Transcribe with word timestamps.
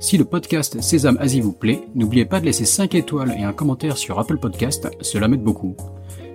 Si 0.00 0.16
le 0.16 0.24
podcast 0.24 0.80
Sésame 0.80 1.18
Asie 1.18 1.40
vous 1.40 1.52
plaît, 1.52 1.82
n'oubliez 1.96 2.24
pas 2.24 2.38
de 2.38 2.44
laisser 2.44 2.64
5 2.64 2.94
étoiles 2.94 3.34
et 3.36 3.42
un 3.42 3.52
commentaire 3.52 3.98
sur 3.98 4.18
Apple 4.20 4.38
Podcast, 4.38 4.88
cela 5.00 5.26
m'aide 5.26 5.42
beaucoup. 5.42 5.76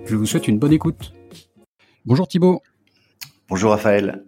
Je 0.06 0.18
vous 0.18 0.26
souhaite 0.26 0.50
une 0.50 0.60
bonne 0.60 0.74
écoute. 0.74 1.14
Bonjour 2.06 2.28
Thibaut. 2.28 2.62
Bonjour 3.48 3.72
Raphaël. 3.72 4.26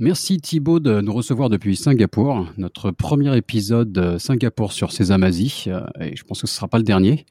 Merci 0.00 0.40
Thibaut 0.40 0.80
de 0.80 1.00
nous 1.00 1.12
recevoir 1.12 1.48
depuis 1.48 1.76
Singapour, 1.76 2.48
notre 2.58 2.90
premier 2.90 3.36
épisode 3.36 4.18
Singapour 4.18 4.72
sur 4.72 4.90
Sésame 4.90 5.22
Asie, 5.22 5.66
et 6.00 6.16
je 6.16 6.24
pense 6.24 6.40
que 6.40 6.48
ce 6.48 6.54
ne 6.54 6.56
sera 6.56 6.66
pas 6.66 6.78
le 6.78 6.84
dernier. 6.84 7.26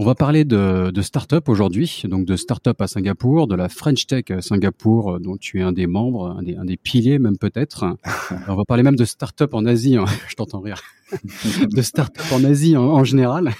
On 0.00 0.04
va 0.06 0.14
parler 0.14 0.46
de, 0.46 0.90
de 0.90 1.02
start-up 1.02 1.50
aujourd'hui, 1.50 2.04
donc 2.06 2.24
de 2.24 2.34
start-up 2.34 2.80
à 2.80 2.86
Singapour, 2.86 3.46
de 3.46 3.54
la 3.54 3.68
French 3.68 4.06
Tech 4.06 4.24
Singapour, 4.40 5.16
euh, 5.16 5.18
dont 5.18 5.36
tu 5.36 5.58
es 5.58 5.62
un 5.62 5.72
des 5.72 5.86
membres, 5.86 6.34
un 6.38 6.42
des, 6.42 6.56
un 6.56 6.64
des 6.64 6.78
piliers 6.78 7.18
même 7.18 7.36
peut-être. 7.36 7.84
On 8.48 8.56
va 8.56 8.64
parler 8.66 8.82
même 8.82 8.96
de 8.96 9.04
start-up 9.04 9.52
en 9.52 9.66
Asie, 9.66 9.96
hein. 9.96 10.06
je 10.28 10.36
t'entends 10.36 10.60
rire, 10.60 10.80
de 11.70 11.82
start-up 11.82 12.24
en 12.32 12.42
Asie 12.44 12.78
en, 12.78 13.04
général. 13.04 13.52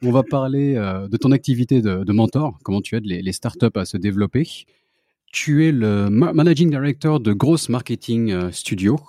On 0.00 0.12
va 0.12 0.22
parler 0.22 0.76
euh, 0.76 1.08
de 1.08 1.16
ton 1.16 1.32
activité 1.32 1.82
de, 1.82 2.04
de, 2.04 2.12
mentor, 2.12 2.56
comment 2.62 2.80
tu 2.80 2.94
aides 2.94 3.06
les, 3.06 3.20
les 3.20 3.32
start-up 3.32 3.76
à 3.76 3.84
se 3.84 3.96
développer. 3.96 4.48
Tu 5.32 5.66
es 5.66 5.72
le 5.72 6.08
managing 6.08 6.70
director 6.70 7.18
de 7.18 7.32
Gross 7.32 7.68
Marketing 7.68 8.30
euh, 8.30 8.52
Studio, 8.52 9.00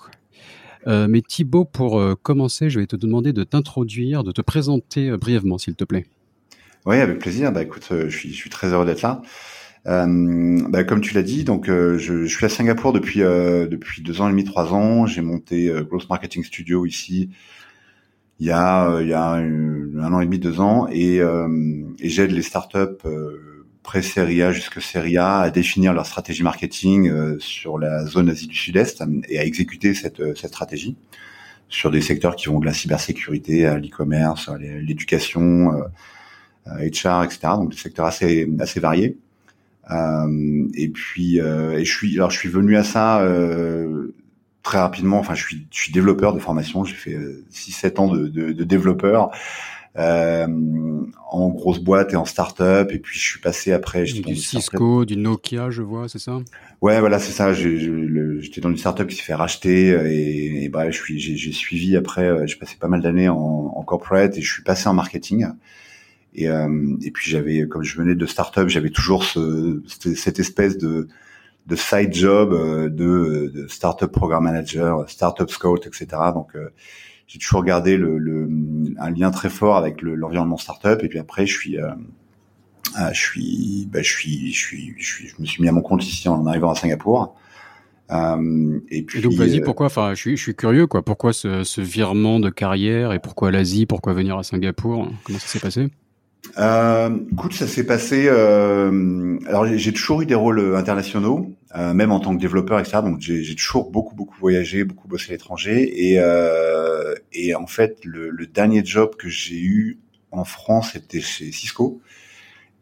euh, 0.88 1.06
mais 1.08 1.22
Thibaut, 1.22 1.66
pour 1.66 2.02
commencer, 2.24 2.72
je 2.72 2.80
vais 2.80 2.88
te 2.88 2.96
demander 2.96 3.34
de 3.34 3.44
t'introduire, 3.44 4.24
de 4.24 4.32
te 4.32 4.42
présenter 4.42 5.16
brièvement, 5.16 5.60
s'il 5.60 5.76
te 5.76 5.84
plaît. 5.84 6.08
Oui, 6.86 6.98
avec 6.98 7.20
plaisir. 7.20 7.52
Bah 7.52 7.64
écoute, 7.64 7.88
euh, 7.92 8.10
je 8.10 8.18
suis, 8.18 8.30
je 8.30 8.36
suis 8.36 8.50
très 8.50 8.68
heureux 8.68 8.86
d'être 8.86 9.02
là. 9.02 9.22
Euh, 9.88 10.62
bah, 10.70 10.84
comme 10.84 11.02
tu 11.02 11.14
l'as 11.14 11.24
dit, 11.24 11.44
donc 11.44 11.70
euh, 11.70 11.98
je, 11.98 12.26
je, 12.26 12.36
suis 12.36 12.46
à 12.46 12.50
Singapour 12.50 12.92
depuis 12.94 13.22
euh, 13.22 13.68
depuis 13.68 14.02
deux 14.02 14.22
ans 14.22 14.28
et 14.28 14.32
demi, 14.32 14.44
trois 14.44 14.74
ans. 14.74 15.06
J'ai 15.06 15.22
monté 15.22 15.70
euh, 15.70 15.84
Growth 15.84 16.10
Marketing 16.10 16.44
Studio 16.44 16.86
ici 16.86 17.30
il 18.40 18.48
y 18.48 18.52
a 18.52 19.00
il 19.02 19.08
y 19.08 19.14
a 19.14 19.32
un, 19.32 20.14
an 20.14 20.20
et 20.20 20.26
demi, 20.26 20.40
deux 20.40 20.60
ans, 20.60 20.88
et, 20.92 21.20
et 21.20 22.10
j'aide 22.10 22.32
les 22.32 22.42
startups 22.42 23.08
pré-série 23.82 24.42
A 24.44 24.52
jusqu'à 24.52 24.82
série 24.82 25.18
A 25.18 25.40
à 25.40 25.50
définir 25.52 25.94
leur 25.94 26.06
stratégie 26.06 26.44
marketing 26.44 27.40
sur 27.40 27.80
la 27.80 28.06
zone 28.06 28.30
Asie 28.30 28.48
du 28.48 28.56
Sud-Est 28.56 29.04
et 29.30 29.40
à 29.40 29.46
exécuter 29.46 29.94
cette 29.94 30.36
cette 30.36 30.52
stratégie 30.52 30.98
sur 31.70 31.92
des 31.92 32.02
secteurs 32.02 32.36
qui 32.36 32.48
vont 32.48 32.60
de 32.60 32.66
la 32.66 32.74
cybersécurité 32.74 33.66
à 33.66 33.78
l'e-commerce, 33.80 34.50
à 34.50 34.58
l'éducation 34.58 35.72
HR, 36.66 37.24
etc. 37.24 37.40
Donc 37.58 37.72
des 37.72 37.78
secteurs 37.78 38.06
assez 38.06 38.50
assez 38.60 38.80
variés. 38.80 39.18
Euh, 39.92 40.68
et 40.74 40.90
puis, 40.90 41.40
euh, 41.40 41.78
et 41.78 41.86
je 41.86 41.96
suis, 41.96 42.16
alors 42.16 42.32
je 42.32 42.38
suis 42.38 42.50
venu 42.50 42.76
à 42.76 42.84
ça 42.84 43.22
euh, 43.22 44.14
très 44.64 44.80
rapidement. 44.80 45.20
Enfin, 45.20 45.36
je 45.36 45.44
suis, 45.44 45.68
je 45.72 45.80
suis 45.80 45.92
développeur 45.92 46.34
de 46.34 46.40
formation. 46.40 46.84
J'ai 46.84 46.96
fait 46.96 47.18
6-7 47.52 48.00
ans 48.00 48.08
de, 48.08 48.28
de, 48.28 48.52
de 48.52 48.64
développeur 48.64 49.30
euh, 49.98 50.48
en 51.30 51.50
grosse 51.50 51.80
boîte 51.80 52.14
et 52.14 52.16
en 52.16 52.26
start-up. 52.26 52.92
Et 52.92 52.98
puis, 52.98 53.20
je 53.20 53.24
suis 53.24 53.40
passé 53.40 53.74
après. 53.74 54.06
Du 54.06 54.36
Cisco, 54.36 55.06
du 55.06 55.18
Nokia, 55.18 55.70
je 55.70 55.84
vois, 55.84 56.10
c'est 56.10 56.20
ça? 56.20 56.40
Ouais, 56.82 57.00
voilà, 57.00 57.20
c'est 57.20 57.32
ça. 57.32 57.54
J'étais 57.54 58.62
dans 58.62 58.72
une 58.72 58.78
start-up 58.78 59.08
qui 59.08 59.16
s'est 59.16 59.24
fait 59.24 59.36
racheter 59.36 59.90
et, 59.90 60.64
et 60.64 60.70
bref, 60.70 60.92
je 60.92 60.98
suis, 60.98 61.20
j'ai 61.20 61.52
suivi 61.52 61.96
après. 61.96 62.48
J'ai 62.48 62.56
passé 62.56 62.76
pas 62.80 62.88
mal 62.88 63.02
d'années 63.02 63.30
en, 63.30 63.38
en 63.38 63.84
corporate 63.84 64.36
et 64.38 64.42
je 64.42 64.52
suis 64.52 64.64
passé 64.64 64.90
en 64.90 64.94
marketing. 64.94 65.46
Et, 66.36 66.50
euh, 66.50 66.98
et 67.02 67.12
puis 67.12 67.32
j'avais, 67.32 67.68
comme 67.68 67.84
je 67.84 67.98
venais 67.98 68.16
de 68.16 68.26
start-up, 68.26 68.68
j'avais 68.68 68.90
toujours 68.90 69.24
ce, 69.24 69.82
cette 70.16 70.40
espèce 70.40 70.78
de, 70.78 71.08
de 71.68 71.76
side 71.76 72.14
job 72.14 72.52
euh, 72.52 72.90
de, 72.90 73.52
de 73.54 73.68
start-up 73.68 74.12
program 74.12 74.44
manager, 74.44 75.10
start-up 75.10 75.50
scout, 75.50 75.88
etc. 75.88 76.08
Donc 76.34 76.56
euh, 76.56 76.70
j'ai 77.28 77.40
toujours 77.40 77.64
gardé 77.64 77.96
le, 77.98 78.18
le, 78.18 78.50
un 79.00 79.10
lien 79.12 79.32
très 79.32 79.50
fort 79.50 79.78
avec 79.78 80.02
l'environnement 80.02 80.58
start-up. 80.58 81.04
Et 81.04 81.08
puis 81.08 81.20
après, 81.20 81.46
je 81.46 81.54
suis, 81.58 81.80
euh, 81.80 81.90
je 83.14 83.20
suis, 83.20 83.88
bah, 83.92 84.02
je 84.02 84.10
suis, 84.10 84.52
je 84.54 84.60
suis, 84.60 84.94
je 84.98 85.06
suis, 85.06 85.28
je 85.30 85.36
me 85.40 85.46
suis 85.46 85.62
mis 85.64 85.70
à 85.70 85.72
mon 85.72 85.82
compte 85.82 86.06
ici 86.06 86.28
en 86.28 86.46
arrivant 86.46 86.72
à 86.72 86.76
Singapour. 86.76 87.36
Euh, 88.12 88.80
et 88.92 89.02
puis, 89.02 89.20
et 89.20 89.22
donc 89.22 89.34
vas-y, 89.34 89.62
pourquoi 89.62 89.88
Enfin, 89.88 90.14
je 90.14 90.20
suis, 90.20 90.38
je 90.38 90.42
suis 90.42 90.56
curieux, 90.56 90.86
quoi. 90.86 91.02
Pourquoi 91.04 91.34
ce, 91.34 91.64
ce 91.64 91.82
virement 91.82 92.40
de 92.40 92.50
carrière 92.50 93.14
et 93.14 93.20
pourquoi 93.20 93.50
l'Asie? 93.50 93.86
Pourquoi 93.86 94.14
venir 94.14 94.38
à 94.38 94.44
Singapour? 94.44 95.10
Comment 95.24 95.40
ça 95.40 95.48
s'est 95.48 95.60
passé? 95.60 95.88
Euh, 96.58 97.18
écoute, 97.32 97.54
ça 97.54 97.68
s'est 97.68 97.86
passé. 97.86 98.28
Euh, 98.28 99.38
alors, 99.48 99.66
j'ai 99.66 99.94
toujours 99.94 100.22
eu 100.22 100.26
des 100.26 100.36
rôles 100.36 100.60
euh, 100.60 100.78
internationaux, 100.78 101.54
euh, 101.76 101.94
même 101.94 102.12
en 102.12 102.20
tant 102.20 102.36
que 102.36 102.42
développeur, 102.42 102.80
etc. 102.80 103.00
Donc, 103.02 103.20
j'ai 103.20 103.56
toujours 103.56 103.92
beaucoup, 103.92 104.16
beaucoup 104.16 104.38
voyagé, 104.40 104.84
beaucoup 104.84 105.08
bossé 105.08 105.30
à 105.30 105.32
l'étranger. 105.34 106.10
Et, 106.10 106.20
euh, 106.20 107.16
et 107.34 107.56
en 107.56 107.68
fait, 107.68 107.98
le, 108.04 108.30
le, 108.30 108.48
dernier 108.48 108.84
job 108.86 109.16
que 109.18 109.30
j'ai 109.30 109.60
eu 109.60 110.00
en 110.32 110.46
France, 110.46 110.92
c'était 110.94 111.22
chez 111.22 111.52
Cisco. 111.52 112.02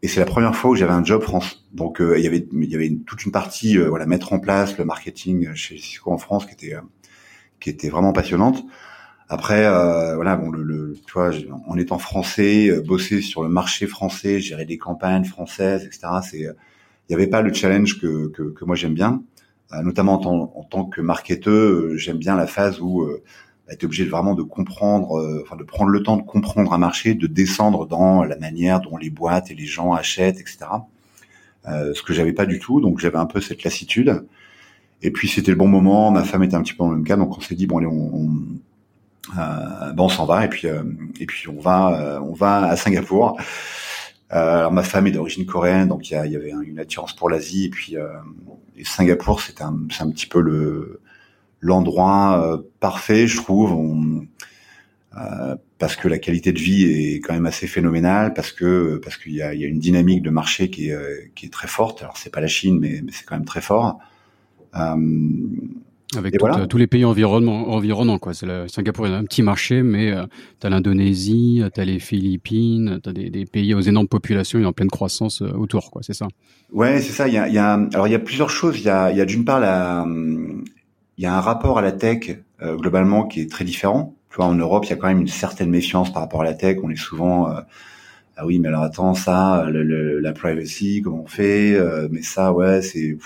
Et 0.02 0.08
c'est 0.08 0.20
la 0.20 0.26
première 0.26 0.54
fois 0.54 0.70
où 0.70 0.74
j'avais 0.74 0.92
un 0.92 1.04
job 1.04 1.22
France. 1.22 1.66
Donc, 1.72 1.98
il 2.00 2.22
y 2.22 2.26
avait, 2.26 2.46
il 2.52 2.70
y 2.70 2.74
avait 2.74 2.92
toute 3.06 3.24
une 3.24 3.32
partie, 3.32 3.78
voilà, 3.78 4.04
mettre 4.04 4.34
en 4.34 4.38
place 4.38 4.76
le 4.76 4.84
marketing 4.84 5.54
chez 5.54 5.78
Cisco 5.78 6.12
en 6.12 6.18
France, 6.18 6.44
qui 6.44 6.52
était, 6.52 6.76
qui 7.58 7.70
était 7.70 7.88
vraiment 7.88 8.12
passionnante. 8.12 8.64
Après, 9.34 9.66
euh, 9.66 10.14
voilà, 10.14 10.36
bon, 10.36 10.52
le, 10.52 10.62
le, 10.62 10.96
tu 11.08 11.12
vois, 11.12 11.32
en 11.66 11.76
étant 11.76 11.98
français, 11.98 12.68
euh, 12.70 12.80
bosser 12.80 13.20
sur 13.20 13.42
le 13.42 13.48
marché 13.48 13.88
français, 13.88 14.38
gérer 14.38 14.64
des 14.64 14.78
campagnes 14.78 15.24
françaises, 15.24 15.84
etc. 15.84 16.06
C'est, 16.22 16.38
il 16.38 16.54
n'y 17.08 17.16
avait 17.16 17.26
pas 17.26 17.42
le 17.42 17.52
challenge 17.52 18.00
que, 18.00 18.28
que, 18.28 18.42
que 18.44 18.64
moi 18.64 18.76
j'aime 18.76 18.94
bien, 18.94 19.24
euh, 19.72 19.82
notamment 19.82 20.14
en 20.14 20.18
tant, 20.18 20.52
en 20.54 20.62
tant 20.62 20.84
que 20.84 21.00
marketeur, 21.00 21.96
j'aime 21.96 22.18
bien 22.18 22.36
la 22.36 22.46
phase 22.46 22.80
où 22.80 23.04
bah, 23.66 23.74
tu 23.74 23.80
es 23.80 23.84
obligé 23.86 24.04
vraiment 24.04 24.36
de 24.36 24.44
comprendre, 24.44 25.40
enfin 25.42 25.56
de 25.56 25.64
prendre 25.64 25.90
le 25.90 26.00
temps 26.04 26.16
de 26.16 26.22
comprendre 26.22 26.72
un 26.72 26.78
marché, 26.78 27.14
de 27.14 27.26
descendre 27.26 27.88
dans 27.88 28.22
la 28.22 28.36
manière 28.36 28.80
dont 28.82 28.96
les 28.96 29.10
boîtes 29.10 29.50
et 29.50 29.56
les 29.56 29.66
gens 29.66 29.94
achètent, 29.94 30.38
etc. 30.38 30.58
ce 31.66 32.02
que 32.02 32.12
j'avais 32.12 32.32
pas 32.32 32.46
du 32.46 32.60
tout, 32.60 32.80
donc 32.80 33.00
j'avais 33.00 33.18
un 33.18 33.26
peu 33.26 33.40
cette 33.40 33.64
lassitude. 33.64 34.24
Et 35.02 35.10
puis 35.10 35.26
c'était 35.26 35.50
le 35.50 35.56
bon 35.56 35.66
moment, 35.66 36.12
ma 36.12 36.22
femme 36.22 36.44
était 36.44 36.54
un 36.54 36.62
petit 36.62 36.72
peu 36.72 36.84
dans 36.84 36.90
le 36.90 36.98
même 36.98 37.04
cas, 37.04 37.16
donc 37.16 37.36
on 37.36 37.40
s'est 37.40 37.56
dit 37.56 37.66
bon 37.66 37.78
allez, 37.78 37.88
on, 37.88 38.14
on 38.14 38.30
euh, 39.38 39.92
bon, 39.92 40.04
on 40.04 40.08
s'en 40.08 40.26
va 40.26 40.44
et 40.44 40.48
puis 40.48 40.68
euh, 40.68 40.82
et 41.18 41.26
puis 41.26 41.48
on 41.48 41.58
va 41.58 41.98
euh, 41.98 42.20
on 42.20 42.32
va 42.32 42.66
à 42.66 42.76
Singapour. 42.76 43.38
alors 44.30 44.72
ma 44.72 44.82
femme 44.82 45.06
est 45.06 45.12
d'origine 45.12 45.46
coréenne, 45.46 45.88
donc 45.88 46.10
il 46.10 46.14
y, 46.14 46.36
avait 46.36 46.52
une 46.64 46.78
attirance 46.78 47.14
pour 47.14 47.30
l'Asie 47.30 47.66
et 47.66 47.70
puis 47.70 47.96
et 48.76 48.84
Singapour 48.84 49.40
c'est 49.40 49.62
un 49.62 49.78
c'est 49.90 50.02
un 50.02 50.10
petit 50.10 50.26
peu 50.26 50.40
le 50.40 51.00
l'endroit 51.60 52.60
parfait, 52.80 53.26
je 53.26 53.36
trouve. 53.36 53.72
On, 53.72 54.26
parce 55.78 55.94
que 55.94 56.08
la 56.08 56.18
qualité 56.18 56.52
de 56.52 56.58
vie 56.58 56.84
est 56.84 57.20
quand 57.20 57.34
même 57.34 57.46
assez 57.46 57.68
phénoménale, 57.68 58.34
parce 58.34 58.50
que 58.50 59.00
parce 59.02 59.16
qu'il 59.16 59.32
y 59.32 59.42
a, 59.42 59.54
y 59.54 59.64
a, 59.64 59.68
une 59.68 59.78
dynamique 59.78 60.22
de 60.22 60.30
marché 60.30 60.70
qui 60.70 60.88
est, 60.90 61.32
qui 61.36 61.46
est 61.46 61.50
très 61.50 61.68
forte. 61.68 62.02
Alors 62.02 62.16
c'est 62.16 62.30
pas 62.30 62.40
la 62.40 62.48
Chine, 62.48 62.78
mais, 62.80 63.00
mais 63.04 63.12
c'est 63.12 63.24
quand 63.24 63.36
même 63.36 63.44
très 63.44 63.60
fort. 63.60 64.00
Euh, 64.76 64.96
avec 66.16 66.36
tous 66.68 66.76
les 66.78 66.86
pays 66.86 67.04
environnants, 67.04 67.68
environnants 67.68 68.18
quoi. 68.18 68.34
C'est 68.34 68.46
le, 68.46 68.68
Singapour 68.68 69.06
est 69.06 69.10
un 69.10 69.24
petit 69.24 69.42
marché, 69.42 69.82
mais 69.82 70.10
euh, 70.10 70.24
tu 70.60 70.66
as 70.66 70.70
l'Indonésie, 70.70 71.62
tu 71.74 71.80
as 71.80 71.84
les 71.84 71.98
Philippines, 71.98 73.00
tu 73.02 73.08
as 73.08 73.12
des, 73.12 73.30
des, 73.30 73.44
pays 73.44 73.74
aux 73.74 73.80
énormes 73.80 74.08
populations 74.08 74.58
et 74.58 74.64
en 74.64 74.72
pleine 74.72 74.90
croissance 74.90 75.42
euh, 75.42 75.52
autour, 75.52 75.90
quoi. 75.90 76.02
C'est 76.02 76.14
ça. 76.14 76.26
Ouais, 76.72 77.00
c'est 77.00 77.12
ça. 77.12 77.28
Il 77.28 77.34
y 77.34 77.38
a, 77.38 77.48
y 77.48 77.58
a, 77.58 77.74
alors 77.92 78.08
il 78.08 78.12
y 78.12 78.16
a 78.16 78.18
plusieurs 78.18 78.50
choses. 78.50 78.78
Il 78.78 78.84
y 78.84 78.88
a, 78.88 79.12
y 79.12 79.20
a 79.20 79.24
d'une 79.24 79.44
part 79.44 79.60
la, 79.60 80.06
il 80.06 81.22
y 81.22 81.26
a 81.26 81.34
un 81.34 81.40
rapport 81.40 81.78
à 81.78 81.82
la 81.82 81.92
tech 81.92 82.38
euh, 82.62 82.76
globalement 82.76 83.26
qui 83.26 83.40
est 83.40 83.50
très 83.50 83.64
différent. 83.64 84.14
Tu 84.30 84.36
vois, 84.36 84.46
en 84.46 84.54
Europe, 84.54 84.84
il 84.86 84.90
y 84.90 84.92
a 84.92 84.96
quand 84.96 85.08
même 85.08 85.20
une 85.20 85.28
certaine 85.28 85.70
méfiance 85.70 86.12
par 86.12 86.22
rapport 86.22 86.42
à 86.42 86.44
la 86.44 86.54
tech. 86.54 86.78
On 86.82 86.90
est 86.90 86.96
souvent 86.96 87.48
ah 88.36 88.46
oui, 88.46 88.58
mais 88.58 88.66
alors 88.66 88.82
attends, 88.82 89.14
ça, 89.14 89.64
le, 89.68 90.18
la 90.18 90.32
privacy, 90.32 91.02
comment 91.04 91.22
on 91.22 91.26
fait 91.28 91.78
Mais 92.10 92.22
ça, 92.22 92.52
ouais, 92.52 92.82
c'est 92.82 93.16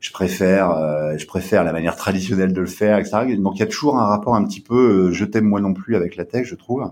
je 0.00 0.12
préfère 0.12 0.70
euh, 0.70 1.16
je 1.18 1.26
préfère 1.26 1.64
la 1.64 1.72
manière 1.72 1.96
traditionnelle 1.96 2.52
de 2.52 2.60
le 2.60 2.66
faire 2.66 2.98
etc 2.98 3.36
donc 3.36 3.56
il 3.56 3.60
y 3.60 3.62
a 3.62 3.66
toujours 3.66 3.98
un 3.98 4.06
rapport 4.06 4.34
un 4.36 4.44
petit 4.44 4.60
peu 4.60 5.08
euh, 5.08 5.12
je 5.12 5.24
t'aime 5.24 5.44
moi 5.44 5.60
non 5.60 5.74
plus 5.74 5.96
avec 5.96 6.16
la 6.16 6.24
tech 6.24 6.46
je 6.46 6.54
trouve. 6.54 6.90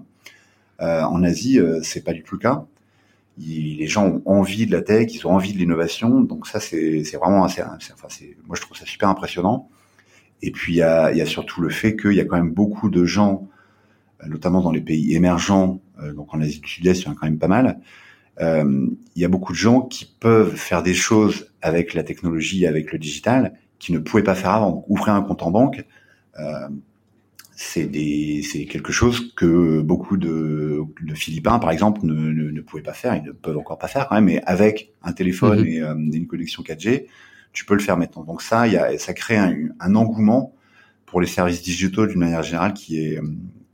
Euh, 0.83 1.03
en 1.03 1.23
Asie 1.23 1.59
euh, 1.59 1.81
c'est 1.83 2.05
pas 2.05 2.13
du 2.13 2.23
tout 2.23 2.35
le 2.35 2.41
cas. 2.41 2.67
Les 3.39 3.87
gens 3.87 4.07
ont 4.07 4.23
envie 4.27 4.67
de 4.67 4.73
la 4.73 4.83
tech 4.83 5.15
ils 5.15 5.27
ont 5.27 5.31
envie 5.31 5.53
de 5.53 5.59
l'innovation. 5.59 6.21
Donc 6.21 6.47
ça 6.47 6.59
c'est 6.59 7.03
vraiment 7.15 7.45
assez 7.45 7.63
enfin 7.63 8.09
moi 8.47 8.57
je 8.57 8.61
trouve 8.63 8.77
ça 8.77 8.87
super 8.87 9.09
impressionnant. 9.09 9.69
Et 10.43 10.51
puis 10.51 10.75
il 10.75 10.77
y 10.77 10.83
a 10.83 11.13
y 11.13 11.21
a 11.21 11.27
surtout 11.27 11.61
le 11.61 11.71
fait 11.71 11.97
qu'il 11.97 12.13
y 12.13 12.21
a 12.21 12.25
quand 12.25 12.37
même 12.37 12.53
beaucoup 12.53 12.91
de 12.91 13.05
gens 13.05 13.47
notamment 14.27 14.63
dans 14.63 14.73
les 14.73 14.81
pays 14.81 15.15
émergents 15.15 15.81
donc 16.15 16.35
en 16.35 16.41
Asie 16.41 16.61
du 16.61 16.69
Sud-Est 16.69 17.03
il 17.03 17.05
y 17.05 17.09
en 17.09 17.13
a 17.13 17.15
quand 17.15 17.27
même 17.27 17.39
pas 17.39 17.49
mal 17.49 17.79
il 18.41 18.97
y 19.17 19.25
a 19.25 19.29
beaucoup 19.29 19.53
de 19.53 19.59
gens 19.59 19.83
qui 19.83 20.05
peuvent 20.05 20.55
faire 20.55 20.83
des 20.83 20.95
choses 20.95 21.51
avec 21.63 21.95
la 21.95 22.03
technologie, 22.03 22.67
avec 22.67 22.93
le 22.93 22.99
digital, 22.99 23.55
qui 23.79 23.93
ne 23.93 23.99
pouvaient 23.99 24.23
pas 24.23 24.35
faire 24.35 24.51
avant. 24.51 24.85
Ouvrir 24.89 25.15
un 25.15 25.23
compte 25.23 25.43
en 25.43 25.51
banque, 25.51 25.85
euh, 26.39 26.69
c'est 27.57 28.67
quelque 28.69 28.93
chose 28.93 29.33
que 29.35 29.81
beaucoup 29.81 30.19
de, 30.19 30.83
de 31.03 31.15
Philippins 31.15 31.59
par 31.59 31.71
exemple 31.71 32.01
ne, 32.05 32.13
ne, 32.13 32.51
ne, 32.51 32.61
pouvaient 32.61 32.83
pas 32.83 32.93
faire 32.93 33.17
ils 33.17 33.23
ne 33.23 33.33
peuvent 33.33 33.57
encore 33.57 33.79
pas 33.79 33.89
faire 33.89 34.09
quand 34.09 34.15
même 34.15 34.27
mais 34.27 34.43
avec 34.45 34.93
un 35.03 35.15
téléphone 35.15 35.61
mhm. 35.61 35.67
et 35.67 35.81
euh, 35.81 35.95
une 35.95 36.27
connexion 36.27 36.63
4G 36.63 37.07
tu 37.55 37.65
peux 37.65 37.73
le 37.73 37.81
faire 37.81 37.97
maintenant 37.97 38.25
donc 38.25 38.43
ça 38.43 38.69
y 38.69 38.77
a 38.77 38.99
ça 38.99 39.15
crée 39.15 39.39
un, 39.39 39.55
un 39.81 39.95
engouement 39.95 40.55
pour 41.07 41.23
les 41.23 41.27
services 41.27 41.63
digitaux 41.63 42.07
d'une 42.07 42.21
manière 42.21 42.43
générale 42.43 42.75
qui 42.75 43.01
est 43.01 43.21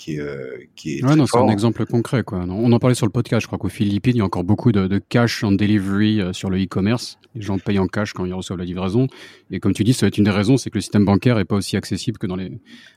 qui 0.03 0.17
est, 0.17 0.21
euh, 0.21 0.59
qui 0.75 0.99
est 0.99 1.05
ouais, 1.05 1.15
non, 1.15 1.27
c'est 1.27 1.39
un 1.39 1.47
exemple 1.47 1.87
concret 1.87 2.25
quoi. 2.25 2.45
On 2.49 2.73
en 2.73 2.79
parlait 2.81 2.97
sur 2.97 3.07
le 3.07 3.13
podcast. 3.13 3.43
Je 3.43 3.47
crois 3.47 3.59
qu'aux 3.59 3.69
Philippines, 3.69 4.17
il 4.17 4.19
y 4.19 4.23
a 4.23 4.25
encore 4.25 4.43
beaucoup 4.43 4.73
de, 4.73 4.89
de 4.89 4.99
cash 4.99 5.45
on 5.45 5.53
delivery 5.53 6.21
euh, 6.21 6.33
sur 6.33 6.51
le 6.51 6.61
e-commerce. 6.61 7.19
Les 7.37 7.43
gens 7.43 7.57
payent 7.59 7.79
en 7.79 7.87
cash 7.87 8.13
quand 8.13 8.25
ils 8.25 8.35
reçoivent 8.35 8.59
la 8.59 8.65
livraison. 8.65 9.07
Et 9.53 9.61
comme 9.61 9.73
tu 9.73 9.85
dis, 9.85 9.93
ça 9.93 10.07
va 10.07 10.09
être 10.09 10.19
une 10.19 10.25
des 10.25 10.31
raisons, 10.31 10.57
c'est 10.57 10.71
que 10.71 10.77
le 10.77 10.81
système 10.81 11.05
bancaire 11.05 11.39
est 11.39 11.45
pas 11.45 11.55
aussi 11.55 11.77
accessible 11.77 12.19
que 12.19 12.27
dans 12.27 12.35
les 12.35 12.51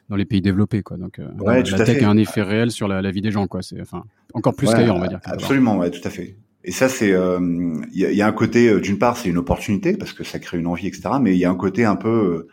dans 0.10 0.16
les 0.16 0.26
pays 0.26 0.42
développés 0.42 0.82
quoi. 0.82 0.98
Donc 0.98 1.20
euh, 1.20 1.28
ouais, 1.42 1.62
la 1.62 1.86
tech 1.86 2.02
a 2.02 2.10
un 2.10 2.18
effet 2.18 2.42
réel 2.42 2.72
sur 2.72 2.88
la, 2.88 3.04
la, 3.04 3.12
vie 3.12 3.22
des 3.22 3.32
gens 3.32 3.46
quoi. 3.46 3.62
C'est 3.62 3.80
enfin 3.80 4.04
encore 4.34 4.56
plus 4.56 4.68
qu'ailleurs 4.68 4.96
on 4.96 5.00
va 5.00 5.08
dire. 5.08 5.20
Absolument, 5.26 5.78
ouais, 5.78 5.92
tout 5.92 6.06
à 6.08 6.10
fait. 6.10 6.38
Et 6.64 6.72
ça, 6.72 6.90
c'est, 6.90 7.10
il 7.10 7.90
y, 7.94 8.06
a, 8.06 8.12
y, 8.12 8.22
a, 8.24 8.28
un 8.28 8.32
côté, 8.32 8.82
d'une 8.82 8.98
part, 8.98 9.18
c'est 9.18 9.30
une 9.30 9.38
opportunité 9.38 9.96
parce 9.96 10.14
que 10.14 10.24
ça 10.24 10.40
crée 10.40 10.58
une 10.58 10.66
envie, 10.66 10.88
etc. 10.88 11.10
Mais 11.22 11.36
il 11.36 11.38
y 11.38 11.46
a 11.46 11.52
un 11.52 11.56
côté 11.56 11.86
un 11.86 11.96
peu, 11.96 12.48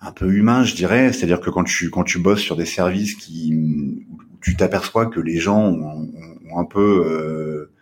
un 0.00 0.12
peu 0.12 0.32
humain, 0.32 0.64
je 0.64 0.74
dirais. 0.74 1.12
C'est-à-dire 1.12 1.40
que 1.40 1.50
quand 1.50 1.64
tu 1.64 1.90
quand 1.90 2.04
tu 2.04 2.18
bosses 2.18 2.40
sur 2.40 2.56
des 2.56 2.66
services 2.66 3.14
qui 3.14 4.04
tu 4.40 4.56
t'aperçois 4.56 5.06
que 5.06 5.20
les 5.20 5.38
gens 5.38 5.62
ont, 5.66 6.12
ont 6.50 6.58
un 6.58 6.64
peu 6.64 7.04
euh, 7.06 7.72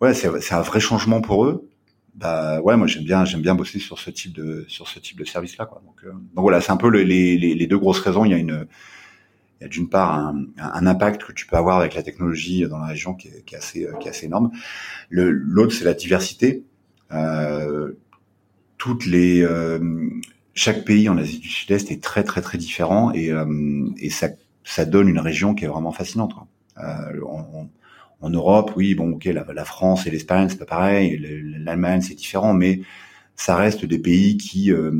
ouais 0.00 0.14
c'est 0.14 0.40
c'est 0.40 0.54
un 0.54 0.62
vrai 0.62 0.80
changement 0.80 1.20
pour 1.20 1.44
eux. 1.46 1.68
Bah 2.14 2.60
ouais, 2.60 2.76
moi 2.76 2.86
j'aime 2.86 3.04
bien 3.04 3.24
j'aime 3.24 3.42
bien 3.42 3.54
bosser 3.54 3.78
sur 3.78 3.98
ce 3.98 4.10
type 4.10 4.34
de 4.34 4.64
sur 4.68 4.88
ce 4.88 4.98
type 4.98 5.18
de 5.18 5.24
service 5.24 5.56
là 5.56 5.66
quoi. 5.66 5.82
Donc, 5.86 6.04
euh, 6.04 6.12
donc 6.12 6.42
voilà, 6.42 6.60
c'est 6.60 6.72
un 6.72 6.76
peu 6.76 6.88
les, 6.88 7.04
les, 7.04 7.54
les 7.54 7.66
deux 7.66 7.78
grosses 7.78 8.00
raisons. 8.00 8.24
Il 8.24 8.32
y 8.32 8.34
a 8.34 8.38
une 8.38 8.66
il 9.60 9.64
y 9.64 9.66
a 9.66 9.68
d'une 9.68 9.90
part 9.90 10.14
un, 10.14 10.46
un, 10.58 10.86
impact 10.86 11.22
que 11.22 11.32
tu 11.32 11.46
peux 11.46 11.56
avoir 11.56 11.78
avec 11.78 11.94
la 11.94 12.02
technologie 12.02 12.66
dans 12.66 12.78
la 12.78 12.86
région 12.86 13.14
qui 13.14 13.28
est, 13.28 13.44
qui 13.44 13.54
est 13.54 13.58
assez 13.58 13.86
qui 14.00 14.08
est 14.08 14.10
assez 14.10 14.26
énorme. 14.26 14.50
Le 15.10 15.30
l'autre 15.30 15.72
c'est 15.74 15.84
la 15.84 15.94
diversité. 15.94 16.64
Euh, 17.12 17.92
toutes 18.78 19.04
les 19.06 19.42
euh, 19.42 19.78
chaque 20.54 20.84
pays 20.84 21.08
en 21.08 21.18
Asie 21.18 21.38
du 21.38 21.48
Sud-Est 21.48 21.90
est 21.90 22.02
très 22.02 22.24
très 22.24 22.40
très 22.42 22.58
différent 22.58 23.12
et, 23.12 23.30
euh, 23.30 23.88
et 23.98 24.10
ça, 24.10 24.28
ça 24.64 24.84
donne 24.84 25.08
une 25.08 25.18
région 25.18 25.54
qui 25.54 25.64
est 25.64 25.68
vraiment 25.68 25.92
fascinante. 25.92 26.32
Euh, 26.78 27.20
en 28.22 28.28
Europe, 28.30 28.72
oui, 28.76 28.94
bon, 28.94 29.12
ok, 29.12 29.24
la, 29.26 29.46
la 29.52 29.64
France 29.64 30.06
et 30.06 30.10
l'Espagne 30.10 30.48
c'est 30.50 30.58
pas 30.58 30.66
pareil, 30.66 31.18
l'Allemagne 31.58 32.02
c'est 32.02 32.14
différent, 32.14 32.52
mais 32.52 32.82
ça 33.34 33.56
reste 33.56 33.86
des 33.86 33.98
pays 33.98 34.36
qui, 34.36 34.70
euh, 34.72 34.92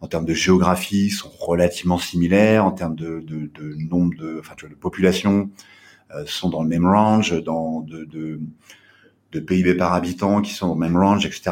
en 0.00 0.06
termes 0.06 0.24
de 0.24 0.32
géographie, 0.32 1.10
sont 1.10 1.28
relativement 1.28 1.98
similaires, 1.98 2.64
en 2.64 2.72
termes 2.72 2.94
de, 2.94 3.20
de, 3.20 3.50
de 3.54 3.74
nombre 3.90 4.16
de, 4.16 4.38
enfin, 4.40 4.54
tu 4.56 4.64
vois, 4.64 4.74
de 4.74 4.78
population, 4.78 5.50
euh, 6.14 6.24
sont 6.26 6.48
dans 6.48 6.62
le 6.62 6.68
même 6.68 6.86
range, 6.86 7.42
dans 7.42 7.80
de, 7.82 8.04
de, 8.04 8.40
de 9.32 9.40
PIB 9.40 9.74
par 9.74 9.92
habitant 9.92 10.40
qui 10.40 10.54
sont 10.54 10.68
dans 10.68 10.74
le 10.74 10.80
même 10.80 10.96
range, 10.96 11.26
etc. 11.26 11.50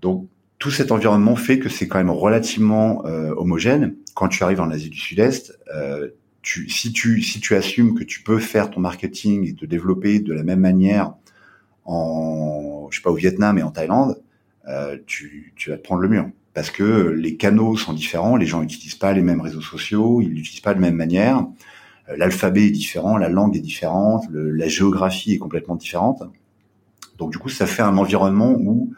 Donc 0.00 0.28
tout 0.58 0.70
cet 0.70 0.90
environnement 0.90 1.36
fait 1.36 1.58
que 1.58 1.68
c'est 1.68 1.86
quand 1.86 1.98
même 1.98 2.10
relativement 2.10 3.04
euh, 3.06 3.34
homogène. 3.36 3.94
Quand 4.14 4.28
tu 4.28 4.42
arrives 4.42 4.60
en 4.60 4.70
Asie 4.70 4.90
du 4.90 4.98
Sud-Est, 4.98 5.58
euh, 5.74 6.08
tu, 6.42 6.68
si 6.68 6.92
tu 6.92 7.22
si 7.22 7.40
tu 7.40 7.54
assumes 7.54 7.94
que 7.94 8.04
tu 8.04 8.22
peux 8.22 8.38
faire 8.38 8.70
ton 8.70 8.80
marketing 8.80 9.48
et 9.48 9.54
te 9.54 9.66
développer 9.66 10.20
de 10.20 10.32
la 10.32 10.42
même 10.42 10.60
manière 10.60 11.14
en 11.84 12.88
je 12.90 12.96
sais 12.96 13.02
pas 13.02 13.10
au 13.10 13.16
Vietnam 13.16 13.58
et 13.58 13.62
en 13.62 13.70
Thaïlande, 13.70 14.22
euh, 14.68 14.96
tu, 15.06 15.52
tu 15.56 15.70
vas 15.70 15.76
te 15.76 15.82
prendre 15.82 16.00
le 16.00 16.08
mur 16.08 16.30
parce 16.54 16.70
que 16.70 17.08
les 17.10 17.36
canaux 17.36 17.76
sont 17.76 17.92
différents, 17.92 18.36
les 18.36 18.46
gens 18.46 18.60
n'utilisent 18.60 18.94
pas 18.94 19.12
les 19.12 19.22
mêmes 19.22 19.42
réseaux 19.42 19.60
sociaux, 19.60 20.22
ils 20.22 20.32
n'utilisent 20.32 20.62
pas 20.62 20.72
de 20.72 20.80
la 20.80 20.86
même 20.86 20.94
manière, 20.94 21.44
euh, 22.08 22.16
l'alphabet 22.16 22.66
est 22.66 22.70
différent, 22.70 23.18
la 23.18 23.28
langue 23.28 23.56
est 23.56 23.60
différente, 23.60 24.24
la 24.30 24.68
géographie 24.68 25.34
est 25.34 25.38
complètement 25.38 25.74
différente. 25.74 26.22
Donc 27.18 27.32
du 27.32 27.38
coup, 27.38 27.48
ça 27.48 27.66
fait 27.66 27.82
un 27.82 27.98
environnement 27.98 28.52
où 28.52 28.94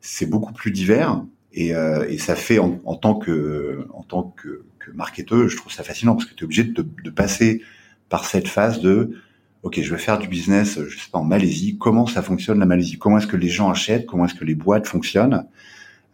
c'est 0.00 0.26
beaucoup 0.26 0.52
plus 0.52 0.70
divers 0.70 1.24
et, 1.52 1.74
euh, 1.74 2.06
et 2.08 2.18
ça 2.18 2.36
fait 2.36 2.58
en, 2.58 2.80
en, 2.84 2.96
tant 2.96 3.14
que 3.14 3.86
en 3.92 4.02
tant 4.02 4.34
que, 4.36 4.64
que 4.78 4.90
marketeur, 4.92 5.48
je 5.48 5.56
trouve 5.56 5.72
ça 5.72 5.82
fascinant 5.82 6.14
parce 6.14 6.26
que 6.26 6.34
tu 6.34 6.42
es 6.42 6.44
obligé 6.44 6.64
de, 6.64 6.86
de, 7.04 7.10
passer 7.10 7.62
par 8.08 8.24
cette 8.24 8.48
phase 8.48 8.80
de 8.80 9.16
ok, 9.62 9.80
je 9.80 9.90
vais 9.90 10.00
faire 10.00 10.18
du 10.18 10.28
business, 10.28 10.78
je 10.86 10.98
sais 10.98 11.10
pas 11.10 11.18
en 11.18 11.24
Malaisie, 11.24 11.76
comment 11.78 12.06
ça 12.06 12.22
fonctionne 12.22 12.58
la 12.58 12.66
Malaisie, 12.66 12.98
comment 12.98 13.18
est-ce 13.18 13.26
que 13.26 13.36
les 13.36 13.48
gens 13.48 13.70
achètent, 13.70 14.06
comment 14.06 14.26
est-ce 14.26 14.34
que 14.34 14.44
les 14.44 14.54
boîtes 14.54 14.86
fonctionnent, 14.86 15.46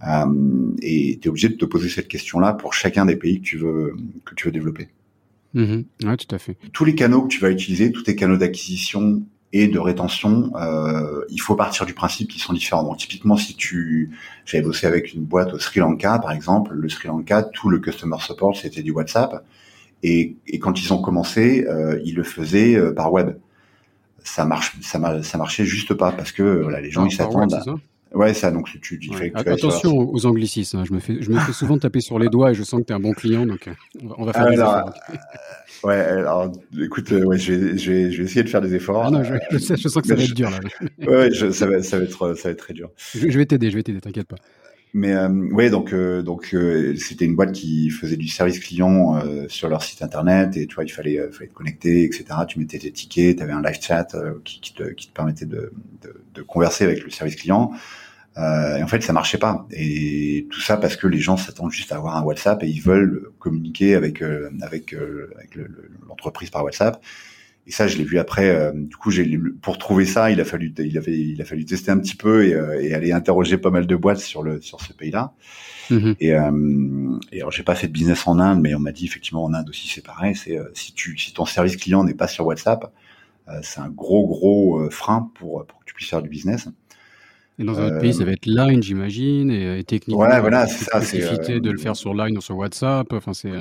euh, 0.07 0.73
et 0.83 1.19
tu 1.21 1.27
es 1.27 1.29
obligé 1.29 1.49
de 1.49 1.55
te 1.55 1.65
poser 1.65 1.89
cette 1.89 2.09
question-là 2.09 2.55
pour 2.55 2.75
chacun 2.75 3.07
des 3.07 3.17
pays 3.17 3.41
que 3.41 3.47
tu 3.47 3.59
veux 3.59 3.97
que 4.25 4.35
tu 4.35 4.47
veux 4.47 4.53
développer. 4.53 4.89
Mmh 5.55 5.83
ouais, 6.05 6.17
tout 6.17 6.35
à 6.35 6.39
fait. 6.39 6.57
Tous 6.73 6.85
les 6.85 6.95
canaux 6.95 7.23
que 7.23 7.29
tu 7.29 7.41
vas 7.41 7.51
utiliser, 7.51 7.93
tous 7.93 8.03
tes 8.03 8.17
canaux 8.17 8.37
d'acquisition, 8.37 9.23
et 9.57 9.69
de 9.69 9.79
rétention, 9.79 10.51
euh, 10.57 11.25
il 11.31 11.41
faut 11.41 11.55
partir 11.55 11.87
du 11.87 11.95
principe 11.95 12.29
qu'ils 12.29 12.43
sont 12.43 12.53
différents. 12.53 12.83
Donc 12.83 12.97
typiquement, 12.97 13.37
si 13.37 13.55
tu, 13.55 14.11
j'avais 14.45 14.65
bossé 14.65 14.89
avec 14.89 15.15
une 15.15 15.23
boîte 15.23 15.55
au 15.55 15.61
Sri 15.61 15.79
Lanka, 15.79 16.19
par 16.19 16.33
exemple, 16.33 16.75
le 16.75 16.89
Sri 16.89 17.07
Lanka, 17.07 17.45
tout 17.45 17.71
le 17.71 17.79
customer 17.79 18.17
support 18.19 18.57
c'était 18.57 18.83
du 18.83 18.91
WhatsApp, 18.91 19.47
et, 20.03 20.37
et, 20.49 20.59
quand 20.59 20.83
ils 20.83 20.93
ont 20.93 21.01
commencé, 21.01 21.65
euh, 21.69 22.01
ils 22.05 22.17
le 22.17 22.25
faisaient 22.25 22.75
euh, 22.75 22.93
par 22.93 23.13
web. 23.13 23.37
Ça 24.25 24.45
marche, 24.45 24.77
ça, 24.83 25.23
ça 25.23 25.39
marchait 25.39 25.65
juste 25.65 25.95
pas 25.95 26.11
parce 26.11 26.33
que 26.33 26.43
voilà, 26.63 26.81
les 26.81 26.91
gens 26.91 27.07
ils 27.07 27.13
s'attendent. 27.13 27.57
Ouais, 28.15 28.33
ça, 28.33 28.53
donc 28.53 28.69
tu, 28.81 29.01
tu, 29.01 29.11
ouais. 29.11 29.33
Attention 29.35 29.97
aux 29.97 30.27
anglicismes. 30.27 30.79
Hein. 30.79 30.85
Je 30.87 30.93
me 30.93 31.01
fais, 31.01 31.21
je 31.21 31.31
me 31.31 31.39
fais 31.41 31.53
souvent 31.53 31.79
taper 31.79 32.01
sur 32.01 32.19
les 32.19 32.29
doigts 32.29 32.53
et 32.53 32.55
je 32.55 32.63
sens 32.63 32.81
que 32.81 32.87
tu 32.87 32.93
es 32.93 32.97
un 32.97 33.01
bon 33.01 33.13
client, 33.13 33.45
donc 33.45 33.67
euh, 33.67 33.73
on 34.17 34.25
va 34.25 34.33
faire 34.33 34.47
des 34.47 34.55
efforts. 34.55 34.93
Euh, 35.11 35.89
ouais, 35.89 35.97
alors, 35.97 36.53
écoute, 36.81 37.11
euh, 37.13 37.25
ouais, 37.25 37.39
je 37.39 37.53
vais, 37.53 37.77
je 37.79 37.91
vais, 37.91 38.11
je 38.13 38.19
vais 38.19 38.25
essayer 38.25 38.45
de 38.45 38.49
faire 38.49 38.61
des 38.61 38.75
efforts. 38.75 39.05
Ah 39.05 39.11
non, 39.11 39.25
je, 39.25 39.35
je, 39.51 39.59
sais, 39.59 39.77
je 39.77 39.89
sens 39.89 40.01
que 40.01 40.09
ça 40.09 40.15
va 40.15 40.23
être 40.23 40.35
dur 40.35 40.49
là. 40.49 40.61
ouais, 41.07 41.33
je, 41.33 41.51
ça 41.51 41.67
va, 41.67 41.83
ça 41.83 41.99
va 41.99 42.05
être, 42.05 42.35
ça 42.35 42.49
va 42.49 42.53
être 42.53 42.59
très 42.59 42.75
dur. 42.75 42.91
Je, 43.15 43.37
vais 43.37 43.47
t'aider, 43.47 43.71
je 43.71 43.77
vais 43.77 43.83
t'aider, 43.83 44.01
t'inquiète 44.01 44.29
pas. 44.29 44.37
Mais 44.97 45.13
euh, 45.13 45.29
ouais, 45.29 45.71
donc 45.71 45.93
euh, 45.93 46.23
donc 46.23 46.55
c'était 46.97 47.25
une 47.25 47.35
boîte 47.35 47.51
qui 47.51 47.91
faisait 47.91 48.17
du 48.17 48.29
service 48.29 48.61
client 48.61 49.21
sur 49.49 49.69
leur 49.69 49.83
site 49.83 50.03
internet 50.03 50.57
et 50.57 50.69
tu 50.69 50.77
vois, 50.77 50.85
il 50.85 50.93
fallait, 50.93 51.19
fallait 51.33 51.49
te 51.49 51.55
connecter, 51.55 52.05
etc. 52.05 52.27
Tu 52.47 52.61
mettais 52.61 52.79
tes 52.79 52.93
tickets, 52.93 53.39
tu 53.39 53.43
avais 53.43 53.53
un 53.53 53.63
live 53.63 53.81
chat 53.81 54.07
qui, 54.45 54.61
qui, 54.61 54.73
te, 54.73 54.85
qui 54.85 55.09
te 55.09 55.13
permettait 55.13 55.47
de, 55.47 55.73
de, 56.03 56.15
de 56.33 56.43
converser 56.43 56.85
avec 56.85 57.03
le 57.03 57.11
service 57.11 57.35
client. 57.35 57.73
Euh, 58.37 58.77
et 58.77 58.83
en 58.83 58.89
fait, 58.89 59.03
ça 59.03 59.13
marchait 59.13 59.39
pas. 59.39 59.67
Et 59.71 60.47
tout 60.51 60.61
ça 60.61 60.77
parce 60.77 60.97
que 60.97 61.07
les 61.07 61.21
gens 61.21 61.37
s'attendent 61.37 61.71
juste 61.71 61.93
à 61.93 61.97
avoir 61.97 62.17
un 62.17 62.23
WhatsApp 62.23 62.63
et 62.63 62.69
ils 62.69 62.83
veulent 62.83 63.31
communiquer 63.39 63.95
avec 63.95 64.23
euh, 64.23 64.51
avec, 64.63 64.93
euh, 64.93 65.31
avec 65.37 65.57
l'entreprise 66.09 66.51
par 66.51 66.65
WhatsApp. 66.65 67.01
Et 67.67 67.71
ça, 67.71 67.87
je 67.87 67.97
l'ai 67.97 68.05
vu 68.05 68.19
après. 68.19 68.51
Euh, 68.51 68.73
du 68.75 68.97
coup, 68.97 69.11
j'ai 69.11 69.39
pour 69.63 69.79
trouver 69.79 70.05
ça, 70.05 70.31
il 70.31 70.41
a 70.41 70.45
fallu 70.45 70.75
il 70.79 70.99
avait 70.99 71.17
il 71.17 71.41
a 71.41 71.45
fallu 71.45 71.65
tester 71.65 71.93
un 71.93 71.99
petit 71.99 72.17
peu 72.17 72.45
et, 72.45 72.87
et 72.87 72.93
aller 72.93 73.13
interroger 73.13 73.57
pas 73.57 73.71
mal 73.71 73.87
de 73.87 73.97
boîtes 73.97 74.19
sur 74.19 74.43
le 74.43 74.61
sur 74.61 74.81
ce 74.81 74.93
pays-là. 74.93 75.33
Mm-hmm. 75.91 76.17
Et, 76.21 76.29
et 77.33 77.41
alors, 77.41 77.53
j'ai 77.53 77.63
pas 77.63 77.75
fait 77.75 77.87
de 77.87 77.93
business 77.93 78.27
en 78.27 78.39
Inde, 78.39 78.61
mais 78.61 78.75
on 78.75 78.81
m'a 78.81 78.93
dit 78.93 79.07
effectivement 79.07 79.45
en 79.45 79.55
Inde 79.55 79.69
aussi 79.69 79.89
c'est 79.89 80.05
pareil. 80.05 80.35
C'est 80.35 80.59
si 80.75 80.93
tu 80.93 81.17
si 81.17 81.33
ton 81.33 81.47
service 81.47 81.77
client 81.77 82.05
n'est 82.05 82.15
pas 82.15 82.29
sur 82.29 82.45
WhatsApp, 82.47 82.93
c'est 83.63 83.81
un 83.81 83.89
gros 83.89 84.27
gros 84.27 84.91
frein 84.91 85.31
pour 85.35 85.65
pour 85.65 85.79
que 85.79 85.85
tu 85.87 85.95
puisses 85.95 86.11
faire 86.11 86.23
du 86.23 86.29
business. 86.29 86.69
Et 87.59 87.65
dans 87.65 87.79
un 87.79 87.87
autre 87.87 88.01
pays, 88.01 88.13
ça 88.13 88.25
va 88.25 88.33
être 88.33 88.47
Line, 88.47 88.83
j'imagine, 88.83 89.49
et, 89.51 89.79
et, 89.79 89.85
techniquement, 89.85 90.25
ouais, 90.25 90.41
voilà, 90.41 90.67
c'est 90.67 90.85
ça, 90.87 91.01
c'est 91.01 91.23
euh... 91.23 91.61
de 91.61 91.71
le 91.71 91.79
faire 91.79 91.95
sur 91.95 92.13
Line 92.13 92.37
ou 92.37 92.41
sur 92.41 92.57
WhatsApp. 92.57 93.13
Enfin, 93.13 93.33
c'est. 93.33 93.53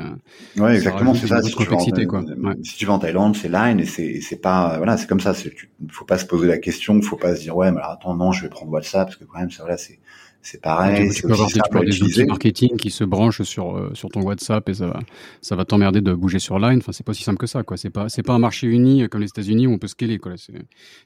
Ouais, 0.57 0.75
exactement, 0.75 1.13
c'est 1.13 1.27
ça. 1.27 1.43
Si 1.43 1.53
tu, 1.53 1.71
en, 1.71 2.07
quoi. 2.07 2.21
Ouais. 2.21 2.55
si 2.63 2.75
tu 2.75 2.85
vas 2.87 2.93
en 2.93 2.99
Thaïlande, 2.99 3.35
c'est 3.35 3.49
Line, 3.49 3.79
et 3.79 3.85
c'est, 3.85 4.41
pas, 4.41 4.77
voilà, 4.77 4.97
c'est 4.97 5.05
comme 5.07 5.19
ça. 5.19 5.33
Il 5.45 5.91
faut 5.91 6.05
pas 6.05 6.17
se 6.17 6.25
poser 6.25 6.47
la 6.47 6.57
question, 6.57 6.95
il 6.95 7.03
faut 7.03 7.17
pas 7.17 7.35
se 7.35 7.41
dire, 7.41 7.55
ouais, 7.55 7.71
mais 7.71 7.77
alors, 7.77 7.91
attends, 7.91 8.15
non, 8.15 8.31
je 8.31 8.41
vais 8.41 8.49
prendre 8.49 8.71
WhatsApp, 8.71 9.09
parce 9.09 9.17
que 9.17 9.25
quand 9.25 9.39
même, 9.39 9.51
c'est 9.51 9.61
voilà, 9.61 9.77
c'est, 9.77 9.99
c'est 10.43 10.61
pareil. 10.61 11.09
Tu, 11.09 11.21
peux 11.23 11.31
avoir, 11.31 11.49
des 11.83 12.03
outils 12.03 12.25
marketing 12.25 12.75
qui 12.75 12.91
se 12.91 13.05
branchent 13.05 13.43
sur 13.43 13.77
euh, 13.77 13.91
sur 13.93 14.09
ton 14.09 14.21
WhatsApp 14.21 14.67
et 14.67 14.73
ça 14.73 14.87
va 14.87 14.99
ça 15.41 15.55
va 15.55 15.63
t'emmerder 15.63 16.01
de 16.01 16.13
bouger 16.13 16.39
sur 16.39 16.59
Line. 16.59 16.79
Enfin, 16.79 16.91
c'est 16.91 17.05
pas 17.05 17.11
aussi 17.11 17.23
simple 17.23 17.37
que 17.37 17.47
ça, 17.47 17.63
quoi. 17.63 17.77
C'est 17.77 17.89
pas 17.89 18.09
c'est 18.09 18.23
pas 18.23 18.33
un 18.33 18.39
marché 18.39 18.67
uni 18.67 19.07
comme 19.09 19.21
les 19.21 19.29
États-Unis 19.29 19.67
où 19.67 19.71
on 19.71 19.77
peut 19.77 19.87
scaler, 19.87 20.19
quoi. 20.19 20.33
C'est 20.35 20.53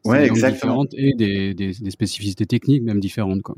ouais, 0.05 0.29
différentes 0.29 0.93
et 0.95 1.13
des, 1.13 1.53
des, 1.53 1.71
des 1.71 1.91
spécificités 1.91 2.47
techniques 2.47 2.81
même 2.81 2.99
différentes, 2.99 3.43
quoi. 3.43 3.55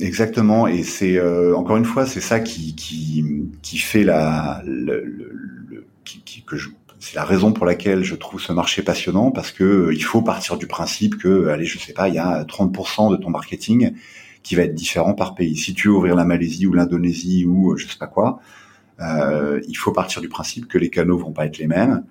Exactement, 0.00 0.66
et 0.66 0.82
c'est 0.82 1.18
euh, 1.18 1.54
encore 1.56 1.76
une 1.76 1.84
fois, 1.84 2.06
c'est 2.06 2.20
ça 2.20 2.40
qui 2.40 2.74
qui 2.74 3.24
qui 3.62 3.78
fait 3.78 4.04
la 4.04 4.62
le, 4.64 5.04
le, 5.04 5.32
le 5.68 5.86
qui, 6.04 6.22
qui, 6.24 6.42
que 6.42 6.56
je 6.56 6.70
c'est 7.00 7.14
la 7.14 7.24
raison 7.24 7.52
pour 7.52 7.66
laquelle 7.66 8.02
je 8.02 8.14
trouve 8.14 8.40
ce 8.40 8.52
marché 8.52 8.82
passionnant 8.82 9.30
parce 9.30 9.52
que 9.52 9.64
euh, 9.64 9.94
il 9.94 10.02
faut 10.02 10.22
partir 10.22 10.56
du 10.56 10.66
principe 10.66 11.16
que 11.18 11.48
allez, 11.48 11.64
je 11.64 11.78
sais 11.78 11.92
pas, 11.92 12.08
il 12.08 12.14
y 12.14 12.18
a 12.18 12.44
30% 12.44 13.10
de 13.10 13.16
ton 13.16 13.30
marketing 13.30 13.92
qui 14.42 14.54
va 14.54 14.62
être 14.62 14.74
différent 14.74 15.14
par 15.14 15.34
pays. 15.34 15.56
Si 15.56 15.74
tu 15.74 15.88
veux 15.88 15.94
ouvrir 15.94 16.14
la 16.14 16.24
Malaisie 16.24 16.66
ou 16.66 16.72
l'Indonésie 16.72 17.44
ou 17.46 17.72
euh, 17.72 17.76
je 17.76 17.86
sais 17.88 17.98
pas 17.98 18.06
quoi, 18.06 18.40
euh, 19.00 19.60
il 19.68 19.76
faut 19.76 19.92
partir 19.92 20.20
du 20.20 20.28
principe 20.28 20.66
que 20.66 20.78
les 20.78 20.90
canaux 20.90 21.18
vont 21.18 21.32
pas 21.32 21.46
être 21.46 21.58
les 21.58 21.66
mêmes. 21.66 22.04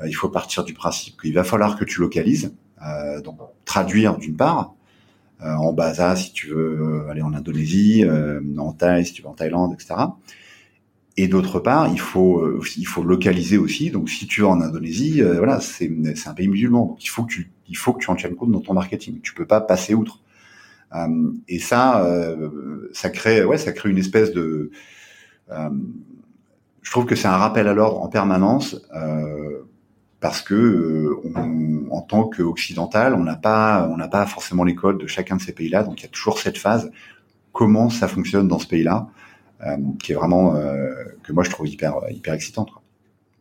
Euh, 0.00 0.08
il 0.08 0.14
faut 0.14 0.28
partir 0.28 0.64
du 0.64 0.74
principe 0.74 1.20
qu'il 1.20 1.34
va 1.34 1.44
falloir 1.44 1.78
que 1.78 1.84
tu 1.84 2.00
localises. 2.00 2.54
Euh, 2.86 3.20
donc 3.20 3.38
traduire 3.64 4.18
d'une 4.18 4.36
part 4.36 4.74
euh, 5.42 5.54
en 5.54 5.72
Baza 5.72 6.16
si 6.16 6.32
tu 6.32 6.48
veux 6.48 7.06
aller 7.08 7.22
en 7.22 7.32
Indonésie, 7.32 8.04
en 8.58 8.72
Thaïlande 8.72 9.06
si 9.06 9.12
tu 9.12 9.22
veux 9.22 9.28
en 9.28 9.34
Thaïlande, 9.34 9.74
etc. 9.74 9.94
Et 11.16 11.28
d'autre 11.28 11.60
part, 11.60 11.88
il 11.92 12.00
faut 12.00 12.60
il 12.76 12.86
faut 12.86 13.04
localiser 13.04 13.56
aussi. 13.56 13.90
Donc 13.90 14.10
si 14.10 14.26
tu 14.26 14.42
vas 14.42 14.48
en 14.48 14.60
Indonésie, 14.60 15.22
voilà, 15.22 15.60
c'est 15.60 15.90
c'est 16.16 16.28
un 16.28 16.34
pays 16.34 16.48
musulman, 16.48 16.86
donc 16.86 17.04
il 17.04 17.08
faut 17.08 17.22
que 17.24 17.32
tu 17.32 17.52
il 17.68 17.76
faut 17.76 17.92
que 17.92 18.04
tu 18.04 18.10
en 18.10 18.16
tiennes 18.16 18.34
compte 18.34 18.50
dans 18.50 18.60
ton 18.60 18.74
marketing. 18.74 19.20
Tu 19.22 19.32
peux 19.32 19.46
pas 19.46 19.60
passer 19.60 19.94
outre. 19.94 20.20
Et 21.48 21.58
ça, 21.58 22.06
ça 22.92 23.10
crée 23.10 23.44
ouais, 23.44 23.58
ça 23.58 23.72
crée 23.72 23.90
une 23.90 23.98
espèce 23.98 24.32
de 24.32 24.70
je 26.84 26.90
trouve 26.90 27.06
que 27.06 27.16
c'est 27.16 27.28
un 27.28 27.36
rappel 27.36 27.66
à 27.66 27.74
l'ordre 27.74 28.00
en 28.00 28.08
permanence 28.08 28.76
euh, 28.94 29.66
parce 30.20 30.42
que 30.42 30.54
euh, 30.54 31.20
on, 31.34 31.90
en 31.90 32.02
tant 32.02 32.28
qu'occidental, 32.28 33.14
on 33.14 33.24
n'a 33.24 33.36
pas 33.36 33.88
on 33.90 33.96
n'a 33.96 34.08
pas 34.08 34.24
forcément 34.26 34.64
les 34.64 34.74
codes 34.74 34.98
de 34.98 35.06
chacun 35.06 35.36
de 35.36 35.42
ces 35.42 35.52
pays-là, 35.52 35.82
donc 35.82 36.00
il 36.00 36.04
y 36.04 36.06
a 36.06 36.10
toujours 36.10 36.38
cette 36.38 36.58
phase 36.58 36.90
comment 37.52 37.90
ça 37.90 38.06
fonctionne 38.06 38.48
dans 38.48 38.58
ce 38.58 38.66
pays-là, 38.66 39.08
euh, 39.66 39.76
qui 40.02 40.12
est 40.12 40.14
vraiment 40.14 40.54
euh, 40.54 40.92
que 41.22 41.32
moi 41.32 41.42
je 41.42 41.50
trouve 41.50 41.68
hyper 41.68 41.94
hyper 42.10 42.34
excitante. 42.34 42.70
Quoi. 42.70 42.82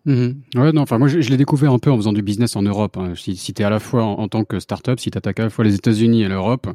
Mmh 0.05 0.31
ouais, 0.55 0.73
non, 0.73 0.81
enfin, 0.81 0.97
moi, 0.97 1.07
je, 1.07 1.17
l'ai 1.17 1.37
découvert 1.37 1.71
un 1.71 1.79
peu 1.79 1.89
en 1.89 1.95
faisant 1.95 2.11
du 2.11 2.21
business 2.21 2.57
en 2.57 2.61
Europe. 2.61 2.97
Hein. 2.97 3.13
Si, 3.15 3.37
si 3.37 3.53
tu 3.53 3.63
à 3.63 3.69
la 3.69 3.79
fois 3.79 4.03
en, 4.03 4.27
tant 4.27 4.43
que 4.43 4.59
startup, 4.59 4.99
si 4.99 5.11
tu 5.11 5.17
attaques 5.17 5.39
à 5.39 5.43
la 5.43 5.49
fois 5.49 5.63
les 5.63 5.75
États-Unis 5.75 6.23
et 6.23 6.27
l'Europe, 6.27 6.67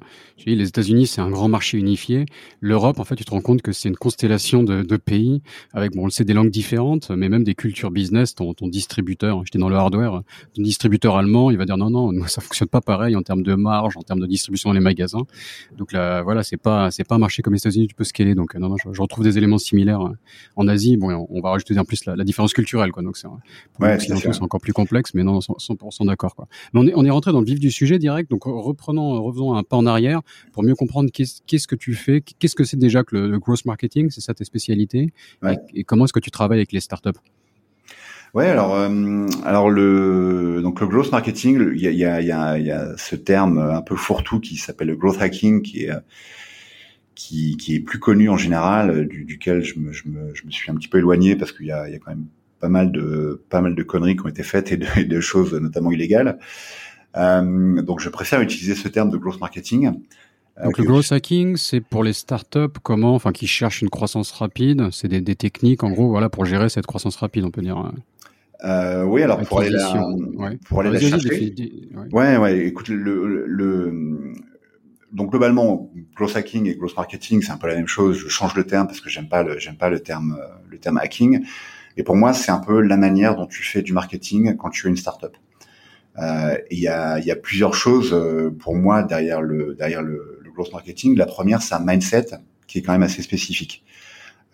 les 0.47 0.67
États-Unis, 0.67 1.07
c'est 1.07 1.21
un 1.21 1.29
grand 1.29 1.49
marché 1.49 1.77
unifié. 1.77 2.25
L'Europe, 2.63 2.99
en 2.99 3.05
fait, 3.05 3.17
tu 3.17 3.27
te 3.27 3.31
rends 3.31 3.43
compte 3.43 3.61
que 3.61 3.73
c'est 3.73 3.91
une 3.91 3.97
constellation 3.97 4.63
de, 4.63 4.97
pays 4.97 5.43
avec, 5.75 5.93
bon, 5.93 6.03
on 6.03 6.05
le 6.07 6.11
sait, 6.11 6.25
des 6.25 6.33
langues 6.33 6.51
différentes, 6.51 7.11
mais 7.11 7.29
même 7.29 7.45
des 7.45 7.55
cultures 7.55 7.91
business. 7.91 8.35
Ton, 8.35 8.55
distributeur, 8.63 9.43
j'étais 9.45 9.59
dans 9.59 9.69
le 9.69 9.77
hardware, 9.77 10.23
ton 10.55 10.63
distributeur 10.63 11.17
allemand, 11.17 11.51
il 11.51 11.59
va 11.59 11.67
dire 11.67 11.77
non, 11.77 11.91
non, 11.91 12.13
ça 12.27 12.41
fonctionne 12.41 12.69
pas 12.69 12.81
pareil 12.81 13.15
en 13.15 13.23
termes 13.23 13.43
de 13.43 13.55
marge, 13.55 13.99
en 13.99 14.03
termes 14.03 14.21
de 14.21 14.27
distribution 14.27 14.71
dans 14.71 14.75
les 14.75 14.81
magasins. 14.81 15.27
Donc 15.77 15.93
là, 15.93 16.23
voilà, 16.23 16.43
c'est 16.43 16.57
pas, 16.57 16.91
c'est 16.91 17.05
pas 17.05 17.17
un 17.17 17.19
marché 17.19 17.43
comme 17.43 17.53
les 17.53 17.59
États-Unis, 17.59 17.89
tu 17.89 17.95
peux 17.95 18.05
scaler. 18.05 18.35
Donc, 18.35 18.55
non, 18.55 18.71
non, 18.71 18.77
je, 18.79 19.03
retrouve 19.03 19.25
des 19.25 19.37
éléments 19.37 19.59
similaires 19.59 20.01
hein. 20.01 20.15
en 20.57 20.67
Asie. 20.67 20.97
Bon, 20.97 21.27
on 21.29 21.41
va 21.43 21.51
rajouter 21.51 21.79
en 21.79 21.85
plus 21.85 22.07
la, 22.07 22.17
la 22.17 22.25
différence 22.25 22.55
culturelle, 22.55 22.91
quoi. 22.91 23.03
Donc, 23.03 23.18
c'est, 23.21 23.29
ouais, 23.85 24.41
encore 24.41 24.61
plus 24.61 24.73
complexe, 24.73 25.13
mais 25.15 25.23
non, 25.23 25.39
100%, 25.39 26.07
d'accord. 26.07 26.35
Quoi. 26.35 26.49
Mais 26.73 26.81
on 26.81 26.87
est, 26.87 26.93
on 26.95 27.05
est 27.05 27.11
rentré 27.11 27.33
dans 27.33 27.41
le 27.41 27.47
vif 27.47 27.59
du 27.59 27.71
sujet 27.71 27.99
direct, 27.99 28.31
donc 28.31 28.45
reprenons, 28.45 29.23
revenons 29.23 29.55
un 29.55 29.63
pas 29.63 29.77
en 29.77 29.87
arrière 29.87 30.21
pour 30.53 30.63
mieux 30.63 30.75
comprendre 30.75 31.11
qu'est-ce 31.13 31.67
que 31.69 31.77
tu 31.77 31.95
fais, 31.95 32.21
qu'est-ce 32.21 32.55
que 32.55 32.65
c'est 32.65 32.77
déjà 32.77 33.05
que 33.05 33.17
le, 33.17 33.39
growth 33.39 33.65
marketing, 33.65 34.11
c'est 34.11 34.21
ça 34.21 34.35
tes 34.35 34.45
spécialités, 34.45 35.13
et, 35.75 35.85
comment 35.85 36.05
est-ce 36.05 36.13
que 36.13 36.21
tu 36.21 36.31
travailles 36.31 36.59
avec 36.59 36.73
les 36.73 36.81
startups? 36.81 37.19
Ouais, 38.35 38.47
alors, 38.47 38.75
euh, 38.75 39.27
alors 39.45 39.71
le 39.71 40.61
donc 40.63 40.81
le 40.81 40.87
growth 40.87 41.11
marketing, 41.11 41.71
il 41.75 41.81
y 41.81 41.87
a, 41.87 41.91
y, 41.91 42.05
a, 42.05 42.21
y, 42.21 42.31
a, 42.31 42.59
y 42.59 42.71
a 42.71 42.95
ce 42.99 43.17
terme 43.17 43.59
un 43.59 43.81
peu 43.81 43.97
fourre-tout 43.97 44.39
qui 44.39 44.57
s'appelle 44.57 44.89
le 44.89 44.97
growth 44.97 45.17
hacking, 45.21 45.63
qui 45.63 45.85
est 45.85 45.93
qui, 47.19 47.57
qui 47.57 47.75
est 47.75 47.81
plus 47.81 47.99
connu 47.99 48.31
en 48.31 48.37
général, 48.37 49.09
du, 49.09 49.25
duquel 49.25 49.65
je 49.65 49.77
me, 49.81 49.93
je, 49.93 50.07
me, 50.07 50.33
je 50.37 50.47
me 50.47 50.53
suis 50.53 50.71
un 50.71 50.77
petit 50.77 50.87
peu 50.87 50.99
éloigné 50.99 51.35
parce 51.35 51.51
qu'il 51.51 51.67
y 51.67 51.73
a, 51.73 51.89
y 51.91 51.95
a 51.97 51.99
quand 51.99 52.13
même 52.13 52.27
pas 52.61 52.69
mal 52.69 52.93
de 52.93 53.43
pas 53.49 53.61
mal 53.61 53.75
de 53.75 53.83
conneries 53.83 54.17
qui 54.17 54.23
ont 54.25 54.29
été 54.29 54.43
faites 54.43 54.73
et 54.73 54.77
de, 54.77 55.21
choses 55.21 55.55
notamment 55.55 55.93
illégales. 55.93 56.39
Euh, 57.17 57.83
donc 57.83 58.01
je 58.01 58.09
préfère 58.09 58.41
utiliser 58.41 58.75
ce 58.75 58.89
terme 58.89 59.11
de 59.11 59.17
growth 59.17 59.41
marketing. 59.41 59.93
Euh, 60.59 60.65
donc 60.65 60.79
le 60.79 60.85
growth 60.85 61.13
hacking, 61.13 61.57
c'est 61.57 61.81
pour 61.81 62.03
les 62.03 62.13
startups 62.13 62.79
comment, 62.83 63.15
enfin 63.15 63.33
qui 63.33 63.47
cherchent 63.47 63.83
une 63.83 63.91
croissance 63.91 64.33
rapide, 64.33 64.89
c'est 64.93 65.09
des, 65.09 65.21
des, 65.21 65.37
techniques 65.37 65.85
en 65.85 65.91
gros, 65.91 66.09
voilà, 66.09 66.29
pour 66.29 66.45
gérer 66.45 66.69
cette 66.69 66.87
croissance 66.87 67.17
rapide, 67.17 67.45
on 67.45 67.51
peut 67.51 67.63
dire. 67.63 67.77
Hein. 67.77 67.95
Euh, 68.65 69.05
oui, 69.05 69.23
alors 69.23 69.41
pour 69.43 69.61
aller 69.61 69.71
la, 69.71 70.09
ouais. 70.09 70.59
pour 70.67 70.81
aller 70.81 70.91
la 70.91 70.99
chercher. 70.99 71.55
ouais. 72.13 72.37
ouais, 72.37 72.67
Écoute, 72.67 72.89
le, 72.89 73.47
le, 73.47 74.35
donc 75.13 75.31
globalement, 75.31 75.93
growth 76.17 76.35
hacking 76.35 76.67
et 76.67 76.75
growth 76.75 76.97
marketing, 76.97 77.41
c'est 77.41 77.53
un 77.53 77.57
peu 77.57 77.69
la 77.69 77.77
même 77.77 77.87
chose. 77.87 78.19
Je 78.19 78.29
change 78.29 78.57
le 78.57 78.65
terme 78.65 78.89
parce 78.89 79.01
que 79.01 79.09
j'aime 79.09 79.29
pas 79.29 79.45
le, 79.45 79.61
j'aime 79.61 79.77
pas 79.77 79.91
le 79.91 80.01
terme, 80.01 80.37
le 80.69 80.79
terme 80.79 80.99
hacking. 80.99 81.45
Et 81.99 82.05
pour 82.05 82.17
moi, 82.17 82.33
c'est 82.33 82.53
un 82.53 82.61
peu 82.61 82.81
la 82.81 82.97
manière 82.97 83.37
dont 83.37 83.47
tu 83.47 83.63
fais 83.63 83.83
du 83.83 83.93
marketing 83.93 84.57
quand 84.57 84.71
tu 84.71 84.87
es 84.87 84.91
une 84.91 84.97
startup. 84.97 85.37
Euh, 86.19 86.57
il 86.71 86.79
y, 86.79 86.89
a, 86.89 87.19
y 87.19 87.31
a 87.31 87.37
plusieurs 87.37 87.75
choses 87.75 88.13
euh, 88.13 88.51
pour 88.51 88.75
moi 88.75 89.03
derrière 89.03 89.43
le 89.43 89.75
derrière 89.75 90.03
le, 90.03 90.41
le 90.43 90.51
growth 90.51 90.73
marketing. 90.73 91.17
La 91.17 91.27
première, 91.27 91.61
c'est 91.61 91.75
un 91.75 91.85
mindset 91.85 92.27
qui 92.67 92.79
est 92.79 92.83
quand 92.83 92.93
même 92.93 93.03
assez 93.03 93.23
spécifique. 93.23 93.85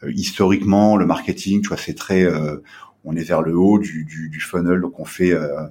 Euh, 0.02 0.12
historiquement, 0.12 0.96
le 0.96 1.06
marketing, 1.06 1.60
tu 1.60 1.68
vois, 1.68 1.76
c'est 1.76 1.94
très, 1.94 2.24
euh, 2.24 2.62
on 3.04 3.14
est 3.14 3.22
vers 3.22 3.42
le 3.42 3.56
haut 3.56 3.78
du, 3.78 4.04
du, 4.04 4.30
du 4.30 4.40
funnel, 4.40 4.80
donc 4.80 4.98
on 4.98 5.04
fait, 5.04 5.32
euh, 5.32 5.66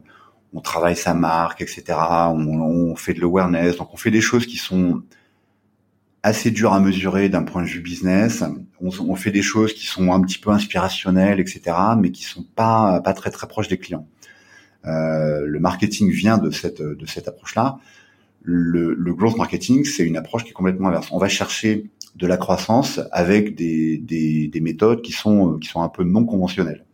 on 0.53 0.61
travaille 0.61 0.95
sa 0.95 1.13
marque, 1.13 1.61
etc. 1.61 1.83
On, 2.29 2.47
on 2.61 2.95
fait 2.95 3.13
de 3.13 3.21
l'awareness, 3.21 3.77
donc 3.77 3.93
on 3.93 3.97
fait 3.97 4.11
des 4.11 4.21
choses 4.21 4.45
qui 4.45 4.57
sont 4.57 5.01
assez 6.21 6.51
dur 6.51 6.73
à 6.73 6.79
mesurer 6.79 7.29
d'un 7.29 7.43
point 7.43 7.63
de 7.63 7.67
vue 7.67 7.81
business. 7.81 8.43
On, 8.83 8.89
on, 9.09 9.15
fait 9.15 9.31
des 9.31 9.41
choses 9.41 9.73
qui 9.73 9.85
sont 9.87 10.11
un 10.11 10.21
petit 10.21 10.37
peu 10.37 10.51
inspirationnelles, 10.51 11.39
etc., 11.39 11.61
mais 11.97 12.11
qui 12.11 12.23
sont 12.23 12.45
pas 12.55 13.01
pas 13.01 13.13
très 13.13 13.31
très 13.31 13.47
proches 13.47 13.69
des 13.69 13.77
clients. 13.77 14.07
Euh, 14.85 15.45
le 15.45 15.59
marketing 15.59 16.11
vient 16.11 16.37
de 16.37 16.51
cette 16.51 16.81
de 16.81 17.05
cette 17.05 17.27
approche-là. 17.27 17.79
Le, 18.43 18.93
le 18.93 19.13
growth 19.13 19.37
marketing, 19.37 19.85
c'est 19.85 20.03
une 20.03 20.17
approche 20.17 20.43
qui 20.43 20.49
est 20.49 20.53
complètement 20.53 20.89
inverse. 20.89 21.07
On 21.11 21.17
va 21.17 21.29
chercher 21.29 21.89
de 22.15 22.27
la 22.27 22.37
croissance 22.37 22.99
avec 23.11 23.55
des, 23.55 23.97
des, 23.97 24.49
des 24.49 24.61
méthodes 24.61 25.01
qui 25.01 25.13
sont 25.13 25.57
qui 25.59 25.69
sont 25.69 25.81
un 25.81 25.89
peu 25.89 26.03
non 26.03 26.25
conventionnelles. 26.25 26.85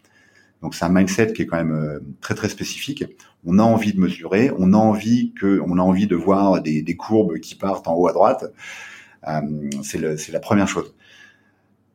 Donc 0.62 0.76
c'est 0.76 0.86
un 0.86 0.90
mindset 0.90 1.34
qui 1.34 1.44
est 1.44 1.46
quand 1.46 1.58
même 1.58 1.72
euh, 1.72 2.00
très 2.22 2.36
très 2.36 2.50
spécifique. 2.50 3.04
On 3.46 3.60
a 3.60 3.64
envie 3.64 3.94
de 3.94 4.00
mesurer, 4.00 4.52
on 4.58 4.74
a 4.74 4.78
envie 4.78 5.34
que, 5.34 5.62
on 5.66 5.78
a 5.78 5.82
envie 5.82 6.08
de 6.08 6.16
voir 6.16 6.62
des, 6.62 6.82
des 6.82 6.96
courbes 6.96 7.40
qui 7.40 7.56
partent 7.56 7.88
en 7.88 7.96
haut 7.96 8.08
à 8.08 8.14
droite. 8.14 8.46
Euh, 9.28 9.42
c'est 9.84 10.32
la 10.32 10.40
première 10.40 10.68
chose. 10.68 10.94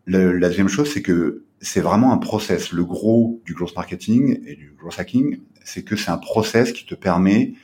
Le, 0.06 0.32
la 0.36 0.48
deuxième 0.48 0.68
chose, 0.68 0.92
c'est 0.92 1.02
que 1.02 1.44
c'est 1.60 1.80
vraiment 1.80 2.12
un 2.12 2.18
process. 2.18 2.72
Le 2.72 2.84
gros 2.84 3.40
du 3.44 3.54
growth 3.54 3.74
marketing 3.74 4.40
et 4.46 4.54
du 4.54 4.74
growth 4.78 4.98
hacking, 4.98 5.40
c'est 5.64 5.82
que 5.82 5.96
c'est 5.96 6.10
un 6.10 6.18
process 6.18 6.72
qui 6.72 6.84
te 6.84 6.94
permet 6.94 7.54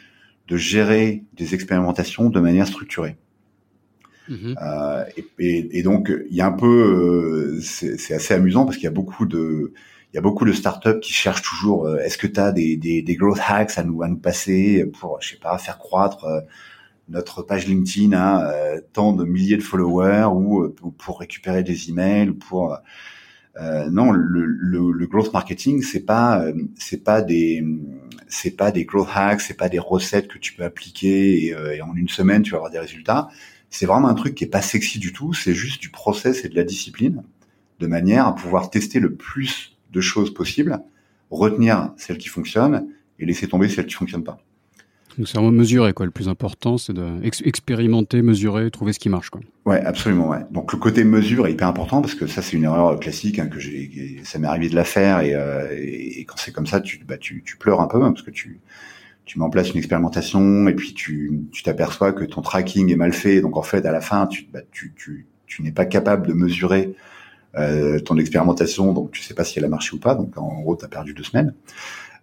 de 0.48 0.56
gérer 0.56 1.24
des 1.34 1.54
expérimentations 1.54 2.30
de 2.30 2.40
manière 2.40 2.66
structurée. 2.66 3.16
Mm-hmm. 4.28 4.56
Euh, 4.62 5.04
et, 5.38 5.78
et, 5.78 5.82
donc 5.82 6.12
il 6.30 6.36
y 6.36 6.40
a 6.40 6.46
un 6.46 6.52
peu, 6.52 7.56
euh, 7.56 7.60
c'est 7.60 8.14
assez 8.14 8.34
amusant 8.34 8.64
parce 8.64 8.76
qu'il 8.76 8.84
y 8.84 8.88
a 8.88 8.92
beaucoup 8.92 9.26
de, 9.26 9.72
il 10.12 10.16
y 10.16 10.18
a 10.18 10.20
beaucoup 10.20 10.44
de 10.44 10.52
startups 10.52 11.00
qui 11.00 11.12
cherchent 11.12 11.42
toujours, 11.42 11.86
euh, 11.86 11.98
est-ce 11.98 12.16
que 12.16 12.26
tu 12.26 12.38
as 12.38 12.52
des, 12.52 12.76
des, 12.76 13.02
des, 13.02 13.16
growth 13.16 13.40
hacks 13.44 13.76
à 13.76 13.82
nous 13.82 14.02
à 14.02 14.08
nous 14.08 14.18
passer 14.18 14.86
pour, 14.98 15.20
je 15.20 15.30
sais 15.30 15.36
pas, 15.36 15.58
faire 15.58 15.78
croître 15.78 16.26
notre 17.10 17.42
page 17.42 17.66
LinkedIn 17.66 18.12
a 18.12 18.52
euh, 18.52 18.80
tant 18.92 19.12
de 19.12 19.24
milliers 19.24 19.56
de 19.56 19.62
followers 19.62 20.28
ou 20.32 20.62
euh, 20.62 20.74
pour 20.96 21.18
récupérer 21.20 21.62
des 21.62 21.90
emails 21.90 22.30
ou 22.30 22.34
pour 22.34 22.78
euh, 23.60 23.90
non 23.90 24.12
le, 24.12 24.44
le, 24.44 24.92
le, 24.92 25.06
growth 25.06 25.32
marketing 25.32 25.82
c'est 25.82 26.06
pas 26.06 26.44
c'est 26.76 27.02
pas 27.02 27.20
des 27.20 27.64
c'est 28.28 28.56
pas 28.56 28.70
des 28.70 28.84
growth 28.84 29.08
hacks 29.12 29.40
c'est 29.40 29.56
pas 29.56 29.68
des 29.68 29.80
recettes 29.80 30.28
que 30.28 30.38
tu 30.38 30.54
peux 30.54 30.62
appliquer 30.62 31.46
et, 31.46 31.48
et, 31.48 31.82
en 31.82 31.94
une 31.94 32.08
semaine 32.08 32.42
tu 32.42 32.52
vas 32.52 32.58
avoir 32.58 32.70
des 32.70 32.78
résultats. 32.78 33.28
C'est 33.68 33.86
vraiment 33.86 34.08
un 34.08 34.14
truc 34.14 34.34
qui 34.34 34.44
est 34.44 34.48
pas 34.48 34.62
sexy 34.62 34.98
du 35.00 35.12
tout 35.12 35.34
c'est 35.34 35.54
juste 35.54 35.80
du 35.80 35.90
process 35.90 36.44
et 36.44 36.48
de 36.48 36.54
la 36.54 36.64
discipline 36.64 37.24
de 37.80 37.86
manière 37.86 38.26
à 38.26 38.34
pouvoir 38.34 38.70
tester 38.70 39.00
le 39.00 39.14
plus 39.14 39.76
de 39.90 40.00
choses 40.00 40.32
possibles 40.32 40.78
retenir 41.30 41.92
celles 41.96 42.18
qui 42.18 42.28
fonctionnent 42.28 42.86
et 43.18 43.26
laisser 43.26 43.48
tomber 43.48 43.68
celles 43.68 43.86
qui 43.86 43.94
fonctionnent 43.94 44.24
pas 44.24 44.38
donc 45.18 45.28
c'est 45.28 45.36
vraiment 45.36 45.50
mesurer 45.50 45.92
quoi. 45.92 46.06
Le 46.06 46.12
plus 46.12 46.28
important, 46.28 46.78
c'est 46.78 46.92
d'expérimenter, 46.92 48.22
mesurer, 48.22 48.70
trouver 48.70 48.92
ce 48.92 48.98
qui 48.98 49.08
marche 49.08 49.30
quoi. 49.30 49.40
Ouais, 49.66 49.80
absolument. 49.84 50.28
Ouais. 50.28 50.40
Donc 50.50 50.72
le 50.72 50.78
côté 50.78 51.04
mesure 51.04 51.46
est 51.46 51.52
hyper 51.52 51.68
important 51.68 52.00
parce 52.00 52.14
que 52.14 52.26
ça 52.26 52.42
c'est 52.42 52.56
une 52.56 52.64
erreur 52.64 52.98
classique 53.00 53.38
hein, 53.38 53.46
que 53.48 53.58
j'ai, 53.58 54.20
ça 54.24 54.38
m'est 54.38 54.46
arrivé 54.46 54.68
de 54.68 54.74
la 54.74 54.84
faire 54.84 55.20
et, 55.20 55.34
euh, 55.34 55.68
et 55.76 56.24
quand 56.24 56.36
c'est 56.38 56.52
comme 56.52 56.66
ça, 56.66 56.80
tu, 56.80 57.04
bah, 57.06 57.18
tu, 57.18 57.42
tu 57.44 57.56
pleures 57.56 57.80
un 57.80 57.86
peu 57.86 58.02
hein, 58.02 58.12
parce 58.12 58.22
que 58.22 58.30
tu 58.30 58.60
tu 59.26 59.38
mets 59.38 59.44
en 59.44 59.50
place 59.50 59.70
une 59.70 59.78
expérimentation 59.78 60.66
et 60.68 60.74
puis 60.74 60.94
tu 60.94 61.40
tu 61.52 61.62
t'aperçois 61.62 62.12
que 62.12 62.24
ton 62.24 62.42
tracking 62.42 62.90
est 62.90 62.96
mal 62.96 63.12
fait. 63.12 63.40
Donc 63.40 63.56
en 63.56 63.62
fait 63.62 63.84
à 63.86 63.92
la 63.92 64.00
fin 64.00 64.26
tu 64.26 64.46
bah, 64.52 64.60
tu 64.72 64.92
tu, 64.96 65.26
tu 65.46 65.62
n'es 65.62 65.72
pas 65.72 65.84
capable 65.84 66.26
de 66.26 66.32
mesurer 66.32 66.94
euh, 67.56 67.98
ton 67.98 68.16
expérimentation, 68.16 68.92
donc 68.92 69.10
tu 69.10 69.22
sais 69.22 69.34
pas 69.34 69.44
si 69.44 69.58
elle 69.58 69.64
a 69.64 69.68
marché 69.68 69.94
ou 69.94 69.98
pas. 69.98 70.14
Donc 70.14 70.36
en 70.38 70.60
gros 70.60 70.76
tu 70.76 70.84
as 70.84 70.88
perdu 70.88 71.14
deux 71.14 71.24
semaines. 71.24 71.54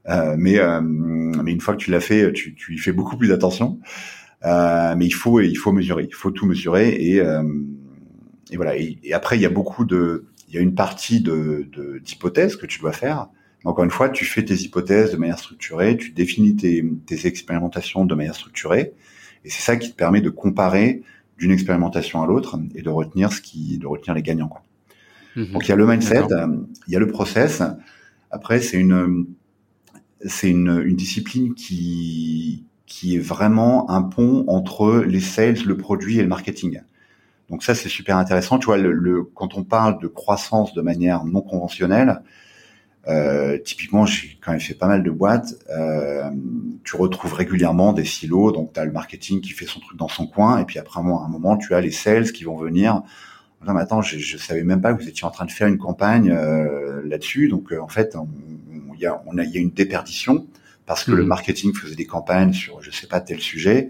Euh, 0.09 0.35
mais, 0.37 0.59
euh, 0.59 0.81
mais 0.81 1.51
une 1.51 1.61
fois 1.61 1.75
que 1.75 1.79
tu 1.79 1.91
l'as 1.91 1.99
fait, 1.99 2.31
tu, 2.33 2.55
tu 2.55 2.75
y 2.75 2.77
fais 2.77 2.91
beaucoup 2.91 3.17
plus 3.17 3.31
attention. 3.31 3.79
Euh, 4.45 4.95
mais 4.95 5.05
il 5.05 5.13
faut, 5.13 5.41
il 5.41 5.55
faut 5.55 5.71
mesurer, 5.71 6.05
il 6.07 6.13
faut 6.13 6.31
tout 6.31 6.45
mesurer 6.45 6.89
et, 6.89 7.17
et 8.51 8.55
voilà. 8.55 8.77
Et, 8.77 9.13
après, 9.13 9.37
il 9.37 9.41
y 9.41 9.45
a 9.45 9.49
beaucoup 9.49 9.85
de, 9.85 10.25
il 10.47 10.55
y 10.55 10.57
a 10.57 10.61
une 10.61 10.75
partie 10.75 11.21
de 11.21 11.69
d'hypothèses 12.03 12.55
que 12.55 12.65
tu 12.65 12.79
dois 12.79 12.93
faire. 12.93 13.27
Encore 13.63 13.83
une 13.83 13.91
fois, 13.91 14.09
tu 14.09 14.23
fais 14.23 14.45
tes 14.45 14.55
hypothèses 14.55 15.11
de 15.11 15.17
manière 15.17 15.39
structurée, 15.39 15.97
tu 15.97 16.11
définis 16.11 16.55
tes, 16.55 16.85
tes 17.05 17.27
expérimentations 17.27 18.05
de 18.05 18.15
manière 18.15 18.35
structurée, 18.35 18.93
et 19.43 19.49
c'est 19.49 19.61
ça 19.61 19.75
qui 19.75 19.91
te 19.91 19.95
permet 19.95 20.21
de 20.21 20.29
comparer 20.29 21.01
d'une 21.37 21.51
expérimentation 21.51 22.21
à 22.21 22.27
l'autre 22.27 22.59
et 22.75 22.81
de 22.81 22.89
retenir 22.89 23.33
ce 23.33 23.41
qui, 23.41 23.77
de 23.77 23.87
retenir 23.87 24.13
les 24.13 24.21
gagnants. 24.21 24.47
Quoi. 24.47 24.61
Mmh 25.35 25.51
Donc 25.51 25.65
il 25.65 25.69
y 25.69 25.71
a 25.71 25.75
le 25.75 25.85
mindset, 25.85 26.23
il 26.87 26.93
y 26.93 26.95
a 26.95 26.99
le 26.99 27.07
process. 27.07 27.61
Après, 28.31 28.61
c'est 28.61 28.77
une 28.77 29.25
c'est 30.25 30.49
une, 30.49 30.81
une, 30.85 30.95
discipline 30.95 31.53
qui 31.53 32.65
qui 32.85 33.15
est 33.15 33.19
vraiment 33.19 33.89
un 33.91 34.01
pont 34.01 34.45
entre 34.47 35.03
les 35.05 35.19
sales, 35.19 35.63
le 35.65 35.77
produit 35.77 36.19
et 36.19 36.21
le 36.21 36.27
marketing. 36.27 36.81
Donc 37.49 37.63
ça, 37.63 37.75
c'est 37.75 37.89
super 37.89 38.17
intéressant. 38.17 38.59
Tu 38.59 38.65
vois, 38.65 38.77
le, 38.77 39.23
quand 39.23 39.57
on 39.57 39.63
parle 39.63 40.01
de 40.01 40.07
croissance 40.07 40.73
de 40.73 40.81
manière 40.81 41.25
non 41.25 41.41
conventionnelle, 41.41 42.21
euh, 43.07 43.57
typiquement, 43.57 44.05
j'ai 44.05 44.37
quand 44.41 44.51
même 44.51 44.59
fait 44.59 44.73
pas 44.73 44.87
mal 44.87 45.03
de 45.03 45.11
boîtes. 45.11 45.53
Euh, 45.69 46.29
tu 46.83 46.95
retrouves 46.97 47.33
régulièrement 47.33 47.93
des 47.93 48.03
silos. 48.03 48.51
Donc, 48.51 48.73
tu 48.73 48.79
as 48.79 48.85
le 48.85 48.91
marketing 48.91 49.39
qui 49.39 49.51
fait 49.51 49.65
son 49.65 49.79
truc 49.79 49.97
dans 49.97 50.09
son 50.09 50.27
coin, 50.27 50.59
et 50.59 50.65
puis 50.65 50.79
après 50.79 50.99
à 50.99 51.03
un 51.03 51.27
moment, 51.29 51.57
tu 51.57 51.73
as 51.73 51.81
les 51.81 51.91
sales 51.91 52.31
qui 52.31 52.43
vont 52.43 52.57
venir. 52.57 53.01
Non, 53.65 53.73
mais 53.73 53.81
attends, 53.81 54.01
je, 54.01 54.19
je 54.19 54.37
savais 54.37 54.63
même 54.63 54.81
pas 54.81 54.93
que 54.93 55.01
vous 55.01 55.09
étiez 55.09 55.25
en 55.25 55.31
train 55.31 55.45
de 55.45 55.51
faire 55.51 55.67
une 55.67 55.77
campagne 55.77 56.29
euh, 56.31 57.01
là-dessus. 57.05 57.47
Donc, 57.47 57.71
euh, 57.71 57.81
en 57.81 57.87
fait, 57.87 58.15
il 58.97 59.03
y 59.03 59.05
a, 59.05 59.21
on 59.25 59.37
a, 59.37 59.43
y 59.43 59.57
a 59.57 59.61
une 59.61 59.71
déperdition 59.71 60.47
parce 60.85 61.03
que 61.03 61.11
le 61.11 61.23
mmh. 61.23 61.27
marketing 61.27 61.73
faisait 61.73 61.95
des 61.95 62.05
campagnes 62.05 62.53
sur, 62.53 62.81
je 62.81 62.91
sais 62.91 63.07
pas, 63.07 63.19
tel 63.19 63.41
sujet, 63.41 63.89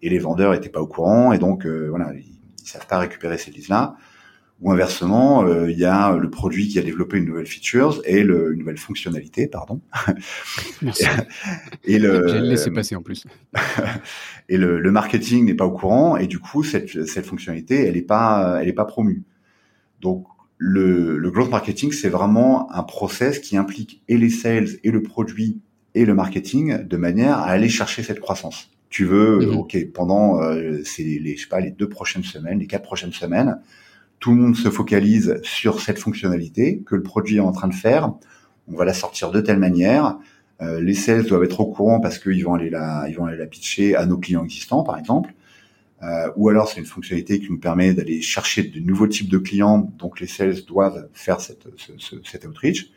et 0.00 0.08
les 0.08 0.18
vendeurs 0.18 0.54
étaient 0.54 0.70
pas 0.70 0.80
au 0.80 0.86
courant, 0.86 1.32
et 1.32 1.38
donc 1.38 1.66
euh, 1.66 1.88
voilà, 1.90 2.12
ils, 2.14 2.24
ils 2.62 2.66
savent 2.66 2.86
pas 2.86 2.98
récupérer 2.98 3.38
ces 3.38 3.50
listes-là. 3.50 3.96
Ou 4.62 4.70
inversement, 4.70 5.42
euh, 5.44 5.70
il 5.70 5.78
y 5.78 5.86
a 5.86 6.14
le 6.14 6.28
produit 6.28 6.68
qui 6.68 6.78
a 6.78 6.82
développé 6.82 7.16
une 7.16 7.24
nouvelle 7.24 7.46
feature 7.46 8.02
et 8.04 8.22
le, 8.22 8.52
une 8.52 8.58
nouvelle 8.58 8.76
fonctionnalité, 8.76 9.46
pardon. 9.46 9.80
Merci. 10.82 11.06
et 11.84 11.98
le, 11.98 12.28
J'ai 12.28 12.40
laissé 12.40 12.70
passer 12.70 12.94
en 12.94 13.00
plus. 13.00 13.26
et 14.50 14.58
le, 14.58 14.78
le 14.78 14.90
marketing 14.90 15.46
n'est 15.46 15.54
pas 15.54 15.64
au 15.64 15.70
courant 15.70 16.18
et 16.18 16.26
du 16.26 16.38
coup 16.38 16.62
cette, 16.62 17.06
cette 17.06 17.24
fonctionnalité, 17.24 17.86
elle 17.86 17.96
est 17.96 18.02
pas, 18.02 18.58
elle 18.60 18.68
est 18.68 18.74
pas 18.74 18.84
promue. 18.84 19.22
Donc 20.02 20.26
le, 20.62 21.16
le 21.16 21.30
growth 21.30 21.50
marketing, 21.50 21.90
c'est 21.90 22.10
vraiment 22.10 22.70
un 22.70 22.82
process 22.82 23.38
qui 23.38 23.56
implique 23.56 24.02
et 24.08 24.18
les 24.18 24.28
sales 24.28 24.68
et 24.84 24.90
le 24.90 25.02
produit 25.02 25.62
et 25.94 26.04
le 26.04 26.12
marketing 26.12 26.86
de 26.86 26.96
manière 26.98 27.38
à 27.38 27.46
aller 27.46 27.70
chercher 27.70 28.02
cette 28.02 28.20
croissance. 28.20 28.70
Tu 28.90 29.06
veux, 29.06 29.38
mm-hmm. 29.38 29.56
ok, 29.56 29.86
pendant 29.94 30.42
euh, 30.42 30.82
ces, 30.84 31.18
les, 31.18 31.36
je 31.36 31.42
sais 31.42 31.48
pas, 31.48 31.60
les 31.60 31.70
deux 31.70 31.88
prochaines 31.88 32.24
semaines, 32.24 32.58
les 32.58 32.66
quatre 32.66 32.82
prochaines 32.82 33.12
semaines, 33.12 33.58
tout 34.18 34.32
le 34.32 34.36
monde 34.36 34.54
se 34.54 34.68
focalise 34.68 35.40
sur 35.42 35.80
cette 35.80 35.98
fonctionnalité 35.98 36.82
que 36.84 36.94
le 36.94 37.02
produit 37.02 37.38
est 37.38 37.40
en 37.40 37.52
train 37.52 37.68
de 37.68 37.74
faire. 37.74 38.12
On 38.68 38.76
va 38.76 38.84
la 38.84 38.92
sortir 38.92 39.30
de 39.30 39.40
telle 39.40 39.58
manière. 39.58 40.18
Euh, 40.60 40.78
les 40.78 40.92
sales 40.92 41.24
doivent 41.24 41.44
être 41.44 41.60
au 41.60 41.70
courant 41.70 42.00
parce 42.00 42.18
qu'ils 42.18 42.44
vont 42.44 42.52
aller 42.52 42.68
la, 42.68 43.06
ils 43.08 43.16
vont 43.16 43.24
aller 43.24 43.38
la 43.38 43.46
pitcher 43.46 43.96
à 43.96 44.04
nos 44.04 44.18
clients 44.18 44.44
existants, 44.44 44.82
par 44.82 44.98
exemple. 44.98 45.32
Euh, 46.02 46.30
ou 46.36 46.48
alors 46.48 46.68
c'est 46.68 46.80
une 46.80 46.86
fonctionnalité 46.86 47.40
qui 47.40 47.50
nous 47.50 47.58
permet 47.58 47.92
d'aller 47.92 48.22
chercher 48.22 48.62
de 48.62 48.80
nouveaux 48.80 49.06
types 49.06 49.28
de 49.28 49.38
clients. 49.38 49.92
Donc 49.98 50.20
les 50.20 50.26
sales 50.26 50.64
doivent 50.66 51.08
faire 51.12 51.40
cette, 51.40 51.66
ce, 51.76 51.92
ce, 51.98 52.16
cet 52.24 52.46
outreach. 52.46 52.90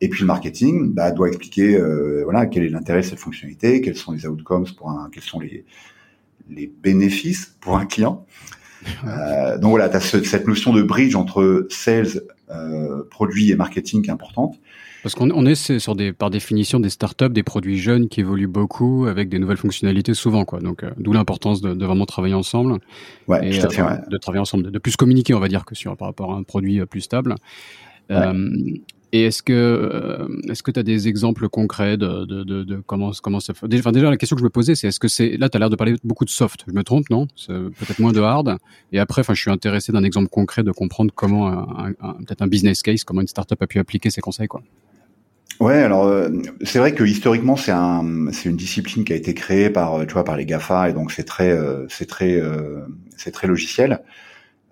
Et 0.00 0.08
puis 0.08 0.20
le 0.20 0.26
marketing 0.26 0.92
bah, 0.92 1.10
doit 1.10 1.28
expliquer 1.28 1.76
euh, 1.76 2.22
voilà 2.24 2.46
quel 2.46 2.64
est 2.64 2.68
l'intérêt 2.68 3.00
de 3.00 3.06
cette 3.06 3.18
fonctionnalité, 3.18 3.80
quels 3.80 3.96
sont 3.96 4.12
les 4.12 4.26
outcomes 4.26 4.66
pour 4.76 4.90
un, 4.90 5.08
quels 5.10 5.22
sont 5.22 5.40
les 5.40 5.64
les 6.48 6.66
bénéfices 6.66 7.56
pour 7.60 7.76
un 7.76 7.86
client. 7.86 8.24
Euh, 9.06 9.58
donc 9.58 9.70
voilà, 9.70 9.88
tu 9.88 9.96
as 9.96 10.00
cette 10.00 10.46
notion 10.46 10.72
de 10.72 10.82
bridge 10.82 11.14
entre 11.14 11.66
sales, 11.70 12.22
euh, 12.50 13.02
produits 13.10 13.50
et 13.50 13.56
marketing 13.56 14.02
qui 14.02 14.10
est 14.10 14.12
importante. 14.12 14.56
Parce 15.02 15.14
qu'on 15.14 15.30
on 15.30 15.46
est 15.46 15.78
sur 15.78 15.94
des, 15.94 16.12
par 16.12 16.30
définition 16.30 16.80
des 16.80 16.90
startups, 16.90 17.28
des 17.28 17.44
produits 17.44 17.78
jeunes 17.78 18.08
qui 18.08 18.20
évoluent 18.20 18.48
beaucoup 18.48 19.06
avec 19.06 19.28
des 19.28 19.38
nouvelles 19.38 19.56
fonctionnalités 19.56 20.14
souvent, 20.14 20.44
quoi. 20.44 20.58
Donc, 20.58 20.82
euh, 20.82 20.90
d'où 20.96 21.12
l'importance 21.12 21.60
de, 21.60 21.74
de, 21.74 21.86
vraiment 21.86 22.06
travailler 22.06 22.34
ensemble. 22.34 22.78
Ouais, 23.28 23.48
et, 23.48 23.58
tout 23.58 23.66
à 23.66 23.70
fait, 23.70 23.82
ouais. 23.82 23.98
De 24.10 24.16
travailler 24.16 24.40
ensemble, 24.40 24.64
de, 24.64 24.70
de, 24.70 24.78
plus 24.78 24.96
communiquer, 24.96 25.34
on 25.34 25.40
va 25.40 25.48
dire, 25.48 25.64
que 25.64 25.76
sur 25.76 25.96
par 25.96 26.08
rapport 26.08 26.32
à 26.32 26.36
un 26.36 26.42
produit 26.42 26.84
plus 26.86 27.02
stable. 27.02 27.36
Ouais. 28.10 28.16
Euh, 28.16 28.50
et 29.16 29.24
est-ce 29.24 29.42
que 29.42 29.52
euh, 29.52 30.54
que 30.64 30.70
tu 30.70 30.80
as 30.80 30.82
des 30.82 31.08
exemples 31.08 31.48
concrets 31.48 31.96
de, 31.96 32.24
de, 32.24 32.44
de, 32.44 32.82
comment 32.86 33.12
comment 33.22 33.40
ça 33.40 33.54
fait 33.54 33.66
enfin, 33.74 33.92
déjà 33.92 34.10
la 34.10 34.16
question 34.16 34.36
que 34.36 34.40
je 34.40 34.44
me 34.44 34.50
posais 34.50 34.74
c'est 34.74 34.88
est-ce 34.88 35.00
que 35.00 35.08
c'est 35.08 35.36
là 35.36 35.48
tu 35.48 35.56
as 35.56 35.60
l'air 35.60 35.70
de 35.70 35.76
parler 35.76 35.96
beaucoup 36.04 36.24
de 36.24 36.30
soft 36.30 36.64
je 36.66 36.72
me 36.72 36.82
trompe 36.82 37.08
non? 37.10 37.26
Peut-être 37.46 37.98
moins 37.98 38.12
de 38.12 38.20
hard. 38.20 38.56
Et 38.92 38.98
après 38.98 39.22
je 39.28 39.40
suis 39.40 39.50
intéressé 39.50 39.92
d'un 39.92 40.04
exemple 40.04 40.28
concret 40.28 40.62
de 40.62 40.72
comprendre 40.72 41.12
comment 41.14 41.66
peut-être 42.26 42.42
un 42.42 42.46
business 42.46 42.82
case 42.82 43.04
comment 43.04 43.20
une 43.20 43.28
startup 43.28 43.60
a 43.62 43.66
pu 43.66 43.78
appliquer 43.78 44.10
ces 44.10 44.20
conseils 44.20 44.48
quoi. 44.48 44.62
Ouais, 45.60 45.82
alors 45.82 46.06
euh, 46.06 46.28
c'est 46.62 46.78
vrai 46.78 46.92
que 46.92 47.04
historiquement 47.04 47.56
c'est 47.56 47.72
un 47.72 48.30
c'est 48.32 48.50
une 48.50 48.56
discipline 48.56 49.04
qui 49.04 49.12
a 49.14 49.16
été 49.16 49.32
créée 49.32 49.70
par 49.70 50.06
tu 50.06 50.12
vois 50.12 50.24
par 50.24 50.36
les 50.36 50.44
Gafa 50.44 50.90
et 50.90 50.92
donc 50.92 51.12
c'est 51.12 51.24
très 51.24 51.50
euh, 51.50 51.86
c'est 51.88 52.06
très 52.06 52.42
c'est 53.16 53.30
très 53.30 53.46
logiciel. 53.46 54.00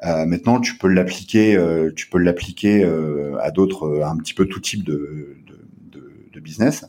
Euh, 0.04 0.26
maintenant, 0.26 0.60
tu 0.60 0.76
peux 0.76 0.88
l'appliquer, 0.88 1.56
euh, 1.56 1.90
tu 1.94 2.08
peux 2.08 2.18
l'appliquer 2.18 2.84
euh, 2.84 3.38
à 3.40 3.50
d'autres, 3.50 4.02
un 4.04 4.16
petit 4.18 4.34
peu 4.34 4.46
tout 4.46 4.60
type 4.60 4.84
de, 4.84 5.36
de, 5.46 5.98
de, 5.98 6.12
de 6.32 6.40
business. 6.40 6.84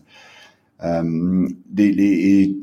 Les, 0.82 2.56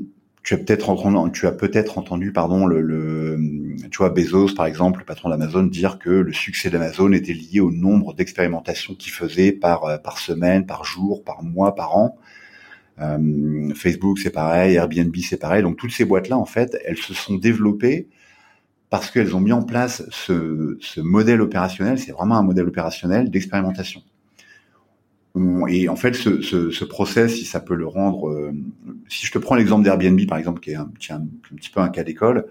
tu 0.42 0.54
as 0.54 0.58
peut-être 0.58 0.90
entendu, 0.90 1.32
tu 1.32 1.46
as 1.46 1.52
peut-être 1.52 1.98
entendu, 1.98 2.32
pardon, 2.32 2.66
le, 2.66 2.80
le, 2.80 3.38
tu 3.90 3.98
vois, 3.98 4.10
Bezos, 4.10 4.54
par 4.54 4.66
exemple, 4.66 4.98
le 4.98 5.04
patron 5.04 5.30
d'Amazon, 5.30 5.62
dire 5.62 5.98
que 5.98 6.10
le 6.10 6.32
succès 6.32 6.68
d'Amazon 6.68 7.12
était 7.12 7.32
lié 7.32 7.60
au 7.60 7.70
nombre 7.70 8.12
d'expérimentations 8.12 8.94
qu'il 8.94 9.12
faisait 9.12 9.52
par 9.52 10.02
par 10.02 10.18
semaine, 10.18 10.66
par 10.66 10.84
jour, 10.84 11.22
par 11.24 11.42
mois, 11.42 11.74
par 11.74 11.96
an. 11.96 12.18
Euh, 13.00 13.72
Facebook, 13.74 14.18
c'est 14.18 14.30
pareil, 14.30 14.74
Airbnb, 14.74 15.14
c'est 15.22 15.40
pareil. 15.40 15.62
Donc 15.62 15.76
toutes 15.76 15.92
ces 15.92 16.04
boîtes-là, 16.04 16.36
en 16.36 16.44
fait, 16.44 16.76
elles 16.84 16.98
se 16.98 17.14
sont 17.14 17.36
développées 17.36 18.08
parce 18.92 19.10
qu'elles 19.10 19.34
ont 19.34 19.40
mis 19.40 19.52
en 19.52 19.62
place 19.62 20.04
ce, 20.10 20.76
ce 20.82 21.00
modèle 21.00 21.40
opérationnel, 21.40 21.98
c'est 21.98 22.12
vraiment 22.12 22.36
un 22.36 22.42
modèle 22.42 22.68
opérationnel 22.68 23.30
d'expérimentation. 23.30 24.02
Et 25.70 25.88
en 25.88 25.96
fait, 25.96 26.12
ce, 26.12 26.42
ce, 26.42 26.70
ce, 26.70 26.84
process, 26.84 27.36
si 27.36 27.46
ça 27.46 27.60
peut 27.60 27.74
le 27.74 27.86
rendre, 27.86 28.28
euh, 28.28 28.52
si 29.08 29.24
je 29.24 29.32
te 29.32 29.38
prends 29.38 29.54
l'exemple 29.54 29.82
d'Airbnb 29.82 30.20
par 30.28 30.36
exemple, 30.36 30.60
qui 30.60 30.72
est 30.72 30.74
un, 30.74 30.90
petit 30.90 31.70
peu 31.70 31.80
un 31.80 31.88
cas 31.88 32.04
d'école, 32.04 32.48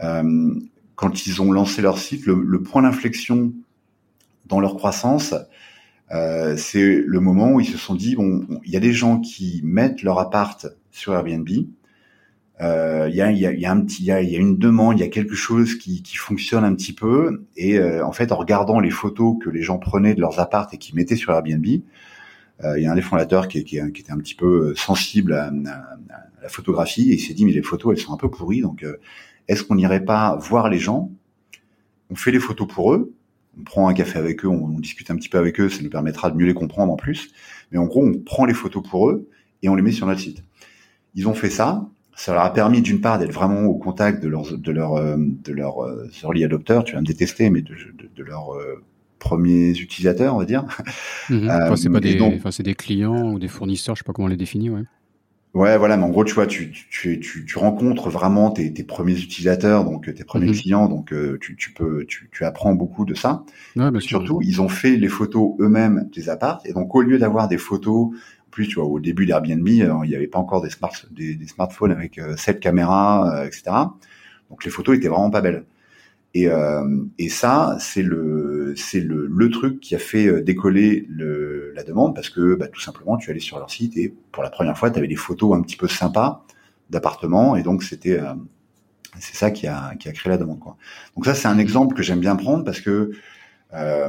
euh, 0.00 0.54
quand 0.94 1.26
ils 1.26 1.42
ont 1.42 1.50
lancé 1.50 1.82
leur 1.82 1.98
site, 1.98 2.24
le, 2.26 2.40
le 2.40 2.62
point 2.62 2.82
d'inflexion 2.82 3.52
dans 4.46 4.60
leur 4.60 4.76
croissance, 4.76 5.34
euh, 6.12 6.56
c'est 6.56 7.02
le 7.04 7.18
moment 7.18 7.50
où 7.50 7.58
ils 7.58 7.66
se 7.66 7.78
sont 7.78 7.96
dit 7.96 8.14
bon, 8.14 8.46
il 8.64 8.70
y 8.70 8.76
a 8.76 8.80
des 8.80 8.92
gens 8.92 9.18
qui 9.18 9.60
mettent 9.64 10.04
leur 10.04 10.20
appart 10.20 10.68
sur 10.92 11.14
Airbnb, 11.14 11.48
euh, 12.60 13.06
il 13.08 13.14
y, 13.14 13.22
a, 13.22 13.30
y, 13.30 13.46
a, 13.46 13.52
y, 13.52 13.66
a, 13.66 13.70
un 13.70 13.80
petit, 13.80 14.04
y 14.04 14.10
a, 14.10 14.20
y 14.20 14.34
a 14.34 14.38
une 14.38 14.58
demande, 14.58 14.98
il 14.98 15.00
y 15.00 15.04
a 15.04 15.08
quelque 15.08 15.34
chose 15.34 15.76
qui, 15.76 16.02
qui 16.02 16.16
fonctionne 16.16 16.64
un 16.64 16.74
petit 16.74 16.92
peu. 16.92 17.46
Et 17.56 17.78
euh, 17.78 18.04
en 18.04 18.12
fait, 18.12 18.32
en 18.32 18.36
regardant 18.36 18.80
les 18.80 18.90
photos 18.90 19.36
que 19.42 19.48
les 19.50 19.62
gens 19.62 19.78
prenaient 19.78 20.14
de 20.14 20.20
leurs 20.20 20.40
appartes 20.40 20.74
et 20.74 20.78
qui 20.78 20.94
mettaient 20.94 21.16
sur 21.16 21.32
Airbnb, 21.32 21.64
euh, 22.64 22.78
il 22.78 22.82
y 22.82 22.86
a 22.86 22.92
un 22.92 22.96
des 22.96 23.02
fondateurs 23.02 23.46
qui, 23.46 23.62
qui, 23.62 23.78
qui, 23.92 24.00
était 24.00 24.12
un 24.12 24.18
petit 24.18 24.34
peu 24.34 24.74
sensible 24.74 25.34
à, 25.34 25.46
à, 25.46 25.70
à 25.70 26.42
la 26.42 26.48
photographie 26.48 27.10
et 27.12 27.14
il 27.14 27.20
s'est 27.20 27.34
dit 27.34 27.44
mais 27.44 27.52
les 27.52 27.62
photos 27.62 27.96
elles 27.96 28.02
sont 28.02 28.12
un 28.12 28.16
peu 28.16 28.30
pourries, 28.30 28.62
donc 28.62 28.84
est-ce 29.46 29.62
qu'on 29.62 29.76
n'irait 29.76 30.04
pas 30.04 30.36
voir 30.36 30.68
les 30.68 30.78
gens? 30.78 31.12
On 32.10 32.16
fait 32.16 32.32
les 32.32 32.40
photos 32.40 32.66
pour 32.66 32.92
eux, 32.92 33.12
on 33.58 33.62
prend 33.62 33.88
un 33.88 33.94
café 33.94 34.18
avec 34.18 34.44
eux, 34.44 34.48
on, 34.48 34.64
on 34.64 34.80
discute 34.80 35.10
un 35.10 35.16
petit 35.16 35.28
peu 35.28 35.38
avec 35.38 35.60
eux, 35.60 35.68
ça 35.68 35.82
nous 35.82 35.90
permettra 35.90 36.30
de 36.30 36.36
mieux 36.36 36.46
les 36.46 36.54
comprendre 36.54 36.92
en 36.92 36.96
plus. 36.96 37.30
Mais 37.70 37.78
en 37.78 37.86
gros, 37.86 38.04
on 38.04 38.18
prend 38.18 38.44
les 38.44 38.54
photos 38.54 38.82
pour 38.88 39.08
eux 39.08 39.28
et 39.62 39.68
on 39.68 39.76
les 39.76 39.82
met 39.82 39.92
sur 39.92 40.06
notre 40.06 40.20
site. 40.20 40.42
Ils 41.14 41.28
ont 41.28 41.34
fait 41.34 41.50
ça, 41.50 41.88
ça 42.18 42.34
leur 42.34 42.42
a 42.42 42.52
permis 42.52 42.82
d'une 42.82 43.00
part 43.00 43.18
d'être 43.18 43.32
vraiment 43.32 43.62
au 43.66 43.74
contact 43.74 44.20
de 44.22 44.28
leurs 44.28 44.58
de 44.58 44.72
leurs 44.72 44.94
euh, 44.94 45.16
de 45.16 45.52
leurs 45.52 45.84
euh, 45.84 46.10
early 46.24 46.44
adopteurs, 46.44 46.82
tu 46.82 46.94
vas 46.94 47.00
me 47.00 47.06
détester, 47.06 47.48
mais 47.48 47.62
de, 47.62 47.74
de, 47.74 48.10
de 48.14 48.24
leurs 48.24 48.54
euh, 48.54 48.82
premiers 49.20 49.70
utilisateurs, 49.70 50.34
on 50.34 50.38
va 50.38 50.44
dire. 50.44 50.64
Mmh. 50.64 50.68
Euh, 51.30 51.46
enfin, 51.46 51.76
c'est 51.76 51.90
pas 51.90 52.00
des, 52.00 52.14
donc, 52.14 52.34
enfin, 52.36 52.50
c'est 52.50 52.62
des 52.62 52.74
clients 52.74 53.32
ou 53.32 53.38
des 53.38 53.48
fournisseurs, 53.48 53.94
je 53.94 54.00
sais 54.00 54.04
pas 54.04 54.14
comment 54.14 54.26
on 54.26 54.30
les 54.30 54.36
définit, 54.36 54.70
ouais. 54.70 54.82
Ouais, 55.54 55.76
voilà, 55.76 55.96
mais 55.96 56.04
en 56.04 56.08
gros, 56.08 56.24
tu 56.24 56.34
vois, 56.34 56.46
tu, 56.46 56.72
tu, 56.90 57.20
tu, 57.20 57.44
tu 57.44 57.58
rencontres 57.58 58.08
vraiment 58.08 58.50
tes, 58.50 58.72
tes, 58.72 58.82
premiers 58.82 59.18
utilisateurs, 59.18 59.84
donc 59.84 60.12
tes 60.14 60.24
premiers 60.24 60.50
mmh. 60.50 60.54
clients, 60.54 60.88
donc 60.88 61.12
tu, 61.40 61.56
tu 61.56 61.72
peux, 61.72 62.06
tu, 62.06 62.30
tu 62.32 62.44
apprends 62.44 62.74
beaucoup 62.74 63.04
de 63.04 63.14
ça. 63.14 63.44
Ouais, 63.76 63.90
bah, 63.90 64.00
Surtout, 64.00 64.40
ils 64.42 64.62
ont 64.62 64.68
fait 64.68 64.96
les 64.96 65.08
photos 65.08 65.54
eux-mêmes 65.60 66.08
des 66.14 66.30
apparts, 66.30 66.62
et 66.64 66.72
donc 66.72 66.94
au 66.94 67.02
lieu 67.02 67.18
d'avoir 67.18 67.48
des 67.48 67.58
photos 67.58 68.10
plus, 68.50 68.68
tu 68.68 68.76
vois, 68.76 68.84
au 68.84 69.00
début 69.00 69.26
d'Airbnb, 69.26 69.66
euh, 69.68 70.00
il 70.04 70.10
n'y 70.10 70.16
avait 70.16 70.26
pas 70.26 70.38
encore 70.38 70.62
des, 70.62 70.70
smart, 70.70 70.92
des, 71.10 71.34
des 71.34 71.46
smartphones 71.46 71.92
avec 71.92 72.18
euh, 72.18 72.36
sept 72.36 72.60
caméras, 72.60 73.42
euh, 73.42 73.46
etc. 73.46 73.64
Donc 74.50 74.64
les 74.64 74.70
photos 74.70 74.96
étaient 74.96 75.08
vraiment 75.08 75.30
pas 75.30 75.40
belles. 75.40 75.64
Et, 76.34 76.48
euh, 76.48 76.84
ça, 77.28 77.76
c'est 77.80 78.02
le, 78.02 78.74
truc 79.52 79.80
qui 79.80 79.94
a 79.94 79.98
fait 79.98 80.42
décoller 80.42 81.06
le, 81.08 81.72
la 81.74 81.82
demande 81.84 82.14
parce 82.14 82.30
que 82.30 82.54
bah, 82.54 82.68
tout 82.68 82.80
simplement, 82.80 83.16
tu 83.16 83.30
allais 83.30 83.40
sur 83.40 83.58
leur 83.58 83.70
site 83.70 83.96
et 83.96 84.14
pour 84.30 84.42
la 84.42 84.50
première 84.50 84.76
fois, 84.76 84.90
tu 84.90 84.98
avais 84.98 85.08
des 85.08 85.16
photos 85.16 85.56
un 85.56 85.62
petit 85.62 85.76
peu 85.76 85.88
sympas 85.88 86.44
d'appartements 86.90 87.56
et 87.56 87.62
donc 87.62 87.82
c'était, 87.82 88.20
euh, 88.20 88.34
c'est 89.18 89.36
ça 89.36 89.50
qui 89.50 89.66
a, 89.66 89.94
créé 89.98 90.14
la 90.26 90.36
demande. 90.36 90.60
Donc 91.16 91.24
ça, 91.24 91.34
c'est 91.34 91.48
un 91.48 91.58
exemple 91.58 91.94
que 91.94 92.02
j'aime 92.02 92.20
bien 92.20 92.36
prendre 92.36 92.64
parce 92.64 92.80
que 92.80 93.12
euh, 93.74 94.08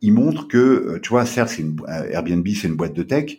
il 0.00 0.12
montre 0.12 0.48
que, 0.48 0.98
tu 1.02 1.10
vois, 1.10 1.26
certes, 1.26 1.56
Airbnb, 1.88 2.46
c'est 2.48 2.68
une 2.68 2.76
boîte 2.76 2.94
de 2.94 3.02
tech, 3.02 3.38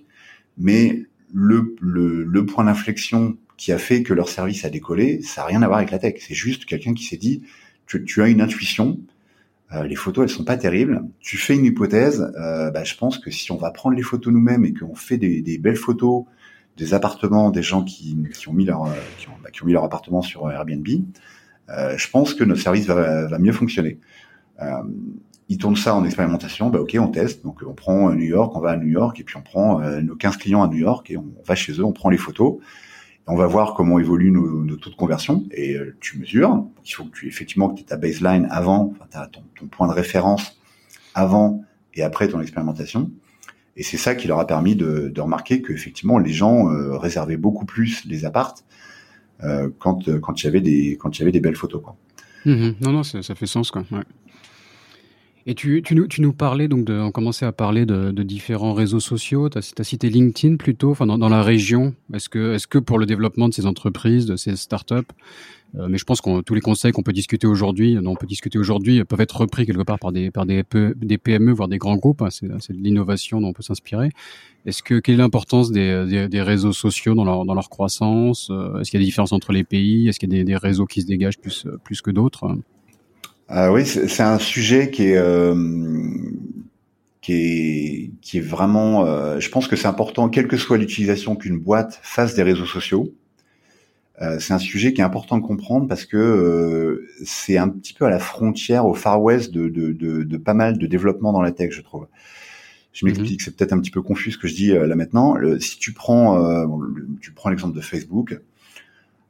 mais 0.58 1.06
le, 1.34 1.76
le, 1.82 2.24
le 2.24 2.46
point 2.46 2.66
d'inflexion 2.66 3.38
qui 3.58 3.72
a 3.72 3.78
fait 3.78 4.04
que 4.04 4.14
leur 4.14 4.30
service 4.30 4.66
a 4.66 4.70
décollé, 4.70 5.22
ça 5.22 5.42
n'a 5.42 5.48
rien 5.48 5.62
à 5.62 5.68
voir 5.68 5.80
avec 5.80 5.92
la 5.92 6.00
tech. 6.00 6.16
C'est 6.20 6.34
juste 6.34 6.66
quelqu'un 6.66 6.94
qui 6.94 7.06
s'est 7.06 7.18
dit, 7.18 7.44
tu, 7.88 8.04
tu, 8.04 8.22
as 8.22 8.28
une 8.28 8.42
intuition, 8.42 9.00
euh, 9.72 9.84
les 9.84 9.96
photos 9.96 10.24
elles 10.24 10.36
sont 10.36 10.44
pas 10.44 10.58
terribles, 10.58 11.04
tu 11.20 11.38
fais 11.38 11.56
une 11.56 11.66
hypothèse, 11.66 12.32
euh, 12.40 12.72
bah, 12.72 12.84
je 12.84 12.96
pense 12.96 13.18
que 13.18 13.32
si 13.32 13.52
on 13.52 13.58
va 13.58 13.72
prendre 13.72 13.96
les 13.96 14.04
photos 14.04 14.34
nous-mêmes 14.34 14.66
et 14.66 14.74
qu'on 14.74 14.96
fait 14.96 15.18
des, 15.18 15.42
des, 15.42 15.58
belles 15.58 15.76
photos, 15.76 16.26
des 16.78 16.94
appartements, 16.94 17.52
des 17.52 17.64
gens 17.64 17.84
qui, 17.84 18.18
qui 18.34 18.50
ont 18.50 18.54
mis 18.54 18.66
leur 18.66 18.84
qui 19.18 19.30
ont, 19.30 19.34
bah, 19.44 19.50
qui 19.52 19.64
ont 19.64 19.66
mis 19.66 19.74
leur 19.74 19.84
appartement 19.84 20.22
sur 20.22 20.50
Airbnb, 20.52 20.88
je 21.68 22.10
pense 22.10 22.34
que 22.34 22.44
notre 22.44 22.62
service 22.62 22.86
va, 22.86 23.28
va 23.28 23.40
mieux 23.40 23.52
fonctionner. 23.54 24.00
Ils 25.50 25.58
tournent 25.58 25.76
ça 25.76 25.96
en 25.96 26.06
expérimentation, 26.06 26.70
bah 26.70 26.80
ok, 26.80 26.98
on 27.00 27.08
teste. 27.08 27.44
Donc 27.44 27.62
on 27.68 27.74
prend 27.74 28.12
New 28.14 28.26
York, 28.26 28.56
on 28.56 28.60
va 28.60 28.72
à 28.72 28.78
New 28.78 28.88
York 28.88 29.20
et 29.20 29.24
puis 29.24 29.38
on 29.38 29.42
prend 29.42 29.80
nos 30.02 30.16
15 30.16 30.38
clients 30.38 30.64
à 30.64 30.68
New 30.68 30.78
York 30.78 31.12
et 31.12 31.18
on 31.18 31.34
va 31.46 31.56
chez 31.56 31.74
eux, 31.74 31.84
on 31.84 31.92
prend 31.92 32.10
les 32.10 32.18
photos 32.18 32.58
on 33.28 33.36
va 33.36 33.48
voir 33.48 33.74
comment 33.74 34.00
évoluent 34.00 34.32
nos, 34.32 34.76
taux 34.76 34.90
de 34.90 34.96
conversion 34.96 35.46
et 35.52 35.76
euh, 35.76 35.96
tu 36.02 36.20
mesures. 36.20 36.66
Il 36.86 36.92
faut 36.92 37.06
que 37.06 37.18
tu 37.18 37.28
effectivement 37.28 37.70
que 37.70 37.76
tu 37.76 37.82
aies 37.82 37.86
ta 37.86 37.98
baseline 37.98 38.48
avant, 38.52 38.94
enfin, 39.00 39.28
ton, 39.32 39.68
point 39.68 39.88
de 39.88 39.94
référence 39.94 40.60
avant 41.16 41.64
et 41.94 42.04
après 42.04 42.28
ton 42.28 42.42
expérimentation. 42.42 43.12
Et 43.76 43.84
c'est 43.84 43.98
ça 43.98 44.14
qui 44.16 44.28
leur 44.28 44.40
a 44.40 44.48
permis 44.48 44.76
de, 44.76 45.14
remarquer 45.18 45.62
que 45.62 45.72
effectivement 45.72 46.18
les 46.20 46.34
gens 46.34 46.70
euh, 46.70 46.98
réservaient 46.98 47.38
beaucoup 47.38 47.66
plus 47.66 48.04
les 48.06 48.26
appartes 48.26 48.66
euh, 49.44 49.70
quand 49.80 50.08
euh, 50.10 50.20
quand 50.20 50.42
il 50.42 50.46
y 50.46 50.48
avait 50.48 50.62
des 50.62 50.98
quand 51.00 51.18
il 51.18 51.20
y 51.20 51.24
avait 51.24 51.32
des 51.32 51.40
belles 51.40 51.56
photos 51.56 51.82
quoi. 51.82 51.96
Mmh 52.46 52.72
non 52.82 52.92
non 52.92 53.04
ça, 53.04 53.24
ça, 53.24 53.36
fait 53.36 53.46
sens 53.46 53.72
quoi. 53.72 53.86
Ouais. 53.92 54.04
Et 55.46 55.56
tu, 55.56 55.82
tu, 55.84 55.96
nous, 55.96 56.08
tu 56.08 56.22
nous 56.22 56.32
parlais, 56.32 56.68
donc 56.68 56.86
de, 56.86 56.98
on 56.98 57.12
commençait 57.12 57.46
à 57.46 57.52
parler 57.52 57.86
de, 57.86 58.12
de 58.12 58.24
différents 58.24 58.74
réseaux 58.74 59.02
sociaux. 59.02 59.50
Tu 59.50 59.58
as, 59.58 59.84
cité 59.84 60.10
LinkedIn 60.10 60.56
plutôt, 60.56 60.92
enfin 60.92 61.06
dans, 61.06 61.18
dans 61.18 61.30
la 61.30 61.44
région. 61.44 61.94
Est-ce 62.14 62.30
que, 62.30 62.54
est 62.54 62.66
que 62.66 62.78
pour 62.78 62.98
le 62.98 63.06
développement 63.06 63.50
de 63.50 63.54
ces 63.54 63.66
entreprises, 63.66 64.26
de 64.26 64.38
ces 64.38 64.56
startups, 64.56 65.12
euh, 65.76 65.88
mais 65.90 65.98
je 65.98 66.06
pense 66.06 66.22
que 66.22 66.42
tous 66.42 66.54
les 66.54 66.62
conseils 66.62 66.92
qu'on 66.92 67.02
peut 67.02 67.14
discuter 67.14 67.48
aujourd'hui, 67.48 67.96
dont 67.96 68.12
on 68.12 68.16
peut 68.16 68.28
discuter 68.28 68.60
aujourd'hui, 68.60 69.04
peuvent 69.04 69.22
être 69.22 69.38
repris 69.38 69.66
quelque 69.66 69.82
part 69.82 69.98
par 69.98 70.12
des, 70.12 70.30
par 70.30 70.46
des, 70.46 70.64
PME, 70.64 71.52
voire 71.52 71.68
des 71.68 71.78
grands 71.80 71.96
groupes. 71.96 72.22
Hein, 72.22 72.30
c'est, 72.30 72.48
de 72.48 72.78
l'innovation 72.78 73.42
dont 73.42 73.50
on 73.50 73.54
peut 73.54 73.64
s'inspirer. 73.64 74.12
Est-ce 74.66 74.84
que 74.84 75.00
quelle 75.00 75.16
est 75.16 75.18
l'importance 75.18 75.72
des, 75.72 76.06
des, 76.08 76.28
des, 76.30 76.42
réseaux 76.42 76.74
sociaux 76.74 77.16
dans 77.16 77.26
leur, 77.26 77.46
dans 77.46 77.54
leur 77.54 77.70
croissance 77.70 78.50
euh, 78.52 78.80
Est-ce 78.80 78.92
qu'il 78.92 79.00
y 79.00 79.02
a 79.02 79.04
des 79.04 79.08
différences 79.08 79.34
entre 79.34 79.52
les 79.52 79.64
pays 79.64 80.08
Est-ce 80.08 80.20
qu'il 80.20 80.32
y 80.32 80.36
a 80.36 80.38
des, 80.38 80.44
des 80.44 80.56
réseaux 80.56 80.86
qui 80.86 81.02
se 81.02 81.08
dégagent 81.08 81.40
plus, 81.40 81.68
plus 81.84 82.02
que 82.02 82.12
d'autres 82.12 82.56
ah 83.50 83.72
oui, 83.72 83.86
c'est 83.86 84.22
un 84.22 84.40
sujet 84.40 84.90
qui 84.90 85.10
est 85.10 85.18
euh, 85.18 85.54
qui 87.22 87.34
est 87.34 88.12
qui 88.22 88.38
est 88.38 88.42
vraiment. 88.42 89.06
Euh, 89.06 89.40
je 89.40 89.50
pense 89.50 89.68
que 89.68 89.76
c'est 89.76 89.88
important, 89.88 90.30
quelle 90.30 90.48
que 90.48 90.58
soit 90.58 90.78
l'utilisation 90.78 91.36
qu'une 91.36 91.58
boîte 91.58 92.00
fasse 92.04 92.36
des 92.36 92.44
réseaux 92.44 92.66
sociaux. 92.66 93.14
Euh, 94.22 94.40
c'est 94.40 94.54
un 94.54 94.60
sujet 94.60 94.94
qui 94.94 95.02
est 95.02 95.04
important 95.04 95.38
de 95.38 95.44
comprendre 95.44 95.88
parce 95.88 96.06
que 96.06 96.18
euh, 96.18 97.08
c'est 97.26 97.58
un 97.58 97.68
petit 97.68 97.94
peu 97.94 98.06
à 98.06 98.10
la 98.10 98.20
frontière, 98.20 98.86
au 98.86 98.94
far 98.94 99.22
west 99.22 99.52
de, 99.52 99.70
de, 99.70 99.92
de, 99.92 100.24
de 100.24 100.38
pas 100.38 100.54
mal 100.54 100.78
de 100.78 100.86
développement 100.86 101.34
dans 101.34 101.42
la 101.42 101.52
tech, 101.52 101.72
je 101.72 101.82
trouve. 101.82 102.08
Je 102.92 103.06
m'explique, 103.06 103.42
mm-hmm. 103.42 103.44
c'est 103.44 103.56
peut-être 103.56 103.74
un 103.74 103.80
petit 103.80 103.90
peu 103.90 104.04
confus 104.04 104.32
ce 104.32 104.38
que 104.38 104.48
je 104.48 104.54
dis 104.54 104.72
là 104.72 104.96
maintenant. 104.96 105.36
Le, 105.36 105.60
si 105.60 105.80
tu 105.80 105.94
prends, 105.94 106.68
tu 107.22 107.32
prends 107.32 107.50
l'exemple 107.50 107.76
de 107.76 107.82
Facebook, 107.82 108.40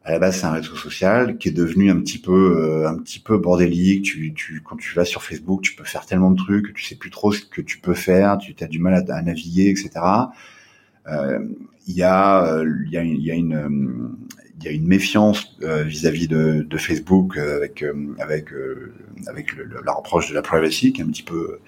à 0.05 0.11
la 0.11 0.19
base 0.19 0.39
c'est 0.39 0.45
un 0.45 0.51
réseau 0.51 0.75
social 0.75 1.37
qui 1.37 1.49
est 1.49 1.53
devenu 1.53 1.89
un 1.89 1.99
petit 2.01 2.17
peu 2.17 2.57
euh, 2.57 2.89
un 2.89 2.97
petit 2.97 3.19
peu 3.19 3.37
bordélique. 3.37 4.03
Tu, 4.03 4.33
tu 4.33 4.61
quand 4.63 4.75
tu 4.75 4.93
vas 4.95 5.05
sur 5.05 5.23
Facebook 5.23 5.61
tu 5.61 5.75
peux 5.75 5.85
faire 5.85 6.05
tellement 6.05 6.31
de 6.31 6.37
trucs 6.37 6.67
que 6.67 6.71
tu 6.73 6.83
sais 6.83 6.95
plus 6.95 7.09
trop 7.09 7.31
ce 7.31 7.45
que 7.45 7.61
tu 7.61 7.79
peux 7.79 7.93
faire. 7.93 8.37
Tu 8.37 8.55
as 8.59 8.67
du 8.67 8.79
mal 8.79 9.05
à, 9.09 9.21
naviguer 9.21 9.69
etc 9.69 10.05
euh, 11.07 11.39
a 11.39 11.43
il 11.87 11.95
y 11.95 12.03
a 12.03 12.63
il 13.03 13.23
y 13.23 13.31
a 13.31 13.33
une 13.33 14.15
il 14.59 14.65
y 14.65 14.67
a 14.67 14.71
une 14.71 14.87
méfiance 14.87 15.57
euh, 15.63 15.83
vis-à-vis 15.83 16.27
de, 16.27 16.65
de, 16.69 16.77
Facebook 16.77 17.37
avec 17.37 17.83
avec 18.19 18.49
avec 19.27 19.55
le, 19.55 19.81
la 19.85 19.93
reproche 19.93 20.29
de 20.29 20.35
la 20.35 20.41
privacy 20.41 20.93
qui 20.93 21.01
est 21.01 21.03
un 21.03 21.07
petit 21.07 21.23
peu 21.23 21.59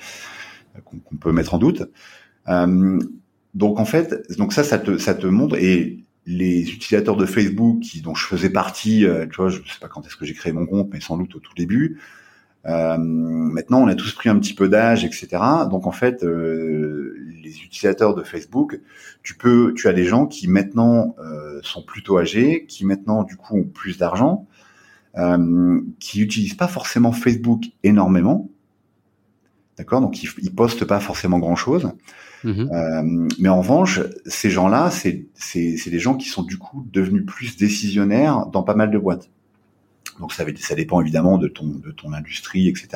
qu'on 0.84 1.16
peut 1.16 1.32
mettre 1.32 1.54
en 1.54 1.58
doute. 1.58 1.84
Donc 3.54 3.80
en 3.80 3.86
fait 3.86 4.14
donc 4.38 4.52
ça 4.52 4.66
ça 4.66 4.78
te 4.78 4.98
ça 4.98 5.16
te 5.16 5.26
montre 5.26 5.56
et 5.58 6.05
les 6.26 6.72
utilisateurs 6.72 7.18
de 7.18 7.26
Facebook 7.26 7.82
qui, 7.82 8.02
dont 8.02 8.16
je 8.16 8.26
faisais 8.26 8.50
partie, 8.50 9.06
euh, 9.06 9.28
tu 9.28 9.38
vois, 9.38 9.50
je 9.50 9.58
sais 9.58 9.80
pas 9.80 9.88
quand 9.88 10.06
est-ce 10.06 10.16
que 10.16 10.26
j'ai 10.26 10.34
créé 10.34 10.54
mon 10.54 10.66
compte, 10.66 10.90
mais 10.92 11.00
sans 11.00 11.18
doute 11.18 11.36
au 11.36 11.40
tout 11.40 11.54
début. 11.56 12.00
Euh, 12.66 12.98
maintenant, 12.98 13.84
on 13.84 13.88
a 13.88 13.96
tous 13.96 14.12
pris 14.14 14.30
un 14.30 14.40
petit 14.40 14.56
peu 14.56 14.68
d'âge, 14.68 15.06
etc. 15.06 15.28
Donc 15.70 15.86
en 15.86 15.92
fait, 15.92 16.24
euh, 16.24 17.16
les 17.44 17.62
utilisateurs 17.64 18.16
de 18.16 18.24
Facebook, 18.24 18.80
tu 19.22 19.36
peux, 19.36 19.74
tu 19.76 19.88
as 19.88 19.94
des 19.94 20.06
gens 20.06 20.26
qui 20.26 20.48
maintenant 20.48 21.16
euh, 21.20 21.60
sont 21.62 21.84
plutôt 21.84 22.18
âgés, 22.18 22.66
qui 22.68 22.86
maintenant 22.86 23.24
du 23.24 23.36
coup 23.36 23.58
ont 23.58 23.64
plus 23.64 23.98
d'argent, 24.00 24.48
euh, 25.18 25.82
qui 26.00 26.22
utilisent 26.22 26.56
pas 26.56 26.68
forcément 26.68 27.12
Facebook 27.12 27.66
énormément, 27.84 28.50
d'accord? 29.78 30.02
Donc 30.02 30.24
ils, 30.24 30.30
ils 30.42 30.54
postent 30.54 30.86
pas 30.86 31.00
forcément 31.00 31.38
grand 31.38 31.56
chose. 31.56 31.92
Mhm. 32.46 32.70
Euh, 32.72 33.28
mais 33.40 33.50
en 33.50 33.60
revanche, 33.60 34.02
ces 34.26 34.52
gens-là, 34.52 34.92
c'est 34.92 35.26
des 35.90 36.00
gens 36.00 36.16
qui 36.16 36.30
sont 36.30 36.44
du 36.44 36.58
coup 36.58 36.88
devenus 36.94 37.26
plus 37.26 37.58
décisionnaires 37.58 38.46
dans 38.46 38.62
pas 38.62 38.76
mal 38.76 38.92
de 38.92 38.98
boîtes. 39.00 39.30
Donc 40.20 40.32
ça, 40.32 40.46
ça 40.60 40.76
dépend 40.76 41.02
évidemment 41.02 41.38
de 41.38 41.48
ton, 41.48 41.66
de 41.66 41.92
ton 41.92 42.14
industrie, 42.14 42.70
etc. 42.70 42.88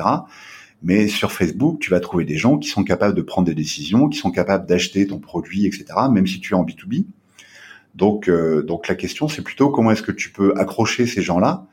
Mais 0.82 1.08
sur 1.08 1.32
Facebook, 1.32 1.80
tu 1.80 1.90
vas 1.90 2.00
trouver 2.00 2.24
des 2.24 2.38
gens 2.38 2.58
qui 2.58 2.68
sont 2.68 2.84
capables 2.84 3.14
de 3.14 3.22
prendre 3.22 3.46
des 3.46 3.54
décisions, 3.54 4.08
qui 4.08 4.18
sont 4.18 4.30
capables 4.30 4.66
d'acheter 4.66 5.06
ton 5.06 5.18
produit, 5.18 5.66
etc. 5.66 5.84
Même 6.10 6.26
si 6.26 6.40
tu 6.40 6.54
es 6.54 6.56
en 6.56 6.64
B2B. 6.64 7.04
Donc, 7.96 8.28
euh, 8.28 8.62
donc 8.62 8.86
la 8.86 8.94
question, 8.94 9.26
c'est 9.26 9.42
plutôt 9.42 9.70
comment 9.70 9.90
est-ce 9.90 10.02
que 10.02 10.12
tu 10.12 10.30
peux 10.30 10.54
accrocher 10.56 11.06
ces 11.06 11.22
gens-là 11.22 11.66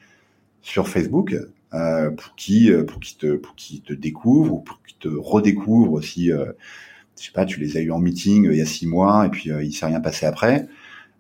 sur 0.64 0.90
Facebook 0.90 1.38
euh, 1.74 2.10
pour 2.10 2.36
qui 2.36 2.72
pour 2.88 3.00
qui 3.00 3.18
te 3.18 3.36
pour 3.36 3.56
qui 3.56 3.82
te 3.82 3.94
découvrent 3.94 4.56
ou 4.56 4.60
pour 4.60 4.82
qui 4.84 4.96
te 4.96 5.08
redécouvrent 5.08 5.94
aussi 5.94 6.32
euh, 6.32 6.52
je 7.20 7.26
sais 7.26 7.32
pas, 7.32 7.46
tu 7.46 7.60
les 7.60 7.78
as 7.78 7.82
eu 7.82 7.92
en 7.92 8.00
meeting 8.00 8.48
euh, 8.48 8.54
il 8.54 8.60
y 8.60 8.62
a 8.62 8.66
six 8.66 8.88
mois 8.88 9.26
et 9.26 9.30
puis 9.30 9.52
euh, 9.52 9.64
il 9.64 9.74
s'est 9.74 9.86
rien 9.86 10.00
passé 10.00 10.26
après. 10.26 10.68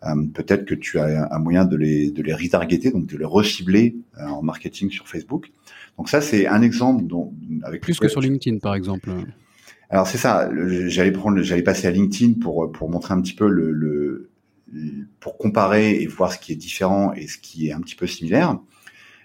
Euh, 0.05 0.13
peut-être 0.33 0.65
que 0.65 0.75
tu 0.75 0.99
as 0.99 1.27
un 1.31 1.39
moyen 1.39 1.65
de 1.65 1.75
les 1.75 2.12
de 2.12 2.21
les 2.21 2.33
retargeter, 2.33 2.91
donc 2.91 3.07
de 3.07 3.17
les 3.17 3.25
recibler 3.25 3.95
en 4.19 4.43
marketing 4.43 4.91
sur 4.91 5.07
Facebook. 5.07 5.51
Donc 5.97 6.10
ça, 6.10 6.21
c'est 6.21 6.45
un 6.45 6.62
exemple 6.62 7.05
dont 7.05 7.33
avec 7.63 7.81
plus 7.81 7.99
que 7.99 8.07
sur 8.07 8.21
LinkedIn, 8.21 8.60
par 8.60 8.75
exemple. 8.75 9.10
Alors 9.89 10.07
c'est 10.07 10.19
ça. 10.19 10.49
J'allais 10.88 11.12
prendre, 11.12 11.41
j'allais 11.41 11.63
passer 11.63 11.88
à 11.88 11.91
LinkedIn 11.91 12.33
pour 12.39 12.71
pour 12.71 12.91
montrer 12.91 13.15
un 13.15 13.21
petit 13.21 13.33
peu 13.33 13.47
le, 13.47 13.71
le, 13.71 14.29
pour 15.19 15.38
comparer 15.39 16.01
et 16.01 16.05
voir 16.05 16.31
ce 16.31 16.38
qui 16.38 16.51
est 16.51 16.55
différent 16.57 17.13
et 17.13 17.27
ce 17.27 17.39
qui 17.39 17.67
est 17.67 17.71
un 17.71 17.81
petit 17.81 17.95
peu 17.95 18.05
similaire. 18.05 18.60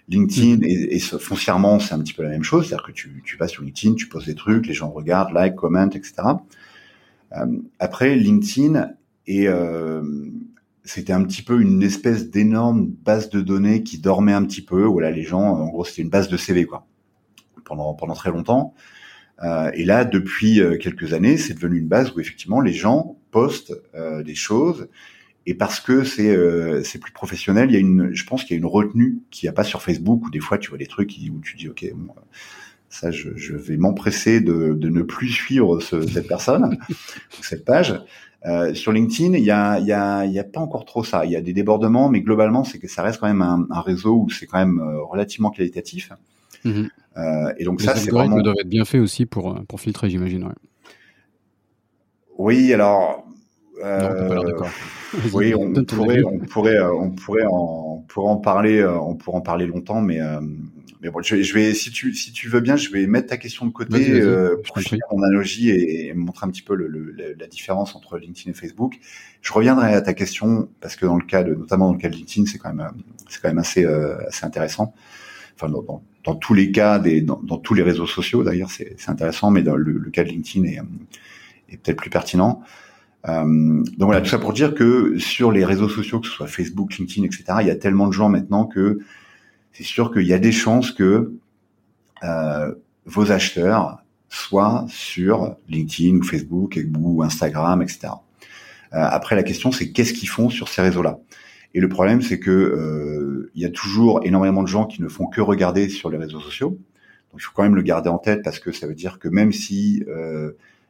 LinkedIn 0.09 0.57
mm-hmm. 0.57 0.65
et, 0.65 0.95
et, 0.95 0.99
foncièrement, 0.99 1.79
c'est 1.79 1.93
un 1.93 1.99
petit 1.99 2.13
peu 2.13 2.23
la 2.23 2.29
même 2.29 2.43
chose, 2.43 2.67
c'est-à-dire 2.67 2.85
que 2.85 2.91
tu, 2.91 3.21
tu 3.25 3.37
vas 3.37 3.47
sur 3.47 3.63
LinkedIn, 3.63 3.95
tu 3.95 4.07
poses 4.07 4.25
des 4.25 4.35
trucs, 4.35 4.67
les 4.67 4.73
gens 4.73 4.89
regardent, 4.89 5.33
like, 5.33 5.55
comment, 5.55 5.89
etc. 5.89 6.13
Euh, 7.35 7.45
après, 7.79 8.15
LinkedIn 8.15 8.91
et 9.25 9.47
euh, 9.47 10.03
c'était 10.83 11.13
un 11.13 11.23
petit 11.23 11.41
peu 11.41 11.61
une 11.61 11.81
espèce 11.81 12.29
d'énorme 12.29 12.87
base 12.87 13.29
de 13.29 13.41
données 13.41 13.83
qui 13.83 13.99
dormait 13.99 14.33
un 14.33 14.43
petit 14.43 14.61
peu. 14.61 14.85
Où 14.85 14.99
là, 14.99 15.11
les 15.11 15.23
gens, 15.23 15.41
en 15.41 15.67
gros, 15.69 15.85
c'était 15.85 16.01
une 16.01 16.09
base 16.09 16.27
de 16.27 16.37
CV 16.37 16.65
quoi, 16.65 16.85
pendant 17.65 17.93
pendant 17.93 18.13
très 18.13 18.31
longtemps. 18.31 18.73
Euh, 19.43 19.71
et 19.73 19.85
là, 19.85 20.05
depuis 20.05 20.61
quelques 20.79 21.13
années, 21.13 21.37
c'est 21.37 21.53
devenu 21.53 21.79
une 21.79 21.87
base 21.87 22.11
où 22.11 22.19
effectivement 22.19 22.61
les 22.61 22.73
gens 22.73 23.17
postent 23.31 23.73
des 24.23 24.35
choses. 24.35 24.89
Et 25.45 25.53
parce 25.55 25.79
que 25.79 26.03
c'est 26.03 26.33
euh, 26.35 26.83
c'est 26.83 26.99
plus 26.99 27.11
professionnel, 27.11 27.69
il 27.69 27.73
y 27.73 27.77
a 27.77 27.79
une, 27.79 28.13
je 28.13 28.25
pense 28.25 28.43
qu'il 28.43 28.55
y 28.55 28.57
a 28.57 28.59
une 28.59 28.65
retenue 28.65 29.19
qu'il 29.29 29.47
n'y 29.47 29.49
a 29.49 29.53
pas 29.53 29.65
sur 29.65 29.81
Facebook 29.81 30.25
où 30.25 30.29
des 30.29 30.39
fois 30.39 30.57
tu 30.57 30.69
vois 30.69 30.77
des 30.77 30.87
trucs 30.87 31.11
où 31.11 31.39
tu 31.41 31.57
dis 31.57 31.67
ok, 31.67 31.85
bon, 31.95 32.13
ça, 32.93 33.09
je, 33.09 33.29
je 33.35 33.55
vais 33.55 33.75
m'empresser 33.75 34.39
de, 34.39 34.73
de, 34.73 34.89
ne 34.89 35.01
plus 35.01 35.29
suivre 35.29 35.79
ce, 35.79 36.05
cette 36.05 36.27
personne, 36.27 36.77
cette 37.41 37.65
page. 37.65 37.99
Euh, 38.45 38.73
sur 38.75 38.91
LinkedIn, 38.91 39.33
il 39.35 39.43
y 39.43 39.49
a, 39.49 39.79
y, 39.79 39.91
a, 39.91 40.25
y 40.25 40.37
a 40.37 40.43
pas 40.43 40.59
encore 40.59 40.85
trop 40.85 41.03
ça. 41.03 41.25
Il 41.25 41.31
y 41.31 41.35
a 41.35 41.41
des 41.41 41.53
débordements, 41.53 42.09
mais 42.09 42.21
globalement, 42.21 42.63
c'est 42.63 42.77
que 42.77 42.87
ça 42.87 43.01
reste 43.01 43.19
quand 43.19 43.27
même 43.27 43.41
un, 43.41 43.65
un 43.71 43.81
réseau 43.81 44.17
où 44.17 44.29
c'est 44.29 44.45
quand 44.45 44.59
même 44.59 44.79
euh, 44.79 45.01
relativement 45.01 45.49
qualitatif. 45.49 46.11
Mmh. 46.63 46.83
Euh, 47.17 47.53
et 47.57 47.63
donc 47.63 47.81
Les 47.81 47.87
ça, 47.87 47.95
c'est 47.95 48.11
vraiment. 48.11 48.39
doivent 48.41 48.55
être 48.59 48.69
bien 48.69 48.85
fait 48.85 48.99
aussi 48.99 49.25
pour 49.25 49.59
pour 49.67 49.81
filtrer, 49.81 50.11
j'imagine. 50.11 50.43
Ouais. 50.43 50.53
Oui, 52.37 52.73
alors. 52.73 53.22
Euh, 53.81 54.35
non, 54.35 54.65
oui, 55.33 55.55
on 55.55 55.73
pourrait, 55.73 56.23
on 56.23 56.39
pourrait, 56.39 56.79
on 56.79 57.11
pourrait, 57.11 57.45
en, 57.45 57.97
on 57.97 58.01
pourrait 58.01 58.29
en 58.29 58.37
parler, 58.37 58.85
on 58.85 59.15
pourrait 59.15 59.37
en 59.37 59.41
parler 59.41 59.65
longtemps, 59.65 60.01
mais 60.01 60.19
mais 61.03 61.09
bon, 61.09 61.21
je, 61.21 61.41
je, 61.41 61.53
vais, 61.53 61.73
si 61.73 61.91
tu, 61.91 62.13
si 62.13 62.31
tu 62.31 62.47
veux 62.47 62.61
bien, 62.61 62.77
je 62.77 62.89
vais 62.89 63.05
mettre 63.07 63.27
ta 63.27 63.35
question 63.35 63.65
de 63.65 63.71
côté 63.71 64.09
euh, 64.09 64.55
pour 64.65 64.79
finir 64.79 65.03
mon 65.11 65.21
analogie 65.21 65.69
et, 65.69 66.07
et, 66.07 66.13
montrer 66.13 66.45
un 66.47 66.49
petit 66.49 66.61
peu 66.61 66.75
le, 66.75 66.87
le, 66.87 67.35
la 67.37 67.47
différence 67.47 67.93
entre 67.93 68.17
LinkedIn 68.17 68.51
et 68.51 68.53
Facebook. 68.53 68.97
Je 69.41 69.51
reviendrai 69.51 69.93
à 69.93 70.01
ta 70.01 70.13
question 70.13 70.69
parce 70.79 70.95
que 70.95 71.05
dans 71.05 71.17
le 71.17 71.25
cas 71.25 71.43
de, 71.43 71.55
notamment 71.55 71.87
dans 71.87 71.93
le 71.93 71.99
cas 71.99 72.07
de 72.07 72.15
LinkedIn, 72.15 72.45
c'est 72.49 72.57
quand 72.57 72.73
même, 72.73 72.89
c'est 73.27 73.41
quand 73.41 73.49
même 73.49 73.57
assez, 73.57 73.83
euh, 73.83 74.15
assez 74.27 74.45
intéressant. 74.45 74.93
Enfin, 75.55 75.67
dans, 75.67 75.81
dans, 75.81 76.01
dans, 76.23 76.35
tous 76.35 76.53
les 76.53 76.71
cas, 76.71 76.99
des, 76.99 77.19
dans, 77.19 77.41
dans 77.43 77.57
tous 77.57 77.73
les 77.73 77.83
réseaux 77.83 78.07
sociaux 78.07 78.41
d'ailleurs, 78.45 78.71
c'est 78.71 78.95
intéressant, 79.09 79.51
mais 79.51 79.61
dans 79.61 79.75
le, 79.75 79.91
le, 79.91 80.09
cas 80.09 80.23
de 80.23 80.29
LinkedIn 80.29 80.65
est, 80.65 80.79
est 81.67 81.77
peut-être 81.77 81.97
plus 81.97 82.11
pertinent. 82.11 82.63
Euh, 83.29 83.83
donc 83.97 84.07
voilà, 84.07 84.21
tout 84.21 84.29
ça 84.29 84.39
pour 84.39 84.53
dire 84.53 84.73
que 84.73 85.17
sur 85.17 85.51
les 85.51 85.63
réseaux 85.63 85.89
sociaux, 85.89 86.19
que 86.19 86.27
ce 86.27 86.33
soit 86.33 86.47
Facebook, 86.47 86.97
LinkedIn, 86.97 87.25
etc., 87.25 87.43
il 87.61 87.67
y 87.67 87.71
a 87.71 87.75
tellement 87.75 88.07
de 88.07 88.13
gens 88.13 88.29
maintenant 88.29 88.65
que 88.65 88.99
c'est 89.71 89.83
sûr 89.83 90.11
qu'il 90.11 90.27
y 90.27 90.33
a 90.33 90.39
des 90.39 90.51
chances 90.51 90.91
que 90.91 91.33
euh, 92.23 92.73
vos 93.05 93.31
acheteurs 93.31 93.99
soient 94.29 94.85
sur 94.89 95.55
LinkedIn 95.69 96.17
ou 96.17 96.23
Facebook 96.23 96.79
ou 96.97 97.23
Instagram, 97.23 97.81
etc. 97.81 98.13
après, 98.91 99.35
la 99.35 99.43
question, 99.43 99.71
c'est 99.71 99.91
qu'est-ce 99.91 100.13
qu'ils 100.13 100.29
font 100.29 100.49
sur 100.49 100.67
ces 100.67 100.81
réseaux-là? 100.81 101.19
Et 101.73 101.79
le 101.79 101.89
problème, 101.89 102.21
c'est 102.21 102.39
que 102.39 103.49
il 103.55 103.61
y 103.61 103.65
a 103.65 103.69
toujours 103.69 104.21
énormément 104.23 104.63
de 104.63 104.67
gens 104.67 104.85
qui 104.85 105.01
ne 105.01 105.07
font 105.07 105.27
que 105.27 105.41
regarder 105.41 105.89
sur 105.89 106.09
les 106.09 106.17
réseaux 106.17 106.39
sociaux. 106.39 106.69
Donc, 107.31 107.39
il 107.39 107.41
faut 107.41 107.51
quand 107.55 107.63
même 107.63 107.75
le 107.75 107.81
garder 107.81 108.09
en 108.09 108.19
tête 108.19 108.41
parce 108.43 108.59
que 108.59 108.71
ça 108.71 108.85
veut 108.85 108.95
dire 108.95 109.17
que 109.19 109.27
même 109.27 109.51
si 109.51 110.03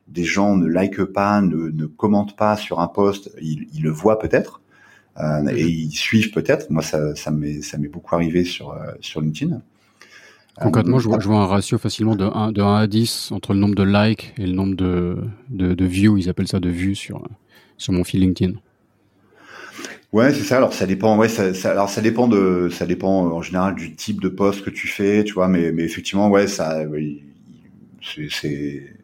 des 0.07 0.23
gens 0.23 0.55
ne 0.55 0.67
likent 0.67 1.05
pas, 1.05 1.41
ne, 1.41 1.69
ne 1.69 1.85
commentent 1.85 2.35
pas 2.35 2.57
sur 2.57 2.79
un 2.79 2.87
post, 2.87 3.31
ils, 3.41 3.67
ils 3.73 3.83
le 3.83 3.89
voient 3.89 4.19
peut-être. 4.19 4.61
Euh, 5.19 5.41
mhm. 5.41 5.49
et 5.49 5.63
ils 5.67 5.91
suivent 5.91 6.31
peut-être. 6.31 6.69
Moi, 6.71 6.81
ça, 6.81 7.15
ça 7.15 7.29
m'est, 7.29 7.61
beaucoup 7.91 8.15
arrivé 8.15 8.43
sur 8.43 8.71
euh, 8.71 8.91
sur 8.99 9.21
LinkedIn. 9.21 9.61
Concrètement, 10.59 10.99
je 10.99 11.07
vois, 11.07 11.19
je 11.19 11.27
vois 11.27 11.39
un 11.39 11.47
ratio 11.47 11.77
facilement 11.77 12.15
de 12.15 12.25
1, 12.25 12.51
de 12.51 12.61
1 12.61 12.75
à 12.75 12.87
10 12.87 13.31
entre 13.31 13.53
le 13.53 13.59
nombre 13.59 13.75
de 13.75 13.83
likes 13.83 14.33
et 14.37 14.45
le 14.45 14.53
nombre 14.53 14.75
de, 14.75 15.17
de, 15.49 15.73
de 15.73 15.85
views, 15.85 16.17
ils 16.17 16.29
appellent 16.29 16.47
ça 16.47 16.59
de 16.59 16.69
vues 16.69 16.93
sur, 16.93 17.27
sur 17.77 17.91
mon 17.91 18.03
fil 18.03 18.21
LinkedIn. 18.21 18.53
Ouais, 20.11 20.31
c'est 20.31 20.43
ça. 20.43 20.57
Alors 20.57 20.73
ça 20.73 20.85
dépend. 20.85 21.17
Ouais, 21.17 21.27
ça, 21.27 21.55
ça, 21.55 21.71
alors 21.71 21.89
ça 21.89 22.01
dépend 22.01 22.27
de, 22.27 22.69
ça 22.71 22.85
dépend 22.85 23.31
en 23.31 23.41
général 23.41 23.73
du 23.73 23.95
type 23.95 24.21
de 24.21 24.29
poste 24.29 24.63
que 24.63 24.69
tu 24.69 24.87
fais, 24.87 25.23
tu 25.23 25.33
vois. 25.33 25.47
Mais, 25.47 25.71
mais 25.71 25.83
effectivement, 25.83 26.29
ouais, 26.29 26.45
ça, 26.47 26.83
oui, 26.87 27.23
c'est, 28.01 28.95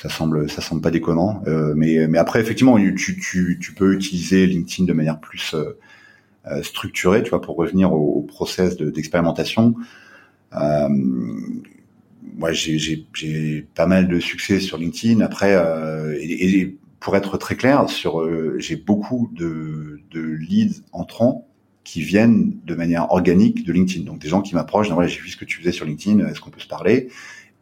ça 0.00 0.08
semble 0.08 0.48
ça 0.48 0.62
semble 0.62 0.80
pas 0.80 0.92
déconnant 0.92 1.42
euh, 1.46 1.74
mais 1.76 2.06
mais 2.06 2.18
après 2.18 2.40
effectivement 2.40 2.78
tu, 2.78 3.18
tu, 3.18 3.58
tu 3.60 3.74
peux 3.74 3.92
utiliser 3.94 4.46
LinkedIn 4.46 4.86
de 4.86 4.92
manière 4.92 5.18
plus 5.18 5.54
euh, 5.54 5.78
euh 6.46 6.62
structurée 6.62 7.22
tu 7.22 7.30
vois 7.30 7.40
pour 7.40 7.56
revenir 7.56 7.92
au, 7.92 8.12
au 8.18 8.22
process 8.22 8.76
d'expérimentation. 8.76 9.74
Euh, 10.54 10.88
moi 12.36 12.52
j'ai 12.52 13.66
pas 13.74 13.86
mal 13.86 14.08
de 14.08 14.20
succès 14.20 14.60
sur 14.60 14.78
LinkedIn. 14.78 15.20
Après 15.20 15.54
euh, 15.54 16.16
et, 16.20 16.60
et, 16.60 16.78
pour 17.00 17.16
être 17.16 17.36
très 17.38 17.54
clair 17.54 17.88
sur 17.88 18.20
euh, 18.20 18.56
j'ai 18.58 18.76
beaucoup 18.76 19.30
de 19.32 20.00
de 20.10 20.20
leads 20.20 20.82
entrants 20.92 21.46
qui 21.84 22.02
viennent 22.02 22.58
de 22.64 22.74
manière 22.74 23.10
organique 23.12 23.64
de 23.64 23.72
LinkedIn. 23.72 24.04
Donc 24.04 24.18
des 24.20 24.28
gens 24.28 24.42
qui 24.42 24.54
m'approchent 24.54 24.90
voilà 24.90 25.08
j'ai 25.08 25.20
vu 25.20 25.28
ce 25.28 25.36
que 25.36 25.44
tu 25.44 25.58
faisais 25.58 25.72
sur 25.72 25.86
LinkedIn 25.86 26.26
est-ce 26.26 26.40
qu'on 26.40 26.50
peut 26.50 26.60
se 26.60 26.68
parler? 26.68 27.08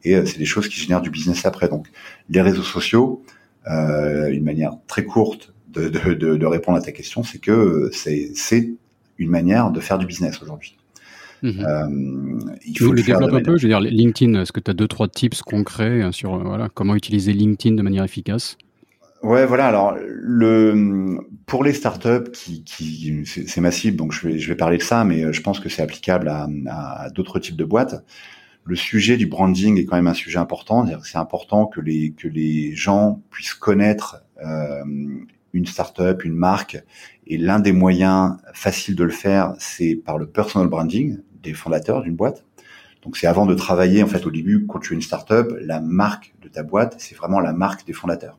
Et 0.06 0.14
euh, 0.14 0.24
c'est 0.24 0.38
des 0.38 0.44
choses 0.44 0.68
qui 0.68 0.78
génèrent 0.80 1.02
du 1.02 1.10
business 1.10 1.44
après. 1.44 1.68
Donc 1.68 1.88
les 2.28 2.40
réseaux 2.40 2.62
sociaux, 2.62 3.22
euh, 3.68 4.28
une 4.28 4.44
manière 4.44 4.72
très 4.86 5.04
courte 5.04 5.52
de, 5.68 5.88
de, 5.88 6.14
de, 6.14 6.36
de, 6.36 6.46
répondre 6.46 6.78
à 6.78 6.80
ta 6.80 6.92
question, 6.92 7.22
c'est 7.22 7.38
que 7.38 7.90
c'est 7.92 8.70
une 9.18 9.30
manière 9.30 9.70
de 9.70 9.80
faire 9.80 9.98
du 9.98 10.06
business 10.06 10.40
aujourd'hui. 10.40 10.76
Mmh. 11.42 11.48
Euh, 11.60 12.56
il 12.64 12.78
faut 12.78 12.92
le, 12.92 13.02
développer 13.02 13.36
un 13.36 13.42
peu. 13.42 13.58
Je 13.58 13.64
veux 13.64 13.68
dire, 13.68 13.80
LinkedIn, 13.80 14.40
est-ce 14.40 14.52
que 14.52 14.60
tu 14.60 14.70
as 14.70 14.74
deux 14.74 14.88
trois 14.88 15.08
tips 15.08 15.42
concrets 15.42 16.02
euh, 16.02 16.12
sur 16.12 16.38
voilà 16.38 16.68
comment 16.72 16.94
utiliser 16.94 17.32
LinkedIn 17.32 17.74
de 17.74 17.82
manière 17.82 18.04
efficace? 18.04 18.56
Ouais, 19.22 19.44
voilà. 19.44 19.66
Alors, 19.66 19.96
le 19.98 21.18
pour 21.46 21.64
les 21.64 21.72
startups 21.72 22.30
qui, 22.32 22.62
qui 22.64 23.24
c'est 23.26 23.60
massif, 23.60 23.96
donc 23.96 24.12
je 24.12 24.28
vais 24.28 24.38
je 24.38 24.48
vais 24.48 24.54
parler 24.54 24.78
de 24.78 24.82
ça, 24.82 25.04
mais 25.04 25.32
je 25.32 25.40
pense 25.42 25.60
que 25.60 25.68
c'est 25.68 25.82
applicable 25.82 26.28
à, 26.28 26.48
à 26.70 27.10
d'autres 27.10 27.38
types 27.38 27.56
de 27.56 27.64
boîtes 27.64 28.04
le 28.66 28.76
sujet 28.76 29.16
du 29.16 29.26
branding 29.26 29.78
est 29.78 29.84
quand 29.84 29.96
même 29.96 30.08
un 30.08 30.14
sujet 30.14 30.38
important. 30.38 30.86
C'est 31.04 31.18
important 31.18 31.66
que 31.66 31.80
les 31.80 32.12
que 32.12 32.26
les 32.26 32.74
gens 32.74 33.22
puissent 33.30 33.54
connaître 33.54 34.24
euh, 34.44 34.84
une 35.52 35.66
startup, 35.66 36.24
une 36.24 36.34
marque. 36.34 36.82
Et 37.28 37.38
l'un 37.38 37.60
des 37.60 37.72
moyens 37.72 38.36
faciles 38.52 38.96
de 38.96 39.04
le 39.04 39.10
faire, 39.10 39.54
c'est 39.58 39.94
par 39.94 40.18
le 40.18 40.26
personal 40.26 40.68
branding 40.68 41.18
des 41.42 41.54
fondateurs 41.54 42.02
d'une 42.02 42.16
boîte. 42.16 42.44
Donc 43.02 43.16
c'est 43.16 43.28
avant 43.28 43.46
de 43.46 43.54
travailler 43.54 44.02
en 44.02 44.08
fait 44.08 44.26
au 44.26 44.32
début 44.32 44.66
quand 44.66 44.80
tu 44.80 44.92
es 44.92 44.96
une 44.96 45.02
startup, 45.02 45.46
la 45.60 45.80
marque 45.80 46.34
de 46.42 46.48
ta 46.48 46.64
boîte, 46.64 46.96
c'est 46.98 47.14
vraiment 47.14 47.38
la 47.38 47.52
marque 47.52 47.86
des 47.86 47.92
fondateurs. 47.92 48.36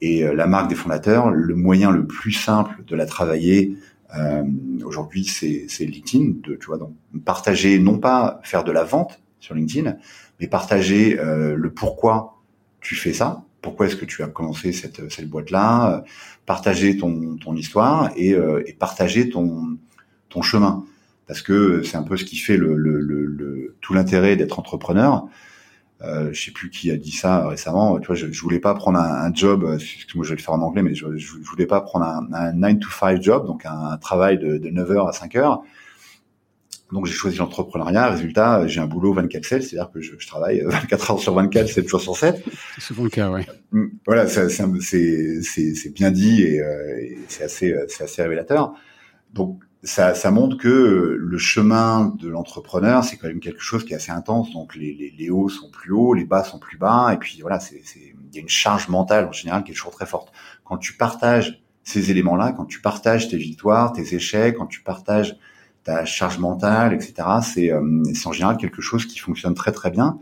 Et 0.00 0.22
euh, 0.22 0.34
la 0.34 0.46
marque 0.46 0.68
des 0.68 0.76
fondateurs, 0.76 1.30
le 1.30 1.54
moyen 1.56 1.90
le 1.90 2.06
plus 2.06 2.32
simple 2.32 2.84
de 2.86 2.94
la 2.94 3.06
travailler 3.06 3.76
euh, 4.14 4.44
aujourd'hui, 4.84 5.24
c'est 5.24 5.66
LinkedIn. 5.80 6.34
De, 6.42 6.56
tu 6.56 6.66
vois, 6.66 6.78
donc 6.78 6.94
partager, 7.24 7.78
non 7.78 7.98
pas 7.98 8.40
faire 8.44 8.64
de 8.64 8.72
la 8.72 8.84
vente 8.84 9.20
sur 9.40 9.54
LinkedIn, 9.54 9.96
mais 10.40 10.46
partager 10.46 11.18
euh, 11.18 11.54
le 11.56 11.70
pourquoi 11.70 12.40
tu 12.80 12.94
fais 12.94 13.12
ça, 13.12 13.44
pourquoi 13.62 13.86
est-ce 13.86 13.96
que 13.96 14.04
tu 14.04 14.22
as 14.22 14.28
commencé 14.28 14.72
cette, 14.72 15.10
cette 15.10 15.28
boîte-là, 15.28 15.96
euh, 15.96 16.00
partager 16.46 16.96
ton, 16.96 17.36
ton 17.36 17.56
histoire 17.56 18.10
et, 18.16 18.32
euh, 18.32 18.62
et, 18.66 18.72
partager 18.72 19.28
ton, 19.28 19.76
ton 20.28 20.42
chemin. 20.42 20.84
Parce 21.26 21.42
que 21.42 21.82
c'est 21.82 21.96
un 21.96 22.04
peu 22.04 22.16
ce 22.16 22.24
qui 22.24 22.36
fait 22.36 22.56
le, 22.56 22.76
le, 22.76 23.00
le, 23.00 23.76
tout 23.80 23.94
l'intérêt 23.94 24.36
d'être 24.36 24.60
entrepreneur. 24.60 25.26
Euh, 26.02 26.30
je 26.32 26.44
sais 26.44 26.50
plus 26.50 26.68
qui 26.68 26.90
a 26.90 26.96
dit 26.96 27.10
ça 27.10 27.48
récemment. 27.48 27.98
Tu 27.98 28.06
vois, 28.06 28.16
je, 28.16 28.30
je 28.30 28.42
voulais 28.42 28.60
pas 28.60 28.74
prendre 28.74 28.98
un, 28.98 29.24
un 29.24 29.32
job. 29.32 29.62
Moi, 29.62 29.78
je 29.78 30.28
vais 30.28 30.36
le 30.36 30.42
faire 30.42 30.52
en 30.54 30.60
anglais, 30.60 30.82
mais 30.82 30.94
je, 30.94 31.16
je 31.16 31.32
voulais 31.42 31.66
pas 31.66 31.80
prendre 31.80 32.04
un, 32.04 32.28
un 32.32 32.52
9 32.52 32.80
to 32.80 32.88
5 32.90 33.22
job, 33.22 33.46
donc 33.46 33.64
un, 33.64 33.96
travail 33.96 34.38
de, 34.38 34.58
de 34.58 34.68
9 34.68 34.90
heures 34.90 35.08
à 35.08 35.12
5 35.12 35.34
heures. 35.36 35.62
Donc 36.92 37.06
j'ai 37.06 37.14
choisi 37.14 37.38
l'entrepreneuriat. 37.38 38.10
Résultat, 38.10 38.66
j'ai 38.66 38.80
un 38.80 38.86
boulot 38.86 39.14
24/7, 39.14 39.62
c'est-à-dire 39.62 39.90
que 39.90 40.00
je, 40.00 40.12
je, 40.18 40.26
travaille 40.26 40.62
24 40.64 41.10
heures 41.10 41.18
sur 41.18 41.34
24, 41.34 41.66
7 41.66 41.88
jours 41.88 42.00
sur 42.00 42.16
7. 42.16 42.44
C'est 42.74 42.80
souvent 42.80 43.04
le 43.04 43.10
cas, 43.10 43.30
ouais. 43.30 43.46
Mm, 43.72 43.86
voilà, 44.06 44.26
c'est 44.28 45.94
bien 45.94 46.10
dit 46.10 46.42
et, 46.42 46.60
euh, 46.60 47.00
et 47.00 47.18
c'est 47.28 47.42
assez, 47.42 47.74
c'est 47.88 48.04
assez 48.04 48.22
révélateur. 48.22 48.74
Donc 49.32 49.60
ça, 49.86 50.14
ça, 50.14 50.30
montre 50.32 50.56
que 50.58 51.16
le 51.18 51.38
chemin 51.38 52.12
de 52.18 52.28
l'entrepreneur, 52.28 53.04
c'est 53.04 53.16
quand 53.16 53.28
même 53.28 53.40
quelque 53.40 53.62
chose 53.62 53.84
qui 53.84 53.92
est 53.92 53.96
assez 53.96 54.10
intense. 54.10 54.50
Donc 54.52 54.74
les, 54.74 54.92
les, 54.92 55.14
les, 55.16 55.30
hauts 55.30 55.48
sont 55.48 55.70
plus 55.70 55.92
hauts, 55.92 56.12
les 56.12 56.24
bas 56.24 56.42
sont 56.42 56.58
plus 56.58 56.76
bas, 56.76 57.12
et 57.12 57.16
puis 57.16 57.38
voilà, 57.40 57.60
c'est 57.60 57.80
il 57.96 58.34
y 58.34 58.38
a 58.38 58.40
une 58.40 58.48
charge 58.48 58.88
mentale 58.88 59.26
en 59.26 59.32
général 59.32 59.62
qui 59.64 59.70
est 59.70 59.74
toujours 59.74 59.92
très 59.92 60.06
forte. 60.06 60.32
Quand 60.64 60.76
tu 60.76 60.94
partages 60.94 61.62
ces 61.84 62.10
éléments-là, 62.10 62.52
quand 62.52 62.64
tu 62.64 62.80
partages 62.80 63.28
tes 63.28 63.36
victoires, 63.36 63.92
tes 63.92 64.14
échecs, 64.14 64.56
quand 64.56 64.66
tu 64.66 64.82
partages 64.82 65.36
ta 65.84 66.04
charge 66.04 66.38
mentale, 66.38 66.92
etc., 66.92 67.14
c'est 67.42 67.72
euh, 67.72 68.02
en 68.24 68.32
général 68.32 68.56
quelque 68.56 68.82
chose 68.82 69.06
qui 69.06 69.20
fonctionne 69.20 69.54
très 69.54 69.70
très 69.70 69.92
bien, 69.92 70.18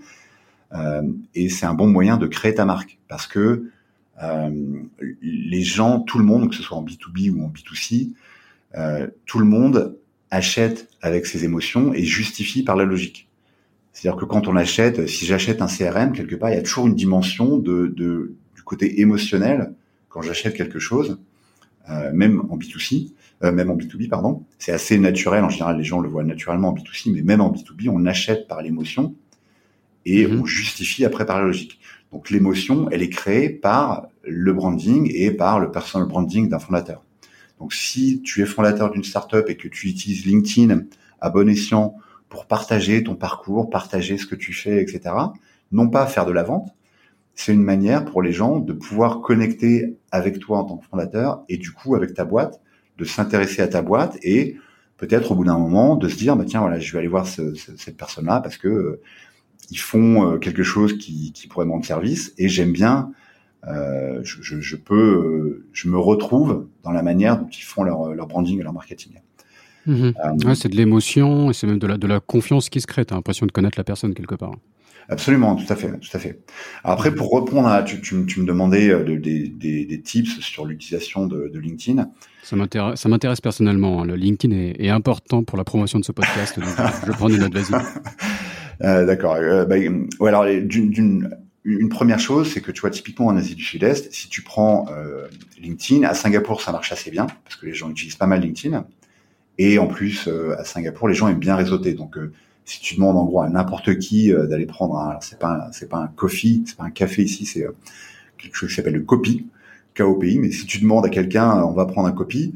euh, 0.75 1.03
et 1.35 1.49
c'est 1.49 1.65
un 1.65 1.75
bon 1.75 1.87
moyen 1.87 2.19
de 2.19 2.27
créer 2.27 2.55
ta 2.55 2.67
marque 2.67 2.99
parce 3.09 3.27
que 3.27 3.71
euh, 4.23 4.51
les 5.23 5.63
gens, 5.63 6.01
tout 6.01 6.19
le 6.19 6.25
monde, 6.25 6.51
que 6.51 6.55
ce 6.55 6.63
soit 6.63 6.77
en 6.77 6.85
B2B 6.85 7.31
ou 7.31 7.45
en 7.45 7.49
B2C, 7.49 8.13
euh, 8.77 9.07
tout 9.27 9.39
le 9.39 9.45
monde 9.45 9.99
achète 10.31 10.89
avec 11.01 11.27
ses 11.27 11.45
émotions 11.45 11.95
et 11.95 12.03
justifie 12.03 12.63
par 12.63 12.77
la 12.77 12.85
logique. 12.85 13.29
C'est-à-dire 13.93 14.19
que 14.19 14.25
quand 14.25 14.49
on 14.49 14.57
achète, 14.57 15.07
si 15.07 15.25
j'achète 15.25 15.63
un 15.63 15.69
CRM, 15.69 16.13
quelque 16.13 16.35
part, 16.35 16.51
il 16.51 16.57
y 16.57 16.59
a 16.59 16.63
toujours 16.63 16.87
une 16.89 16.97
dimension 16.97 17.59
de, 17.59 17.87
de 17.87 18.35
du 18.57 18.63
côté 18.63 19.01
émotionnel 19.01 19.73
quand 20.09 20.23
j'achète 20.23 20.55
quelque 20.55 20.79
chose, 20.79 21.19
euh, 21.91 22.11
même 22.13 22.43
en 22.51 22.57
B2C, 22.57 23.13
euh, 23.43 23.53
même 23.53 23.71
en 23.71 23.77
B2B, 23.77 24.09
pardon. 24.09 24.45
C'est 24.59 24.73
assez 24.73 24.99
naturel, 24.99 25.45
en 25.45 25.49
général, 25.49 25.77
les 25.77 25.85
gens 25.85 26.01
le 26.01 26.09
voient 26.09 26.25
naturellement 26.25 26.71
en 26.71 26.75
B2C, 26.75 27.13
mais 27.13 27.23
même 27.23 27.41
en 27.41 27.53
B2B, 27.53 27.89
on 27.89 28.07
achète 28.07 28.49
par 28.49 28.63
l'émotion 28.63 29.15
et 30.07 30.27
mm-hmm. 30.27 30.41
on 30.41 30.45
justifie 30.45 31.05
après 31.05 31.27
par 31.27 31.39
la 31.39 31.45
logique. 31.45 31.79
Donc 32.11 32.31
l'émotion, 32.31 32.89
elle 32.91 33.03
est 33.03 33.11
créée 33.11 33.51
par 33.51 34.07
le 34.23 34.53
branding 34.53 35.11
et 35.15 35.31
par 35.31 35.61
le 35.61 35.71
personal 35.71 36.09
branding 36.09 36.49
d'un 36.49 36.59
fondateur. 36.59 37.05
Donc, 37.59 37.73
si 37.73 38.23
tu 38.23 38.43
es 38.43 38.47
fondateur 38.47 38.91
d'une 38.91 39.05
startup 39.05 39.49
et 39.49 39.57
que 39.57 39.69
tu 39.69 39.89
utilises 39.89 40.27
LinkedIn 40.27 40.83
à 41.21 41.31
bon 41.31 41.49
escient 41.49 41.97
pour 42.29 42.47
partager 42.47 43.03
ton 43.05 43.15
parcours, 43.15 43.71
partager 43.71 44.19
ce 44.19 44.27
que 44.27 44.35
tu 44.35 44.53
fais, 44.53 44.83
etc., 44.83 45.15
non 45.73 45.89
pas 45.89 46.07
faire 46.07 46.27
de 46.27 46.33
la 46.33 46.43
vente, 46.43 46.71
c'est 47.35 47.53
une 47.53 47.63
manière 47.63 48.05
pour 48.05 48.23
les 48.23 48.33
gens 48.33 48.59
de 48.59 48.73
pouvoir 48.73 49.21
connecter 49.21 49.97
avec 50.11 50.39
toi 50.39 50.59
en 50.59 50.65
tant 50.65 50.77
que 50.77 50.87
fondateur 50.87 51.43
et 51.49 51.57
du 51.57 51.73
coup 51.73 51.95
avec 51.95 52.15
ta 52.15 52.25
boîte, 52.25 52.61
de 52.99 53.05
s'intéresser 53.05 53.61
à 53.61 53.69
ta 53.69 53.83
boîte 53.83 54.17
et 54.23 54.57
peut-être 54.97 55.33
au 55.33 55.35
bout 55.35 55.45
d'un 55.45 55.59
moment 55.59 55.97
de 55.97 56.09
se 56.09 56.17
dire 56.17 56.37
bah 56.37 56.45
tiens 56.47 56.61
voilà 56.61 56.79
je 56.79 56.93
vais 56.93 56.99
aller 57.01 57.09
voir 57.09 57.27
ce, 57.27 57.55
ce, 57.55 57.77
cette 57.77 57.97
personne 57.97 58.27
là 58.27 58.41
parce 58.41 58.57
que 58.57 58.69
euh, 58.69 59.01
ils 59.71 59.79
font 59.79 60.31
euh, 60.31 60.39
quelque 60.39 60.63
chose 60.63 60.97
qui, 60.97 61.33
qui 61.33 61.49
pourrait 61.49 61.67
me 61.67 61.73
rendre 61.73 61.85
service 61.85 62.33
et 62.39 62.49
j'aime 62.49 62.73
bien 62.73 63.11
euh, 63.69 64.21
je, 64.23 64.43
je, 64.43 64.61
je, 64.61 64.77
peux, 64.77 64.95
euh, 64.95 65.67
je 65.73 65.89
me 65.89 65.99
retrouve 65.99 66.67
dans 66.83 66.93
la 66.93 67.03
manière 67.03 67.39
dont 67.39 67.49
ils 67.49 67.63
font 67.63 67.83
leur, 67.83 68.15
leur 68.15 68.27
branding 68.27 68.61
et 68.61 68.63
leur 68.63 68.73
marketing. 68.73 69.13
Mmh. 69.87 70.05
Euh, 70.05 70.47
ouais, 70.47 70.55
c'est 70.55 70.69
de 70.69 70.77
l'émotion 70.77 71.51
et 71.51 71.55
c'est 71.55 71.67
même 71.67 71.79
de 71.79 71.87
la, 71.87 71.97
de 71.97 72.07
la 72.07 72.21
confiance 72.21 72.69
qui 72.69 72.81
se 72.81 72.87
crée. 72.87 73.05
T'as 73.05 73.15
l'impression 73.15 73.47
de 73.47 73.53
connaître 73.53 73.79
la 73.79 73.85
personne 73.85 74.15
quelque 74.15 74.35
part. 74.35 74.55
Absolument, 75.09 75.55
tout 75.55 75.71
à 75.71 75.77
fait, 75.77 75.91
tout 75.99 76.17
à 76.17 76.19
fait. 76.19 76.41
Après, 76.83 77.15
pour 77.15 77.39
répondre 77.39 77.69
à, 77.69 77.83
tu, 77.83 78.01
tu, 78.01 78.25
tu 78.25 78.41
me 78.41 78.47
demandais 78.47 78.89
de, 78.89 79.17
des, 79.17 79.49
des, 79.49 79.85
des, 79.85 80.01
tips 80.01 80.41
sur 80.41 80.65
l'utilisation 80.65 81.27
de, 81.27 81.49
de, 81.53 81.59
LinkedIn. 81.59 82.09
Ça 82.43 82.57
m'intéresse, 82.57 83.01
ça 83.01 83.11
m'intéresse 83.11 83.43
personnellement. 83.43 84.01
Hein. 84.01 84.07
Le 84.07 84.17
LinkedIn 84.17 84.57
est, 84.57 84.77
est, 84.83 84.89
important 84.89 85.45
pour 85.45 85.59
la 85.59 85.65
promotion 85.65 85.99
de 85.99 86.07
ce 86.07 86.13
podcast. 86.13 86.59
donc 86.59 86.71
je 87.07 87.13
prends 87.13 87.29
une 87.29 87.37
note, 87.37 87.55
vas-y. 87.55 87.83
Euh, 88.83 89.07
D'accord. 89.07 89.35
Euh, 89.35 89.65
bah, 89.65 89.77
ouais, 89.77 90.29
alors 90.29 90.45
d'une 90.45 91.29
une 91.65 91.89
première 91.89 92.21
chose, 92.21 92.53
c'est 92.53 92.61
que 92.61 92.71
tu 92.71 92.83
vois, 92.83 92.91
typiquement 92.91 93.27
en 93.27 93.37
Asie 93.37 93.55
du 93.55 93.65
Sud-Est, 93.65 94.13
si 94.13 94.29
tu 94.29 94.43
prends 94.43 94.87
euh, 94.91 95.29
LinkedIn, 95.59 96.07
à 96.07 96.15
Singapour, 96.15 96.61
ça 96.61 96.73
marche 96.73 96.93
assez 96.93 97.11
bien, 97.11 97.27
parce 97.45 97.57
que 97.57 97.67
les 97.67 97.73
gens 97.73 97.91
utilisent 97.91 98.17
pas 98.17 98.27
mal 98.27 98.41
LinkedIn. 98.41 98.85
Et 99.57 99.79
en 99.79 99.87
plus, 99.87 100.29
euh, 100.29 100.59
à 100.59 100.65
Singapour, 100.65 101.09
les 101.09 101.15
gens 101.15 101.29
aiment 101.29 101.39
bien 101.39 101.57
réseauter. 101.57 101.95
Donc, 101.95 102.19
euh, 102.19 102.33
si 102.65 102.81
tu 102.81 102.95
demandes 102.95 103.17
en 103.17 103.25
gros 103.25 103.43
à 103.43 103.49
n'importe 103.49 103.99
qui 103.99 104.33
euh, 104.33 104.47
d'aller 104.47 104.67
prendre 104.67 104.97
un, 104.97 105.19
c'est 105.21 105.39
pas 105.39 105.69
c'est 105.73 105.89
pas 105.89 105.99
un 105.99 106.07
coffee, 106.09 106.65
c'est 106.67 106.77
pas 106.77 106.85
un 106.85 106.91
café 106.91 107.23
ici, 107.23 107.45
c'est 107.45 107.65
euh, 107.65 107.73
quelque 108.39 108.57
chose 108.57 108.71
qui 108.71 108.77
s'appelle 108.77 108.95
le 108.95 109.03
copy. 109.03 109.47
pays, 109.95 110.39
mais 110.39 110.51
si 110.51 110.67
tu 110.67 110.79
demandes 110.81 111.07
à 111.07 111.11
quelqu'un, 111.11 111.63
on 111.63 111.73
va 111.73 111.87
prendre 111.87 112.09
un 112.09 112.13
copie, 112.13 112.55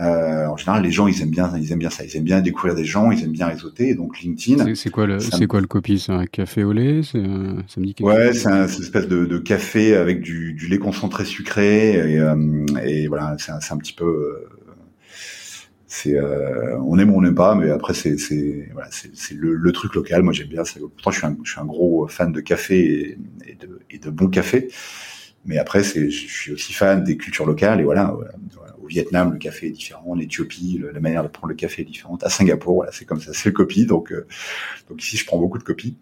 euh, 0.00 0.46
en 0.46 0.56
général, 0.56 0.82
les 0.82 0.90
gens, 0.90 1.06
ils 1.08 1.20
aiment 1.20 1.30
bien, 1.30 1.52
ils 1.58 1.72
aiment 1.72 1.78
bien 1.78 1.90
ça. 1.90 2.04
Ils 2.04 2.16
aiment 2.16 2.24
bien 2.24 2.40
découvrir 2.40 2.74
des 2.74 2.84
gens, 2.84 3.10
ils 3.10 3.22
aiment 3.22 3.32
bien 3.32 3.46
réseauter. 3.46 3.94
donc 3.94 4.20
LinkedIn. 4.20 4.74
C'est 4.74 4.90
quoi 4.90 5.06
le, 5.06 5.20
c'est 5.20 5.46
quoi 5.46 5.60
le 5.60 5.66
copie? 5.66 5.98
C'est 5.98 6.12
un 6.12 6.26
café 6.26 6.64
au 6.64 6.72
lait? 6.72 7.02
Ça 7.02 7.18
me 7.18 7.84
dit 7.84 7.94
quelque 7.94 8.08
Ouais, 8.08 8.32
c'est 8.32 8.48
un, 8.48 8.66
une 8.66 8.82
espèce 8.82 9.08
de, 9.08 9.26
de, 9.26 9.38
café 9.38 9.94
avec 9.94 10.22
du, 10.22 10.54
du, 10.54 10.68
lait 10.68 10.78
concentré 10.78 11.24
sucré 11.24 11.92
et, 11.92 12.18
euh, 12.18 12.64
et 12.82 13.08
voilà, 13.08 13.36
c'est 13.38 13.52
un, 13.52 13.58
un, 13.58 13.76
petit 13.76 13.92
peu. 13.92 14.06
Euh, 14.06 14.48
c'est, 15.86 16.16
euh, 16.16 16.78
on 16.80 16.98
aime 16.98 17.10
ou 17.10 17.18
on 17.18 17.22
n'aime 17.22 17.34
pas, 17.34 17.54
mais 17.54 17.70
après 17.70 17.92
c'est, 17.92 18.16
c'est, 18.16 18.68
voilà, 18.72 18.88
c'est, 18.90 19.34
le, 19.34 19.54
le, 19.54 19.72
truc 19.72 19.94
local. 19.94 20.22
Moi, 20.22 20.32
j'aime 20.32 20.48
bien. 20.48 20.62
Pourtant, 20.62 21.10
je 21.10 21.18
suis, 21.18 21.26
un, 21.26 21.36
je 21.42 21.50
suis 21.50 21.60
un 21.60 21.66
gros 21.66 22.06
fan 22.08 22.32
de 22.32 22.40
café 22.40 22.78
et, 22.78 23.18
et 23.46 23.54
de, 23.54 23.80
et 23.90 23.98
de 23.98 24.08
bon 24.08 24.28
café. 24.28 24.68
Mais 25.44 25.58
après, 25.58 25.82
c'est, 25.82 26.10
je 26.10 26.26
suis 26.26 26.52
aussi 26.52 26.72
fan 26.72 27.02
des 27.02 27.16
cultures 27.16 27.46
locales 27.46 27.80
et 27.80 27.84
voilà 27.84 28.14
Vietnam, 28.90 29.32
le 29.32 29.38
café 29.38 29.68
est 29.68 29.70
différent. 29.70 30.04
En 30.08 30.18
Éthiopie, 30.18 30.82
la 30.92 31.00
manière 31.00 31.22
de 31.22 31.28
prendre 31.28 31.48
le 31.48 31.54
café 31.54 31.82
est 31.82 31.84
différente. 31.84 32.24
À 32.24 32.28
Singapour, 32.28 32.74
voilà, 32.74 32.92
c'est 32.92 33.04
comme 33.04 33.20
ça, 33.20 33.32
c'est 33.32 33.48
le 33.48 33.54
copie. 33.54 33.86
Donc, 33.86 34.12
euh, 34.12 34.26
donc 34.88 35.02
ici, 35.02 35.16
je 35.16 35.24
prends 35.24 35.38
beaucoup 35.38 35.58
de 35.58 35.62
copies. 35.62 35.96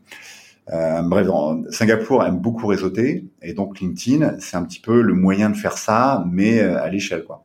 Euh, 0.71 1.03
bref, 1.03 1.27
Singapour 1.71 2.25
aime 2.25 2.39
beaucoup 2.39 2.67
réseauter 2.67 3.25
et 3.43 3.53
donc 3.53 3.81
LinkedIn, 3.81 4.39
c'est 4.41 4.57
un 4.57 4.65
petit 4.65 4.81
peu 4.81 5.01
le 5.03 5.15
moyen 5.15 5.51
de 5.51 5.57
faire 5.57 5.79
ça, 5.79 6.25
mais 6.31 6.61
euh, 6.61 6.83
à 6.83 6.89
l'échelle, 6.89 7.25
quoi. 7.25 7.45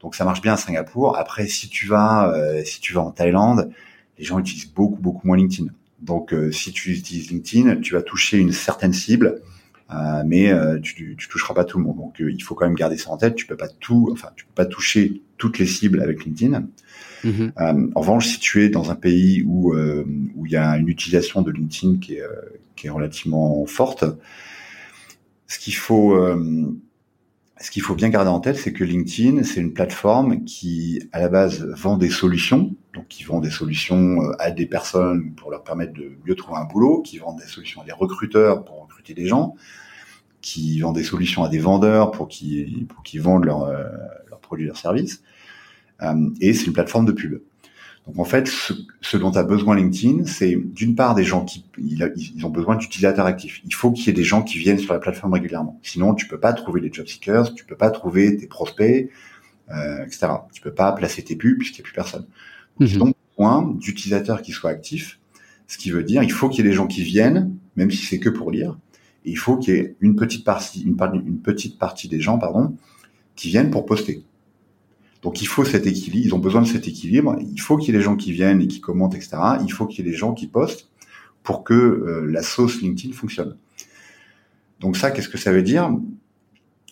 Donc 0.00 0.14
ça 0.14 0.24
marche 0.24 0.40
bien 0.40 0.54
à 0.54 0.56
Singapour. 0.56 1.16
Après, 1.16 1.46
si 1.46 1.68
tu 1.68 1.86
vas, 1.86 2.34
si 2.64 2.80
tu 2.80 2.92
vas 2.92 3.00
en 3.00 3.10
Thaïlande, 3.10 3.70
les 4.18 4.24
gens 4.24 4.38
utilisent 4.38 4.70
beaucoup, 4.70 5.00
beaucoup 5.00 5.26
moins 5.26 5.36
LinkedIn. 5.36 5.70
Donc, 6.02 6.34
si 6.52 6.72
tu 6.72 6.90
utilises 6.92 7.30
LinkedIn, 7.30 7.76
tu 7.76 7.94
vas 7.94 8.02
toucher 8.02 8.36
une 8.36 8.52
certaine 8.52 8.92
cible 8.92 9.40
euh, 9.40 9.53
mais 10.24 10.50
euh, 10.50 10.78
tu, 10.80 11.16
tu 11.16 11.28
toucheras 11.28 11.54
pas 11.54 11.64
tout 11.64 11.78
le 11.78 11.84
monde. 11.84 11.96
Donc 11.96 12.20
euh, 12.20 12.30
il 12.30 12.42
faut 12.42 12.54
quand 12.54 12.66
même 12.66 12.74
garder 12.74 12.96
ça 12.96 13.10
en 13.10 13.16
tête. 13.16 13.34
Tu 13.34 13.46
peux 13.46 13.56
pas 13.56 13.68
tout, 13.68 14.08
enfin 14.12 14.28
tu 14.36 14.44
peux 14.44 14.54
pas 14.54 14.66
toucher 14.66 15.22
toutes 15.36 15.58
les 15.58 15.66
cibles 15.66 16.00
avec 16.00 16.24
LinkedIn. 16.24 16.66
Mm-hmm. 17.24 17.92
en 17.94 18.00
revanche, 18.00 18.26
si 18.26 18.38
tu 18.38 18.62
es 18.64 18.68
dans 18.68 18.90
un 18.90 18.94
pays 18.94 19.42
où 19.46 19.74
où 19.74 20.46
il 20.46 20.52
y 20.52 20.56
a 20.56 20.76
une 20.76 20.88
utilisation 20.88 21.40
de 21.40 21.50
LinkedIn 21.50 21.98
qui 21.98 22.16
est 22.16 22.24
qui 22.76 22.88
est 22.88 22.90
relativement 22.90 23.64
forte, 23.64 24.04
ce 25.46 25.58
qu'il 25.58 25.74
faut 25.74 26.14
ce 27.60 27.70
qu'il 27.70 27.82
faut 27.82 27.94
bien 27.94 28.10
garder 28.10 28.30
en 28.30 28.40
tête, 28.40 28.56
c'est 28.56 28.72
que 28.72 28.84
LinkedIn, 28.84 29.42
c'est 29.44 29.60
une 29.60 29.72
plateforme 29.72 30.44
qui, 30.44 31.08
à 31.12 31.20
la 31.20 31.28
base, 31.28 31.64
vend 31.76 31.96
des 31.96 32.10
solutions. 32.10 32.74
Donc, 32.92 33.08
qui 33.08 33.24
vend 33.24 33.40
des 33.40 33.50
solutions 33.50 34.18
à 34.38 34.50
des 34.50 34.66
personnes 34.66 35.32
pour 35.34 35.50
leur 35.50 35.62
permettre 35.62 35.94
de 35.94 36.12
mieux 36.26 36.34
trouver 36.34 36.58
un 36.58 36.64
boulot, 36.64 37.00
qui 37.00 37.18
vend 37.18 37.32
des 37.32 37.46
solutions 37.46 37.80
à 37.80 37.84
des 37.84 37.92
recruteurs 37.92 38.64
pour 38.64 38.82
recruter 38.82 39.14
des 39.14 39.26
gens, 39.26 39.54
qui 40.44 40.78
vendent 40.80 40.96
des 40.96 41.04
solutions 41.04 41.42
à 41.42 41.48
des 41.48 41.58
vendeurs 41.58 42.10
pour 42.10 42.28
qu'ils 42.28 42.86
pour 42.86 43.02
qu'ils 43.02 43.22
vendent 43.22 43.46
leurs 43.46 43.62
euh, 43.62 43.84
leurs 44.28 44.40
produits, 44.40 44.66
leurs 44.66 44.76
services. 44.76 45.22
Euh, 46.02 46.30
et 46.38 46.52
c'est 46.52 46.66
une 46.66 46.74
plateforme 46.74 47.06
de 47.06 47.12
pub. 47.12 47.40
Donc 48.06 48.18
en 48.18 48.24
fait, 48.24 48.46
ce, 49.00 49.16
dont 49.16 49.30
a 49.30 49.42
besoin 49.42 49.74
LinkedIn, 49.74 50.26
c'est 50.26 50.54
d'une 50.54 50.94
part 50.94 51.14
des 51.14 51.24
gens 51.24 51.46
qui 51.46 51.64
ils, 51.78 52.44
ont 52.44 52.50
besoin 52.50 52.76
d'utilisateurs 52.76 53.24
actifs. 53.24 53.62
Il 53.64 53.72
faut 53.72 53.90
qu'il 53.90 54.06
y 54.06 54.10
ait 54.10 54.12
des 54.12 54.22
gens 54.22 54.42
qui 54.42 54.58
viennent 54.58 54.78
sur 54.78 54.92
la 54.92 54.98
plateforme 54.98 55.32
régulièrement. 55.32 55.80
Sinon, 55.82 56.14
tu 56.14 56.28
peux 56.28 56.38
pas 56.38 56.52
trouver 56.52 56.82
les 56.82 56.92
job 56.92 57.06
seekers, 57.06 57.54
tu 57.54 57.64
peux 57.64 57.76
pas 57.76 57.90
trouver 57.90 58.36
tes 58.36 58.46
prospects, 58.46 59.10
euh, 59.70 60.04
etc. 60.04 60.26
Tu 60.52 60.60
peux 60.60 60.74
pas 60.74 60.92
placer 60.92 61.22
tes 61.22 61.36
pubs 61.36 61.56
puisqu'il 61.56 61.80
n'y 61.80 61.84
a 61.84 61.88
plus 61.88 61.94
personne. 61.94 62.26
Donc, 62.78 62.90
ils 62.90 63.02
ont 63.02 63.14
besoin 63.38 63.74
d'utilisateurs 63.80 64.42
qui 64.42 64.52
soient 64.52 64.70
actifs. 64.70 65.18
Ce 65.68 65.78
qui 65.78 65.90
veut 65.90 66.04
dire, 66.04 66.22
il 66.22 66.32
faut 66.32 66.50
qu'il 66.50 66.62
y 66.62 66.68
ait 66.68 66.70
des 66.70 66.76
gens 66.76 66.86
qui 66.86 67.02
viennent, 67.02 67.56
même 67.76 67.90
si 67.90 68.04
c'est 68.04 68.18
que 68.18 68.28
pour 68.28 68.50
lire, 68.50 68.76
il 69.24 69.38
faut 69.38 69.56
qu'il 69.56 69.74
y 69.74 69.78
ait 69.78 69.96
une 70.00 70.16
petite 70.16 70.44
partie, 70.44 70.82
une, 70.82 70.96
petite 71.40 71.78
partie 71.78 72.08
des 72.08 72.20
gens, 72.20 72.38
pardon, 72.38 72.76
qui 73.36 73.48
viennent 73.48 73.70
pour 73.70 73.86
poster. 73.86 74.22
Donc 75.22 75.40
il 75.40 75.48
faut 75.48 75.64
cet 75.64 75.86
équilibre, 75.86 76.26
ils 76.26 76.34
ont 76.34 76.38
besoin 76.38 76.60
de 76.60 76.66
cet 76.66 76.86
équilibre. 76.86 77.36
Il 77.40 77.60
faut 77.60 77.78
qu'il 77.78 77.92
y 77.92 77.96
ait 77.96 77.98
des 77.98 78.04
gens 78.04 78.16
qui 78.16 78.32
viennent 78.32 78.60
et 78.60 78.68
qui 78.68 78.80
commentent, 78.80 79.14
etc. 79.14 79.36
Il 79.62 79.72
faut 79.72 79.86
qu'il 79.86 80.04
y 80.04 80.08
ait 80.08 80.10
des 80.10 80.16
gens 80.16 80.34
qui 80.34 80.46
postent 80.46 80.90
pour 81.42 81.64
que 81.64 81.74
euh, 81.74 82.26
la 82.30 82.42
sauce 82.42 82.82
LinkedIn 82.82 83.14
fonctionne. 83.14 83.56
Donc 84.80 84.96
ça, 84.96 85.10
qu'est-ce 85.10 85.30
que 85.30 85.38
ça 85.38 85.52
veut 85.52 85.62
dire? 85.62 85.90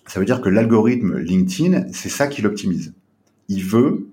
Ça 0.06 0.18
veut 0.18 0.26
dire 0.26 0.40
que 0.40 0.48
l'algorithme 0.48 1.18
LinkedIn, 1.18 1.92
c'est 1.92 2.08
ça 2.08 2.26
qui 2.26 2.40
l'optimise. 2.40 2.94
Il 3.48 3.64
veut 3.64 4.08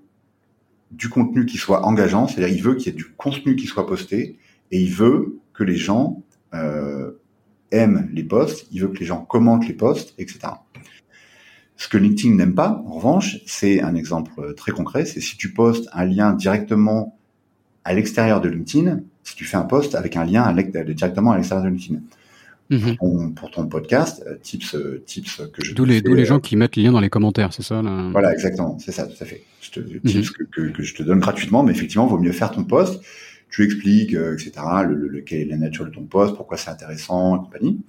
du 0.90 1.08
contenu 1.08 1.46
qui 1.46 1.56
soit 1.56 1.86
engageant, 1.86 2.26
c'est-à-dire 2.26 2.54
il 2.54 2.62
veut 2.62 2.74
qu'il 2.74 2.92
y 2.92 2.94
ait 2.94 2.98
du 2.98 3.06
contenu 3.16 3.56
qui 3.56 3.66
soit 3.66 3.86
posté 3.86 4.36
et 4.70 4.80
il 4.80 4.92
veut 4.92 5.38
que 5.54 5.64
les 5.64 5.76
gens 5.76 6.22
euh, 6.52 7.12
aime 7.70 8.08
les 8.12 8.24
posts, 8.24 8.66
il 8.72 8.82
veut 8.82 8.88
que 8.88 8.98
les 8.98 9.06
gens 9.06 9.24
commentent 9.24 9.66
les 9.66 9.74
posts, 9.74 10.14
etc. 10.18 10.40
Ce 11.76 11.88
que 11.88 11.96
LinkedIn 11.96 12.34
n'aime 12.34 12.54
pas, 12.54 12.82
en 12.86 12.92
revanche, 12.92 13.38
c'est 13.46 13.80
un 13.80 13.94
exemple 13.94 14.54
très 14.54 14.72
concret, 14.72 15.06
c'est 15.06 15.20
si 15.20 15.36
tu 15.36 15.52
postes 15.52 15.88
un 15.92 16.04
lien 16.04 16.32
directement 16.32 17.16
à 17.84 17.94
l'extérieur 17.94 18.40
de 18.40 18.48
LinkedIn, 18.48 19.00
si 19.24 19.34
tu 19.34 19.44
fais 19.44 19.56
un 19.56 19.62
post 19.62 19.94
avec 19.94 20.16
un 20.16 20.24
lien 20.24 20.52
directement 20.52 21.32
à 21.32 21.36
l'extérieur 21.36 21.64
de 21.64 21.70
LinkedIn. 21.70 22.00
Mhm. 22.70 23.34
pour, 23.34 23.50
ton, 23.50 23.66
podcast, 23.66 24.22
euh, 24.28 24.36
tips, 24.40 24.76
euh, 24.76 25.02
tips 25.04 25.42
que 25.52 25.64
je. 25.64 25.74
D'où 25.74 25.84
les, 25.84 26.00
les 26.00 26.24
gens 26.24 26.36
euh, 26.36 26.40
qui 26.40 26.54
mettent 26.54 26.76
les 26.76 26.84
liens 26.84 26.92
dans 26.92 27.00
les 27.00 27.10
commentaires, 27.10 27.52
c'est 27.52 27.64
ça 27.64 27.82
Voilà, 28.12 28.32
exactement, 28.32 28.78
c'est 28.78 28.92
ça, 28.92 29.08
tout 29.08 29.16
à 29.20 29.24
fait. 29.24 29.42
Je 29.60 29.72
te, 29.72 29.80
mhm. 29.80 30.00
tips 30.02 30.30
que, 30.30 30.70
que, 30.70 30.82
je 30.82 30.94
te 30.94 31.02
donne 31.02 31.18
gratuitement, 31.18 31.64
mais 31.64 31.72
effectivement, 31.72 32.06
vaut 32.06 32.18
mieux 32.18 32.30
faire 32.30 32.52
ton 32.52 32.62
post 32.62 33.02
tu 33.50 33.64
expliques, 33.64 34.14
euh, 34.14 34.34
etc., 34.34 34.52
le, 34.88 35.08
le, 35.08 35.20
quelle 35.20 35.40
est 35.40 35.44
la 35.46 35.56
nature 35.56 35.84
de 35.84 35.90
ton 35.90 36.04
poste, 36.04 36.36
pourquoi 36.36 36.56
c'est 36.56 36.70
intéressant, 36.70 37.36
et 37.36 37.44
compagnie. 37.44 37.80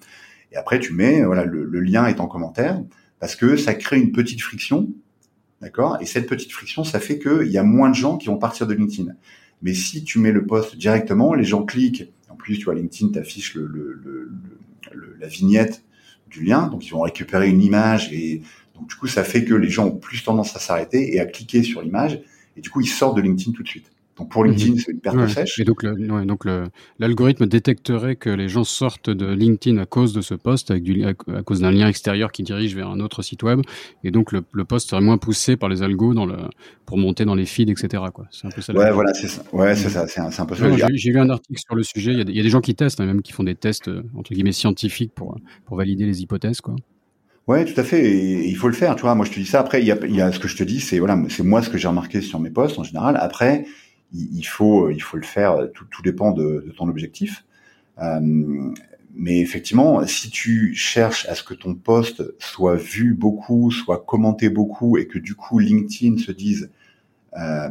Et 0.52 0.58
après, 0.58 0.80
tu 0.80 0.94
mets, 0.94 1.24
voilà, 1.24 1.46
le, 1.46 1.64
le, 1.64 1.80
lien 1.80 2.08
est 2.08 2.20
en 2.20 2.28
commentaire, 2.28 2.82
parce 3.20 3.36
que 3.36 3.56
ça 3.56 3.74
crée 3.74 4.00
une 4.00 4.12
petite 4.12 4.42
friction, 4.42 4.90
d'accord? 5.62 5.98
Et 6.02 6.06
cette 6.06 6.28
petite 6.28 6.52
friction, 6.52 6.84
ça 6.84 7.00
fait 7.00 7.20
qu'il 7.20 7.52
y 7.52 7.58
a 7.58 7.64
moins 7.64 7.90
de 7.90 7.96
gens 7.96 8.18
qui 8.18 8.28
vont 8.28 8.38
partir 8.38 8.68
de 8.68 8.74
LinkedIn. 8.74 9.12
Mais 9.62 9.74
si 9.74 10.04
tu 10.04 10.20
mets 10.20 10.32
le 10.32 10.46
poste 10.46 10.76
directement, 10.76 11.34
les 11.34 11.44
gens 11.44 11.64
cliquent. 11.64 12.12
En 12.30 12.36
plus, 12.36 12.58
tu 12.58 12.66
vois, 12.66 12.74
LinkedIn 12.74 13.12
t'affiche 13.12 13.54
le, 13.54 13.68
le, 13.68 14.32
la 15.20 15.28
vignette 15.28 15.84
du 16.30 16.44
lien, 16.44 16.68
donc 16.68 16.86
ils 16.88 16.92
vont 16.92 17.02
récupérer 17.02 17.50
une 17.50 17.62
image 17.62 18.12
et 18.12 18.42
donc 18.76 18.90
du 18.90 18.96
coup, 18.96 19.08
ça 19.08 19.24
fait 19.24 19.46
que 19.46 19.54
les 19.54 19.70
gens 19.70 19.88
ont 19.88 19.98
plus 19.98 20.24
tendance 20.24 20.56
à 20.56 20.60
s'arrêter 20.60 21.14
et 21.14 21.20
à 21.20 21.26
cliquer 21.26 21.62
sur 21.62 21.82
l'image 21.82 22.22
et 22.58 22.62
du 22.62 22.70
coup, 22.70 22.82
ils 22.82 22.88
sortent 22.88 23.18
de 23.18 23.22
LinkedIn 23.22 23.52
tout 23.52 23.64
de 23.64 23.68
suite. 23.68 23.92
Donc 24.22 24.30
pour 24.30 24.44
LinkedIn, 24.44 24.74
mhm. 24.74 24.78
c'est 24.78 24.92
une 24.92 25.00
perte 25.00 25.28
sèche. 25.30 25.60
Et 25.60 25.64
donc, 25.64 25.84
l'algorithme 27.00 27.48
détecterait 27.48 28.16
que 28.16 28.30
les 28.30 28.50
gens 28.50 28.64
sortent 28.64 29.10
de 29.10 29.26
LinkedIn 29.26 29.80
à 29.80 29.88
cause 29.88 30.14
de 30.14 30.22
ce 30.22 30.36
poste, 30.36 30.70
avec 30.70 30.84
du, 30.84 31.04
à, 31.04 31.14
cause 31.14 31.62
d'un 31.62 31.72
lien 31.72 31.88
extérieur 31.88 32.32
qui 32.32 32.44
dirige 32.44 32.76
vers 32.76 32.88
un 32.88 33.00
autre 33.00 33.24
site 33.24 33.42
web. 33.42 33.62
Et 34.04 34.12
donc 34.12 34.32
le, 34.32 34.44
le 34.52 34.64
post 34.64 34.92
serait 34.92 35.02
moins 35.02 35.18
poussé 35.18 35.58
par 35.58 35.70
les 35.70 35.82
algos 35.82 36.14
dans 36.14 36.28
le, 36.28 36.38
pour 36.86 37.00
monter 37.00 37.26
dans 37.26 37.34
les 37.34 37.48
feeds, 37.48 37.72
etc. 37.72 38.04
C'est 38.30 38.46
un 38.46 38.52
peu 38.52 38.62
ça. 38.62 38.74
Ouais, 38.74 38.92
voilà, 38.92 39.12
c'est 39.16 39.28
ça. 39.28 39.42
Ouais, 39.54 39.76
c'est 39.76 39.90
ça. 39.90 40.08
C'est 40.08 40.22
un, 40.22 40.30
un, 40.38 40.46
peu 40.46 40.54
ça. 40.54 40.70
J'ai 40.94 41.10
lu 41.10 41.20
un 41.20 41.30
article 41.32 41.60
sur 41.60 41.76
le 41.76 41.82
sujet. 41.82 42.12
Il 42.12 42.18
y 42.20 42.22
a, 42.22 42.26
il 42.28 42.38
y 42.38 42.40
a 42.40 42.44
des 42.44 42.50
gens 42.50 42.62
qui 42.62 42.76
testent, 42.76 43.02
hein, 43.02 43.08
même 43.08 43.24
qui 43.24 43.32
font 43.32 43.44
des 43.44 43.56
tests 43.56 43.88
euh, 43.88 44.04
entre 44.16 44.34
guillemets 44.34 44.52
scientifiques 44.52 45.14
pour 45.16 45.36
pour 45.66 45.78
valider 45.78 46.06
les 46.06 46.22
hypothèses, 46.22 46.62
quoi. 46.62 46.76
Ouais, 47.48 47.66
tout 47.66 47.80
à 47.80 47.84
fait. 47.84 48.06
Et, 48.06 48.48
il 48.48 48.56
faut 48.56 48.68
le 48.68 48.74
faire. 48.74 48.96
Tu 48.96 49.02
vois, 49.02 49.16
moi 49.16 49.26
je 49.26 49.32
te 49.32 49.40
dis 49.40 49.46
ça. 49.48 49.60
Après, 49.60 49.82
il 49.82 49.88
y 49.88 49.92
a, 49.92 49.98
il 50.04 50.16
y 50.16 50.22
a 50.22 50.32
ce 50.32 50.40
que 50.40 50.48
je 50.48 50.56
te 50.56 50.64
dis, 50.64 50.80
c'est 50.80 51.00
voilà, 51.00 51.20
c'est 51.30 51.44
moi 51.44 51.62
ce 51.62 51.70
que 51.70 51.78
j'ai 51.78 51.88
remarqué 51.88 52.22
sur 52.22 52.40
mes 52.40 52.52
posts 52.52 52.78
en 52.78 52.84
général. 52.84 53.18
Après, 53.20 53.66
il, 54.14 54.44
faut, 54.44 54.90
il 54.90 55.02
faut 55.02 55.18
le 55.18 55.24
faire. 55.24 55.58
Tout, 55.74 55.86
tout 55.90 56.02
dépend 56.02 56.32
de, 56.32 56.64
de 56.66 56.72
ton 56.72 56.88
objectif. 56.88 57.46
Euh, 58.00 58.72
mais 59.14 59.40
effectivement, 59.40 60.06
si 60.08 60.30
tu 60.30 60.74
cherches 60.74 61.26
à 61.28 61.36
ce 61.36 61.44
que 61.44 61.54
ton 61.54 61.76
poste 61.76 62.24
soit 62.40 62.76
vu 62.76 63.14
beaucoup, 63.14 63.72
soit 63.72 64.04
commenté 64.06 64.50
beaucoup, 64.50 64.98
et 64.98 65.06
que 65.06 65.20
du 65.20 65.36
coup 65.36 65.60
LinkedIn 65.60 66.18
se 66.18 66.32
dise, 66.32 66.70
euh, 67.38 67.70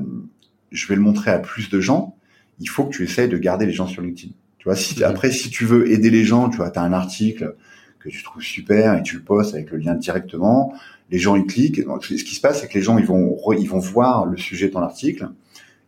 je 0.70 0.86
vais 0.86 0.94
le 0.94 1.00
montrer 1.00 1.30
à 1.30 1.38
plus 1.38 1.70
de 1.70 1.80
gens, 1.80 2.14
il 2.58 2.68
faut 2.68 2.84
que 2.84 2.94
tu 2.94 3.04
essayes 3.04 3.28
de 3.28 3.38
garder 3.38 3.66
les 3.66 3.72
gens 3.72 3.86
sur 3.86 4.02
LinkedIn. 4.02 4.32
Tu 4.58 4.64
vois, 4.64 4.76
si, 4.76 5.02
après, 5.02 5.30
si 5.30 5.48
tu 5.48 5.64
veux 5.64 5.90
aider 5.90 6.10
les 6.10 6.24
gens, 6.24 6.50
tu 6.50 6.58
vois, 6.58 6.76
as 6.76 6.82
un 6.82 6.92
article 6.92 7.56
que 7.98 8.10
tu 8.10 8.22
trouves 8.22 8.42
super 8.42 8.98
et 8.98 9.02
tu 9.02 9.16
le 9.16 9.22
postes 9.22 9.54
avec 9.54 9.70
le 9.70 9.78
lien 9.78 9.94
directement, 9.94 10.74
les 11.10 11.18
gens 11.18 11.36
y 11.36 11.46
cliquent. 11.46 11.84
Donc, 11.84 12.04
ce 12.04 12.22
qui 12.22 12.34
se 12.34 12.40
passe, 12.40 12.60
c'est 12.60 12.68
que 12.68 12.74
les 12.74 12.82
gens 12.82 12.98
ils 12.98 13.06
vont 13.06 13.38
ils 13.52 13.68
vont 13.68 13.78
voir 13.78 14.26
le 14.26 14.36
sujet 14.36 14.68
de 14.68 14.72
ton 14.72 14.80
article, 14.80 15.30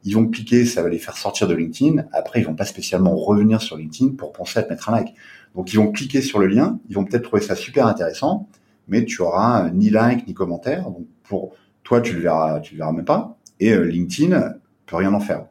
ils 0.05 0.15
vont 0.15 0.27
cliquer, 0.27 0.65
ça 0.65 0.83
va 0.83 0.89
les 0.89 0.99
faire 0.99 1.17
sortir 1.17 1.47
de 1.49 1.55
LinkedIn. 1.55 2.05
Après, 2.13 2.41
ils 2.41 2.47
vont 2.47 2.55
pas 2.55 2.65
spécialement 2.65 3.15
revenir 3.17 3.61
sur 3.63 3.77
LinkedIn 3.77 4.13
pour 4.13 4.33
penser 4.33 4.59
à 4.59 4.63
te 4.63 4.71
mettre 4.71 4.89
un 4.89 4.93
like. 4.93 5.15
Donc, 5.55 5.73
ils 5.73 5.77
vont 5.77 5.93
cliquer 5.93 6.21
sur 6.23 6.39
le 6.39 6.47
lien, 6.47 6.81
ils 6.89 6.95
vont 6.95 7.05
peut-être 7.05 7.25
trouver 7.25 7.43
ça 7.43 7.55
super 7.55 7.87
intéressant, 7.87 8.49
mais 8.89 9.05
tu 9.05 9.23
auras 9.23 9.71
ni 9.71 9.91
like 9.91 10.27
ni 10.27 10.35
commentaire. 10.35 10.85
Donc, 10.85 11.07
pour 11.25 11.55
toi, 11.85 12.01
tu 12.01 12.15
le 12.15 12.21
verras, 12.21 12.61
tu 12.61 12.75
le 12.75 12.79
verras 12.79 12.93
même 12.93 13.05
pas. 13.05 13.39
Et 13.61 13.73
euh, 13.73 13.83
LinkedIn 13.83 14.55
peut 14.87 14.97
rien 14.97 15.13
en 15.15 15.21
faire. 15.21 15.47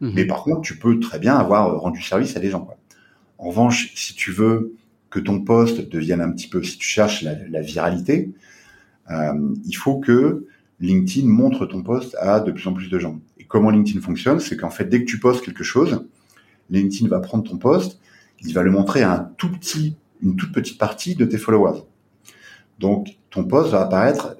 Mhm. 0.00 0.12
Mais 0.14 0.24
par 0.26 0.44
contre, 0.44 0.60
tu 0.60 0.78
peux 0.78 1.00
très 1.00 1.18
bien 1.18 1.36
avoir 1.36 1.80
rendu 1.80 2.02
service 2.02 2.36
à 2.36 2.40
des 2.40 2.50
gens. 2.50 2.60
Quoi. 2.60 2.76
En 3.38 3.48
revanche, 3.48 3.92
si 3.96 4.14
tu 4.14 4.30
veux 4.30 4.74
que 5.10 5.18
ton 5.18 5.40
poste 5.40 5.88
devienne 5.88 6.20
un 6.20 6.30
petit 6.30 6.48
peu, 6.48 6.62
si 6.62 6.78
tu 6.78 6.86
cherches 6.86 7.22
la, 7.22 7.34
la 7.48 7.62
viralité, 7.62 8.32
euh, 9.10 9.54
il 9.64 9.72
faut 9.72 9.98
que 9.98 10.46
LinkedIn 10.80 11.26
montre 11.26 11.66
ton 11.66 11.82
poste 11.82 12.14
à 12.20 12.40
de 12.40 12.52
plus 12.52 12.66
en 12.66 12.72
plus 12.72 12.88
de 12.88 12.98
gens 12.98 13.20
comment 13.48 13.70
LinkedIn 13.70 14.00
fonctionne, 14.00 14.40
c'est 14.40 14.56
qu'en 14.56 14.70
fait, 14.70 14.84
dès 14.84 15.00
que 15.00 15.10
tu 15.10 15.18
postes 15.18 15.44
quelque 15.44 15.64
chose, 15.64 16.06
LinkedIn 16.70 17.08
va 17.08 17.20
prendre 17.20 17.44
ton 17.44 17.56
poste, 17.56 17.98
il 18.40 18.52
va 18.54 18.62
le 18.62 18.70
montrer 18.70 19.02
à 19.02 19.12
un 19.12 19.30
tout 19.36 19.50
petit, 19.50 19.96
une 20.22 20.36
toute 20.36 20.52
petite 20.52 20.78
partie 20.78 21.16
de 21.16 21.24
tes 21.24 21.38
followers. 21.38 21.80
Donc, 22.78 23.16
ton 23.30 23.44
post 23.44 23.70
va 23.70 23.82
apparaître 23.82 24.36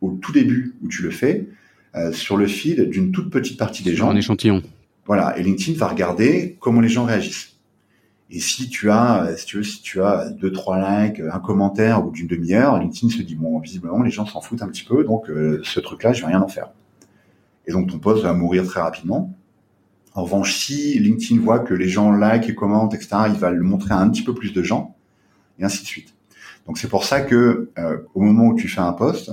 au 0.00 0.12
tout 0.12 0.32
début 0.32 0.76
où 0.82 0.88
tu 0.88 1.02
le 1.02 1.10
fais, 1.10 1.48
euh, 1.94 2.12
sur 2.12 2.36
le 2.36 2.46
feed 2.46 2.88
d'une 2.88 3.12
toute 3.12 3.30
petite 3.30 3.58
partie 3.58 3.82
des 3.82 3.94
gens. 3.94 4.10
Un 4.10 4.16
échantillon. 4.16 4.62
Voilà, 5.06 5.36
et 5.38 5.42
LinkedIn 5.42 5.78
va 5.78 5.88
regarder 5.88 6.56
comment 6.60 6.80
les 6.80 6.88
gens 6.88 7.04
réagissent. 7.04 7.56
Et 8.30 8.40
si 8.40 8.68
tu 8.68 8.90
as, 8.90 9.34
si 9.36 9.46
tu 9.46 9.56
veux, 9.56 9.62
si 9.62 9.80
tu 9.80 10.02
as 10.02 10.28
deux, 10.28 10.52
trois 10.52 10.76
likes, 10.78 11.20
un 11.20 11.38
commentaire 11.38 12.06
ou 12.06 12.10
d'une 12.10 12.26
demi-heure, 12.26 12.78
LinkedIn 12.78 13.10
se 13.10 13.22
dit 13.22 13.34
bon, 13.34 13.58
visiblement 13.58 14.02
les 14.02 14.10
gens 14.10 14.26
s'en 14.26 14.42
foutent 14.42 14.62
un 14.62 14.68
petit 14.68 14.84
peu, 14.84 15.02
donc 15.02 15.30
euh, 15.30 15.60
ce 15.64 15.80
truc-là, 15.80 16.12
je 16.12 16.20
vais 16.20 16.26
rien 16.26 16.42
en 16.42 16.48
faire. 16.48 16.68
Et 17.68 17.72
donc 17.72 17.90
ton 17.90 17.98
post 17.98 18.24
va 18.24 18.32
mourir 18.32 18.66
très 18.66 18.80
rapidement. 18.80 19.38
En 20.14 20.24
revanche, 20.24 20.56
si 20.56 20.98
LinkedIn 20.98 21.40
voit 21.40 21.60
que 21.60 21.74
les 21.74 21.88
gens 21.88 22.10
like 22.10 22.48
et 22.48 22.54
commentent, 22.54 22.94
etc., 22.94 23.10
il 23.28 23.38
va 23.38 23.50
le 23.50 23.62
montrer 23.62 23.94
à 23.94 23.98
un 23.98 24.08
petit 24.08 24.24
peu 24.24 24.34
plus 24.34 24.52
de 24.52 24.62
gens, 24.64 24.96
et 25.60 25.64
ainsi 25.64 25.82
de 25.82 25.86
suite. 25.86 26.14
Donc 26.66 26.78
c'est 26.78 26.88
pour 26.88 27.04
ça 27.04 27.20
que 27.20 27.70
euh, 27.78 27.98
au 28.14 28.22
moment 28.22 28.48
où 28.48 28.56
tu 28.56 28.68
fais 28.68 28.80
un 28.80 28.92
post, 28.92 29.30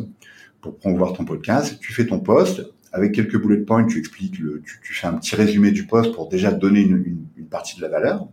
pour 0.62 0.78
promouvoir 0.78 1.14
ton 1.14 1.26
podcast, 1.26 1.80
tu 1.80 1.94
fais 1.94 2.06
ton 2.06 2.20
post 2.20 2.62
avec 2.92 3.14
quelques 3.14 3.42
bullet 3.42 3.62
points, 3.62 3.86
tu 3.86 4.00
expliques, 4.00 4.38
le, 4.40 4.62
tu, 4.84 4.94
fais 4.94 5.08
un 5.08 5.14
petit 5.14 5.36
résumé 5.36 5.72
du 5.72 5.86
post 5.86 6.14
pour 6.14 6.28
déjà 6.28 6.52
donner 6.52 6.82
une, 6.82 7.26
une, 7.38 7.46
partie 7.48 7.78
de 7.78 7.82
la 7.82 7.90
valeur, 7.90 8.28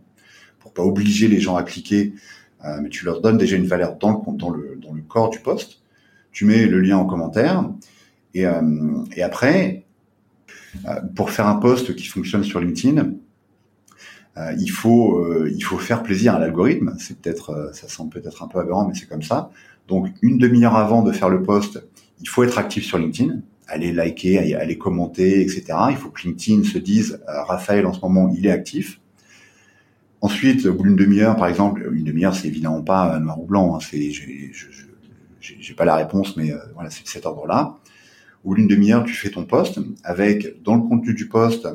pour 0.59 0.73
pas 0.73 0.83
obliger 0.83 1.27
les 1.27 1.39
gens 1.39 1.55
à 1.55 1.63
cliquer, 1.63 2.13
euh, 2.65 2.79
mais 2.81 2.89
tu 2.89 3.05
leur 3.05 3.21
donnes 3.21 3.37
déjà 3.37 3.55
une 3.55 3.67
valeur 3.67 3.95
dans 3.97 4.11
le, 4.11 4.37
dans 4.37 4.49
le, 4.49 4.79
dans 4.81 4.93
le 4.93 5.01
corps 5.01 5.29
du 5.29 5.39
post. 5.39 5.81
Tu 6.31 6.45
mets 6.45 6.65
le 6.65 6.79
lien 6.81 6.97
en 6.97 7.05
commentaire 7.05 7.69
et, 8.33 8.45
euh, 8.45 8.61
et 9.15 9.21
après, 9.21 9.82
pour 11.15 11.31
faire 11.31 11.47
un 11.47 11.55
post 11.55 11.95
qui 11.95 12.07
fonctionne 12.07 12.43
sur 12.43 12.59
LinkedIn, 12.59 13.13
euh, 14.37 14.55
il 14.59 14.71
faut 14.71 15.19
euh, 15.19 15.51
il 15.55 15.63
faut 15.63 15.77
faire 15.77 16.01
plaisir 16.03 16.35
à 16.35 16.39
l'algorithme. 16.39 16.95
C'est 16.97 17.19
peut-être 17.19 17.71
ça 17.73 17.87
semble 17.87 18.09
peut-être 18.09 18.43
un 18.43 18.47
peu 18.47 18.59
aberrant, 18.59 18.87
mais 18.87 18.95
c'est 18.95 19.07
comme 19.07 19.23
ça. 19.23 19.51
Donc 19.87 20.07
une 20.21 20.37
demi-heure 20.37 20.75
avant 20.75 21.03
de 21.03 21.11
faire 21.11 21.29
le 21.29 21.43
post, 21.43 21.83
il 22.21 22.27
faut 22.27 22.43
être 22.43 22.57
actif 22.57 22.85
sur 22.85 22.97
LinkedIn, 22.97 23.41
aller 23.67 23.91
liker, 23.91 24.55
aller 24.55 24.77
commenter, 24.77 25.41
etc. 25.41 25.65
Il 25.89 25.97
faut 25.97 26.09
que 26.09 26.21
LinkedIn 26.23 26.63
se 26.63 26.77
dise, 26.77 27.19
euh, 27.27 27.43
Raphaël, 27.43 27.85
en 27.85 27.93
ce 27.93 28.01
moment, 28.01 28.31
il 28.35 28.45
est 28.45 28.51
actif. 28.51 28.99
Ensuite, 30.21 30.65
au 30.65 30.73
bout 30.73 30.83
d'une 30.83 30.95
demi-heure, 30.95 31.35
par 31.35 31.47
exemple, 31.47 31.89
une 31.93 32.05
demi-heure, 32.05 32.33
c'est 32.33 32.47
évidemment 32.47 32.81
pas 32.81 33.19
noir 33.19 33.41
ou 33.41 33.45
blanc. 33.45 33.75
Hein, 33.75 33.79
c'est, 33.81 34.11
j'ai 35.41 35.73
pas 35.73 35.85
la 35.85 35.95
réponse, 35.95 36.37
mais 36.37 36.51
euh, 36.51 36.57
voilà, 36.73 36.89
c'est 36.89 37.03
de 37.03 37.09
cet 37.09 37.25
ordre-là. 37.25 37.77
Au 38.43 38.49
bout 38.49 38.55
d'une 38.55 38.67
demi-heure, 38.67 39.03
tu 39.05 39.13
fais 39.13 39.29
ton 39.29 39.45
post 39.45 39.79
avec, 40.03 40.61
dans 40.63 40.75
le 40.75 40.81
contenu 40.81 41.13
du 41.13 41.27
post, 41.27 41.67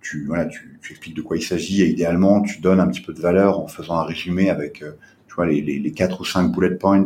tu, 0.00 0.26
voilà, 0.26 0.44
tu, 0.46 0.78
expliques 0.90 1.16
de 1.16 1.22
quoi 1.22 1.36
il 1.36 1.42
s'agit 1.42 1.82
et 1.82 1.88
idéalement, 1.88 2.42
tu 2.42 2.60
donnes 2.60 2.80
un 2.80 2.86
petit 2.88 3.00
peu 3.00 3.14
de 3.14 3.20
valeur 3.20 3.58
en 3.58 3.68
faisant 3.68 3.94
un 3.94 4.04
résumé 4.04 4.50
avec, 4.50 4.82
euh, 4.82 4.92
tu 5.28 5.34
vois, 5.34 5.46
les, 5.46 5.62
les, 5.62 5.78
les 5.78 5.92
quatre 5.92 6.20
ou 6.20 6.24
cinq 6.24 6.52
bullet 6.52 6.76
points 6.76 7.04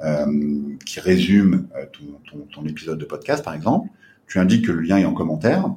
euh, 0.00 0.76
qui 0.84 1.00
résume 1.00 1.66
euh, 1.76 1.84
ton, 2.30 2.38
ton, 2.52 2.64
épisode 2.66 2.98
de 2.98 3.04
podcast, 3.04 3.44
par 3.44 3.54
exemple. 3.54 3.88
Tu 4.28 4.38
indiques 4.38 4.66
que 4.66 4.72
le 4.72 4.82
lien 4.82 4.96
est 4.96 5.04
en 5.04 5.12
commentaire. 5.12 5.74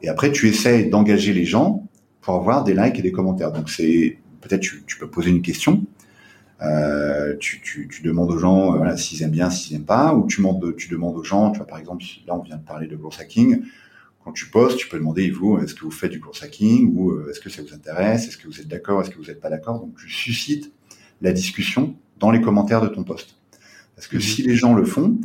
Et 0.00 0.08
après, 0.08 0.30
tu 0.30 0.46
essaies 0.46 0.84
d'engager 0.84 1.32
les 1.32 1.44
gens 1.44 1.84
pour 2.20 2.36
avoir 2.36 2.62
des 2.62 2.74
likes 2.74 3.00
et 3.00 3.02
des 3.02 3.10
commentaires. 3.10 3.50
Donc, 3.50 3.68
c'est 3.68 4.18
peut-être 4.40 4.60
tu, 4.60 4.98
peux 5.00 5.08
poser 5.10 5.30
une 5.30 5.42
question. 5.42 5.84
Euh, 6.60 7.36
tu, 7.38 7.60
tu, 7.60 7.88
tu, 7.88 8.02
demandes 8.02 8.32
aux 8.32 8.38
gens 8.38 8.72
euh, 8.72 8.78
voilà, 8.78 8.96
s'ils 8.96 9.22
aiment 9.22 9.30
bien, 9.30 9.48
s'ils 9.48 9.76
aiment 9.76 9.84
pas, 9.84 10.14
ou 10.14 10.26
tu 10.26 10.38
demandes, 10.38 10.74
tu 10.76 10.88
demandes 10.88 11.16
aux 11.16 11.22
gens, 11.22 11.52
tu 11.52 11.58
vois, 11.58 11.66
par 11.66 11.78
exemple, 11.78 12.04
là 12.26 12.34
on 12.34 12.42
vient 12.42 12.56
de 12.56 12.64
parler 12.64 12.88
de 12.88 12.96
growth 12.96 13.18
hacking, 13.20 13.62
quand 14.24 14.32
tu 14.32 14.50
postes, 14.50 14.76
tu 14.76 14.88
peux 14.88 14.98
demander, 14.98 15.30
vous, 15.30 15.58
est-ce 15.58 15.74
que 15.74 15.84
vous 15.84 15.92
faites 15.92 16.10
du 16.10 16.18
growth 16.18 16.42
hacking, 16.42 16.92
ou 16.96 17.28
est-ce 17.28 17.38
que 17.38 17.48
ça 17.48 17.62
vous 17.62 17.72
intéresse, 17.72 18.26
est-ce 18.26 18.36
que 18.36 18.48
vous 18.48 18.60
êtes 18.60 18.66
d'accord, 18.66 19.00
est-ce 19.00 19.10
que 19.10 19.18
vous 19.18 19.26
n'êtes 19.26 19.40
pas 19.40 19.50
d'accord, 19.50 19.78
donc 19.78 19.96
tu 19.98 20.10
suscites 20.10 20.72
la 21.22 21.32
discussion 21.32 21.94
dans 22.18 22.30
les 22.30 22.40
commentaires 22.40 22.80
de 22.80 22.88
ton 22.88 23.04
poste. 23.04 23.36
Parce 23.94 24.06
que 24.06 24.16
mmh. 24.16 24.20
si 24.20 24.42
les 24.42 24.56
gens 24.56 24.74
le 24.74 24.84
font, 24.84 25.18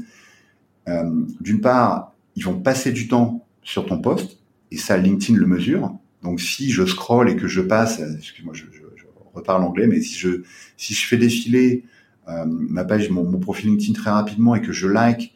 euh, 0.87 1.25
d'une 1.39 1.61
part, 1.61 2.13
ils 2.35 2.43
vont 2.43 2.59
passer 2.59 2.91
du 2.91 3.07
temps 3.07 3.45
sur 3.61 3.85
ton 3.85 3.99
poste, 3.99 4.39
et 4.71 4.77
ça, 4.77 4.97
LinkedIn 4.97 5.37
le 5.37 5.45
mesure. 5.45 5.95
Donc, 6.23 6.41
si 6.41 6.71
je 6.71 6.85
scroll 6.85 7.29
et 7.29 7.35
que 7.35 7.47
je 7.47 7.61
passe, 7.61 7.99
excuse-moi, 7.99 8.53
je, 8.53 8.65
je, 8.71 8.82
reparle 9.33 9.63
anglais, 9.63 9.87
mais 9.87 10.01
si 10.01 10.17
je 10.17 10.43
si 10.77 10.93
je 10.93 11.05
fais 11.05 11.17
défiler 11.17 11.83
euh, 12.29 12.45
ma 12.45 12.85
page, 12.85 13.09
mon, 13.09 13.23
mon, 13.23 13.39
profil 13.39 13.69
LinkedIn 13.69 13.93
très 13.93 14.11
rapidement 14.11 14.55
et 14.55 14.61
que 14.61 14.71
je 14.71 14.87
like 14.87 15.33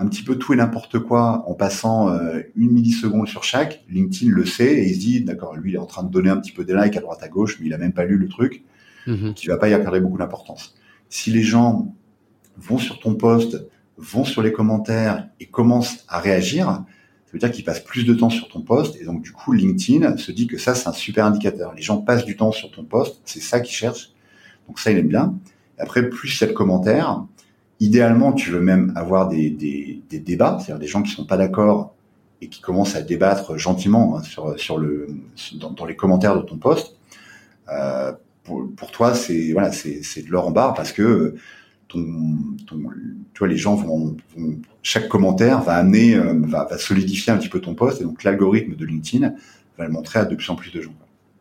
un 0.00 0.06
petit 0.06 0.22
peu 0.22 0.36
tout 0.36 0.54
et 0.54 0.56
n'importe 0.56 0.98
quoi 0.98 1.44
en 1.46 1.54
passant 1.54 2.10
euh, 2.10 2.40
une 2.56 2.70
milliseconde 2.70 3.28
sur 3.28 3.44
chaque, 3.44 3.84
LinkedIn 3.90 4.30
le 4.30 4.46
sait 4.46 4.74
et 4.74 4.88
il 4.88 4.94
se 4.94 5.00
dit, 5.00 5.20
d'accord, 5.20 5.56
lui, 5.56 5.72
il 5.72 5.74
est 5.74 5.78
en 5.78 5.86
train 5.86 6.02
de 6.02 6.10
donner 6.10 6.30
un 6.30 6.38
petit 6.38 6.52
peu 6.52 6.64
des 6.64 6.74
likes 6.74 6.96
à 6.96 7.00
droite 7.00 7.22
à 7.22 7.28
gauche, 7.28 7.58
mais 7.60 7.66
il 7.66 7.74
a 7.74 7.78
même 7.78 7.92
pas 7.92 8.04
lu 8.04 8.16
le 8.16 8.26
truc, 8.26 8.64
mmh. 9.06 9.34
tu 9.34 9.48
vas 9.48 9.58
pas 9.58 9.68
y 9.68 9.74
accorder 9.74 10.00
beaucoup 10.00 10.16
d'importance. 10.16 10.74
Si 11.10 11.30
les 11.30 11.42
gens 11.42 11.94
vont 12.56 12.78
sur 12.78 12.98
ton 12.98 13.14
poste, 13.14 13.62
vont 13.98 14.24
sur 14.24 14.42
les 14.42 14.52
commentaires 14.52 15.28
et 15.38 15.46
commencent 15.46 16.04
à 16.08 16.18
réagir, 16.18 16.84
ça 17.30 17.34
veut 17.34 17.38
dire 17.38 17.52
qu'ils 17.52 17.64
passent 17.64 17.84
plus 17.84 18.04
de 18.04 18.12
temps 18.12 18.28
sur 18.28 18.48
ton 18.48 18.60
poste 18.60 19.00
et 19.00 19.04
donc 19.04 19.22
du 19.22 19.30
coup 19.30 19.52
LinkedIn 19.52 20.16
se 20.16 20.32
dit 20.32 20.48
que 20.48 20.58
ça 20.58 20.74
c'est 20.74 20.88
un 20.88 20.92
super 20.92 21.24
indicateur. 21.24 21.72
Les 21.74 21.82
gens 21.82 21.98
passent 21.98 22.24
du 22.24 22.36
temps 22.36 22.50
sur 22.50 22.72
ton 22.72 22.82
poste, 22.82 23.20
c'est 23.24 23.40
ça 23.40 23.60
qu'ils 23.60 23.76
cherchent. 23.76 24.10
Donc 24.66 24.80
ça 24.80 24.90
il 24.90 24.98
aime 24.98 25.06
bien. 25.06 25.34
Après 25.78 26.08
plus 26.08 26.36
il 26.36 26.40
y 26.40 26.44
a 26.44 26.48
de 26.48 26.52
commentaires, 26.52 27.22
idéalement 27.78 28.32
tu 28.32 28.50
veux 28.50 28.60
même 28.60 28.92
avoir 28.96 29.28
des, 29.28 29.48
des, 29.48 30.02
des 30.10 30.18
débats, 30.18 30.58
c'est-à-dire 30.58 30.80
des 30.80 30.88
gens 30.88 31.02
qui 31.02 31.12
sont 31.12 31.24
pas 31.24 31.36
d'accord 31.36 31.94
et 32.40 32.48
qui 32.48 32.60
commencent 32.60 32.96
à 32.96 33.02
débattre 33.02 33.56
gentiment 33.56 34.16
hein, 34.16 34.24
sur, 34.24 34.58
sur 34.58 34.78
le 34.78 35.06
dans, 35.54 35.70
dans, 35.70 35.84
les 35.84 35.94
commentaires 35.94 36.36
de 36.36 36.42
ton 36.42 36.56
poste. 36.56 36.96
Euh, 37.68 38.12
pour, 38.42 38.66
pour 38.76 38.90
toi 38.90 39.14
c'est 39.14 39.52
voilà 39.52 39.70
c'est 39.70 40.26
de 40.26 40.30
l'or 40.32 40.48
en 40.48 40.50
barre 40.50 40.74
parce 40.74 40.90
que 40.90 41.36
ton, 41.90 42.06
ton, 42.66 42.78
tu 43.34 43.38
vois, 43.38 43.48
les 43.48 43.56
gens 43.56 43.74
vont, 43.74 44.16
vont, 44.36 44.60
chaque 44.82 45.08
commentaire 45.08 45.62
va 45.62 45.74
amener, 45.74 46.14
euh, 46.14 46.34
va, 46.44 46.64
va, 46.64 46.78
solidifier 46.78 47.32
un 47.32 47.36
petit 47.36 47.48
peu 47.48 47.60
ton 47.60 47.74
poste, 47.74 48.00
et 48.00 48.04
donc 48.04 48.22
l'algorithme 48.24 48.76
de 48.76 48.84
LinkedIn 48.84 49.34
va 49.76 49.84
le 49.84 49.90
montrer 49.90 50.20
à 50.20 50.24
de 50.24 50.34
plus 50.34 50.48
en 50.50 50.54
plus 50.54 50.70
de 50.72 50.80
gens. 50.80 50.94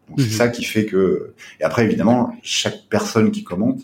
Donc 0.10 0.18
mmh. 0.18 0.22
c'est 0.22 0.30
mhm. 0.30 0.38
ça 0.38 0.48
qui 0.50 0.64
fait 0.64 0.86
que, 0.86 1.34
et 1.60 1.64
après 1.64 1.86
évidemment, 1.86 2.36
chaque 2.42 2.88
personne 2.90 3.32
qui 3.32 3.44
commente, 3.44 3.82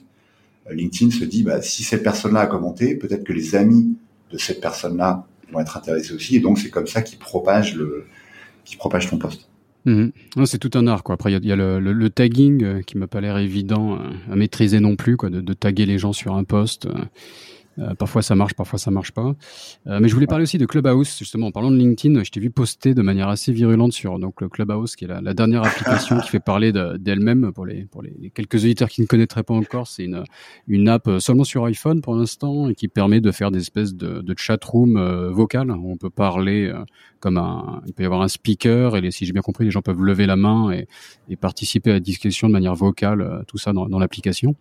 euh, 0.68 0.74
LinkedIn 0.74 1.12
se 1.12 1.24
dit, 1.24 1.44
bah, 1.44 1.62
si 1.62 1.84
cette 1.84 2.04
personne-là 2.04 2.42
a 2.42 2.48
commenté, 2.48 2.96
peut-être 2.96 3.24
que 3.24 3.34
les 3.34 3.56
amis 3.56 3.96
de 4.32 4.38
cette 4.38 4.60
personne-là 4.60 5.28
vont 5.52 5.60
être 5.60 5.78
intéressés 5.78 6.14
aussi, 6.14 6.36
et 6.36 6.40
donc 6.40 6.58
c'est 6.58 6.70
comme 6.70 6.88
ça 6.88 7.04
qu'il 7.04 7.20
propage 7.20 7.76
le, 7.76 8.06
qui 8.66 8.76
propage 8.76 9.10
ton 9.10 9.18
poste. 9.18 9.48
Mmh. 9.86 10.08
C'est 10.46 10.58
tout 10.58 10.76
un 10.78 10.88
art, 10.88 11.04
quoi. 11.04 11.14
Après, 11.14 11.32
il 11.32 11.46
y 11.46 11.52
a, 11.52 11.56
le, 11.56 12.10
tagging 12.10 12.64
euh, 12.64 12.82
qui 12.82 12.98
m'a 12.98 13.08
pas 13.08 13.22
l'air 13.22 13.38
évident 13.38 13.94
euh, 13.94 14.32
à 14.32 14.36
maîtriser 14.36 14.80
non 14.80 14.96
plus, 14.96 15.16
quoi, 15.16 15.30
de, 15.30 15.42
de, 15.42 15.54
taguer 15.54 15.86
les 15.86 16.00
gens 16.00 16.14
sur 16.14 16.36
un 16.36 16.44
poste. 16.44 16.88
Euh, 16.88 17.06
euh, 17.80 17.94
parfois 17.96 18.22
ça 18.22 18.36
marche, 18.36 18.54
parfois 18.54 18.80
ça 18.80 18.92
marche 18.92 19.12
pas. 19.12 19.36
Euh, 19.88 20.00
mais 20.00 20.08
je 20.08 20.14
voulais 20.14 20.28
parler 20.28 20.44
aussi 20.44 20.58
de 20.58 20.66
Clubhouse, 20.66 21.18
justement. 21.18 21.48
En 21.48 21.52
parlant 21.52 21.72
de 21.72 21.78
LinkedIn, 21.78 22.24
je 22.24 22.32
t'ai 22.32 22.40
vu 22.40 22.50
poster 22.50 22.94
de 22.94 23.02
manière 23.02 23.30
assez 23.30 23.52
virulente 23.52 23.94
sur 23.94 24.20
donc 24.20 24.48
Clubhouse, 24.50 24.96
qui 24.96 25.06
est 25.06 25.08
la, 25.08 25.34
dernière 25.34 25.64
application 25.64 26.20
qui 26.20 26.30
fait 26.30 26.40
parler 26.40 26.72
d'elle-même 26.72 27.52
pour 27.52 27.66
les 27.66 27.86
pour 27.86 28.02
les, 28.02 28.32
quelques 28.34 28.64
auditeurs 28.64 28.90
qui 28.90 29.02
ne 29.02 29.08
connaîtraient 29.08 29.44
pas 29.44 29.54
encore. 29.54 29.88
C'est 29.88 30.06
une 30.06 30.24
une 30.68 30.90
app 30.90 31.10
seulement 31.20 31.44
sur 31.44 31.66
iPhone 31.66 32.02
pour 32.02 32.16
l'instant 32.16 32.70
et 32.70 32.76
qui 32.76 32.88
permet 32.88 33.22
de 33.22 33.32
faire 33.32 33.52
des 33.52 33.60
espèces 33.60 33.96
de, 33.96 34.22
de 34.22 34.36
chat 34.38 34.64
room 34.64 34.98
euh, 34.98 35.32
vocal. 35.32 35.72
On 35.72 35.98
peut 35.98 36.10
parler 36.10 36.68
euh, 36.68 36.84
comme 37.20 37.38
un, 37.38 37.82
il 37.86 37.94
peut 37.94 38.04
y 38.04 38.06
avoir 38.06 38.22
un 38.22 38.28
speaker 38.28 38.96
et 38.96 39.02
les, 39.02 39.12
si 39.12 39.26
j'ai 39.26 39.34
bien 39.34 39.42
compris, 39.42 39.66
les 39.66 39.72
gens 39.72 39.82
peuvent 39.82 40.02
lever 40.02 40.26
la 40.26 40.36
main 40.36 40.72
et, 40.72 40.88
et 41.30 41.36
participer 41.36 41.92
à 41.92 41.94
la 41.94 42.00
discussion 42.00 42.48
de 42.48 42.54
manière 42.54 42.76
vocale, 42.76 43.22
euh, 43.22 43.44
tout 43.48 43.58
ça 43.58 43.74
dans, 43.74 43.88
dans 43.88 44.00
l'application. 44.00 44.56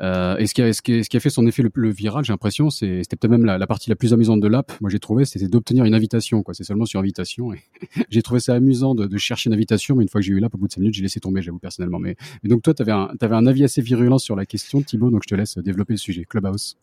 Euh, 0.00 0.36
et 0.36 0.46
ce 0.46 0.54
qui, 0.54 0.62
a, 0.62 0.72
ce, 0.72 0.80
a, 0.80 1.02
ce 1.02 1.16
a 1.16 1.20
fait 1.20 1.30
son 1.30 1.46
effet 1.46 1.62
le, 1.62 1.70
le 1.74 1.90
viral, 1.90 2.24
j'ai 2.24 2.32
l'impression, 2.32 2.70
c'est, 2.70 3.02
c'était 3.02 3.16
peut-être 3.16 3.30
même 3.30 3.44
la, 3.44 3.58
la, 3.58 3.66
partie 3.66 3.88
la 3.90 3.96
plus 3.96 4.12
amusante 4.12 4.40
de 4.40 4.48
l'app. 4.48 4.72
Moi, 4.80 4.90
j'ai 4.90 4.98
trouvé, 4.98 5.24
c'était 5.24 5.48
d'obtenir 5.48 5.84
une 5.84 5.94
invitation. 5.94 6.42
Quoi. 6.42 6.54
C'est 6.54 6.64
seulement 6.64 6.86
sur 6.86 7.00
invitation. 7.00 7.50
J'ai 8.10 8.22
trouvé 8.22 8.40
ça 8.40 8.54
amusant 8.54 8.94
de, 8.94 9.06
de, 9.06 9.18
chercher 9.18 9.48
une 9.50 9.54
invitation, 9.54 9.96
mais 9.96 10.02
une 10.02 10.08
fois 10.08 10.20
que 10.20 10.26
j'ai 10.26 10.32
eu 10.32 10.40
l'app, 10.40 10.54
au 10.54 10.58
bout 10.58 10.66
de 10.66 10.72
5 10.72 10.80
minutes, 10.80 10.94
j'ai 10.94 11.02
laissé 11.02 11.20
tomber, 11.20 11.42
j'avoue 11.42 11.58
personnellement. 11.58 11.98
Mais, 11.98 12.16
mais 12.42 12.50
donc 12.50 12.62
toi, 12.62 12.74
tu 12.74 12.82
avais 12.82 12.92
un, 12.92 13.10
un 13.20 13.46
avis 13.46 13.64
assez 13.64 13.82
virulent 13.82 14.18
sur 14.18 14.36
la 14.36 14.46
question, 14.46 14.82
Thibaut, 14.82 15.10
donc 15.10 15.22
je 15.24 15.28
te 15.28 15.34
laisse 15.34 15.58
développer 15.58 15.94
le 15.94 15.98
sujet. 15.98 16.24
Clubhouse. 16.24 16.76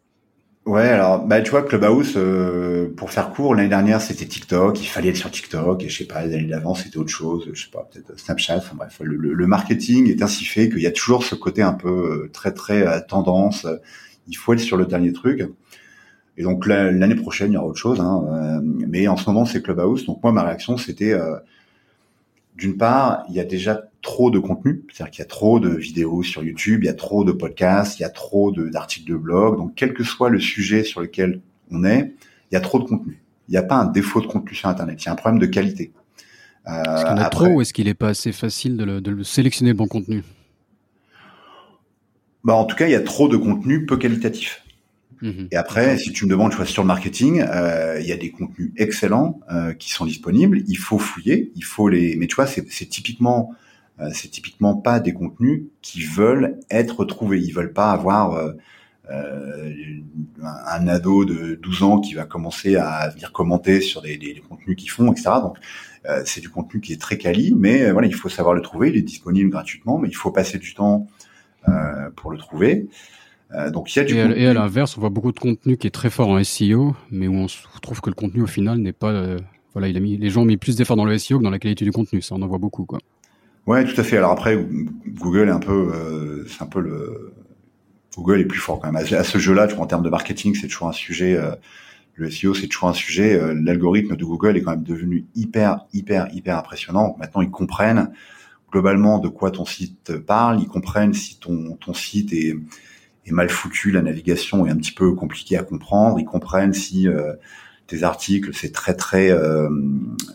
Ouais, 0.66 0.88
alors 0.88 1.26
bah 1.26 1.42
tu 1.42 1.52
vois 1.52 1.62
Clubhouse 1.64 2.14
euh, 2.16 2.88
pour 2.96 3.12
faire 3.12 3.32
court 3.32 3.54
l'année 3.54 3.68
dernière 3.68 4.00
c'était 4.00 4.26
TikTok, 4.26 4.82
il 4.82 4.86
fallait 4.88 5.10
être 5.10 5.18
sur 5.18 5.30
TikTok 5.30 5.84
et 5.84 5.90
je 5.90 5.98
sais 5.98 6.06
pas 6.06 6.26
les 6.26 6.34
années 6.34 6.48
d'avant 6.48 6.74
c'était 6.74 6.96
autre 6.98 7.10
chose, 7.10 7.50
je 7.52 7.64
sais 7.66 7.70
pas 7.70 7.86
peut-être 7.92 8.18
Snapchat, 8.18 8.58
enfin 8.60 8.74
bref 8.78 9.02
le, 9.02 9.18
le, 9.18 9.48
marketing 9.48 10.10
est 10.10 10.22
ainsi 10.24 10.46
fait 10.46 10.70
qu'il 10.70 10.80
y 10.80 10.88
a 10.88 10.92
toujours 10.92 11.26
ce 11.26 11.36
côté 11.36 11.62
un 11.62 11.74
peu 11.74 11.90
euh, 11.90 12.30
très 12.32 12.54
très 12.54 12.88
euh, 12.88 13.02
tendance, 13.06 13.68
il 14.30 14.38
faut 14.38 14.54
être 14.54 14.62
sur 14.62 14.78
le 14.78 14.86
dernier 14.86 15.12
truc. 15.12 15.44
Et 16.38 16.44
donc 16.44 16.66
l'année 16.66 17.16
prochaine 17.16 17.52
il 17.52 17.56
y 17.56 17.58
aura 17.58 17.68
autre 17.68 17.80
chose, 17.80 18.00
hein, 18.00 18.24
euh, 18.32 18.60
mais 18.64 19.10
en 19.10 19.18
ce 19.18 19.30
moment 19.30 19.44
c'est 19.44 19.62
Clubhouse 19.62 20.06
donc 20.06 20.24
moi 20.24 20.32
ma 20.32 20.44
réaction 20.44 20.78
c'était 20.78 21.12
euh, 21.12 21.36
d'une 22.56 22.78
part 22.78 23.24
il 23.30 23.36
y 23.36 23.40
a 23.40 23.44
déjà 23.44 23.84
trop 24.02 24.30
de 24.30 24.40
contenu, 24.40 24.84
c'est-à-dire 24.92 25.12
qu'il 25.12 25.20
y 25.22 25.26
a 25.26 25.30
trop 25.30 25.60
de 25.60 25.70
vidéos 25.70 26.24
sur 26.24 26.44
YouTube, 26.44 26.84
il 26.84 26.88
y 26.88 26.90
a 26.90 26.94
trop 26.94 27.24
de 27.24 27.32
podcasts, 27.32 28.00
il 28.00 28.02
y 28.02 28.06
a 28.06 28.10
trop 28.10 28.52
d'articles 28.52 29.08
de, 29.08 29.14
de 29.14 29.18
blog. 29.18 29.58
Donc, 29.58 29.74
quel 29.76 29.94
que 29.94 30.04
soit 30.04 30.30
le 30.30 30.40
sujet 30.40 30.84
sur 30.84 31.02
lequel 31.02 31.42
on 31.72 31.86
est, 31.86 32.14
il 32.52 32.54
y 32.54 32.58
a 32.58 32.60
trop 32.60 32.80
de 32.80 32.84
contenu. 32.84 33.22
Il 33.48 33.52
n'y 33.52 33.58
a 33.58 33.64
pas 33.64 33.76
un 33.76 33.86
défaut 33.86 34.22
de 34.22 34.28
contenu 34.28 34.54
sur 34.56 34.70
Internet, 34.70 35.02
il 35.02 35.06
y 35.06 35.10
a 35.10 35.14
un 35.14 35.16
problème 35.16 35.40
de 35.40 35.46
qualité. 35.46 35.92
Euh, 36.68 36.72
est-ce 36.72 37.06
en 37.06 37.18
a 37.18 37.24
après, 37.24 37.46
trop 37.46 37.56
ou 37.56 37.62
est-ce 37.62 37.74
qu'il 37.74 37.86
n'est 37.86 37.94
pas 37.94 38.10
assez 38.10 38.32
facile 38.32 38.78
de, 38.78 38.84
le, 38.84 39.02
de 39.02 39.12
le 39.12 39.24
sélectionner 39.24 39.72
le 39.72 39.78
bon 39.78 39.88
contenu? 39.88 40.24
Bah, 42.44 42.56
en 42.56 42.66
tout 42.66 42.76
cas, 42.76 42.88
il 42.88 42.92
y 42.92 42.96
a 42.96 43.02
trop 43.02 43.30
de 43.30 43.38
contenu 43.38 43.86
peu 43.86 43.98
qualitatif. 43.98 44.63
Mhm. 45.24 45.48
Et 45.52 45.56
après, 45.56 45.98
si 45.98 46.12
tu 46.12 46.26
me 46.26 46.30
demandes, 46.30 46.52
je 46.52 46.58
vois 46.58 46.66
sur 46.66 46.84
le 46.84 46.88
marketing, 46.88 47.42
euh, 47.42 47.98
il 48.02 48.06
y 48.06 48.12
a 48.12 48.18
des 48.18 48.30
contenus 48.30 48.74
excellents 48.76 49.40
euh, 49.50 49.74
qui 49.74 49.90
sont 49.90 50.06
disponibles. 50.06 50.64
Il 50.68 50.78
faut 50.78 51.00
fouiller, 51.00 51.54
il 51.56 51.64
faut 51.64 51.88
les. 51.88 52.18
Mais 52.18 52.28
tu 52.28 52.36
vois, 52.36 52.46
c'est 52.46 52.66
typiquement, 52.90 53.52
euh, 54.02 54.10
c'est 54.14 54.28
typiquement 54.28 54.76
pas 54.76 55.00
des 55.00 55.14
contenus 55.14 55.64
qui 55.82 56.04
veulent 56.04 56.60
être 56.70 57.06
trouvés. 57.06 57.40
Ils 57.40 57.54
veulent 57.54 57.72
pas 57.72 57.92
avoir 57.92 58.34
euh, 58.34 58.52
euh, 59.12 59.74
un 60.44 60.88
ado 60.90 61.24
de 61.24 61.56
12 61.56 61.84
ans 61.84 62.02
qui 62.02 62.16
va 62.16 62.26
commencer 62.26 62.76
à 62.76 63.08
venir 63.08 63.32
commenter 63.32 63.80
sur 63.80 64.02
des, 64.02 64.18
des, 64.18 64.44
contenus 64.48 64.76
qu'ils 64.76 64.90
font, 64.92 65.10
etc. 65.14 65.32
Donc, 65.42 65.58
c'est 66.26 66.42
du 66.42 66.50
contenu 66.50 66.82
qui 66.82 66.92
est 66.92 67.00
très 67.00 67.18
quali, 67.18 67.54
mais 67.58 67.90
voilà, 67.92 68.10
il 68.10 68.14
faut 68.14 68.28
savoir 68.28 68.54
le 68.54 68.62
trouver. 68.62 68.90
Il 68.90 68.98
est 68.98 69.04
disponible 69.04 69.50
gratuitement, 69.50 70.00
mais 70.00 70.10
il 70.10 70.16
faut 70.18 70.32
passer 70.32 70.58
du 70.58 70.74
temps 70.74 71.08
pour 72.18 72.30
le 72.30 72.38
trouver. 72.38 72.90
Euh, 73.56 73.70
donc 73.70 73.96
il 73.96 74.00
y 74.00 74.02
a 74.02 74.06
du 74.06 74.16
et, 74.16 74.48
à, 74.48 74.54
l'inverse, 74.54 74.98
on 74.98 75.02
voit 75.02 75.10
beaucoup 75.10 75.32
de 75.32 75.40
contenu 75.40 75.78
qui 75.78 75.88
est 75.88 75.92
très 75.92 76.10
fort 76.10 76.30
en 76.30 76.44
SEO, 76.44 76.96
mais 77.12 77.28
où 77.28 77.36
on 77.36 77.48
trouve 77.82 78.02
que 78.02 78.10
le 78.10 78.16
contenu 78.16 78.42
au 78.42 78.48
final 78.48 78.80
n'est 78.80 78.94
pas. 78.94 79.12
Euh, 79.12 79.40
voilà, 79.74 79.88
il 79.88 79.98
a 79.98 80.00
mis, 80.00 80.18
les 80.18 80.30
gens 80.30 80.42
ont 80.42 80.46
mis 80.46 80.58
plus 80.58 80.76
d'efforts 80.76 80.98
dans 80.98 81.06
le 81.06 81.18
SEO 81.18 81.40
que 81.40 81.44
dans 81.44 81.50
la 81.50 81.60
qualité 81.60 81.86
du 81.86 81.92
contenu. 81.92 82.22
Ça, 82.22 82.36
on 82.36 82.42
en 82.42 82.48
voit 82.48 82.58
beaucoup, 82.58 82.86
quoi. 82.86 83.00
Ouais, 83.66 83.84
tout 83.86 84.00
à 84.00 84.04
fait. 84.04 84.18
Alors 84.18 84.32
après, 84.32 84.58
Google 85.08 85.48
est 85.48 85.52
un 85.52 85.60
peu, 85.60 85.92
euh, 85.94 86.46
c'est 86.48 86.64
un 86.64 86.68
peu 86.68 86.82
le. 86.82 87.34
Google 88.16 88.42
est 88.42 88.46
plus 88.46 88.60
fort 88.60 88.80
quand 88.80 88.92
même. 88.92 89.04
À 89.04 89.24
ce 89.24 89.38
jeu-là, 89.38 89.68
en 89.78 89.88
termes 89.88 90.04
de 90.04 90.10
marketing, 90.10 90.54
c'est 90.54 90.68
toujours 90.68 90.88
un 90.88 90.94
sujet. 90.94 91.40
le 92.14 92.30
SEO, 92.30 92.54
c'est 92.54 92.68
toujours 92.68 92.90
un 92.90 92.94
sujet. 92.94 93.42
L'algorithme 93.56 94.16
de 94.16 94.24
Google 94.24 94.56
est 94.56 94.62
quand 94.62 94.72
même 94.72 94.84
devenu 94.84 95.26
hyper, 95.34 95.86
hyper, 95.94 96.28
hyper 96.32 96.60
impressionnant. 96.60 97.16
Maintenant, 97.18 97.42
ils 97.42 97.50
comprennent 97.50 98.12
globalement 98.72 99.18
de 99.18 99.30
quoi 99.30 99.50
ton 99.50 99.66
site 99.66 100.16
parle. 100.16 100.60
Ils 100.62 100.68
comprennent 100.68 101.14
si 101.14 101.40
ton 101.40 101.76
ton 101.78 101.96
site 101.96 102.34
est 102.34 102.56
est 103.26 103.32
mal 103.32 103.50
foutu, 103.50 103.92
la 103.92 104.02
navigation 104.02 104.66
est 104.66 104.70
un 104.70 104.76
petit 104.76 104.92
peu 104.92 105.14
compliquée 105.14 105.58
à 105.58 105.64
comprendre. 105.64 106.20
Ils 106.20 106.26
comprennent 106.26 106.74
si 106.74 107.08
euh, 107.08 107.34
tes 107.88 108.04
articles 108.04 108.52
c'est 108.54 108.72
très 108.72 108.96
très 108.96 109.32
euh, 109.32 109.70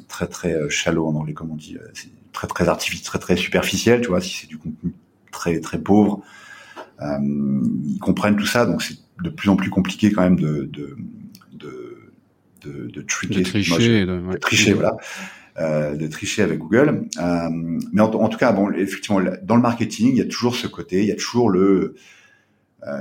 très 0.09 0.27
très 0.27 0.55
euh, 0.55 0.69
shallow 0.69 1.07
en 1.07 1.15
anglais 1.15 1.35
comme 1.35 1.51
on 1.51 1.57
dit, 1.57 1.77
c'est 1.95 2.11
très 2.33 2.47
très 2.47 2.69
artificiel, 2.69 3.05
très 3.05 3.19
très 3.19 3.37
superficiel, 3.37 4.01
tu 4.01 4.09
vois, 4.09 4.21
si 4.21 4.37
c'est 4.37 4.47
du 4.47 4.59
contenu 4.59 4.93
très 5.31 5.61
très 5.61 5.79
pauvre. 5.79 6.23
ils 7.01 7.99
comprennent 8.01 8.37
tout 8.37 8.47
ça, 8.47 8.67
donc 8.67 8.83
c'est 8.83 8.99
de 9.23 9.31
plus 9.31 9.49
en 9.49 9.57
plus 9.57 9.71
compliqué 9.71 10.13
quand 10.13 10.23
même 10.23 10.39
de 10.39 10.69
de 10.73 10.97
de, 11.53 12.13
de, 12.63 12.89
de 12.89 13.03
tricher, 13.03 14.07
de 14.07 14.37
tricher, 14.39 14.73
voilà. 14.73 14.97
Euh, 15.61 15.97
de 15.97 16.07
tricher 16.07 16.43
avec 16.43 16.61
Google. 16.61 17.09
Euh, 17.21 17.49
mais 17.93 18.01
en, 18.01 18.13
en, 18.13 18.29
tout 18.29 18.39
cas, 18.39 18.53
bon, 18.53 18.71
effectivement, 18.71 19.21
dans 19.43 19.57
le 19.57 19.63
marketing, 19.63 20.11
il 20.13 20.19
y 20.19 20.21
a 20.21 20.25
toujours 20.25 20.55
ce 20.55 20.69
côté, 20.69 21.01
il 21.01 21.09
y 21.09 21.11
a 21.11 21.17
toujours 21.17 21.51
le 21.51 21.61
euh, 21.61 21.97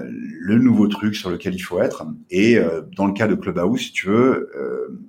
le 0.01 0.57
nouveau 0.57 0.87
truc 0.87 1.15
sur 1.15 1.29
lequel 1.29 1.55
il 1.55 1.59
faut 1.59 1.81
être. 1.81 2.05
Et 2.29 2.57
euh, 2.57 2.81
dans 2.95 3.05
le 3.05 3.13
cas 3.13 3.27
de 3.27 3.35
Clubhouse, 3.35 3.81
si 3.81 3.91
tu 3.91 4.07
veux, 4.07 4.51
euh, 4.55 4.99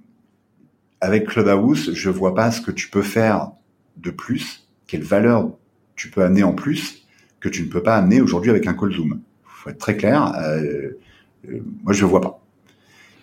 avec 1.01 1.27
Clubhouse, 1.27 1.93
je 1.95 2.11
vois 2.11 2.35
pas 2.35 2.51
ce 2.51 2.61
que 2.61 2.71
tu 2.71 2.89
peux 2.89 3.03
faire 3.03 3.53
de 3.97 4.11
plus, 4.11 4.69
quelle 4.87 5.03
valeur 5.03 5.51
tu 5.97 6.11
peux 6.11 6.23
amener 6.23 6.43
en 6.43 6.53
plus 6.53 7.07
que 7.41 7.49
tu 7.49 7.63
ne 7.63 7.69
peux 7.69 7.83
pas 7.83 7.97
amener 7.97 8.21
aujourd'hui 8.21 8.51
avec 8.51 8.67
un 8.67 8.75
call 8.75 8.93
Zoom. 8.93 9.21
Faut 9.45 9.71
être 9.71 9.79
très 9.79 9.97
clair. 9.97 10.33
Euh, 10.41 10.99
moi, 11.83 11.93
je 11.93 12.01
le 12.01 12.07
vois 12.07 12.21
pas. 12.21 12.41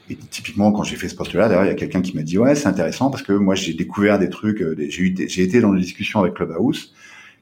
Et 0.10 0.16
typiquement, 0.16 0.72
quand 0.72 0.84
j'ai 0.84 0.96
fait 0.98 1.10
ce 1.10 1.16
poste-là, 1.16 1.48
d'ailleurs, 1.50 1.66
il 1.66 1.70
y 1.70 1.72
a 1.72 1.76
quelqu'un 1.76 2.02
qui 2.02 2.16
m'a 2.16 2.22
dit 2.22 2.38
ouais, 2.38 2.56
c'est 2.56 2.68
intéressant 2.68 3.10
parce 3.10 3.24
que 3.24 3.34
moi, 3.34 3.56
j'ai 3.56 3.74
découvert 3.74 4.20
des 4.20 4.30
trucs. 4.30 4.64
J'ai 4.90 5.44
été 5.44 5.62
dans 5.62 5.74
des 5.74 5.82
discussions 5.82 6.20
avec 6.20 6.36
Clubhouse 6.36 6.94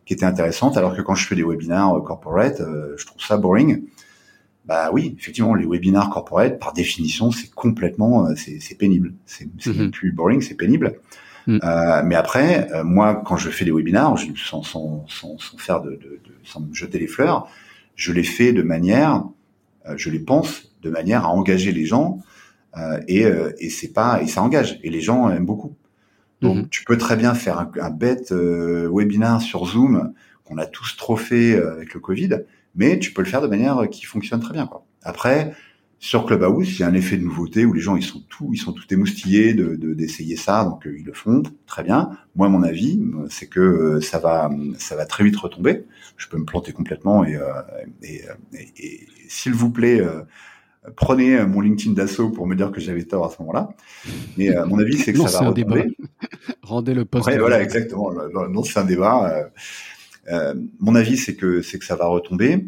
qui 0.06 0.14
étaient 0.14 0.26
intéressantes, 0.26 0.78
alors 0.78 0.95
que 0.95 1.01
quand 1.01 1.16
je 1.16 1.26
fais 1.28 1.36
des 1.36 1.43
webinaires 1.43 1.93
corporate, 2.06 2.62
je 2.97 3.06
trouve 3.06 3.22
ça 3.22 3.38
boring. 3.38 3.84
Bah 4.66 4.91
oui, 4.93 5.16
effectivement, 5.20 5.56
les 5.56 5.66
webinars 5.66 6.10
corporate, 6.10 6.58
par 6.58 6.72
définition, 6.72 7.32
c'est 7.32 7.51
complètement, 7.54 8.28
euh, 8.28 8.34
c'est 8.36 8.78
pénible. 8.78 9.14
C'est 9.26 9.45
mm 9.45 9.91
plus 9.91 10.12
boring, 10.14 10.41
c'est 10.41 10.56
pénible. 10.56 10.99
Mm. 11.47 11.60
Euh, 11.64 12.01
mais 12.06 12.16
après, 12.16 12.72
euh, 12.72 12.84
moi, 12.86 13.22
quand 13.26 13.36
je 13.36 13.49
fais 13.49 13.66
des 13.66 13.72
webinars, 13.72 14.16
je, 14.16 14.28
sans, 14.36 14.64
sans, 14.64 15.06
sans, 15.10 15.38
sans, 15.38 15.58
faire 15.58 15.82
de, 15.82 15.91
de, 15.91 15.95
de, 15.95 16.20
sans 16.43 16.62
me 16.62 16.74
jeter 16.74 16.97
les 16.97 17.08
fleurs, 17.08 17.47
je 17.95 18.14
les 18.14 18.24
fais 18.24 18.54
de 18.54 18.62
manière, 18.62 19.26
euh, 19.86 19.95
je 19.97 20.10
les 20.10 20.20
pense 20.20 20.74
de 20.82 20.89
manière 20.89 21.26
à 21.26 21.30
engager 21.30 21.72
les 21.72 21.86
gens, 21.86 22.20
et, 23.08 23.24
et 23.60 23.70
c'est 23.70 23.93
pas, 23.93 24.20
et 24.24 24.28
ça 24.28 24.41
engage. 24.41 24.80
Et 24.82 24.89
les 24.89 24.99
gens 24.99 25.30
aiment 25.30 25.45
beaucoup. 25.45 25.76
Donc, 26.44 26.58
mm-hmm. 26.58 26.70
tu 26.70 26.84
peux 26.84 26.98
très 26.98 27.16
bien 27.16 27.34
faire 27.34 27.58
un, 27.60 27.72
un 27.82 27.89
bête 27.89 28.32
webinar 28.32 29.41
sur 29.41 29.66
Zoom 29.66 30.14
qu'on 30.44 30.58
a 30.58 30.66
tous 30.66 30.96
trop 30.98 31.18
fait 31.18 31.56
avec 31.56 31.94
le 31.94 32.00
Covid 32.00 32.44
mais 32.76 33.00
tu 33.00 33.14
peux 33.14 33.22
le 33.22 33.28
faire 33.28 33.41
de 33.41 33.48
manière 33.48 33.88
qui 33.89 34.06
fonctionne 34.06 34.39
très 34.39 34.54
bien. 34.54 34.68
Quoi. 34.68 34.86
Après, 35.04 35.54
sur 36.00 36.26
Clubhouse, 36.26 36.70
il 36.72 36.80
y 36.80 36.84
a 36.84 36.88
un 36.88 36.94
effet 36.94 37.18
de 37.18 37.24
nouveauté 37.24 37.66
où 37.66 37.74
les 37.74 37.80
gens 37.80 37.96
ils 37.96 38.04
sont 38.04 38.22
tout, 38.30 38.50
ils 38.54 38.58
sont 38.58 38.74
tout 38.74 38.91
émoustillés 38.91 39.54
de 39.54 39.76
d'essayer 39.94 40.36
ça, 40.36 40.66
donc 40.66 40.86
euh, 40.86 40.98
ils 40.98 41.06
le 41.06 41.14
font 41.14 41.44
très 41.66 41.84
bien. 41.84 42.10
Moi, 42.36 42.50
mon 42.50 42.64
avis, 42.64 43.02
c'est 43.30 43.48
que 43.48 43.60
euh, 43.60 44.02
ça 44.02 44.20
va, 44.20 44.50
ça 44.78 44.96
va 44.96 45.06
très 45.06 45.24
vite 45.24 45.38
retomber. 45.38 45.86
Je 46.18 46.28
peux 46.28 46.38
me 46.38 46.46
planter 46.46 46.74
complètement 46.74 47.24
et, 47.24 47.36
euh, 47.36 47.62
et, 48.02 48.24
et, 48.78 49.08
s'il 49.28 49.54
vous 49.54 49.70
plaît. 49.70 50.02
Prenez 50.96 51.46
mon 51.46 51.62
LinkedIn 51.62 51.94
d'assaut 51.94 52.30
pour 52.30 52.46
me 52.46 52.56
dire 52.56 52.72
que 52.72 52.82
j'avais 52.82 53.04
tort 53.04 53.26
à 53.26 53.30
ce 53.30 53.42
moment-là. 53.42 53.70
Mais 54.38 54.50
mon 54.68 54.80
avis, 54.80 54.98
c'est 54.98 55.14
que 55.14 55.28
ça 55.28 55.42
va 55.42 55.50
retomber. 55.50 55.96
Rendez 56.62 56.94
le 56.94 57.06
poste. 57.06 57.28
Ouais, 57.28 57.38
voilà, 57.38 57.62
exactement. 57.62 58.12
Non, 58.50 58.64
c'est 58.64 58.80
un 58.80 58.86
débat. 58.86 59.50
Euh, 60.30 60.54
mon 60.80 60.96
avis, 60.96 61.18
c'est 61.18 61.36
que 61.36 61.62
c'est 61.62 61.80
que 61.80 61.86
ça 61.86 61.96
va 61.96 62.06
retomber. 62.06 62.66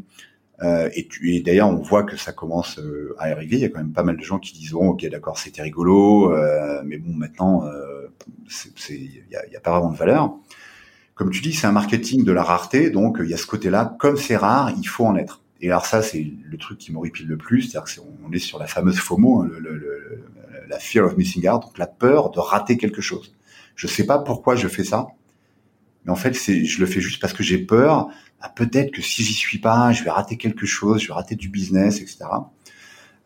Euh, 0.64 0.90
et, 0.96 1.08
et 1.24 1.42
d'ailleurs, 1.42 1.70
on 1.70 1.82
voit 1.82 2.04
que 2.04 2.16
ça 2.18 2.32
commence 2.32 2.80
euh, 2.80 3.16
à 3.20 3.26
arriver. 3.26 3.58
Il 3.58 3.62
y 3.62 3.66
a 3.66 3.70
quand 3.70 3.80
même 3.80 3.92
pas 3.92 4.04
mal 4.04 4.18
de 4.18 4.24
gens 4.24 4.40
qui 4.40 4.54
disent 4.54 4.72
bon, 4.72 4.90
ok, 4.90 5.06
d'accord, 5.10 5.38
c'était 5.38 5.62
rigolo, 5.62 6.34
euh, 6.34 6.82
mais 6.86 6.98
bon, 6.98 7.14
maintenant, 7.14 7.64
il 8.90 9.24
n'y 9.30 9.36
a, 9.36 9.46
y 9.52 9.56
a, 9.56 9.60
pas 9.60 9.72
vraiment 9.72 9.92
de 9.92 9.98
valeur. 9.98 10.34
Comme 11.14 11.30
tu 11.30 11.42
dis, 11.42 11.54
c'est 11.54 11.68
un 11.68 11.72
marketing 11.72 12.24
de 12.24 12.32
la 12.32 12.44
rareté, 12.44 12.90
donc 12.90 13.18
il 13.22 13.30
y 13.30 13.34
a 13.34 13.38
ce 13.38 13.48
côté-là. 13.48 13.96
Comme 14.00 14.18
c'est 14.18 14.38
rare, 14.38 14.72
il 14.78 14.88
faut 14.88 15.06
en 15.06 15.16
être. 15.16 15.42
Et 15.62 15.70
alors 15.70 15.86
ça, 15.86 16.02
c'est 16.02 16.32
le 16.44 16.58
truc 16.58 16.78
qui 16.78 16.92
m'horripile 16.92 17.28
le 17.28 17.38
plus, 17.38 17.64
c'est-à-dire 17.64 17.94
qu'on 17.96 18.32
est 18.32 18.40
sur 18.40 18.60
la 18.60 18.68
fameuse 18.68 18.98
FOMO, 18.98 19.42
hein, 19.42 19.50
le, 19.52 19.60
le, 19.60 20.26
la 20.68 20.80
fear 20.80 21.06
of 21.06 21.18
missing 21.18 21.48
out, 21.48 21.62
donc 21.62 21.78
la 21.78 21.88
peur 21.88 22.30
de 22.32 22.40
rater 22.40 22.78
quelque 22.78 23.02
chose. 23.02 23.34
Je 23.76 23.88
sais 23.88 24.06
pas 24.06 24.20
pourquoi 24.20 24.56
je 24.56 24.68
fais 24.68 24.84
ça. 24.84 25.08
Mais 26.06 26.12
en 26.12 26.16
fait, 26.16 26.34
je 26.34 26.80
le 26.80 26.86
fais 26.86 27.02
juste 27.02 27.20
parce 27.20 27.34
que 27.34 27.44
j'ai 27.44 27.58
peur. 27.58 28.10
Ah, 28.40 28.50
peut-être 28.50 28.92
que 28.92 29.02
si 29.02 29.24
j'y 29.24 29.34
suis 29.34 29.58
pas, 29.58 29.92
je 29.92 30.04
vais 30.04 30.12
rater 30.12 30.38
quelque 30.38 30.66
chose, 30.66 31.02
je 31.02 31.08
vais 31.08 31.14
rater 31.14 31.36
du 31.36 31.50
business, 31.50 32.00
etc. 32.00 32.26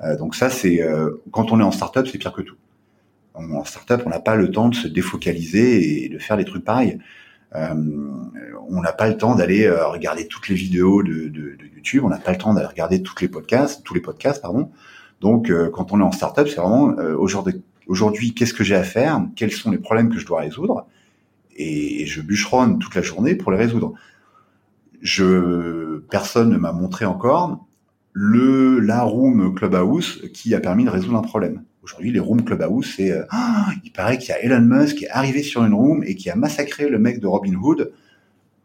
Euh, 0.01 0.17
donc 0.17 0.35
ça, 0.35 0.49
c'est 0.49 0.81
euh, 0.81 1.21
quand 1.31 1.51
on 1.51 1.59
est 1.59 1.63
en 1.63 1.71
startup, 1.71 2.07
c'est 2.07 2.17
pire 2.17 2.31
que 2.31 2.41
tout. 2.41 2.55
En 3.33 3.63
startup, 3.63 4.01
on 4.05 4.09
n'a 4.09 4.19
pas 4.19 4.35
le 4.35 4.49
temps 4.51 4.69
de 4.69 4.75
se 4.75 4.87
défocaliser 4.87 6.03
et 6.03 6.09
de 6.09 6.17
faire 6.17 6.35
des 6.35 6.45
trucs 6.45 6.65
pareils. 6.65 6.99
Euh, 7.55 7.73
on 8.67 8.81
n'a 8.81 8.91
pas 8.91 9.07
le 9.09 9.17
temps 9.17 9.35
d'aller 9.35 9.65
euh, 9.65 9.87
regarder 9.87 10.27
toutes 10.27 10.49
les 10.49 10.55
vidéos 10.55 11.01
de, 11.01 11.27
de, 11.27 11.55
de 11.55 11.65
YouTube. 11.75 12.03
On 12.05 12.09
n'a 12.09 12.17
pas 12.17 12.31
le 12.31 12.37
temps 12.37 12.53
d'aller 12.53 12.67
regarder 12.67 13.01
toutes 13.01 13.21
les 13.21 13.27
podcasts, 13.27 13.83
tous 13.83 13.93
les 13.93 14.01
podcasts, 14.01 14.41
pardon. 14.41 14.71
Donc, 15.21 15.49
euh, 15.49 15.69
quand 15.69 15.91
on 15.91 15.99
est 15.99 16.03
en 16.03 16.11
startup, 16.11 16.47
c'est 16.47 16.61
vraiment 16.61 16.95
aujourd'hui, 17.17 17.61
aujourd'hui, 17.87 18.33
qu'est-ce 18.33 18.53
que 18.53 18.63
j'ai 18.63 18.75
à 18.75 18.83
faire? 18.83 19.21
Quels 19.35 19.51
sont 19.51 19.71
les 19.71 19.79
problèmes 19.79 20.09
que 20.09 20.19
je 20.19 20.25
dois 20.25 20.41
résoudre? 20.41 20.85
Et, 21.55 22.05
je 22.05 22.21
bûcheronne 22.21 22.79
toute 22.79 22.95
la 22.95 23.01
journée 23.01 23.35
pour 23.35 23.51
les 23.51 23.57
résoudre. 23.57 23.93
Je, 25.01 25.99
personne 26.09 26.49
ne 26.49 26.57
m'a 26.57 26.71
montré 26.71 27.05
encore 27.05 27.65
le 28.13 28.79
la 28.79 29.03
room 29.03 29.53
Clubhouse 29.55 30.21
qui 30.33 30.53
a 30.55 30.59
permis 30.59 30.83
de 30.83 30.89
résoudre 30.89 31.17
un 31.17 31.21
problème. 31.21 31.63
Aujourd'hui, 31.81 32.11
les 32.11 32.19
rooms 32.19 32.43
Clubhouse, 32.43 32.93
c'est 32.95 33.11
euh, 33.11 33.25
ah, 33.29 33.69
il 33.83 33.91
paraît 33.91 34.17
qu'il 34.17 34.29
y 34.29 34.31
a 34.33 34.43
Elon 34.43 34.61
Musk 34.61 34.97
qui 34.97 35.05
est 35.05 35.09
arrivé 35.09 35.43
sur 35.43 35.63
une 35.63 35.73
room 35.73 36.03
et 36.03 36.15
qui 36.15 36.29
a 36.29 36.35
massacré 36.35 36.89
le 36.89 36.99
mec 36.99 37.19
de 37.19 37.27
Robin 37.27 37.53
Hood. 37.55 37.91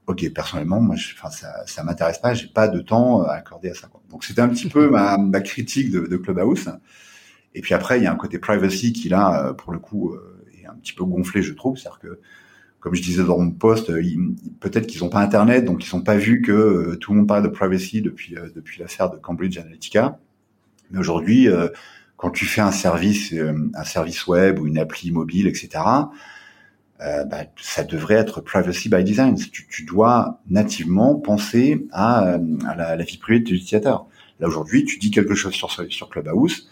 Ok, 0.06 0.28
personnellement, 0.34 0.80
moi, 0.80 0.96
je, 0.96 1.14
ça, 1.30 1.66
ça 1.66 1.84
m'intéresse 1.84 2.18
pas. 2.18 2.34
J'ai 2.34 2.48
pas 2.48 2.68
de 2.68 2.80
temps 2.80 3.22
à 3.22 3.34
accorder 3.34 3.70
à 3.70 3.74
ça. 3.74 3.88
Donc, 4.10 4.24
c'était 4.24 4.42
un 4.42 4.48
petit 4.48 4.68
peu 4.68 4.90
ma, 4.90 5.16
ma 5.16 5.40
critique 5.40 5.90
de, 5.90 6.00
de, 6.00 6.16
Clubhouse. 6.16 6.68
Et 7.54 7.60
puis 7.60 7.72
après, 7.72 7.98
il 7.98 8.04
y 8.04 8.06
a 8.06 8.12
un 8.12 8.16
côté 8.16 8.38
privacy 8.38 8.92
qui 8.92 9.08
là, 9.08 9.46
euh, 9.46 9.52
pour 9.54 9.72
le 9.72 9.78
coup, 9.78 10.12
euh, 10.12 10.44
est 10.60 10.66
un 10.66 10.74
petit 10.74 10.92
peu 10.92 11.04
gonflé, 11.04 11.42
je 11.42 11.54
trouve. 11.54 11.78
C'est-à-dire 11.78 12.00
que 12.00 12.20
comme 12.84 12.94
je 12.94 13.00
disais 13.00 13.24
dans 13.24 13.38
mon 13.38 13.50
post, 13.50 13.88
euh, 13.88 14.02
peut-être 14.60 14.86
qu'ils 14.86 15.02
n'ont 15.02 15.08
pas 15.08 15.20
Internet, 15.20 15.64
donc 15.64 15.86
ils 15.86 15.96
n'ont 15.96 16.02
pas 16.02 16.18
vu 16.18 16.42
que 16.42 16.52
euh, 16.52 16.96
tout 16.96 17.12
le 17.12 17.18
monde 17.18 17.26
parle 17.26 17.42
de 17.42 17.48
privacy 17.48 18.02
depuis 18.02 18.36
euh, 18.36 18.50
depuis 18.54 18.78
l'affaire 18.78 19.08
de 19.08 19.16
Cambridge 19.16 19.56
Analytica. 19.56 20.18
Mais 20.90 20.98
aujourd'hui, 20.98 21.48
quand 22.16 22.30
tu 22.30 22.46
fais 22.46 22.60
un 22.60 22.72
service, 22.72 23.34
un 23.74 23.84
service 23.84 24.26
web 24.26 24.58
ou 24.58 24.66
une 24.66 24.78
appli 24.78 25.10
mobile, 25.10 25.46
etc., 25.46 25.84
bah, 27.00 27.44
ça 27.60 27.84
devrait 27.84 28.14
être 28.14 28.40
privacy 28.40 28.88
by 28.88 29.04
design. 29.04 29.36
Tu, 29.36 29.66
tu 29.68 29.84
dois 29.84 30.40
nativement 30.48 31.16
penser 31.16 31.86
à, 31.92 32.38
à, 32.66 32.76
la, 32.76 33.04
vie 33.04 33.18
privée 33.18 33.40
de 33.40 33.50
l'utilisateur. 33.50 34.06
Là 34.40 34.48
aujourd'hui, 34.48 34.84
tu 34.84 34.98
dis 34.98 35.10
quelque 35.10 35.34
chose 35.34 35.52
sur 35.52 35.70
sur 35.70 36.08
Clubhouse, 36.08 36.70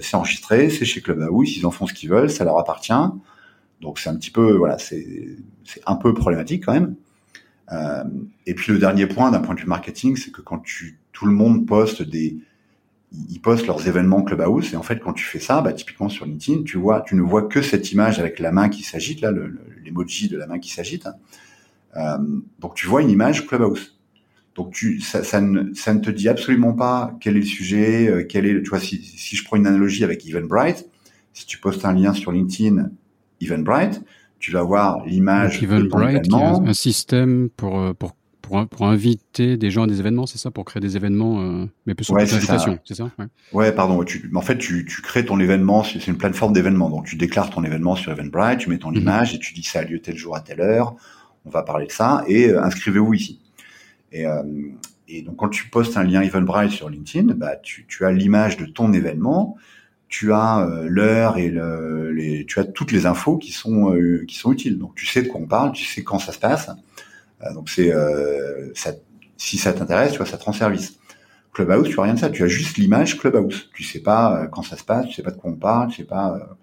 c'est 0.00 0.16
enregistré, 0.16 0.70
c'est 0.70 0.84
chez 0.84 1.02
Clubhouse, 1.02 1.56
ils 1.56 1.66
en 1.66 1.70
font 1.70 1.86
ce 1.86 1.94
qu'ils 1.94 2.10
veulent, 2.10 2.30
ça 2.30 2.44
leur 2.44 2.58
appartient. 2.58 2.92
Donc 3.80 3.98
c'est 3.98 4.10
un 4.10 4.16
petit 4.16 4.30
peu, 4.30 4.52
voilà, 4.52 4.78
c'est 4.78 5.36
un 5.86 5.96
peu 5.96 6.14
problématique 6.14 6.64
quand 6.64 6.72
même. 6.72 6.96
Euh, 7.72 8.04
et 8.46 8.54
puis 8.54 8.72
le 8.72 8.78
dernier 8.78 9.06
point 9.06 9.30
d'un 9.30 9.40
point 9.40 9.54
de 9.54 9.60
vue 9.60 9.66
marketing, 9.66 10.16
c'est 10.16 10.32
que 10.32 10.40
quand 10.40 10.58
tu 10.58 10.98
tout 11.12 11.26
le 11.26 11.32
monde 11.32 11.66
poste 11.66 12.02
des, 12.02 12.36
ils 13.12 13.40
postent 13.40 13.66
leurs 13.66 13.86
événements 13.88 14.22
Clubhouse 14.22 14.72
et 14.72 14.76
en 14.76 14.82
fait 14.82 15.00
quand 15.00 15.12
tu 15.12 15.24
fais 15.24 15.40
ça, 15.40 15.60
bah, 15.60 15.72
typiquement 15.72 16.08
sur 16.08 16.26
LinkedIn, 16.26 16.62
tu 16.62 16.78
vois, 16.78 17.02
tu 17.02 17.14
ne 17.16 17.22
vois 17.22 17.42
que 17.42 17.62
cette 17.62 17.90
image 17.92 18.18
avec 18.18 18.38
la 18.38 18.52
main 18.52 18.68
qui 18.68 18.82
s'agite 18.82 19.20
là, 19.20 19.32
l'emoji 19.84 20.28
de 20.28 20.36
la 20.36 20.46
main 20.46 20.58
qui 20.58 20.70
s'agite. 20.70 21.08
Euh, 21.96 22.18
donc 22.60 22.74
tu 22.74 22.86
vois 22.86 23.02
une 23.02 23.10
image 23.10 23.46
Clubhouse. 23.46 23.98
Donc 24.54 24.72
tu, 24.72 25.00
ça, 25.00 25.24
ça, 25.24 25.40
ne, 25.40 25.72
ça 25.74 25.94
ne 25.94 26.00
te 26.00 26.10
dit 26.10 26.28
absolument 26.28 26.72
pas 26.72 27.16
quel 27.20 27.36
est 27.36 27.40
le 27.40 27.46
sujet, 27.46 28.08
euh, 28.08 28.24
quel 28.28 28.46
est, 28.46 28.62
tu 28.62 28.70
vois, 28.70 28.80
si, 28.80 29.02
si 29.02 29.36
je 29.36 29.44
prends 29.44 29.56
une 29.56 29.66
analogie 29.66 30.04
avec 30.04 30.26
Eventbrite, 30.28 30.86
si 31.32 31.46
tu 31.46 31.58
postes 31.58 31.84
un 31.84 31.94
lien 31.94 32.12
sur 32.12 32.32
LinkedIn 32.32 32.90
Eventbrite, 33.40 34.02
tu 34.38 34.50
vas 34.52 34.62
voir 34.62 35.04
l'image. 35.06 35.62
Eventbrite, 35.62 36.32
un 36.32 36.72
système 36.72 37.48
pour 37.56 37.78
euh, 37.80 37.92
pour 38.50 38.68
pour, 38.68 38.86
inviter 38.86 39.56
des 39.56 39.70
gens 39.70 39.84
à 39.84 39.86
des 39.86 40.00
événements, 40.00 40.26
c'est 40.26 40.38
ça, 40.38 40.50
pour 40.50 40.64
créer 40.64 40.80
des 40.80 40.96
événements, 40.96 41.40
euh, 41.40 41.66
mais 41.86 41.94
plus 41.94 42.04
sur 42.04 42.14
ouais, 42.14 42.26
c'est 42.26 42.40
ça 42.40 43.10
ouais. 43.18 43.26
ouais. 43.52 43.72
pardon. 43.72 44.02
Tu, 44.04 44.30
en 44.34 44.40
fait, 44.40 44.58
tu, 44.58 44.84
tu 44.84 45.02
crées 45.02 45.24
ton 45.24 45.38
événement, 45.38 45.84
c'est 45.84 46.04
une 46.06 46.18
plateforme 46.18 46.52
d'événements. 46.52 46.90
Donc, 46.90 47.06
tu 47.06 47.16
déclares 47.16 47.50
ton 47.50 47.64
événement 47.64 47.96
sur 47.96 48.12
Eventbrite, 48.12 48.58
tu 48.58 48.70
mets 48.70 48.78
ton 48.78 48.90
mhm. 48.90 48.98
image 48.98 49.34
et 49.34 49.38
tu 49.38 49.54
dis 49.54 49.62
ça 49.62 49.80
a 49.80 49.84
lieu 49.84 50.00
tel 50.00 50.16
jour 50.16 50.36
à 50.36 50.40
telle 50.40 50.60
heure. 50.60 50.96
On 51.44 51.50
va 51.50 51.62
parler 51.62 51.86
de 51.86 51.92
ça 51.92 52.24
et 52.26 52.48
euh, 52.48 52.62
inscrivez-vous 52.62 53.14
ici. 53.14 53.40
Et, 54.12 54.26
euh, 54.26 54.42
et 55.08 55.22
donc, 55.22 55.36
quand 55.36 55.48
tu 55.48 55.68
postes 55.68 55.96
un 55.96 56.04
lien 56.04 56.20
Eventbrite 56.20 56.72
sur 56.72 56.88
LinkedIn, 56.88 57.34
bah, 57.34 57.56
tu, 57.56 57.86
tu 57.86 58.04
as 58.04 58.12
l'image 58.12 58.56
de 58.56 58.66
ton 58.66 58.92
événement 58.92 59.56
tu 60.08 60.32
as 60.32 60.66
euh, 60.66 60.88
l'heure 60.88 61.38
et 61.38 61.50
le, 61.50 62.10
les, 62.10 62.44
tu 62.44 62.58
as 62.58 62.64
toutes 62.64 62.90
les 62.90 63.06
infos 63.06 63.38
qui 63.38 63.52
sont 63.52 63.96
qui 64.26 64.34
sont 64.34 64.50
utiles. 64.50 64.76
Donc 64.76 64.96
tu 64.96 65.06
sais 65.06 65.22
de 65.22 65.28
quoi 65.28 65.40
on 65.40 65.46
parle, 65.46 65.70
tu 65.70 65.84
sais 65.84 66.02
quand 66.02 66.18
ça 66.18 66.32
se 66.32 66.38
passe. 66.40 66.68
Euh, 67.42 67.54
donc 67.54 67.68
c'est 67.68 67.92
euh, 67.92 68.72
si 69.36 69.58
ça 69.58 69.72
t'intéresse, 69.72 70.12
tu 70.12 70.18
vois, 70.18 70.26
ça 70.26 70.38
te 70.38 70.44
rend 70.44 70.52
service. 70.52 70.98
Clubhouse, 71.52 71.88
tu 71.88 71.98
as 71.98 72.02
rien 72.02 72.14
de 72.14 72.18
ça. 72.18 72.30
Tu 72.30 72.42
as 72.42 72.46
juste 72.46 72.76
l'image 72.76 73.18
Clubhouse. 73.18 73.70
Tu 73.74 73.82
sais 73.82 74.00
pas 74.00 74.42
euh, 74.42 74.46
quand 74.46 74.62
ça 74.62 74.76
se 74.76 74.84
passe, 74.84 75.06
tu 75.08 75.14
sais 75.14 75.22
pas 75.22 75.30
de 75.30 75.36
quoi 75.36 75.50
on 75.50 75.56
parle, 75.56 75.90
tu 75.90 75.96
sais 75.96 76.04
pas. 76.04 76.56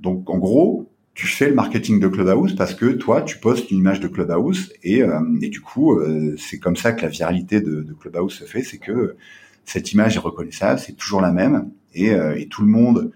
Donc 0.00 0.28
en 0.28 0.38
gros, 0.38 0.90
tu 1.14 1.26
fais 1.26 1.48
le 1.48 1.54
marketing 1.54 2.00
de 2.00 2.08
Clubhouse 2.08 2.54
parce 2.54 2.74
que 2.74 2.86
toi, 2.86 3.22
tu 3.22 3.38
postes 3.38 3.70
une 3.70 3.78
image 3.78 4.00
de 4.00 4.08
Clubhouse 4.08 4.72
et, 4.82 5.02
et 5.40 5.48
du 5.48 5.60
coup, 5.60 6.00
c'est 6.36 6.58
comme 6.58 6.76
ça 6.76 6.92
que 6.92 7.02
la 7.02 7.08
viralité 7.08 7.60
de, 7.60 7.82
de 7.82 7.92
Clubhouse 7.92 8.34
se 8.34 8.44
fait, 8.44 8.62
c'est 8.62 8.78
que 8.78 9.16
cette 9.64 9.92
image 9.92 10.16
est 10.16 10.20
reconnaissable, 10.20 10.80
c'est 10.80 10.94
toujours 10.94 11.20
la 11.20 11.30
même 11.30 11.70
et, 11.94 12.08
et, 12.08 12.48
tout 12.48 12.62
le 12.62 12.68
monde, 12.68 13.12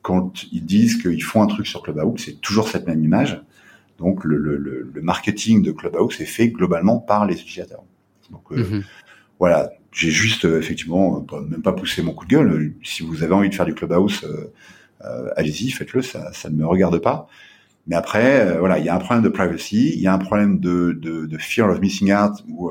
quand 0.00 0.44
ils 0.52 0.64
disent 0.64 1.02
qu'ils 1.02 1.22
font 1.22 1.42
un 1.42 1.46
truc 1.46 1.66
sur 1.66 1.82
Clubhouse, 1.82 2.22
c'est 2.24 2.40
toujours 2.40 2.68
cette 2.68 2.86
même 2.86 3.04
image. 3.04 3.42
Donc 4.00 4.24
le, 4.24 4.38
le, 4.38 4.56
le, 4.56 5.02
marketing 5.02 5.62
de 5.62 5.72
Clubhouse 5.72 6.20
est 6.20 6.26
fait 6.26 6.48
globalement 6.48 6.98
par 6.98 7.26
les 7.26 7.34
utilisateurs. 7.34 7.84
Donc 8.30 8.50
euh, 8.50 8.56
mhm. 8.56 8.84
voilà, 9.38 9.70
j'ai 9.92 10.10
juste 10.10 10.46
euh, 10.46 10.58
effectivement 10.58 11.24
même 11.48 11.60
pas 11.62 11.72
poussé 11.72 12.02
mon 12.02 12.14
coup 12.14 12.24
de 12.24 12.30
gueule. 12.30 12.72
Si 12.82 13.02
vous 13.02 13.22
avez 13.22 13.34
envie 13.34 13.50
de 13.50 13.54
faire 13.54 13.66
du 13.66 13.74
Clubhouse, 13.74 14.24
euh, 15.04 15.30
allez-y, 15.36 15.70
faites-le, 15.70 16.00
ça, 16.00 16.32
ça 16.32 16.48
ne 16.48 16.56
me 16.56 16.66
regarde 16.66 16.98
pas. 16.98 17.28
Mais 17.86 17.96
après, 17.96 18.58
voilà, 18.58 18.78
il 18.78 18.84
y 18.84 18.88
a 18.88 18.94
un 18.94 18.98
problème 18.98 19.22
de 19.22 19.28
privacy, 19.28 19.92
il 19.94 20.00
y 20.00 20.06
a 20.06 20.14
un 20.14 20.18
problème 20.18 20.60
de, 20.60 20.92
de, 20.92 21.26
de 21.26 21.38
fear 21.38 21.68
of 21.68 21.80
missing 21.80 22.12
out 22.12 22.32
où 22.48 22.70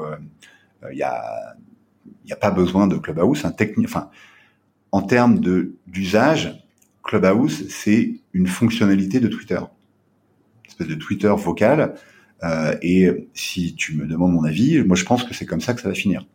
il 0.91 0.97
y 0.97 1.03
a 1.03 1.55
il 2.23 2.27
n'y 2.27 2.33
a 2.33 2.37
pas 2.37 2.51
besoin 2.51 2.85
de 2.85 2.95
Clubhouse. 2.95 3.43
Un 3.43 3.51
technique, 3.51 3.87
enfin, 3.87 4.11
en 4.91 5.01
termes 5.01 5.39
de 5.39 5.73
d'usage, 5.87 6.63
Clubhouse 7.03 7.67
c'est 7.69 8.13
une 8.33 8.47
fonctionnalité 8.47 9.19
de 9.19 9.27
Twitter 9.27 9.59
de 10.79 10.95
Twitter 10.95 11.31
vocal. 11.35 11.95
Euh, 12.43 12.75
et 12.81 13.27
si 13.33 13.75
tu 13.75 13.95
me 13.95 14.05
demandes 14.05 14.33
mon 14.33 14.43
avis, 14.43 14.81
moi 14.83 14.95
je 14.95 15.03
pense 15.03 15.23
que 15.23 15.33
c'est 15.33 15.45
comme 15.45 15.61
ça 15.61 15.73
que 15.73 15.81
ça 15.81 15.89
va 15.89 15.95
finir. 15.95 16.25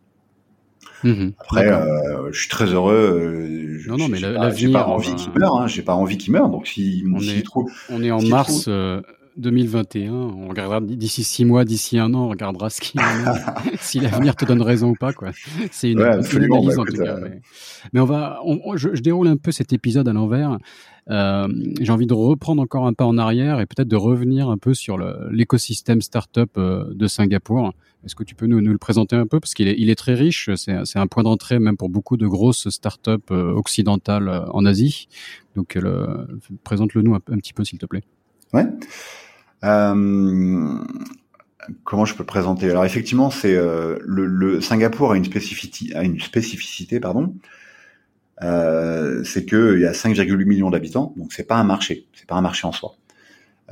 Mhm. 1.03 1.33
Après, 1.39 1.67
euh, 1.67 2.31
je 2.31 2.39
suis 2.39 2.49
très 2.49 2.65
heureux. 2.65 2.93
Euh, 2.95 3.81
non, 3.87 3.97
non, 3.97 4.07
mais 4.07 4.17
j'ai 4.17 4.33
pas, 4.71 4.85
envie 4.87 5.15
qu'il 5.15 5.31
meure. 5.33 5.57
Hein, 5.57 5.67
j'ai 5.67 5.81
pas 5.81 5.93
envie 5.93 6.17
qu'il 6.17 6.33
meure. 6.33 6.49
Donc 6.49 6.67
si 6.67 7.03
on, 7.11 7.19
est, 7.21 7.43
on 7.89 8.03
est 8.03 8.11
en 8.11 8.21
mars 8.21 8.69
2021. 9.37 10.13
On 10.13 10.47
regardera 10.47 10.79
d'ici 10.81 11.23
six 11.23 11.45
mois, 11.45 11.65
d'ici 11.65 11.97
un 11.97 12.13
an, 12.13 12.25
on 12.25 12.29
regardera 12.29 12.69
ce 12.69 12.81
qu'il 12.81 13.01
si 13.79 13.99
l'avenir 13.99 14.35
te 14.35 14.45
donne 14.45 14.61
raison 14.61 14.91
ou 14.91 14.95
pas. 14.95 15.13
Quoi. 15.13 15.31
C'est 15.71 15.91
une, 15.91 16.01
analyse 16.01 16.25
bah, 16.47 16.81
en 16.81 16.85
tout 16.85 17.03
cas. 17.03 17.17
Mais, 17.93 17.99
on 17.99 18.05
va, 18.05 18.39
je, 18.75 18.95
je, 18.95 19.01
déroule 19.01 19.27
un 19.27 19.37
peu 19.37 19.51
cet 19.51 19.73
épisode 19.73 20.07
à 20.07 20.13
l'envers. 20.13 20.57
Euh, 21.11 21.47
j'ai 21.79 21.91
envie 21.91 22.07
de 22.07 22.13
reprendre 22.13 22.61
encore 22.61 22.87
un 22.87 22.93
pas 22.93 23.05
en 23.05 23.17
arrière 23.17 23.59
et 23.59 23.65
peut-être 23.65 23.87
de 23.87 23.95
revenir 23.95 24.49
un 24.49 24.57
peu 24.57 24.73
sur 24.73 24.97
l'écosystème 25.31 26.01
startup 26.01 26.49
euh, 26.57 26.85
de 26.93 27.07
Singapour. 27.07 27.73
Est-ce 28.05 28.15
que 28.15 28.23
tu 28.23 28.35
peux 28.35 28.47
nous, 28.47 28.59
le 28.59 28.77
présenter 28.77 29.15
un 29.15 29.25
peu? 29.25 29.39
Parce 29.39 29.53
qu'il 29.53 29.67
est, 29.67 29.95
très 29.95 30.13
riche. 30.13 30.49
C'est 30.55 30.99
un 30.99 31.07
point 31.07 31.23
d'entrée 31.23 31.57
même 31.59 31.75
pour 31.75 31.89
beaucoup 31.89 32.17
de 32.17 32.27
grosses 32.27 32.69
startups 32.69 33.11
euh, 33.31 33.51
occidentales 33.53 34.45
en 34.51 34.65
Asie. 34.65 35.07
Donc, 35.55 35.77
présente-le 36.63 37.01
nous 37.01 37.15
un, 37.15 37.19
petit 37.19 37.53
peu, 37.53 37.63
s'il 37.63 37.79
te 37.79 37.85
plaît. 37.87 38.03
Ouais. 38.53 38.65
Euh, 39.63 40.77
comment 41.83 42.05
je 42.05 42.13
peux 42.13 42.25
présenter? 42.25 42.69
Alors 42.69 42.85
effectivement, 42.85 43.31
c'est 43.31 43.55
le, 43.55 43.97
le, 44.03 44.61
Singapour 44.61 45.13
a 45.13 45.17
une 45.17 45.25
spécificité, 45.25 45.95
a 45.95 46.03
une 46.03 46.19
spécificité, 46.19 46.99
pardon. 46.99 47.33
Euh, 48.43 49.23
c'est 49.23 49.45
qu'il 49.45 49.79
y 49.79 49.85
a 49.85 49.93
5,8 49.93 50.45
millions 50.45 50.69
d'habitants, 50.69 51.13
donc 51.17 51.31
c'est 51.33 51.47
pas 51.47 51.55
un 51.55 51.63
marché, 51.63 52.07
c'est 52.13 52.27
pas 52.27 52.35
un 52.35 52.41
marché 52.41 52.67
en 52.67 52.71
soi. 52.71 52.95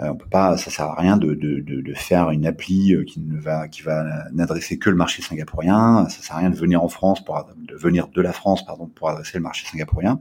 Euh, 0.01 0.09
on 0.09 0.16
peut 0.16 0.30
pas, 0.30 0.57
ça 0.57 0.72
sert 0.72 0.86
à 0.86 0.95
rien 0.95 1.18
de, 1.18 1.36
de, 1.36 1.59
de, 1.59 1.82
de 1.82 1.93
faire 1.93 2.32
une 2.32 2.47
appli 2.47 2.95
euh, 2.95 3.03
qui 3.03 3.20
ne 3.20 3.39
va, 3.39 3.68
qui 3.68 3.84
va 3.84 4.28
n'adresser 4.32 4.80
que 4.80 4.89
le 4.89 4.95
marché 4.95 5.22
singapourien. 5.22 6.07
Ça 6.09 6.24
sert 6.24 6.36
à 6.36 6.39
rien 6.39 6.49
de 6.49 6.55
venir 6.55 6.84
en 6.84 6.89
France 6.89 7.24
pour, 7.24 7.39
de 7.55 7.76
venir 7.76 8.07
de 8.07 8.22
la 8.22 8.34
France, 8.34 8.66
pardon, 8.66 8.88
pour 8.88 9.09
adresser 9.09 9.38
le 9.38 9.43
marché 9.43 9.68
singapourien. 9.68 10.20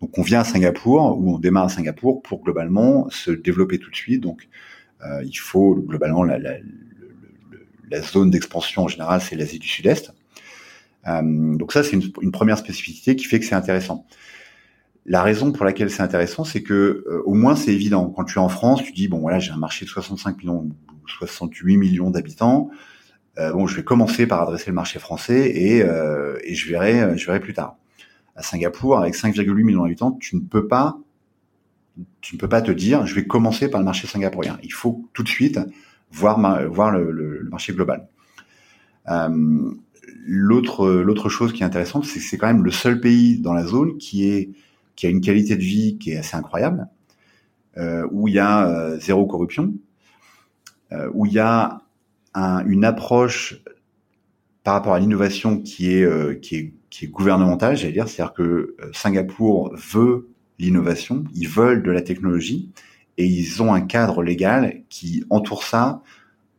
Donc 0.00 0.18
on 0.18 0.22
vient 0.22 0.40
à 0.40 0.44
Singapour 0.44 1.18
ou 1.18 1.34
on 1.34 1.38
démarre 1.38 1.64
à 1.66 1.68
Singapour 1.68 2.20
pour 2.22 2.42
globalement 2.42 3.08
se 3.10 3.30
développer 3.30 3.78
tout 3.78 3.90
de 3.90 3.96
suite. 3.96 4.20
Donc 4.20 4.48
euh, 5.04 5.22
il 5.24 5.38
faut 5.38 5.74
globalement 5.76 6.24
la, 6.24 6.38
la, 6.38 6.56
la 7.90 8.02
zone 8.02 8.30
d'expansion 8.30 8.84
en 8.84 8.88
général, 8.88 9.20
c'est 9.20 9.36
l'Asie 9.36 9.58
du 9.58 9.68
Sud-Est. 9.68 10.12
Euh, 11.06 11.56
donc 11.56 11.72
ça, 11.72 11.82
c'est 11.82 11.96
une, 11.96 12.32
première 12.32 12.58
spécificité 12.58 13.16
qui 13.16 13.24
fait 13.24 13.38
que 13.38 13.46
c'est 13.46 13.54
intéressant. 13.54 14.06
La 15.08 15.22
raison 15.22 15.52
pour 15.52 15.64
laquelle 15.64 15.90
c'est 15.90 16.02
intéressant, 16.02 16.44
c'est 16.44 16.62
que 16.62 17.04
euh, 17.08 17.22
au 17.26 17.34
moins 17.34 17.54
c'est 17.54 17.72
évident. 17.72 18.10
Quand 18.10 18.24
tu 18.24 18.38
es 18.38 18.42
en 18.42 18.48
France, 18.48 18.82
tu 18.82 18.92
dis 18.92 19.06
bon 19.06 19.20
voilà, 19.20 19.38
j'ai 19.38 19.52
un 19.52 19.56
marché 19.56 19.84
de 19.84 19.90
65 19.90 20.38
millions, 20.38 20.68
68 21.06 21.76
millions 21.76 22.10
d'habitants. 22.10 22.70
Euh, 23.38 23.52
bon, 23.52 23.68
je 23.68 23.76
vais 23.76 23.84
commencer 23.84 24.26
par 24.26 24.42
adresser 24.42 24.70
le 24.70 24.74
marché 24.74 24.98
français 24.98 25.50
et, 25.54 25.82
euh, 25.82 26.38
et 26.42 26.54
je 26.54 26.68
verrai, 26.68 27.16
je 27.16 27.26
verrai 27.26 27.38
plus 27.38 27.54
tard. 27.54 27.76
À 28.34 28.42
Singapour, 28.42 28.98
avec 28.98 29.14
5,8 29.14 29.62
millions 29.62 29.84
d'habitants, 29.84 30.12
tu 30.20 30.34
ne 30.34 30.40
peux 30.40 30.66
pas, 30.66 30.98
tu 32.20 32.34
ne 32.34 32.40
peux 32.40 32.48
pas 32.48 32.60
te 32.60 32.72
dire, 32.72 33.06
je 33.06 33.14
vais 33.14 33.26
commencer 33.26 33.68
par 33.68 33.80
le 33.80 33.84
marché 33.84 34.08
singapourien. 34.08 34.58
Il 34.64 34.72
faut 34.72 35.08
tout 35.12 35.22
de 35.22 35.28
suite 35.28 35.60
voir 36.10 36.40
voir 36.68 36.90
le, 36.90 37.46
marché 37.50 37.72
global. 37.72 38.08
L'autre 40.26 40.88
l'autre 40.88 41.28
chose 41.28 41.52
qui 41.52 41.62
est 41.62 41.66
intéressante, 41.66 42.04
c'est 42.04 42.18
que 42.18 42.24
c'est 42.24 42.36
quand 42.36 42.48
même 42.48 42.64
le 42.64 42.70
seul 42.70 43.00
pays 43.00 43.38
dans 43.38 43.54
la 43.54 43.64
zone 43.64 43.96
qui 43.98 44.28
est 44.28 44.50
qui 44.96 45.06
a 45.06 45.10
une 45.10 45.20
qualité 45.20 45.56
de 45.56 45.62
vie 45.62 45.98
qui 45.98 46.12
est 46.12 46.16
assez 46.16 46.36
incroyable, 46.36 46.88
euh, 47.76 48.06
où 48.10 48.28
il 48.28 48.34
y 48.34 48.38
a 48.38 48.68
euh, 48.68 48.98
zéro 48.98 49.26
corruption, 49.26 49.74
euh, 50.92 51.10
où 51.12 51.26
il 51.26 51.32
y 51.32 51.38
a 51.38 51.82
un, 52.34 52.66
une 52.66 52.84
approche 52.84 53.62
par 54.64 54.74
rapport 54.74 54.94
à 54.94 54.98
l'innovation 54.98 55.60
qui 55.60 55.92
est 55.92 56.02
euh, 56.02 56.34
qui 56.34 56.56
est 56.56 57.08
gouvernementale, 57.08 57.76
j'allais 57.76 57.92
dire, 57.92 58.08
c'est-à-dire 58.08 58.34
que 58.34 58.42
euh, 58.42 58.90
Singapour 58.92 59.74
veut 59.76 60.28
l'innovation, 60.58 61.24
ils 61.34 61.48
veulent 61.48 61.82
de 61.82 61.90
la 61.90 62.00
technologie 62.00 62.70
et 63.18 63.26
ils 63.26 63.62
ont 63.62 63.74
un 63.74 63.82
cadre 63.82 64.22
légal 64.22 64.82
qui 64.88 65.24
entoure 65.30 65.62
ça 65.62 66.02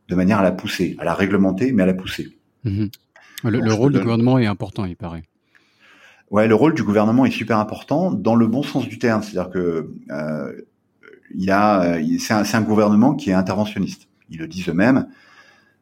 de 0.08 0.14
manière 0.14 0.38
à 0.38 0.42
la 0.42 0.52
pousser, 0.52 0.96
à 0.98 1.04
la 1.04 1.14
réglementer, 1.14 1.72
mais 1.72 1.82
à 1.82 1.86
la 1.86 1.94
pousser. 1.94 2.38
Mm-hmm. 2.64 2.90
Le, 3.44 3.72
rôle 3.72 3.92
du 3.92 4.00
gouvernement 4.00 4.38
est 4.38 4.46
important, 4.46 4.84
il 4.84 4.96
paraît. 4.96 5.22
Ouais, 6.30 6.46
le 6.46 6.54
rôle 6.54 6.74
du 6.74 6.82
gouvernement 6.82 7.24
est 7.24 7.30
super 7.30 7.58
important 7.58 8.12
dans 8.12 8.34
le 8.34 8.46
bon 8.46 8.62
sens 8.62 8.88
du 8.88 8.98
terme. 8.98 9.22
C'est-à-dire 9.22 9.50
que 9.50 9.90
euh, 10.10 10.52
il 11.34 11.44
y 11.44 11.50
a, 11.50 11.98
c'est 12.18 12.34
un, 12.34 12.42
un, 12.52 12.62
gouvernement 12.62 13.14
qui 13.14 13.30
est 13.30 13.34
interventionniste. 13.34 14.08
Ils 14.30 14.38
le 14.38 14.46
disent 14.46 14.68
eux-mêmes. 14.68 15.06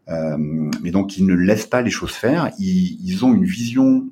Euh, 0.08 0.36
mais 0.82 0.90
donc 0.90 1.16
ils 1.16 1.26
ne 1.26 1.34
laissent 1.34 1.66
pas 1.66 1.82
les 1.82 1.90
choses 1.90 2.12
faire. 2.12 2.50
Ils, 2.58 2.98
ils 3.04 3.24
ont 3.24 3.34
une 3.34 3.44
vision 3.44 4.06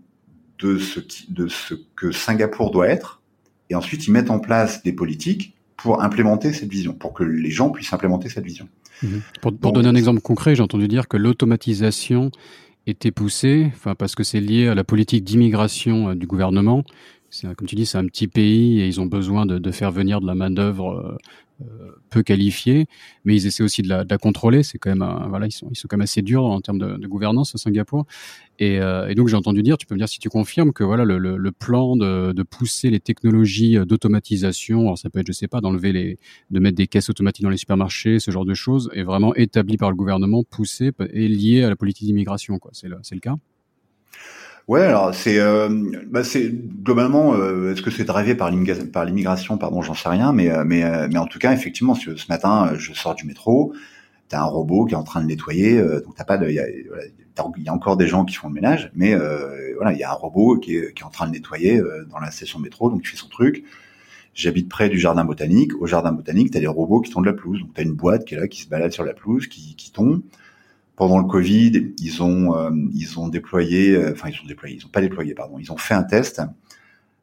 de 0.58 0.78
ce, 0.78 1.00
qui, 1.00 1.32
de 1.32 1.46
ce 1.46 1.74
que 1.96 2.10
Singapour 2.10 2.70
doit 2.70 2.88
être, 2.88 3.22
et 3.70 3.74
ensuite 3.74 4.06
ils 4.06 4.10
mettent 4.10 4.30
en 4.30 4.38
place 4.38 4.82
des 4.82 4.92
politiques 4.92 5.54
pour 5.76 6.02
implémenter 6.02 6.52
cette 6.52 6.70
vision, 6.70 6.94
pour 6.94 7.12
que 7.12 7.24
les 7.24 7.50
gens 7.50 7.70
puissent 7.70 7.92
implémenter 7.92 8.28
cette 8.28 8.44
vision. 8.44 8.68
Mhm. 9.02 9.22
Pour, 9.40 9.56
pour 9.56 9.72
donner 9.72 9.88
un 9.88 9.94
exemple 9.94 10.20
concret, 10.20 10.54
j'ai 10.54 10.62
entendu 10.62 10.88
dire 10.88 11.08
que 11.08 11.16
l'automatisation 11.16 12.30
été 12.86 13.10
poussé, 13.10 13.70
enfin 13.74 13.94
parce 13.94 14.14
que 14.14 14.22
c'est 14.24 14.40
lié 14.40 14.68
à 14.68 14.74
la 14.74 14.84
politique 14.84 15.24
d'immigration 15.24 16.10
euh, 16.10 16.14
du 16.14 16.26
gouvernement. 16.26 16.84
C'est 17.30 17.52
comme 17.56 17.66
tu 17.66 17.74
dis, 17.74 17.86
c'est 17.86 17.98
un 17.98 18.06
petit 18.06 18.28
pays 18.28 18.80
et 18.80 18.86
ils 18.86 19.00
ont 19.00 19.06
besoin 19.06 19.44
de, 19.44 19.58
de 19.58 19.70
faire 19.72 19.90
venir 19.90 20.20
de 20.20 20.26
la 20.26 20.36
main 20.36 20.50
d'œuvre 20.50 21.18
peu 22.10 22.22
qualifiée, 22.22 22.86
mais 23.24 23.36
ils 23.36 23.46
essaient 23.46 23.62
aussi 23.62 23.82
de 23.82 23.88
la, 23.88 24.04
de 24.04 24.10
la 24.10 24.18
contrôler. 24.18 24.62
C'est 24.62 24.78
quand 24.78 24.94
même, 24.94 25.28
voilà, 25.28 25.46
ils 25.46 25.52
sont, 25.52 25.68
ils 25.70 25.76
sont 25.76 25.88
quand 25.88 25.96
même 25.96 26.02
assez 26.02 26.22
durs 26.22 26.44
en 26.44 26.60
termes 26.60 26.78
de, 26.78 26.96
de 26.96 27.06
gouvernance 27.06 27.54
à 27.54 27.58
Singapour. 27.58 28.06
Et, 28.58 28.80
euh, 28.80 29.08
et 29.08 29.14
donc 29.14 29.28
j'ai 29.28 29.36
entendu 29.36 29.62
dire, 29.62 29.76
tu 29.78 29.86
peux 29.86 29.94
me 29.94 29.98
dire 29.98 30.08
si 30.08 30.18
tu 30.18 30.28
confirmes 30.28 30.72
que 30.72 30.84
voilà 30.84 31.04
le, 31.04 31.18
le, 31.18 31.36
le 31.36 31.52
plan 31.52 31.96
de, 31.96 32.32
de, 32.32 32.42
pousser 32.42 32.90
les 32.90 33.00
technologies 33.00 33.76
d'automatisation, 33.86 34.82
alors 34.82 34.98
ça 34.98 35.10
peut 35.10 35.20
être, 35.20 35.26
je 35.26 35.32
sais 35.32 35.48
pas, 35.48 35.60
d'enlever 35.60 35.92
les, 35.92 36.18
de 36.50 36.60
mettre 36.60 36.76
des 36.76 36.86
caisses 36.86 37.10
automatiques 37.10 37.42
dans 37.44 37.50
les 37.50 37.56
supermarchés, 37.56 38.18
ce 38.18 38.30
genre 38.30 38.44
de 38.44 38.54
choses, 38.54 38.90
est 38.92 39.02
vraiment 39.02 39.34
établi 39.34 39.76
par 39.76 39.90
le 39.90 39.96
gouvernement, 39.96 40.44
poussé 40.44 40.92
et 41.12 41.28
lié 41.28 41.64
à 41.64 41.68
la 41.68 41.76
politique 41.76 42.06
d'immigration. 42.06 42.58
C'est 42.72 42.88
le, 42.88 42.98
c'est 43.02 43.14
le 43.14 43.20
cas? 43.20 43.36
Ouais, 44.66 44.80
alors 44.80 45.14
c'est 45.14 45.38
euh, 45.38 45.68
bah 46.06 46.24
c'est 46.24 46.50
globalement 46.50 47.34
euh, 47.34 47.72
est-ce 47.72 47.82
que 47.82 47.90
c'est 47.90 48.04
drivé 48.04 48.34
par 48.34 48.50
l'immigration? 48.50 49.58
Pardon, 49.58 49.82
j'en 49.82 49.92
sais 49.92 50.08
rien 50.08 50.32
mais 50.32 50.50
euh, 50.50 50.64
mais 50.64 50.84
euh, 50.84 51.06
mais 51.12 51.18
en 51.18 51.26
tout 51.26 51.38
cas 51.38 51.52
effectivement 51.52 51.94
ce 51.94 52.10
matin 52.30 52.72
je 52.78 52.94
sors 52.94 53.14
du 53.14 53.26
métro, 53.26 53.74
tu 54.30 54.36
as 54.36 54.40
un 54.40 54.46
robot 54.46 54.86
qui 54.86 54.94
est 54.94 54.96
en 54.96 55.02
train 55.02 55.20
de 55.20 55.26
nettoyer 55.26 55.78
donc 55.82 56.14
t'as 56.16 56.24
pas 56.24 56.38
de 56.38 56.48
il 56.48 56.54
y 56.54 56.60
a, 56.60 56.66
y 56.66 57.68
a, 57.68 57.72
encore 57.74 57.98
des 57.98 58.06
gens 58.06 58.24
qui 58.24 58.36
font 58.36 58.48
le 58.48 58.54
ménage 58.54 58.90
mais 58.94 59.14
voilà, 59.76 59.92
il 59.92 59.98
y 59.98 60.02
a 60.02 60.10
un 60.10 60.14
robot 60.14 60.56
qui 60.56 60.76
est 60.76 60.94
qui 60.94 61.02
est 61.02 61.06
en 61.06 61.10
train 61.10 61.26
de 61.26 61.32
nettoyer 61.32 61.82
dans 62.10 62.18
la 62.18 62.30
station 62.30 62.58
de 62.58 62.64
métro 62.64 62.88
donc 62.90 63.02
il 63.04 63.08
fait 63.08 63.18
son 63.18 63.28
truc. 63.28 63.64
J'habite 64.34 64.68
près 64.68 64.88
du 64.88 64.98
jardin 64.98 65.24
botanique, 65.24 65.80
au 65.80 65.86
jardin 65.86 66.10
botanique, 66.10 66.50
tu 66.50 66.56
as 66.56 66.60
des 66.60 66.66
robots 66.66 67.00
qui 67.00 67.12
tombent 67.12 67.26
la 67.26 67.34
pelouse. 67.34 67.60
Donc 67.60 67.72
tu 67.72 67.80
as 67.80 67.84
une 67.84 67.92
boîte 67.92 68.24
qui 68.24 68.34
est 68.34 68.38
là 68.38 68.48
qui 68.48 68.62
se 68.62 68.68
balade 68.68 68.90
sur 68.92 69.04
la 69.04 69.14
pelouse 69.14 69.46
qui 69.46 69.76
qui 69.76 69.92
tombe 69.92 70.22
pendant 70.96 71.18
le 71.18 71.24
Covid, 71.24 71.92
ils 71.98 72.22
ont 72.22 72.56
euh, 72.56 72.70
ils 72.92 73.18
ont 73.18 73.28
déployé, 73.28 73.94
euh, 73.94 74.12
enfin 74.12 74.28
ils 74.28 74.40
ont 74.42 74.46
déployé, 74.46 74.76
ils 74.76 74.86
ont 74.86 74.90
pas 74.90 75.00
déployé, 75.00 75.34
pardon, 75.34 75.58
ils 75.58 75.72
ont 75.72 75.76
fait 75.76 75.94
un 75.94 76.04
test 76.04 76.40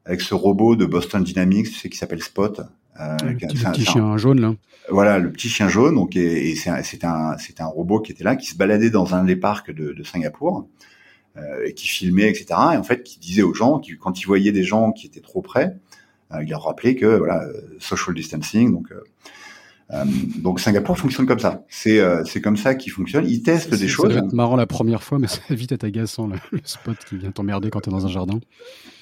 avec 0.06 0.22
ce 0.22 0.34
robot 0.34 0.76
de 0.76 0.86
Boston 0.86 1.24
Dynamics, 1.24 1.68
tu 1.68 1.76
sais 1.76 1.90
qui 1.90 1.98
s'appelle 1.98 2.24
Spot. 2.24 2.62
Euh, 3.00 3.18
le 3.24 3.36
petit, 3.38 3.86
chien 3.86 4.18
jaune 4.18 4.42
là. 4.42 4.54
Voilà, 4.90 5.18
le 5.20 5.32
petit 5.32 5.48
chien 5.48 5.70
jaune. 5.70 5.96
Donc 5.96 6.16
et, 6.16 6.52
et 6.52 6.56
c'est 6.56 6.70
un 7.06 7.38
c'est 7.38 7.62
un 7.62 7.66
robot 7.66 8.02
qui 8.02 8.12
était 8.12 8.24
là, 8.24 8.36
qui 8.36 8.48
se 8.48 8.58
baladait 8.58 8.90
dans 8.90 9.16
un 9.16 9.24
des 9.24 9.38
parcs 9.38 9.72
de, 9.72 9.94
de 9.94 10.04
Singapour 10.04 10.68
euh, 11.38 11.66
et 11.66 11.74
qui 11.74 11.88
filmait, 11.88 12.30
etc. 12.30 12.46
Et 12.74 12.78
en 12.78 12.84
fait, 12.84 13.04
qui 13.04 13.20
disait 13.20 13.44
aux 13.44 13.54
gens, 13.54 13.80
qui, 13.80 13.96
quand 13.98 14.20
il 14.20 14.26
voyait 14.26 14.52
des 14.52 14.64
gens 14.64 14.92
qui 14.92 15.08
étaient 15.08 15.22
trop 15.22 15.42
près, 15.42 15.78
il 16.42 16.50
leur 16.50 16.64
rappelait 16.64 16.96
que 16.96 17.18
voilà, 17.18 17.46
social 17.80 18.16
distancing, 18.16 18.72
donc 18.72 18.88
euh, 19.94 20.06
donc 20.38 20.60
Singapour 20.60 20.98
fonctionne 20.98 21.26
comme 21.26 21.40
ça. 21.40 21.64
C'est 21.70 22.00
euh, 22.00 22.24
c'est 22.26 22.42
comme 22.42 22.58
ça 22.58 22.76
qu'ils 22.76 22.92
fonctionnent. 22.92 23.28
Ils 23.28 23.44
testent 23.44 23.74
des 23.74 23.88
choses. 23.88 24.14
C'est 24.14 24.34
marrant 24.34 24.56
la 24.56 24.68
première 24.68 25.04
fois, 25.04 25.20
mais 25.20 25.28
ça 25.28 25.42
va 25.50 25.56
vite 25.56 25.72
être 25.72 25.84
agaçant 25.84 26.28
le, 26.28 26.38
spot 26.64 26.98
qui 27.08 27.18
vient 27.18 27.32
t'emmerder 27.32 27.70
quand 27.70 27.82
t'es 27.82 27.92
dans 27.92 28.06
un 28.06 28.10
jardin. 28.10 28.40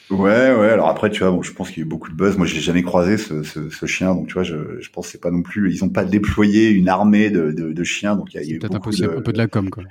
Ouais, 0.09 0.55
ouais. 0.55 0.69
Alors 0.69 0.89
après, 0.89 1.11
tu 1.11 1.19
vois, 1.19 1.31
bon, 1.31 1.43
je 1.43 1.53
pense 1.53 1.69
qu'il 1.69 1.77
y 1.77 1.81
a 1.81 1.85
eu 1.85 1.89
beaucoup 1.89 2.09
de 2.09 2.15
buzz. 2.15 2.35
Moi, 2.35 2.47
j'ai 2.47 2.61
jamais 2.61 2.81
croisé 2.81 3.17
ce, 3.17 3.43
ce, 3.43 3.69
ce, 3.69 3.85
chien, 3.85 4.15
donc 4.15 4.27
tu 4.27 4.33
vois, 4.33 4.43
je, 4.43 4.79
je 4.79 4.89
pense 4.89 5.07
c'est 5.07 5.21
pas 5.21 5.29
non 5.29 5.43
plus. 5.43 5.71
Ils 5.71 5.83
ont 5.83 5.89
pas 5.89 6.03
déployé 6.03 6.69
une 6.69 6.89
armée 6.89 7.29
de, 7.29 7.51
de, 7.51 7.71
de 7.71 7.83
chiens, 7.83 8.15
donc 8.15 8.33
il 8.33 8.41
y 8.41 8.53
a, 8.53 8.55
eu 8.55 8.57
peut-être 8.57 8.75
un, 8.75 9.17
un 9.17 9.21
peu 9.21 9.31
de 9.31 9.37
la 9.37 9.47
com, 9.47 9.69
quoi. 9.69 9.83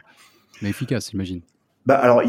Mais 0.61 0.71
efficace, 0.71 1.11
j'imagine. 1.13 1.41
Bah 1.89 1.95
alors, 1.95 2.21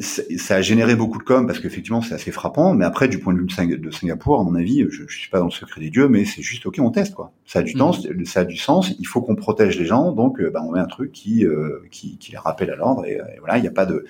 ça 0.00 0.54
a 0.54 0.62
généré 0.62 0.94
beaucoup 0.94 1.18
de 1.18 1.24
com 1.24 1.44
parce 1.44 1.58
qu'effectivement 1.58 2.02
c'est 2.02 2.14
assez 2.14 2.30
frappant. 2.30 2.72
Mais 2.72 2.84
après, 2.84 3.08
du 3.08 3.18
point 3.18 3.34
de 3.34 3.40
vue 3.40 3.78
de 3.78 3.90
Singapour, 3.90 4.38
à 4.38 4.44
mon 4.44 4.54
avis, 4.54 4.86
je, 4.90 5.02
je 5.08 5.18
suis 5.18 5.28
pas 5.28 5.40
dans 5.40 5.46
le 5.46 5.50
secret 5.50 5.80
des 5.80 5.90
dieux, 5.90 6.06
mais 6.06 6.24
c'est 6.24 6.40
juste 6.40 6.66
ok, 6.66 6.76
on 6.78 6.92
teste 6.92 7.12
quoi. 7.12 7.32
Ça 7.44 7.58
a 7.58 7.62
du 7.62 7.74
temps, 7.74 7.90
mmh. 7.90 8.24
ça 8.26 8.40
a 8.40 8.44
du 8.44 8.56
sens. 8.56 8.94
Il 9.00 9.06
faut 9.08 9.20
qu'on 9.20 9.34
protège 9.34 9.76
les 9.76 9.86
gens, 9.86 10.12
donc 10.12 10.40
euh, 10.40 10.50
bah, 10.50 10.60
on 10.64 10.70
met 10.70 10.78
un 10.78 10.86
truc 10.86 11.10
qui 11.10 11.44
euh, 11.44 11.80
qui, 11.90 12.16
qui, 12.16 12.30
les 12.30 12.38
rappelle 12.38 12.70
à 12.70 12.76
l'ordre. 12.76 13.04
Et, 13.04 13.20
voilà, 13.40 13.58
il 13.58 13.62
n'y 13.62 13.66
a 13.66 13.72
pas 13.72 13.86
de 13.86 14.04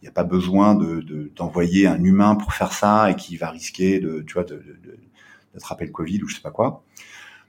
il 0.00 0.04
n'y 0.04 0.08
a 0.08 0.12
pas 0.12 0.22
besoin 0.22 0.76
de 0.76 1.04
d'envoyer 1.34 1.88
un 1.88 2.00
humain 2.04 2.36
pour 2.36 2.52
faire 2.52 2.72
ça 2.72 3.10
et 3.10 3.16
qui 3.16 3.36
va 3.36 3.50
risquer 3.50 3.98
de 3.98 4.22
tu 4.24 4.34
vois 4.34 4.44
de, 4.44 4.62
d'attraper 5.54 5.86
le 5.86 5.90
Covid 5.90 6.22
ou 6.22 6.28
je 6.28 6.36
sais 6.36 6.40
pas 6.40 6.52
quoi. 6.52 6.84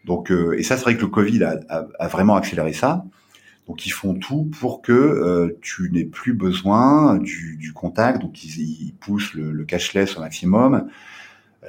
Donc 0.06 0.32
euh, 0.32 0.58
et 0.58 0.64
ça 0.64 0.78
c'est 0.78 0.84
vrai 0.84 0.95
que 0.95 1.02
le 1.02 1.10
Covid 1.10 1.43
a, 1.43 1.60
a, 1.70 1.86
a 2.00 2.08
vraiment 2.08 2.36
accéléré 2.36 2.74
ça. 2.74 3.06
Donc 3.68 3.86
ils 3.86 3.91
font 3.91 4.13
tout 4.13 4.45
pour 4.59 4.82
que 4.82 4.93
euh, 4.93 5.57
tu 5.61 5.89
n'aies 5.91 6.05
plus 6.05 6.34
besoin 6.34 7.18
du, 7.18 7.57
du 7.57 7.74
contact. 7.74 8.22
Donc 8.22 8.43
ils, 8.43 8.59
ils 8.59 8.93
poussent 8.93 9.34
le, 9.34 9.51
le, 9.51 9.65
cashless 9.65 10.18
au 10.18 10.22
maximum. 10.22 10.88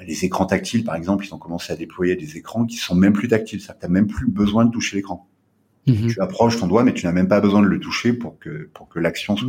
Les 0.07 0.25
écrans 0.25 0.47
tactiles, 0.47 0.85
par 0.85 0.95
exemple, 0.95 1.27
ils 1.27 1.35
ont 1.35 1.39
commencé 1.39 1.73
à 1.73 1.77
déployer 1.77 2.15
des 2.15 2.37
écrans 2.37 2.67
qui 2.67 2.77
sont 2.77 2.95
même 2.95 3.13
plus 3.13 3.27
tactiles. 3.27 3.61
Ça, 3.61 3.75
t'as 3.75 3.89
même 3.89 4.07
plus 4.07 4.29
besoin 4.29 4.65
de 4.65 4.71
toucher 4.71 4.97
l'écran. 4.97 5.27
Mhm. 5.89 6.09
Tu 6.09 6.21
approches 6.21 6.61
ton 6.61 6.69
doigt, 6.69 6.85
mais 6.85 6.93
tu 6.93 7.07
n'as 7.07 7.13
même 7.13 7.29
pas 7.29 7.41
besoin 7.41 7.63
de 7.63 7.67
le 7.67 7.81
toucher 7.81 8.13
pour 8.13 8.39
que 8.39 8.69
pour 8.75 8.89
que 8.89 9.01
l'action 9.01 9.37
soit 9.37 9.49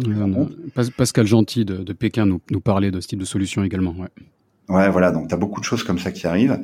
prise 0.74 0.90
Pascal 0.92 1.28
Gentil 1.28 1.66
de, 1.66 1.78
de 1.78 1.94
Pékin 1.94 2.26
nous, 2.26 2.42
nous, 2.50 2.62
parlait 2.62 2.92
de 2.92 3.00
ce 3.00 3.08
type 3.08 3.20
de 3.20 3.26
solution 3.26 3.64
également. 3.64 3.94
Ouais, 3.98 4.08
ouais 4.70 4.90
voilà. 4.90 5.12
Donc 5.12 5.28
tu 5.28 5.36
as 5.36 5.38
beaucoup 5.38 5.60
de 5.60 5.66
choses 5.66 5.84
comme 5.84 6.00
ça 6.00 6.12
qui 6.12 6.26
arrivent. 6.26 6.60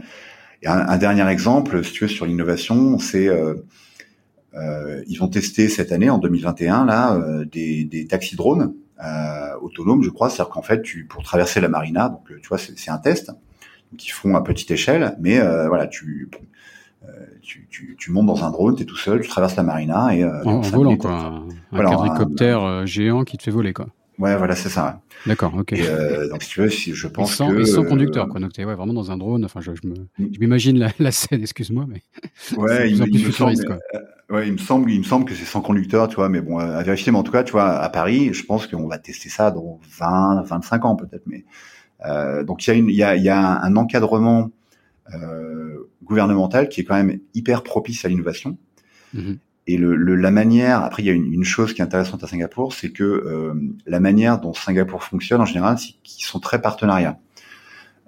Et 0.63 0.67
un, 0.67 0.87
un 0.87 0.97
dernier 0.97 1.27
exemple, 1.29 1.83
si 1.83 1.91
tu 1.91 2.05
veux, 2.05 2.07
sur 2.07 2.25
l'innovation, 2.25 2.97
c'est 2.97 3.27
euh, 3.27 3.55
ils 5.07 5.17
vont 5.17 5.27
tester 5.27 5.69
cette 5.69 5.91
année, 5.91 6.09
en 6.09 6.17
2021, 6.17 6.85
là, 6.85 7.15
euh, 7.15 7.45
des, 7.45 7.83
des 7.83 8.07
taxis 8.07 8.35
drones 8.35 8.73
euh, 9.03 9.55
autonomes, 9.61 10.03
je 10.03 10.09
crois. 10.09 10.29
C'est-à-dire 10.29 10.53
qu'en 10.53 10.61
fait, 10.61 10.81
tu, 10.81 11.05
pour 11.05 11.23
traverser 11.23 11.59
la 11.61 11.67
marina, 11.67 12.09
donc 12.09 12.27
tu 12.41 12.47
vois, 12.47 12.57
c'est 12.57 12.91
un 12.91 12.97
test. 12.97 13.27
Donc 13.27 14.05
ils 14.05 14.11
font 14.11 14.35
à 14.35 14.41
petite 14.41 14.71
échelle, 14.71 15.15
mais 15.19 15.39
voilà, 15.67 15.87
tu, 15.87 16.29
tu, 17.41 17.67
tu, 17.69 17.95
tu, 17.99 18.11
montes 18.11 18.25
dans 18.25 18.43
un 18.43 18.51
drone, 18.51 18.75
tu 18.75 18.83
es 18.83 18.85
tout 18.85 18.97
seul, 18.97 19.21
tu 19.21 19.29
traverses 19.29 19.55
la 19.55 19.63
marina 19.63 20.15
et 20.15 20.25
en, 20.25 20.61
volant 20.61 20.97
quoi, 20.97 21.11
un, 21.11 21.43
voilà, 21.71 21.91
quadricoptère 21.91 22.87
géant 22.87 23.23
qui 23.23 23.37
te 23.37 23.43
fait 23.43 23.51
voler 23.51 23.73
quoi. 23.73 23.87
Ouais, 24.17 24.37
voilà, 24.37 24.55
c'est 24.55 24.69
ça. 24.69 25.01
D'accord, 25.25 25.53
ok. 25.55 25.73
euh, 25.73 26.29
donc 26.29 26.41
si 26.43 26.49
tu 26.49 26.61
veux, 26.61 26.69
si 26.69 26.93
je 26.93 27.07
pense 27.07 27.33
sans, 27.35 27.49
que 27.49 27.65
sans 27.65 27.83
conducteur, 27.83 28.29
quoi. 28.29 28.39
Donc 28.39 28.53
t'es 28.53 28.63
ouais, 28.63 28.75
vraiment 28.75 28.93
dans 28.93 29.11
un 29.11 29.17
drone. 29.17 29.43
Enfin, 29.43 29.59
je, 29.59 29.71
je 29.75 29.87
me, 29.87 29.95
je 30.17 30.39
m'imagine 30.39 30.77
la, 30.79 30.91
la, 30.99 31.11
scène. 31.11 31.41
Excuse-moi, 31.41 31.85
mais 31.87 32.01
ouais, 32.57 32.91
il, 32.91 33.03
il 33.13 33.25
me 33.27 33.31
semble, 33.31 33.55
quoi. 33.65 33.79
ouais, 34.29 34.47
il 34.47 34.53
me 34.53 34.57
semble, 34.57 34.89
il 34.91 34.99
me 34.99 35.03
semble 35.03 35.25
que 35.25 35.33
c'est 35.33 35.43
sans 35.45 35.61
conducteur, 35.61 36.07
tu 36.07 36.15
vois. 36.15 36.29
Mais 36.29 36.41
bon, 36.41 36.59
à 36.59 36.81
vérifier. 36.83 37.11
Mais 37.11 37.17
en 37.17 37.23
tout 37.23 37.31
cas, 37.33 37.43
tu 37.43 37.51
vois, 37.51 37.69
à 37.77 37.89
Paris, 37.89 38.33
je 38.33 38.45
pense 38.45 38.67
qu'on 38.67 38.87
va 38.87 38.97
tester 38.99 39.27
ça 39.29 39.51
dans 39.51 39.79
20, 39.99 40.43
25 40.43 40.85
ans 40.85 40.95
peut-être. 40.95 41.23
Mais 41.27 41.43
euh, 42.05 42.43
donc 42.43 42.65
il 42.65 42.69
y 42.69 42.73
a 42.73 42.75
une, 42.77 42.89
il 42.89 42.95
y 42.95 43.03
a, 43.03 43.15
il 43.15 43.23
y 43.23 43.29
a 43.29 43.61
un 43.61 43.75
encadrement 43.75 44.51
euh, 45.13 45.89
gouvernemental 46.03 46.69
qui 46.69 46.81
est 46.81 46.83
quand 46.83 46.95
même 46.95 47.19
hyper 47.33 47.63
propice 47.63 48.05
à 48.05 48.07
l'innovation. 48.07 48.57
Mm 49.13 49.19
-hmm. 49.21 49.37
Et 49.67 49.77
le, 49.77 49.95
le, 49.95 50.15
la 50.15 50.29
manière, 50.29 50.83
après 50.83 51.01
il 51.01 51.07
y 51.07 51.09
a 51.09 51.13
une, 51.13 51.31
une, 51.33 51.43
chose 51.43 51.73
qui 51.73 51.81
est 51.81 51.83
intéressante 51.83 52.23
à 52.23 52.27
Singapour, 52.27 52.73
c'est 52.73 52.91
que 52.91 53.03
euh, 53.03 53.53
la 53.87 53.99
manière 53.99 54.39
dont 54.39 54.53
Singapour 54.53 55.03
fonctionne 55.03 55.41
en 55.41 55.45
général, 55.45 55.79
c'est 55.79 55.93
qu'ils 56.03 56.25
sont 56.25 56.39
très 56.39 56.61
partenariats. 56.61 57.17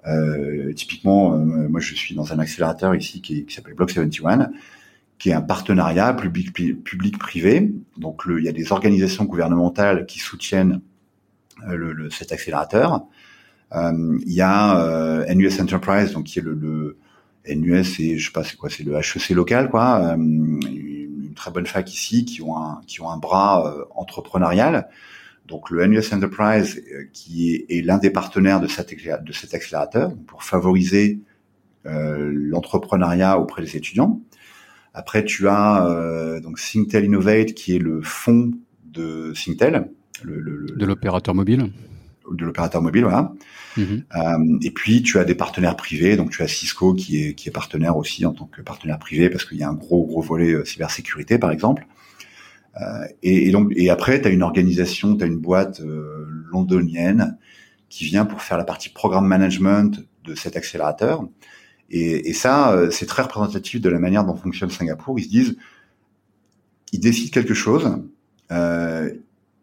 Euh, 0.06 0.72
typiquement, 0.72 1.34
euh, 1.34 1.68
moi 1.68 1.80
je 1.80 1.94
suis 1.94 2.14
dans 2.14 2.32
un 2.32 2.38
accélérateur 2.38 2.94
ici 2.94 3.20
qui, 3.20 3.44
qui 3.44 3.54
s'appelle 3.54 3.74
Block 3.74 3.90
71, 3.90 4.48
qui 5.18 5.30
est 5.30 5.32
un 5.32 5.42
partenariat 5.42 6.14
public-privé. 6.14 7.72
Donc 7.96 8.24
le, 8.24 8.38
il 8.38 8.44
y 8.44 8.48
a 8.48 8.52
des 8.52 8.70
organisations 8.70 9.24
gouvernementales 9.24 10.06
qui 10.06 10.20
soutiennent 10.20 10.80
euh, 11.68 11.74
le, 11.74 11.92
le, 11.92 12.10
cet 12.10 12.30
accélérateur. 12.30 13.04
Euh, 13.74 14.18
il 14.24 14.32
y 14.32 14.40
a 14.40 15.24
NUS 15.34 15.60
Enterprise, 15.60 16.12
donc 16.12 16.26
qui 16.26 16.38
est 16.38 16.42
le, 16.42 16.96
NUS, 17.48 17.84
c'est 17.96 18.16
je 18.16 18.26
sais 18.26 18.32
pas 18.32 18.44
c'est 18.44 18.56
quoi, 18.56 18.68
c'est 18.68 18.84
le 18.84 18.94
HEC 18.94 19.30
local 19.30 19.70
quoi 19.70 20.16
très 21.38 21.50
bonne 21.50 21.66
fac 21.66 21.90
ici 21.92 22.24
qui 22.24 22.42
ont 22.42 22.56
un, 22.56 22.80
qui 22.86 23.00
ont 23.00 23.08
un 23.08 23.16
bras 23.16 23.66
euh, 23.66 23.84
entrepreneurial. 23.94 24.88
Donc 25.46 25.70
le 25.70 25.86
NUS 25.86 26.12
Enterprise, 26.12 26.82
euh, 26.92 27.04
qui 27.12 27.64
est, 27.68 27.82
l'un 27.82 27.96
des 27.96 28.10
partenaires 28.10 28.60
de, 28.60 28.66
cette, 28.66 28.92
de 28.94 29.32
cet 29.32 29.54
accélérateur, 29.54 30.14
pour 30.26 30.42
favoriser 30.42 31.20
euh, 31.86 32.30
l'entrepreneuriat 32.32 33.38
auprès 33.38 33.62
des 33.62 33.76
étudiants. 33.76 34.20
Après, 34.92 35.24
tu 35.24 35.48
as 35.48 36.40
donc 36.42 36.58
Singtel 36.58 37.04
Innovate, 37.04 37.52
qui 37.54 37.76
est 37.76 37.78
le 37.78 38.02
fonds 38.02 38.50
de 38.84 39.32
Singtel, 39.32 39.90
le, 40.24 40.66
de 40.76 40.86
l'opérateur 40.86 41.36
mobile 41.36 41.70
de 42.32 42.44
l'opérateur 42.44 42.82
mobile, 42.82 43.04
voilà. 43.04 43.32
Mhm. 43.76 44.04
Euh, 44.16 44.58
et 44.62 44.70
puis 44.70 45.02
tu 45.02 45.18
as 45.18 45.24
des 45.24 45.34
partenaires 45.34 45.76
privés, 45.76 46.16
donc 46.16 46.30
tu 46.30 46.42
as 46.42 46.48
Cisco 46.48 46.94
qui 46.94 47.22
est 47.22 47.34
qui 47.34 47.48
est 47.48 47.52
partenaire 47.52 47.96
aussi 47.96 48.26
en 48.26 48.32
tant 48.32 48.46
que 48.46 48.60
partenaire 48.62 48.98
privé 48.98 49.30
parce 49.30 49.44
qu'il 49.44 49.58
y 49.58 49.62
a 49.62 49.68
un 49.68 49.74
gros 49.74 50.04
gros 50.06 50.20
volet 50.22 50.52
euh, 50.52 50.64
cybersécurité 50.64 51.38
par 51.38 51.50
exemple. 51.50 51.86
Euh, 52.80 53.04
et, 53.22 53.48
et, 53.48 53.50
donc 53.50 53.72
et 53.76 53.90
après 53.90 54.20
tu 54.20 54.28
as 54.28 54.30
une 54.30 54.42
organisation, 54.42 55.16
tu 55.16 55.24
as 55.24 55.26
une 55.26 55.38
boîte 55.38 55.80
londonienne 56.52 57.38
qui 57.88 58.04
vient 58.04 58.24
pour 58.24 58.42
faire 58.42 58.58
la 58.58 58.64
partie 58.64 58.88
programme 58.88 59.26
management 59.26 60.04
de 60.24 60.34
cet 60.34 60.56
accélérateur. 60.56 61.26
Et, 61.90 62.28
et 62.28 62.32
ça 62.32 62.88
c'est 62.90 63.06
très 63.06 63.22
représentatif 63.22 63.80
de 63.80 63.88
la 63.88 63.98
manière 63.98 64.24
dont 64.24 64.36
fonctionne 64.36 64.70
Singapour. 64.70 65.18
Ils 65.18 65.24
se 65.24 65.28
disent 65.28 65.56
ils 66.92 67.00
décident 67.00 67.30
quelque 67.30 67.54
chose. 67.54 68.02
Euh, 68.50 69.12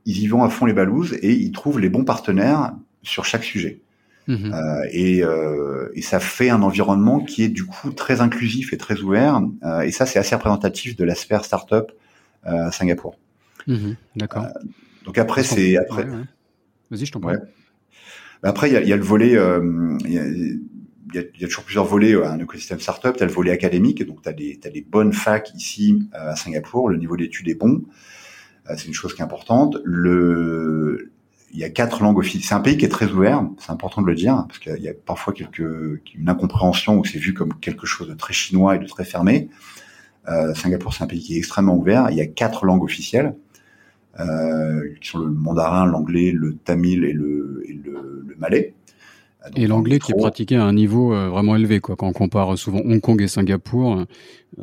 ils 0.06 0.22
y 0.22 0.28
vont 0.28 0.44
à 0.44 0.50
fond 0.50 0.66
les 0.66 0.74
balouses 0.74 1.14
et 1.22 1.34
ils 1.34 1.52
trouvent 1.52 1.80
les 1.80 1.90
bons 1.90 2.04
partenaires 2.04 2.74
sur 3.04 3.26
chaque 3.26 3.44
sujet. 3.44 3.82
Mmh. 4.28 4.54
Euh, 4.54 4.88
et, 4.92 5.24
euh, 5.24 5.90
et, 5.94 6.02
ça 6.02 6.20
fait 6.20 6.50
un 6.50 6.64
environnement 6.64 7.20
qui 7.20 7.44
est 7.44 7.50
du 7.50 7.64
coup 7.64 7.92
très 7.92 8.22
inclusif 8.22 8.74
et 8.74 8.78
très 8.78 9.02
ouvert. 9.02 9.42
Euh, 9.64 9.82
et 9.82 9.92
ça, 9.92 10.06
c'est 10.06 10.18
assez 10.18 10.34
représentatif 10.34 10.96
de 10.96 11.04
la 11.04 11.14
sphère 11.14 11.46
startup 11.46 11.92
à 12.44 12.72
Singapour. 12.72 13.18
Mmh. 13.68 13.92
D'accord. 14.16 14.48
Donc 15.06 15.18
après, 15.18 15.44
c'est 15.44 15.78
après. 15.78 16.06
Ouais, 16.06 16.10
ouais. 16.10 16.24
Vas-y, 16.90 17.06
je 17.06 17.12
t'en 17.12 17.20
prie. 17.20 17.36
Après, 18.42 18.70
il 18.70 18.74
y 18.74 18.78
a, 18.78 18.82
y 18.82 18.94
a, 18.94 18.98
le 18.98 19.04
volet. 19.04 19.30
Il 19.30 19.34
y 19.34 19.38
a, 19.38 20.28
il 20.28 21.14
y, 21.14 21.18
a, 21.20 21.22
y, 21.40 21.44
a, 21.44 21.48
toujours 21.48 21.64
plusieurs 21.64 21.86
volets 21.86 22.16
à 22.16 22.32
un 22.32 22.40
écosystème 22.40 22.80
startup. 22.80 23.16
Tu 23.16 23.24
as 23.24 23.28
le 23.28 23.32
volet 23.32 23.52
académique, 23.52 24.06
donc 24.06 24.24
tu 24.24 24.30
as, 24.30 24.34
des 24.34 24.86
bonnes 24.88 25.14
facs 25.14 25.52
ici 25.56 26.00
à 26.14 26.36
Singapour. 26.36 26.90
Le 26.90 26.98
niveau 26.98 27.16
d'études 27.16 27.48
est 27.48 27.56
bon. 27.56 27.84
C'est 28.70 28.88
une 28.88 28.94
chose 28.94 29.14
qui 29.14 29.22
est 29.22 29.24
importante. 29.24 29.78
Il 29.86 31.60
y 31.60 31.64
a 31.64 31.70
quatre 31.70 32.04
langues 32.04 32.18
officielles. 32.18 32.44
C'est 32.44 32.56
un 32.56 32.60
pays 32.60 32.78
qui 32.78 32.86
est 32.86 32.90
très 32.90 33.12
ouvert, 33.12 33.48
c'est 33.60 33.72
important 33.72 34.02
de 34.02 34.08
le 34.08 34.16
dire, 34.16 34.46
parce 34.48 34.60
qu'il 34.60 34.82
y 34.82 34.90
a 34.90 34.94
parfois 34.94 35.34
quelques, 35.34 35.60
une 36.16 36.30
incompréhension 36.30 36.98
où 36.98 37.06
c'est 37.06 37.18
vu 37.18 37.34
comme 37.34 37.54
quelque 37.60 37.86
chose 37.86 38.08
de 38.08 38.14
très 38.14 38.34
chinois 38.34 38.76
et 38.76 38.80
de 38.80 38.86
très 38.86 39.06
fermé. 39.06 39.50
Euh, 40.28 40.54
Singapour, 40.54 40.94
c'est 40.94 41.04
un 41.04 41.08
pays 41.08 41.22
qui 41.22 41.36
est 41.36 41.38
extrêmement 41.38 41.76
ouvert. 41.76 42.08
Il 42.12 42.18
y 42.18 42.22
a 42.22 42.28
quatre 42.28 42.66
langues 42.66 42.84
officielles, 42.84 43.36
euh, 44.20 44.82
qui 45.02 45.10
sont 45.10 45.20
le 45.20 45.32
mandarin, 45.32 45.86
l'anglais, 45.86 46.32
le 46.32 46.56
tamil 46.56 47.06
et 47.06 47.14
le, 47.14 47.64
le 47.68 48.36
malais. 48.38 48.75
Donc, 49.46 49.60
et 49.60 49.68
l'anglais 49.68 50.00
qui 50.00 50.12
est 50.12 50.16
pratiqué 50.16 50.56
à 50.56 50.64
un 50.64 50.74
niveau 50.74 51.14
euh, 51.14 51.30
vraiment 51.30 51.56
élevé, 51.56 51.80
quoi. 51.80 51.96
Quand 51.96 52.08
on 52.08 52.14
compare 52.14 52.58
souvent 52.58 52.80
Hong 52.80 53.00
Kong 53.00 53.22
et 53.22 53.28
Singapour, 53.28 54.00
euh, 54.00 54.06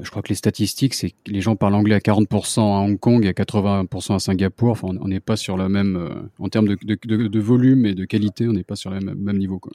je 0.01 0.11
crois 0.11 0.23
que 0.23 0.29
les 0.29 0.35
statistiques, 0.35 0.95
c'est 0.95 1.11
que 1.11 1.17
les 1.27 1.41
gens 1.41 1.55
parlent 1.55 1.75
anglais 1.75 1.95
à 1.95 1.99
40% 1.99 2.61
à 2.61 2.81
Hong 2.81 2.99
Kong 2.99 3.25
et 3.25 3.29
à 3.29 3.33
80% 3.33 4.17
à 4.17 4.19
Singapour. 4.19 4.73
Enfin, 4.73 4.89
on 5.01 5.09
n'est 5.09 5.21
pas 5.21 5.37
sur 5.37 5.57
le 5.57 5.69
même, 5.69 5.97
euh, 5.97 6.23
en 6.39 6.49
termes 6.49 6.69
de, 6.69 6.77
de, 6.83 6.97
de, 7.05 7.29
de, 7.29 7.41
volume 7.41 7.87
et 7.87 7.95
de 7.95 8.05
qualité, 8.05 8.49
on 8.49 8.53
n'est 8.53 8.65
pas 8.65 8.77
sur 8.77 8.91
le 8.91 9.01
même, 9.01 9.19
même, 9.19 9.39
niveau, 9.39 9.59
quoi. 9.59 9.73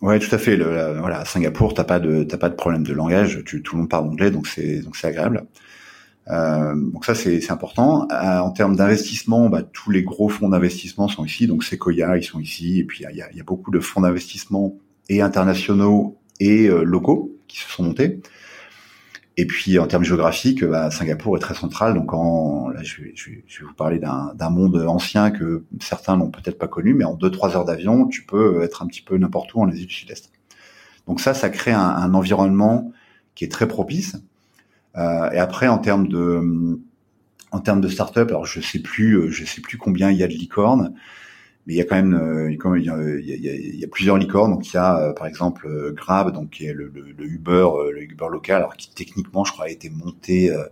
Ouais, 0.00 0.18
tout 0.18 0.34
à 0.34 0.38
fait. 0.38 0.56
Le, 0.56 0.74
la, 0.74 1.00
voilà, 1.00 1.20
à 1.20 1.24
Singapour, 1.24 1.74
t'as 1.74 1.84
pas 1.84 2.00
de, 2.00 2.24
t'as 2.24 2.38
pas 2.38 2.48
de 2.48 2.56
problème 2.56 2.82
de 2.82 2.92
langage. 2.92 3.42
Tu, 3.44 3.62
tout 3.62 3.76
le 3.76 3.82
monde 3.82 3.90
parle 3.90 4.08
anglais, 4.08 4.30
donc 4.30 4.46
c'est, 4.46 4.80
donc 4.80 4.96
c'est 4.96 5.06
agréable. 5.06 5.44
Euh, 6.30 6.74
donc 6.76 7.04
ça 7.04 7.14
c'est 7.14 7.50
important. 7.50 8.06
Euh, 8.10 8.38
en 8.38 8.50
termes 8.50 8.76
d'investissement, 8.76 9.48
bah, 9.48 9.62
tous 9.62 9.90
les 9.90 10.02
gros 10.02 10.28
fonds 10.28 10.48
d'investissement 10.48 11.08
sont 11.08 11.24
ici. 11.24 11.46
Donc 11.46 11.64
Sequoia, 11.64 12.16
ils 12.16 12.24
sont 12.24 12.40
ici. 12.40 12.78
Et 12.78 12.84
puis 12.84 13.00
il 13.00 13.16
y 13.16 13.22
a, 13.22 13.32
y 13.32 13.40
a, 13.40 13.44
beaucoup 13.44 13.70
de 13.70 13.80
fonds 13.80 14.02
d'investissement 14.02 14.76
et 15.08 15.22
internationaux 15.22 16.18
et 16.38 16.68
euh, 16.68 16.82
locaux 16.82 17.36
qui 17.48 17.58
se 17.58 17.68
sont 17.68 17.82
montés. 17.82 18.20
Et 19.36 19.46
puis 19.46 19.78
en 19.78 19.86
termes 19.86 20.04
géographiques, 20.04 20.64
bah, 20.64 20.90
Singapour 20.90 21.36
est 21.36 21.40
très 21.40 21.54
central. 21.54 21.94
Donc 21.94 22.12
en, 22.12 22.68
là, 22.68 22.82
je 22.82 23.02
vais, 23.02 23.12
je 23.14 23.30
je 23.46 23.60
vais 23.60 23.66
vous 23.66 23.74
parler 23.74 23.98
d'un 23.98 24.50
monde 24.50 24.76
ancien 24.86 25.30
que 25.30 25.64
certains 25.80 26.16
n'ont 26.16 26.30
peut-être 26.30 26.58
pas 26.58 26.68
connu, 26.68 26.94
mais 26.94 27.04
en 27.04 27.14
deux 27.14 27.30
trois 27.30 27.56
heures 27.56 27.64
d'avion, 27.64 28.06
tu 28.06 28.24
peux 28.24 28.62
être 28.62 28.82
un 28.82 28.86
petit 28.86 29.02
peu 29.02 29.16
n'importe 29.16 29.54
où 29.54 29.62
en 29.62 29.68
Asie 29.68 29.86
du 29.86 29.94
Sud-Est. 29.94 30.30
Donc 31.06 31.20
ça, 31.20 31.34
ça 31.34 31.48
crée 31.48 31.72
un, 31.72 31.80
un 31.80 32.14
environnement 32.14 32.92
qui 33.34 33.44
est 33.44 33.48
très 33.48 33.66
propice 33.66 34.16
et 34.96 35.38
après, 35.38 35.68
en 35.68 35.78
termes 35.78 36.08
de 36.08 36.80
en 37.52 37.60
termes 37.60 37.80
de 37.80 37.88
start-up, 37.88 38.28
alors 38.28 38.46
je 38.46 38.60
sais 38.60 38.78
plus, 38.78 39.14
euh, 39.14 39.30
je 39.30 39.44
sais 39.44 39.60
plus 39.60 39.76
combien 39.76 40.10
il 40.10 40.16
y 40.16 40.22
a 40.22 40.28
de 40.28 40.32
licornes, 40.32 40.94
mais 41.66 41.74
il 41.74 41.76
y 41.76 41.80
a 41.80 41.84
quand 41.84 41.96
même, 41.96 42.14
euh, 42.14 42.50
il, 42.50 42.84
y 42.84 42.90
a, 42.90 42.96
il, 43.18 43.44
y 43.44 43.48
a, 43.48 43.54
il 43.54 43.76
y 43.76 43.84
a 43.84 43.88
plusieurs 43.88 44.16
licornes. 44.18 44.52
Donc 44.52 44.68
il 44.68 44.74
y 44.74 44.78
a 44.78 45.12
par 45.14 45.26
exemple 45.26 45.68
Grab, 45.94 46.32
donc 46.32 46.50
qui 46.50 46.66
est 46.66 46.72
le, 46.72 46.90
le, 46.94 47.12
le, 47.16 47.24
Uber, 47.24 47.68
le 47.92 48.02
Uber 48.02 48.26
local, 48.30 48.58
alors 48.58 48.76
qui 48.76 48.92
techniquement, 48.94 49.44
je 49.44 49.52
crois, 49.52 49.66
a 49.66 49.68
été 49.68 49.90
monté 49.90 50.50
euh, 50.50 50.64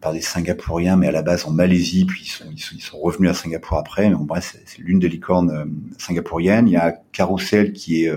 par 0.00 0.12
des 0.12 0.20
Singapouriens, 0.20 0.96
mais 0.96 1.08
à 1.08 1.12
la 1.12 1.22
base 1.22 1.44
en 1.44 1.50
Malaisie, 1.50 2.04
puis 2.04 2.22
ils 2.24 2.28
sont, 2.28 2.44
ils 2.52 2.60
sont, 2.60 2.74
ils 2.76 2.82
sont 2.82 2.98
revenus 2.98 3.30
à 3.30 3.34
Singapour 3.34 3.78
après. 3.78 4.08
Mais 4.08 4.14
en 4.14 4.24
bref, 4.24 4.56
c'est 4.64 4.78
l'une 4.78 5.00
des 5.00 5.08
licornes 5.08 5.68
singapouriennes. 5.98 6.68
Il 6.68 6.72
y 6.72 6.76
a 6.76 6.92
Carousel 7.12 7.72
qui 7.72 8.04
est 8.04 8.12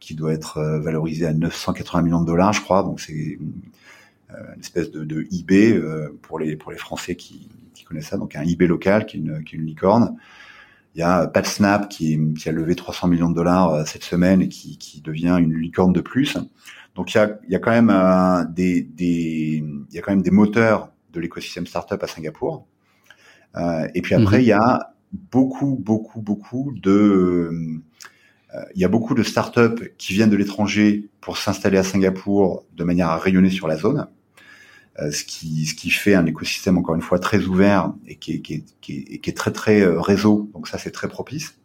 qui 0.00 0.14
doit 0.14 0.32
être 0.32 0.58
euh, 0.58 0.80
valorisé 0.80 1.26
à 1.26 1.32
980 1.32 2.02
millions 2.02 2.20
de 2.20 2.26
dollars, 2.26 2.52
je 2.52 2.60
crois. 2.60 2.82
Donc 2.82 3.00
c'est 3.00 3.38
euh, 4.30 4.54
une 4.54 4.60
espèce 4.60 4.90
de, 4.90 5.04
de 5.04 5.26
eBay 5.32 5.72
euh, 5.72 6.16
pour 6.22 6.38
les 6.38 6.56
pour 6.56 6.72
les 6.72 6.78
Français 6.78 7.16
qui, 7.16 7.48
qui 7.74 7.84
connaissent 7.84 8.08
ça. 8.08 8.16
Donc 8.16 8.36
un 8.36 8.42
eBay 8.42 8.66
local 8.66 9.06
qui 9.06 9.16
est 9.16 9.20
une, 9.20 9.44
qui 9.44 9.56
est 9.56 9.58
une 9.58 9.66
licorne. 9.66 10.16
Il 10.94 11.00
y 11.00 11.02
a 11.02 11.26
PadSnap 11.26 11.90
qui, 11.90 12.18
qui 12.34 12.48
a 12.48 12.52
levé 12.52 12.74
300 12.74 13.08
millions 13.08 13.28
de 13.28 13.34
dollars 13.34 13.86
cette 13.86 14.02
semaine 14.02 14.40
et 14.40 14.48
qui, 14.48 14.78
qui 14.78 15.02
devient 15.02 15.36
une 15.38 15.54
licorne 15.54 15.92
de 15.92 16.00
plus. 16.00 16.38
Donc 16.94 17.12
il 17.12 17.18
y 17.18 17.20
a, 17.20 17.38
il 17.44 17.52
y 17.52 17.54
a 17.54 17.58
quand 17.58 17.70
même 17.70 17.92
des, 18.54 18.80
des, 18.80 19.62
il 19.90 19.94
y 19.94 19.98
a 19.98 20.00
quand 20.00 20.12
même 20.12 20.22
des 20.22 20.30
moteurs 20.30 20.90
de 21.12 21.20
l'écosystème 21.20 21.66
startup 21.66 22.02
à 22.02 22.06
Singapour. 22.06 22.66
Et 23.94 24.00
puis 24.00 24.14
après, 24.14 24.38
mhm. 24.38 24.42
il 24.42 24.46
y 24.46 24.52
a 24.52 24.94
beaucoup, 25.12 25.76
beaucoup, 25.78 26.22
beaucoup 26.22 26.72
de 26.74 27.82
il 28.74 28.80
y 28.80 28.84
a 28.84 28.88
beaucoup 28.88 29.14
de 29.14 29.22
startups 29.22 29.92
qui 29.98 30.14
viennent 30.14 30.30
de 30.30 30.36
l'étranger 30.36 31.08
pour 31.20 31.36
s'installer 31.36 31.78
à 31.78 31.82
Singapour 31.82 32.64
de 32.74 32.84
manière 32.84 33.08
à 33.08 33.18
rayonner 33.18 33.50
sur 33.50 33.68
la 33.68 33.76
zone, 33.76 34.08
euh, 34.98 35.10
ce 35.10 35.24
qui 35.24 35.66
ce 35.66 35.74
qui 35.74 35.90
fait 35.90 36.14
un 36.14 36.24
écosystème 36.24 36.78
encore 36.78 36.94
une 36.94 37.02
fois 37.02 37.18
très 37.18 37.44
ouvert 37.44 37.92
et 38.06 38.16
qui 38.16 38.34
est, 38.34 38.40
qui 38.40 38.54
est, 38.54 38.64
qui 38.80 38.92
est, 38.92 39.18
qui 39.18 39.30
est 39.30 39.34
très 39.34 39.52
très 39.52 39.82
euh, 39.82 40.00
réseau. 40.00 40.50
Donc 40.54 40.68
ça 40.68 40.78
c'est 40.78 40.90
très 40.90 41.08
propice. 41.08 41.58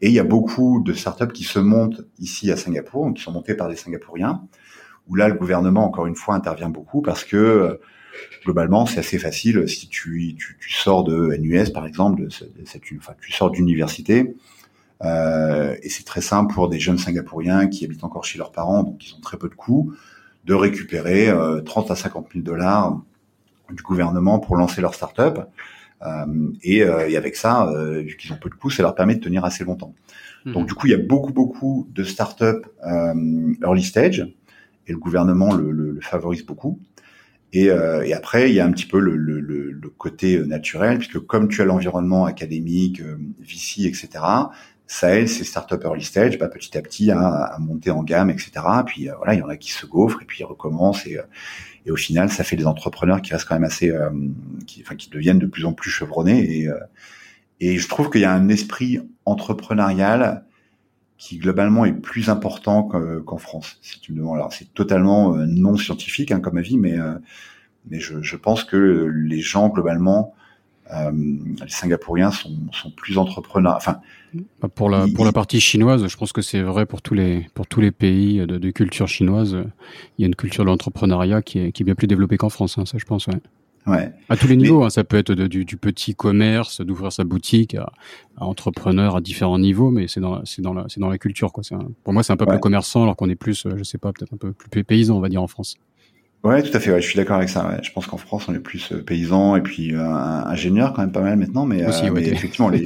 Et 0.00 0.08
il 0.08 0.12
y 0.12 0.20
a 0.20 0.24
beaucoup 0.24 0.80
de 0.84 0.92
startups 0.92 1.32
qui 1.32 1.42
se 1.42 1.58
montent 1.58 2.02
ici 2.20 2.52
à 2.52 2.56
Singapour, 2.56 3.12
qui 3.14 3.22
sont 3.22 3.32
montées 3.32 3.54
par 3.54 3.68
des 3.68 3.74
Singapouriens, 3.74 4.42
où 5.08 5.16
là 5.16 5.28
le 5.28 5.34
gouvernement 5.34 5.86
encore 5.86 6.06
une 6.06 6.14
fois 6.14 6.36
intervient 6.36 6.68
beaucoup 6.68 7.02
parce 7.02 7.24
que 7.24 7.80
globalement 8.44 8.86
c'est 8.86 9.00
assez 9.00 9.18
facile 9.18 9.68
si 9.68 9.88
tu, 9.88 10.36
tu, 10.38 10.56
tu 10.60 10.72
sors 10.72 11.02
de 11.02 11.34
NUS 11.36 11.70
par 11.70 11.86
exemple, 11.86 12.22
de 12.22 12.28
cette, 12.28 12.82
enfin, 12.96 13.14
tu 13.20 13.32
sors 13.32 13.50
d'université 13.50 14.36
euh, 15.02 15.76
et 15.82 15.88
c'est 15.88 16.04
très 16.04 16.20
simple 16.20 16.52
pour 16.52 16.68
des 16.68 16.80
jeunes 16.80 16.98
Singapouriens 16.98 17.68
qui 17.68 17.84
habitent 17.84 18.04
encore 18.04 18.24
chez 18.24 18.38
leurs 18.38 18.52
parents, 18.52 18.82
donc 18.82 19.06
ils 19.06 19.14
ont 19.14 19.20
très 19.20 19.36
peu 19.36 19.48
de 19.48 19.54
coûts, 19.54 19.92
de 20.44 20.54
récupérer 20.54 21.28
euh, 21.28 21.60
30 21.60 21.90
à 21.90 21.96
50 21.96 22.28
000 22.32 22.44
dollars 22.44 23.00
du 23.70 23.82
gouvernement 23.82 24.38
pour 24.38 24.56
lancer 24.56 24.80
leur 24.80 24.94
start-up. 24.94 25.40
Euh, 26.02 26.52
et, 26.62 26.82
euh, 26.82 27.08
et, 27.08 27.16
avec 27.16 27.34
ça, 27.34 27.68
euh, 27.68 28.02
vu 28.02 28.16
qu'ils 28.16 28.32
ont 28.32 28.36
peu 28.36 28.48
de 28.48 28.54
coûts, 28.54 28.70
ça 28.70 28.82
leur 28.82 28.94
permet 28.94 29.16
de 29.16 29.20
tenir 29.20 29.44
assez 29.44 29.64
longtemps. 29.64 29.94
Mmh. 30.44 30.52
Donc 30.52 30.68
du 30.68 30.74
coup, 30.74 30.86
il 30.86 30.90
y 30.90 30.94
a 30.94 30.98
beaucoup 30.98 31.32
beaucoup 31.32 31.88
de 31.92 32.04
start-up 32.04 32.66
early 33.62 33.82
stage, 33.82 34.20
et 34.86 34.92
le 34.92 34.98
gouvernement 34.98 35.52
le, 35.52 35.70
le, 35.70 35.90
le 35.90 36.00
favorise 36.00 36.46
beaucoup. 36.46 36.80
Et, 37.52 37.70
euh, 37.70 38.04
et, 38.04 38.12
après, 38.12 38.50
il 38.50 38.54
y 38.54 38.60
a 38.60 38.66
un 38.66 38.72
petit 38.72 38.86
peu 38.86 38.98
le, 38.98 39.16
le, 39.16 39.40
le 39.40 39.88
côté 39.88 40.38
naturel, 40.44 40.98
puisque 40.98 41.18
comme 41.18 41.48
tu 41.48 41.62
as 41.62 41.64
l'environnement 41.64 42.26
académique, 42.26 43.00
euh, 43.00 43.16
VC, 43.40 43.86
etc., 43.86 44.08
ça 44.88 45.14
aide 45.14 45.28
ces 45.28 45.44
startups 45.44 45.84
early 45.84 46.02
stage 46.02 46.38
bah, 46.38 46.48
petit 46.48 46.76
à 46.76 46.82
petit 46.82 47.10
à, 47.10 47.20
à, 47.20 47.58
monter 47.58 47.90
en 47.90 48.02
gamme, 48.02 48.30
etc. 48.30 48.50
Puis 48.86 49.08
euh, 49.08 49.14
voilà, 49.18 49.34
il 49.34 49.40
y 49.40 49.42
en 49.42 49.48
a 49.48 49.56
qui 49.58 49.70
se 49.70 49.84
gaufrent 49.84 50.22
et 50.22 50.24
puis 50.24 50.40
ils 50.40 50.44
recommencent 50.44 51.06
et, 51.06 51.18
euh, 51.18 51.22
et 51.84 51.90
au 51.90 51.96
final, 51.96 52.30
ça 52.30 52.42
fait 52.42 52.56
des 52.56 52.66
entrepreneurs 52.66 53.20
qui 53.20 53.32
restent 53.32 53.46
quand 53.46 53.54
même 53.54 53.64
assez, 53.64 53.90
euh, 53.90 54.10
qui, 54.66 54.80
enfin, 54.82 54.96
qui 54.96 55.10
deviennent 55.10 55.38
de 55.38 55.46
plus 55.46 55.66
en 55.66 55.74
plus 55.74 55.90
chevronnés 55.90 56.60
et, 56.60 56.68
euh, 56.68 56.78
et 57.60 57.76
je 57.76 57.86
trouve 57.86 58.08
qu'il 58.08 58.22
y 58.22 58.24
a 58.24 58.32
un 58.32 58.48
esprit 58.48 58.98
entrepreneurial 59.26 60.46
qui 61.18 61.36
globalement 61.36 61.84
est 61.84 61.92
plus 61.92 62.30
important 62.30 62.84
qu'en 62.84 63.38
France. 63.38 63.78
Si 63.82 64.00
tu 64.00 64.12
me 64.12 64.18
demandes, 64.18 64.40
c'est 64.52 64.72
totalement 64.72 65.34
non 65.34 65.76
scientifique 65.76 66.30
hein, 66.30 66.38
comme 66.38 66.58
avis, 66.58 66.78
mais 66.78 66.96
mais 67.90 67.98
je, 67.98 68.22
je, 68.22 68.36
pense 68.36 68.62
que 68.62 68.76
les 69.12 69.40
gens 69.40 69.68
globalement 69.68 70.34
euh, 70.92 71.10
les 71.12 71.68
Singapouriens 71.68 72.30
sont, 72.30 72.56
sont, 72.72 72.90
plus 72.90 73.18
entrepreneurs. 73.18 73.76
Enfin, 73.76 73.98
bah, 74.60 74.68
pour 74.68 74.88
la 74.90 75.06
pour 75.14 75.24
la 75.24 75.32
partie 75.32 75.60
chinoise, 75.60 76.06
je 76.06 76.16
pense 76.16 76.32
que 76.32 76.42
c'est 76.42 76.62
vrai 76.62 76.86
pour 76.86 77.02
tous 77.02 77.14
les 77.14 77.46
pour 77.54 77.66
tous 77.66 77.80
les 77.80 77.90
pays 77.90 78.38
de, 78.38 78.58
de, 78.58 78.70
culture 78.70 79.08
chinoise. 79.08 79.56
Il 80.18 80.22
y 80.22 80.24
a 80.24 80.26
une 80.26 80.34
culture 80.34 80.64
de 80.64 80.70
l'entrepreneuriat 80.70 81.42
qui 81.42 81.58
est 81.58 81.72
qui 81.72 81.82
est 81.82 81.84
bien 81.84 81.94
plus 81.94 82.06
développée 82.06 82.36
qu'en 82.36 82.48
France. 82.48 82.78
Hein, 82.78 82.86
ça, 82.86 82.98
je 82.98 83.04
pense. 83.04 83.26
Ouais. 83.26 83.40
Ouais. 83.86 84.12
À 84.28 84.36
tous 84.36 84.48
les 84.48 84.56
niveaux, 84.56 84.80
Mais... 84.80 84.86
hein, 84.86 84.90
ça 84.90 85.02
peut 85.02 85.16
être 85.16 85.32
de, 85.32 85.46
du, 85.46 85.64
du, 85.64 85.78
petit 85.78 86.14
commerce, 86.14 86.82
d'ouvrir 86.82 87.10
sa 87.10 87.24
boutique, 87.24 87.74
à, 87.74 87.90
à, 88.36 88.44
entrepreneur 88.44 89.16
à 89.16 89.20
différents 89.22 89.58
niveaux, 89.58 89.90
mais 89.90 90.08
c'est 90.08 90.20
dans 90.20 90.44
c'est 90.44 90.60
dans 90.60 90.74
la 90.74 90.84
c'est 90.88 91.00
dans 91.00 91.08
la 91.08 91.16
culture 91.16 91.52
quoi. 91.52 91.62
Un, 91.70 91.88
pour 92.04 92.12
moi, 92.12 92.22
c'est 92.22 92.32
un 92.32 92.36
peuple 92.36 92.52
ouais. 92.52 92.60
commerçant 92.60 93.02
alors 93.04 93.16
qu'on 93.16 93.30
est 93.30 93.36
plus, 93.36 93.66
je 93.74 93.82
sais 93.84 93.98
pas, 93.98 94.12
peut-être 94.12 94.34
un 94.34 94.36
peu 94.36 94.52
plus 94.52 94.84
paysan, 94.84 95.16
on 95.16 95.20
va 95.20 95.28
dire 95.28 95.42
en 95.42 95.48
France. 95.48 95.76
Ouais, 96.44 96.62
tout 96.62 96.76
à 96.76 96.80
fait. 96.80 96.92
Ouais, 96.92 97.00
je 97.00 97.06
suis 97.06 97.16
d'accord 97.16 97.36
avec 97.36 97.48
ça. 97.48 97.66
Ouais. 97.68 97.78
Je 97.82 97.90
pense 97.92 98.06
qu'en 98.06 98.16
France, 98.16 98.48
on 98.48 98.54
est 98.54 98.60
plus 98.60 98.92
euh, 98.92 99.02
paysan 99.02 99.56
et 99.56 99.60
puis 99.60 99.94
euh, 99.94 100.00
ingénieur 100.00 100.92
quand 100.92 101.02
même 101.02 101.12
pas 101.12 101.20
mal 101.20 101.36
maintenant, 101.36 101.66
mais, 101.66 101.84
Aussi, 101.84 102.06
euh, 102.06 102.10
ouais, 102.10 102.20
mais 102.20 102.28
effectivement, 102.28 102.68
les, 102.70 102.84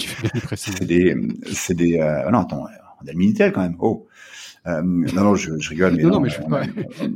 c'est 0.56 0.84
des, 0.84 1.14
c'est 1.52 1.74
des. 1.74 1.98
Euh, 1.98 2.30
non, 2.30 2.40
attends, 2.40 2.64
on 3.02 3.08
a 3.08 3.12
le 3.12 3.18
Minitel 3.18 3.52
quand 3.52 3.60
même. 3.60 3.76
Oh. 3.78 4.06
Euh, 4.68 4.80
non, 4.82 5.24
non, 5.24 5.34
je, 5.34 5.58
je 5.58 5.70
rigole. 5.70 5.94
Mais 5.96 6.04
non, 6.04 6.10
non, 6.10 6.14
non 6.20 6.20
mais 6.20 6.30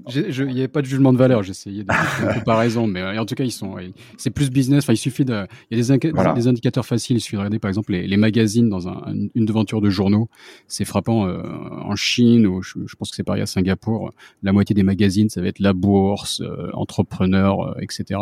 je, 0.08 0.42
il 0.42 0.52
n'y 0.52 0.58
avait 0.58 0.68
pas 0.68 0.82
de 0.82 0.86
jugement 0.86 1.12
de 1.12 1.18
valeur. 1.18 1.44
J'essayais 1.44 1.84
de, 1.84 2.34
comparaison, 2.38 2.88
mais 2.88 3.00
euh, 3.00 3.20
en 3.20 3.24
tout 3.24 3.36
cas, 3.36 3.44
ils 3.44 3.52
sont. 3.52 3.76
C'est 4.16 4.30
plus 4.30 4.50
business. 4.50 4.84
Enfin, 4.84 4.94
il 4.94 4.98
suffit 4.98 5.24
de. 5.24 5.46
Il 5.70 5.78
y 5.78 5.80
a 5.80 5.82
des, 5.84 5.92
inca... 5.92 6.10
voilà. 6.12 6.32
des 6.32 6.48
indicateurs 6.48 6.84
faciles. 6.84 7.18
Il 7.18 7.20
suffit 7.20 7.36
de 7.36 7.40
regarder, 7.40 7.60
par 7.60 7.68
exemple, 7.68 7.92
les, 7.92 8.06
les 8.06 8.16
magazines 8.16 8.68
dans 8.68 8.88
un, 8.88 9.14
une 9.34 9.44
devanture 9.44 9.80
de 9.80 9.90
journaux. 9.90 10.28
C'est 10.66 10.84
frappant 10.84 11.26
euh, 11.26 11.40
en 11.40 11.94
Chine 11.94 12.46
ou 12.48 12.62
je, 12.62 12.80
je 12.84 12.96
pense 12.96 13.10
que 13.10 13.16
c'est 13.16 13.24
pareil 13.24 13.42
à 13.42 13.46
Singapour. 13.46 14.12
La 14.42 14.52
moitié 14.52 14.74
des 14.74 14.82
magazines, 14.82 15.28
ça 15.28 15.40
va 15.40 15.46
être 15.46 15.60
la 15.60 15.72
bourse, 15.72 16.40
euh, 16.40 16.70
entrepreneur, 16.72 17.76
etc. 17.80 18.20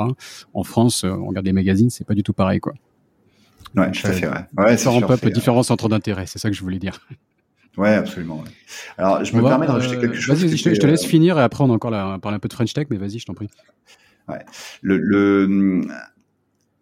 En 0.52 0.64
France, 0.64 1.04
on 1.04 1.26
regarde 1.26 1.46
les 1.46 1.52
magazines, 1.54 1.88
c'est 1.88 2.06
pas 2.06 2.14
du 2.14 2.22
tout 2.22 2.34
pareil, 2.34 2.60
quoi. 2.60 2.74
Ouais, 3.74 3.90
tout 3.90 4.06
à 4.06 4.12
fait. 4.12 4.28
Ouais. 4.28 4.34
ouais 4.58 4.76
différents 4.76 5.00
peuples, 5.00 5.30
différents 5.32 5.62
centres 5.62 5.88
d'intérêt. 5.88 6.26
C'est 6.26 6.38
ça 6.38 6.50
que 6.50 6.54
je 6.54 6.62
voulais 6.62 6.78
dire. 6.78 7.00
Ouais, 7.76 7.94
absolument. 7.94 8.38
Ouais. 8.38 8.50
Alors, 8.98 9.24
je 9.24 9.32
on 9.32 9.38
me 9.38 9.42
va, 9.42 9.50
permets 9.50 9.66
de 9.66 9.72
rajouter 9.72 9.98
quelque 9.98 10.16
chose. 10.16 10.40
Vas-y, 10.40 10.56
je, 10.56 10.74
je, 10.74 10.80
te 10.80 10.86
laisse 10.86 11.04
euh... 11.04 11.08
finir 11.08 11.38
et 11.38 11.42
après 11.42 11.64
on 11.64 11.70
a 11.70 11.72
encore 11.72 11.90
la, 11.90 12.18
parler 12.20 12.36
un 12.36 12.38
peu 12.38 12.48
de 12.48 12.54
French 12.54 12.72
Tech, 12.72 12.86
mais 12.90 12.96
vas-y, 12.96 13.18
je 13.18 13.26
t'en 13.26 13.34
prie. 13.34 13.48
Ouais. 14.28 14.44
Le, 14.80 14.96
le, 14.96 15.82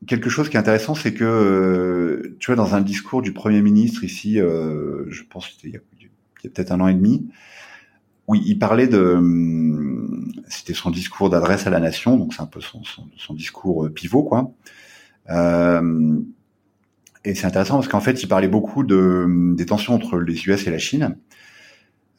quelque 0.06 0.30
chose 0.30 0.48
qui 0.48 0.56
est 0.56 0.60
intéressant, 0.60 0.94
c'est 0.94 1.14
que 1.14 2.36
tu 2.38 2.46
vois 2.46 2.56
dans 2.56 2.74
un 2.74 2.80
discours 2.80 3.22
du 3.22 3.32
premier 3.32 3.62
ministre 3.62 4.04
ici, 4.04 4.40
euh, 4.40 5.04
je 5.08 5.22
pense 5.24 5.46
que 5.46 5.54
c'était 5.54 5.68
il 5.68 5.74
y 5.74 5.76
a 5.76 6.50
peut-être 6.50 6.72
un 6.72 6.80
an 6.80 6.88
et 6.88 6.94
demi. 6.94 7.28
Oui, 8.28 8.42
il 8.46 8.58
parlait 8.58 8.86
de, 8.86 9.20
c'était 10.48 10.74
son 10.74 10.90
discours 10.90 11.28
d'adresse 11.28 11.66
à 11.66 11.70
la 11.70 11.80
nation, 11.80 12.16
donc 12.16 12.34
c'est 12.34 12.42
un 12.42 12.46
peu 12.46 12.60
son, 12.60 12.84
son, 12.84 13.04
son 13.16 13.34
discours 13.34 13.88
pivot, 13.92 14.22
quoi. 14.22 14.52
Euh, 15.30 16.20
et 17.24 17.34
c'est 17.34 17.46
intéressant 17.46 17.74
parce 17.74 17.88
qu'en 17.88 18.00
fait, 18.00 18.22
il 18.22 18.28
parlait 18.28 18.48
beaucoup 18.48 18.84
de, 18.84 19.54
des 19.54 19.66
tensions 19.66 19.94
entre 19.94 20.18
les 20.18 20.34
US 20.46 20.66
et 20.66 20.70
la 20.70 20.78
Chine 20.78 21.16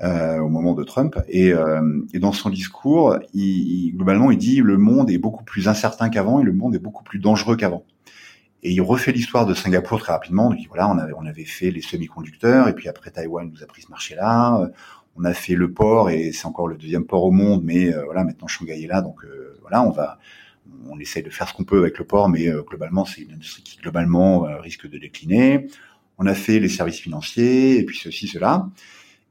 euh, 0.01 0.39
au 0.39 0.49
moment 0.49 0.73
de 0.73 0.83
Trump. 0.83 1.19
Et, 1.27 1.53
euh, 1.53 2.01
et 2.13 2.19
dans 2.19 2.31
son 2.31 2.49
discours, 2.49 3.17
il, 3.33 3.91
globalement, 3.95 4.31
il 4.31 4.37
dit 4.37 4.61
le 4.61 4.77
monde 4.77 5.11
est 5.11 5.17
beaucoup 5.17 5.43
plus 5.43 5.67
incertain 5.67 6.09
qu'avant 6.09 6.39
et 6.39 6.43
le 6.43 6.53
monde 6.53 6.75
est 6.75 6.79
beaucoup 6.79 7.03
plus 7.03 7.19
dangereux 7.19 7.57
qu'avant. 7.57 7.85
Et 8.65 8.71
il 8.71 8.81
refait 8.81 9.11
l'histoire 9.11 9.45
de 9.45 9.53
Singapour 9.53 9.99
très 9.99 10.13
rapidement. 10.13 10.53
Il 10.53 10.59
dit 10.59 10.67
voilà, 10.67 10.89
on 10.89 10.97
avait, 10.97 11.13
on 11.17 11.25
avait 11.25 11.43
fait 11.43 11.69
les 11.69 11.81
semi-conducteurs 11.81 12.69
et 12.69 12.73
puis 12.73 12.87
après 12.87 13.11
Taïwan 13.11 13.51
nous 13.53 13.61
a 13.61 13.65
pris 13.65 13.81
ce 13.81 13.89
marché-là. 13.89 14.69
On 15.15 15.25
a 15.25 15.33
fait 15.33 15.55
le 15.55 15.71
port 15.71 16.09
et 16.09 16.31
c'est 16.31 16.47
encore 16.47 16.67
le 16.67 16.75
deuxième 16.75 17.05
port 17.05 17.23
au 17.23 17.31
monde, 17.31 17.63
mais 17.63 17.93
euh, 17.93 18.03
voilà, 18.05 18.23
maintenant 18.23 18.47
Shanghai 18.47 18.83
est 18.83 18.87
là, 18.87 19.01
donc 19.01 19.23
euh, 19.23 19.57
voilà, 19.61 19.83
on 19.83 19.91
va 19.91 20.17
on 20.89 20.99
essaye 20.99 21.23
de 21.23 21.29
faire 21.29 21.47
ce 21.47 21.53
qu'on 21.53 21.63
peut 21.63 21.79
avec 21.79 21.97
le 21.97 22.05
port, 22.05 22.29
mais 22.29 22.47
euh, 22.47 22.61
globalement, 22.61 23.05
c'est 23.05 23.21
une 23.21 23.33
industrie 23.33 23.63
qui 23.63 23.77
globalement 23.77 24.47
euh, 24.47 24.59
risque 24.59 24.89
de 24.89 24.97
décliner. 24.97 25.67
On 26.17 26.25
a 26.25 26.33
fait 26.33 26.59
les 26.59 26.69
services 26.69 26.99
financiers 26.99 27.79
et 27.79 27.83
puis 27.83 27.97
ceci, 27.97 28.27
cela. 28.27 28.69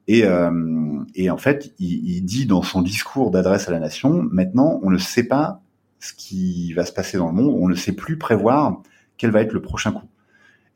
Et, 0.08 0.24
euh, 0.24 1.00
et 1.14 1.30
en 1.30 1.38
fait, 1.38 1.72
il, 1.78 2.16
il, 2.16 2.22
dit 2.22 2.46
dans 2.46 2.62
son 2.62 2.82
discours 2.82 3.30
d'adresse 3.30 3.68
à 3.68 3.72
la 3.72 3.78
nation, 3.78 4.26
maintenant, 4.30 4.80
on 4.82 4.90
ne 4.90 4.98
sait 4.98 5.24
pas 5.24 5.62
ce 6.00 6.12
qui 6.12 6.72
va 6.72 6.84
se 6.84 6.92
passer 6.92 7.18
dans 7.18 7.28
le 7.28 7.32
monde, 7.32 7.56
on 7.60 7.68
ne 7.68 7.76
sait 7.76 7.92
plus 7.92 8.18
prévoir 8.18 8.82
quel 9.16 9.30
va 9.30 9.40
être 9.42 9.52
le 9.52 9.62
prochain 9.62 9.92
coup. 9.92 10.08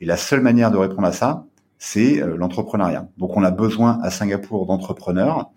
Et 0.01 0.07
la 0.07 0.17
seule 0.17 0.41
manière 0.41 0.71
de 0.71 0.77
répondre 0.77 1.09
à 1.09 1.13
ça, 1.13 1.47
c'est 1.79 2.23
l'entrepreneuriat. 2.37 3.09
Donc 3.19 3.37
on 3.37 3.43
a 3.43 3.51
besoin 3.51 3.99
à 4.03 4.11
Singapour 4.11 4.67
d'entrepreneurs, 4.67 5.51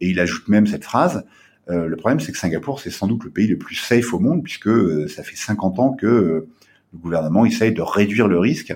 et 0.00 0.08
il 0.08 0.20
ajoute 0.20 0.46
même 0.48 0.68
cette 0.68 0.84
phrase, 0.84 1.26
euh, 1.70 1.86
le 1.86 1.96
problème, 1.96 2.20
c'est 2.20 2.32
que 2.32 2.38
Singapour, 2.38 2.80
c'est 2.80 2.90
sans 2.90 3.06
doute 3.06 3.24
le 3.24 3.30
pays 3.30 3.46
le 3.46 3.58
plus 3.58 3.76
safe 3.76 4.12
au 4.12 4.18
monde, 4.18 4.42
puisque 4.42 4.68
euh, 4.68 5.06
ça 5.08 5.22
fait 5.22 5.36
50 5.36 5.78
ans 5.78 5.92
que 5.92 6.06
euh, 6.06 6.48
le 6.92 6.98
gouvernement 6.98 7.44
essaye 7.44 7.72
de 7.72 7.82
réduire 7.82 8.28
le 8.28 8.38
risque. 8.38 8.74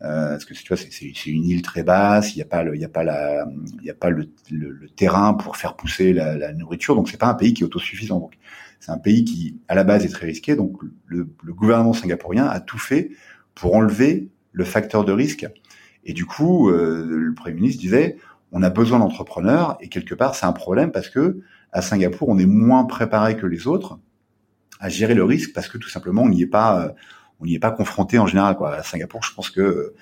parce 0.00 0.44
que 0.44 0.54
tu 0.54 0.66
vois, 0.66 0.76
c'est 0.76 1.26
une 1.26 1.44
île 1.44 1.62
très 1.62 1.82
basse, 1.82 2.34
il 2.34 2.38
n'y 2.38 2.42
a 2.42 2.46
pas 2.46 2.62
le, 4.10 4.88
terrain 4.96 5.34
pour 5.34 5.56
faire 5.56 5.76
pousser 5.76 6.12
la, 6.12 6.52
nourriture, 6.54 6.96
donc 6.96 7.08
c'est 7.08 7.20
pas 7.20 7.28
un 7.28 7.34
pays 7.34 7.52
qui 7.54 7.62
est 7.62 7.66
autosuffisant. 7.66 8.30
C'est 8.80 8.90
un 8.90 8.98
pays 8.98 9.24
qui, 9.24 9.60
à 9.68 9.74
la 9.74 9.84
base, 9.84 10.04
est 10.04 10.08
très 10.08 10.26
risqué. 10.26 10.56
Donc 10.56 10.78
le, 11.06 11.28
gouvernement 11.44 11.92
singapourien 11.92 12.46
a 12.46 12.58
tout 12.58 12.78
fait 12.78 13.10
pour 13.54 13.76
enlever 13.76 14.28
le 14.52 14.64
facteur 14.64 15.04
de 15.04 15.12
risque. 15.12 15.46
Et 16.04 16.14
du 16.14 16.24
coup, 16.24 16.70
le 16.70 17.32
premier 17.34 17.54
ministre 17.54 17.80
disait, 17.80 18.16
on 18.50 18.62
a 18.62 18.70
besoin 18.70 18.98
d'entrepreneurs, 18.98 19.76
et 19.80 19.88
quelque 19.88 20.14
part, 20.14 20.34
c'est 20.34 20.46
un 20.46 20.52
problème 20.52 20.90
parce 20.90 21.10
que 21.10 21.42
à 21.72 21.82
Singapour, 21.82 22.28
on 22.28 22.38
est 22.38 22.46
moins 22.46 22.84
préparé 22.84 23.36
que 23.36 23.46
les 23.46 23.66
autres 23.66 23.98
à 24.78 24.88
gérer 24.88 25.14
le 25.14 25.24
risque 25.24 25.52
parce 25.54 25.68
que 25.68 25.78
tout 25.78 25.88
simplement 25.88 26.22
on 26.22 26.28
n'y 26.28 26.42
est 26.42 26.46
pas, 26.46 26.84
euh, 26.84 26.88
on 27.40 27.46
n'y 27.46 27.54
est 27.54 27.60
pas 27.60 27.70
confronté 27.70 28.18
en 28.18 28.26
général. 28.26 28.56
Quoi. 28.56 28.74
À 28.74 28.82
Singapour, 28.82 29.22
je 29.22 29.32
pense 29.32 29.48
que 29.48 29.94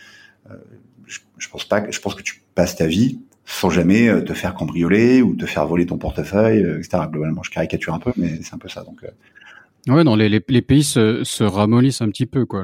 euh, 0.50 0.54
je, 1.06 1.48
pense 1.48 1.64
pas, 1.64 1.88
je 1.90 2.00
pense 2.00 2.14
que 2.14 2.22
tu 2.22 2.42
passes 2.54 2.76
ta 2.76 2.86
vie 2.86 3.20
sans 3.44 3.70
jamais 3.70 4.08
euh, 4.08 4.22
te 4.22 4.32
faire 4.32 4.54
cambrioler 4.54 5.22
ou 5.22 5.36
te 5.36 5.46
faire 5.46 5.66
voler 5.66 5.86
ton 5.86 5.98
portefeuille, 5.98 6.60
etc. 6.60 7.04
Globalement, 7.10 7.42
je 7.42 7.50
caricature 7.50 7.94
un 7.94 7.98
peu, 7.98 8.12
mais 8.16 8.40
c'est 8.42 8.54
un 8.54 8.58
peu 8.58 8.68
ça. 8.68 8.82
Donc 8.82 9.04
Ouais, 9.88 10.04
non, 10.04 10.14
les, 10.14 10.40
pays 10.40 10.84
se, 10.84 11.24
se, 11.24 11.42
ramollissent 11.42 12.02
un 12.02 12.10
petit 12.10 12.26
peu, 12.26 12.44
quoi. 12.44 12.62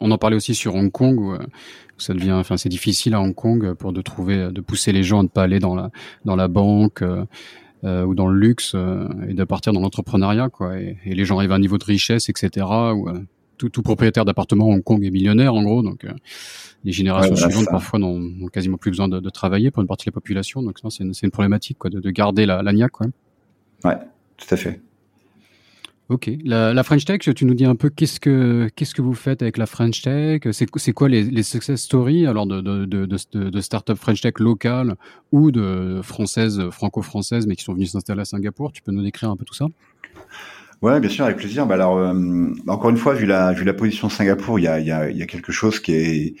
On, 0.00 0.10
en 0.10 0.16
parlait 0.16 0.36
aussi 0.36 0.54
sur 0.54 0.74
Hong 0.74 0.90
Kong, 0.90 1.20
où, 1.20 1.36
ça 1.98 2.14
devient, 2.14 2.32
enfin, 2.32 2.56
c'est 2.56 2.70
difficile 2.70 3.12
à 3.12 3.20
Hong 3.20 3.34
Kong 3.34 3.74
pour 3.74 3.92
de 3.92 4.00
trouver, 4.00 4.50
de 4.50 4.60
pousser 4.62 4.90
les 4.92 5.02
gens 5.02 5.20
à 5.20 5.22
ne 5.22 5.28
pas 5.28 5.42
aller 5.42 5.58
dans 5.58 5.74
la 5.74 5.90
dans 6.24 6.34
la 6.34 6.48
banque. 6.48 7.02
Ou 8.06 8.14
dans 8.14 8.26
le 8.26 8.38
luxe 8.38 8.72
euh, 8.74 9.08
et 9.28 9.34
de 9.34 9.44
partir 9.44 9.72
dans 9.72 9.80
l'entrepreneuriat, 9.80 10.48
quoi. 10.48 10.78
Et, 10.78 10.96
les 11.04 11.24
gens 11.24 11.38
arrivent 11.38 11.52
à 11.52 11.56
un 11.56 11.60
niveau 11.60 11.78
de 11.78 11.84
richesse, 11.84 12.28
etc. 12.28 12.66
Où, 12.94 13.08
euh, 13.08 13.20
tout, 13.58 13.68
tout, 13.68 13.82
propriétaire 13.82 14.24
d'appartement 14.24 14.66
à 14.66 14.74
Hong 14.74 14.82
Kong 14.82 15.04
est 15.04 15.10
millionnaire, 15.10 15.54
en 15.54 15.62
gros. 15.62 15.82
Donc, 15.82 16.06
les 16.84 16.92
générations 16.92 17.36
suivantes, 17.36 17.68
parfois, 17.70 17.98
n'ont 17.98 18.48
quasiment 18.52 18.76
plus 18.76 18.90
besoin 18.90 19.08
de, 19.08 19.18
de, 19.18 19.30
travailler 19.30 19.70
pour 19.70 19.80
une 19.80 19.88
partie 19.88 20.04
de 20.04 20.10
la 20.10 20.14
population. 20.14 20.62
Donc, 20.62 20.78
c'est 20.90 21.04
une, 21.04 21.12
une, 21.22 21.30
problématique, 21.30 21.78
quoi, 21.78 21.88
de, 21.88 22.00
de 22.00 22.10
garder 22.10 22.44
la, 22.44 22.62
la 22.62 22.72
niaque, 22.72 22.92
quoi. 22.92 23.06
Ouais, 23.84 23.96
tout 24.36 24.46
à 24.50 24.56
fait. 24.56 24.80
Ok. 26.08 26.30
La, 26.44 26.82
French 26.84 27.04
Tech, 27.04 27.18
tu 27.18 27.44
nous 27.44 27.54
dis 27.54 27.64
un 27.64 27.74
peu 27.74 27.90
qu'est-ce 27.90 28.20
que 28.20 28.68
qu'est-ce 28.76 28.94
que 28.94 29.02
vous 29.02 29.14
faites 29.14 29.42
avec 29.42 29.56
la 29.56 29.66
French 29.66 30.02
Tech? 30.02 30.42
C'est 30.52 30.92
quoi 30.92 31.08
les, 31.08 31.42
success 31.42 31.82
stories 31.82 32.26
alors 32.26 32.46
de 32.46 32.60
de 32.60 32.84
de, 32.84 33.06
de, 33.06 33.50
de 33.50 33.60
start-up 33.60 33.98
French 33.98 34.20
Tech 34.20 34.34
locales 34.38 34.94
ou 35.32 35.50
de 35.50 36.00
françaises 36.04 36.70
franco-françaises 36.70 37.48
mais 37.48 37.56
qui 37.56 37.64
sont 37.64 37.74
venues 37.74 37.86
s'installer 37.86 38.20
à 38.20 38.24
Singapour? 38.24 38.72
Tu 38.72 38.82
peux 38.82 38.92
nous 38.92 39.02
décrire 39.02 39.30
un 39.30 39.36
peu 39.36 39.44
tout 39.44 39.54
ça? 39.54 39.66
Ouais, 40.80 41.00
bien 41.00 41.10
sûr, 41.10 41.24
avec 41.24 41.38
plaisir. 41.38 41.66
Bah 41.66 41.74
alors, 41.74 41.96
euh, 41.96 42.52
encore 42.68 42.90
une 42.90 42.98
fois, 42.98 43.14
vu 43.14 43.26
la 43.26 43.52
vu 43.52 43.64
la 43.64 43.74
position 43.74 44.06
de 44.06 44.12
Singapour, 44.12 44.60
il 44.60 44.62
y 44.62 44.68
a 44.68 44.78
il 44.78 45.16
y 45.16 45.22
a 45.22 45.26
quelque 45.26 45.50
chose 45.50 45.80
qui 45.80 45.92
est 45.92 46.34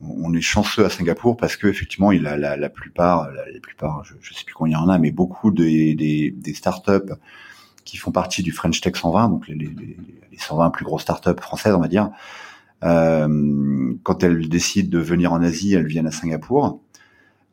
on 0.00 0.34
est 0.34 0.40
chanceux 0.40 0.84
à 0.84 0.90
Singapour 0.90 1.36
parce 1.36 1.56
que 1.56 1.68
effectivement, 1.68 2.10
il 2.10 2.26
a 2.26 2.36
la, 2.36 2.56
la 2.56 2.68
plupart, 2.68 3.30
la, 3.30 3.44
plupart, 3.60 4.04
je, 4.04 4.14
je 4.20 4.34
sais 4.34 4.44
plus 4.44 4.54
combien 4.54 4.78
il 4.78 4.82
y 4.82 4.84
en 4.84 4.88
a, 4.88 4.98
mais 4.98 5.12
beaucoup 5.12 5.52
des 5.52 5.94
des, 5.94 6.34
des 6.36 6.54
startups 6.54 7.12
qui 7.84 7.96
font 7.96 8.12
partie 8.12 8.42
du 8.42 8.52
French 8.52 8.80
Tech 8.80 8.96
120, 8.96 9.28
donc 9.28 9.48
les, 9.48 9.54
les, 9.54 9.66
les 9.66 10.38
120 10.38 10.70
plus 10.70 10.84
grosses 10.84 11.02
startups 11.02 11.40
françaises, 11.40 11.74
on 11.74 11.80
va 11.80 11.88
dire. 11.88 12.10
Euh, 12.84 13.94
quand 14.02 14.22
elles 14.22 14.48
décident 14.48 14.90
de 14.90 15.02
venir 15.02 15.32
en 15.32 15.42
Asie, 15.42 15.74
elles 15.74 15.86
viennent 15.86 16.06
à 16.06 16.10
Singapour. 16.10 16.80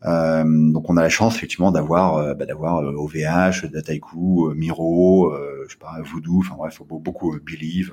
Euh, 0.04 0.44
donc 0.44 0.90
on 0.90 0.98
a 0.98 1.04
la 1.04 1.10
chance 1.10 1.36
effectivement 1.36 1.72
d'avoir 1.72 2.18
euh, 2.18 2.34
bah, 2.34 2.48
d'avoir 2.48 2.78
OVH, 2.84 3.68
Dataiku, 3.72 4.52
Miro, 4.56 5.32
je 5.68 5.72
sais 5.72 5.78
pas 5.80 6.02
Voodoo, 6.02 6.40
enfin 6.40 6.56
bref 6.58 6.82
beaucoup 6.90 7.38
Believe, 7.40 7.92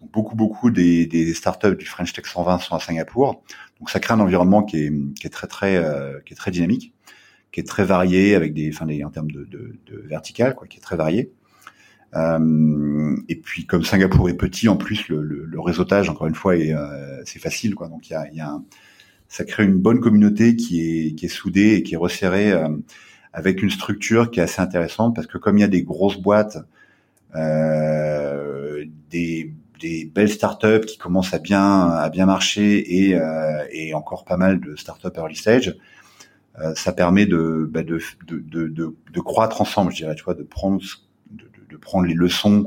donc 0.00 0.12
beaucoup 0.12 0.36
beaucoup 0.36 0.70
des, 0.70 1.06
des 1.06 1.34
startups 1.34 1.74
du 1.74 1.86
French 1.86 2.12
Tech 2.12 2.24
120 2.26 2.60
sont 2.60 2.76
à 2.76 2.80
Singapour. 2.80 3.42
Donc 3.80 3.90
ça 3.90 3.98
crée 3.98 4.14
un 4.14 4.20
environnement 4.20 4.62
qui 4.62 4.84
est, 4.84 4.92
qui 5.14 5.26
est 5.26 5.30
très 5.30 5.48
très 5.48 5.84
qui 6.24 6.34
est 6.34 6.36
très 6.36 6.52
dynamique, 6.52 6.94
qui 7.50 7.58
est 7.58 7.66
très 7.66 7.84
varié 7.84 8.36
avec 8.36 8.54
des 8.54 8.70
enfin 8.72 8.86
des, 8.86 9.02
en 9.02 9.10
termes 9.10 9.32
de, 9.32 9.44
de, 9.44 9.76
de 9.86 9.98
vertical 10.06 10.54
quoi, 10.54 10.68
qui 10.68 10.78
est 10.78 10.82
très 10.82 10.96
varié. 10.96 11.32
Euh, 12.16 13.16
et 13.28 13.36
puis 13.36 13.66
comme 13.66 13.84
Singapour 13.84 14.28
est 14.28 14.34
petit, 14.34 14.68
en 14.68 14.76
plus 14.76 15.08
le, 15.08 15.22
le, 15.22 15.44
le 15.44 15.60
réseautage, 15.60 16.08
encore 16.08 16.26
une 16.26 16.34
fois, 16.34 16.56
est 16.56 16.74
euh, 16.74 17.22
c'est 17.24 17.38
facile, 17.38 17.74
quoi. 17.74 17.88
Donc 17.88 18.10
il 18.10 18.14
y 18.14 18.16
a, 18.16 18.28
y 18.32 18.40
a 18.40 18.48
un, 18.50 18.64
ça 19.28 19.44
crée 19.44 19.64
une 19.64 19.78
bonne 19.78 20.00
communauté 20.00 20.56
qui 20.56 20.80
est 20.82 21.14
qui 21.14 21.26
est 21.26 21.28
soudée 21.28 21.74
et 21.74 21.82
qui 21.82 21.94
est 21.94 21.96
resserrée 21.98 22.52
euh, 22.52 22.68
avec 23.32 23.62
une 23.62 23.70
structure 23.70 24.30
qui 24.30 24.40
est 24.40 24.42
assez 24.42 24.60
intéressante 24.60 25.14
parce 25.14 25.26
que 25.28 25.38
comme 25.38 25.56
il 25.58 25.60
y 25.62 25.64
a 25.64 25.68
des 25.68 25.82
grosses 25.84 26.18
boîtes, 26.18 26.58
euh, 27.36 28.84
des 29.10 29.52
des 29.80 30.04
belles 30.04 30.30
startups 30.30 30.84
qui 30.86 30.98
commencent 30.98 31.32
à 31.32 31.38
bien 31.38 31.88
à 31.90 32.10
bien 32.10 32.26
marcher 32.26 33.06
et, 33.06 33.14
euh, 33.14 33.64
et 33.72 33.94
encore 33.94 34.24
pas 34.24 34.36
mal 34.36 34.60
de 34.60 34.76
startups 34.76 35.16
early 35.16 35.36
stage, 35.36 35.76
ça 36.74 36.92
permet 36.92 37.24
de, 37.24 37.66
bah 37.72 37.82
de, 37.82 38.00
de, 38.26 38.38
de, 38.38 38.94
de, 39.12 39.20
croître 39.20 39.62
ensemble, 39.62 39.92
je 39.92 39.96
dirais, 39.96 40.14
tu 40.14 40.24
vois, 40.24 40.34
de 40.34 40.42
prendre 40.42 40.82
prendre 41.80 42.06
les 42.06 42.14
leçons 42.14 42.66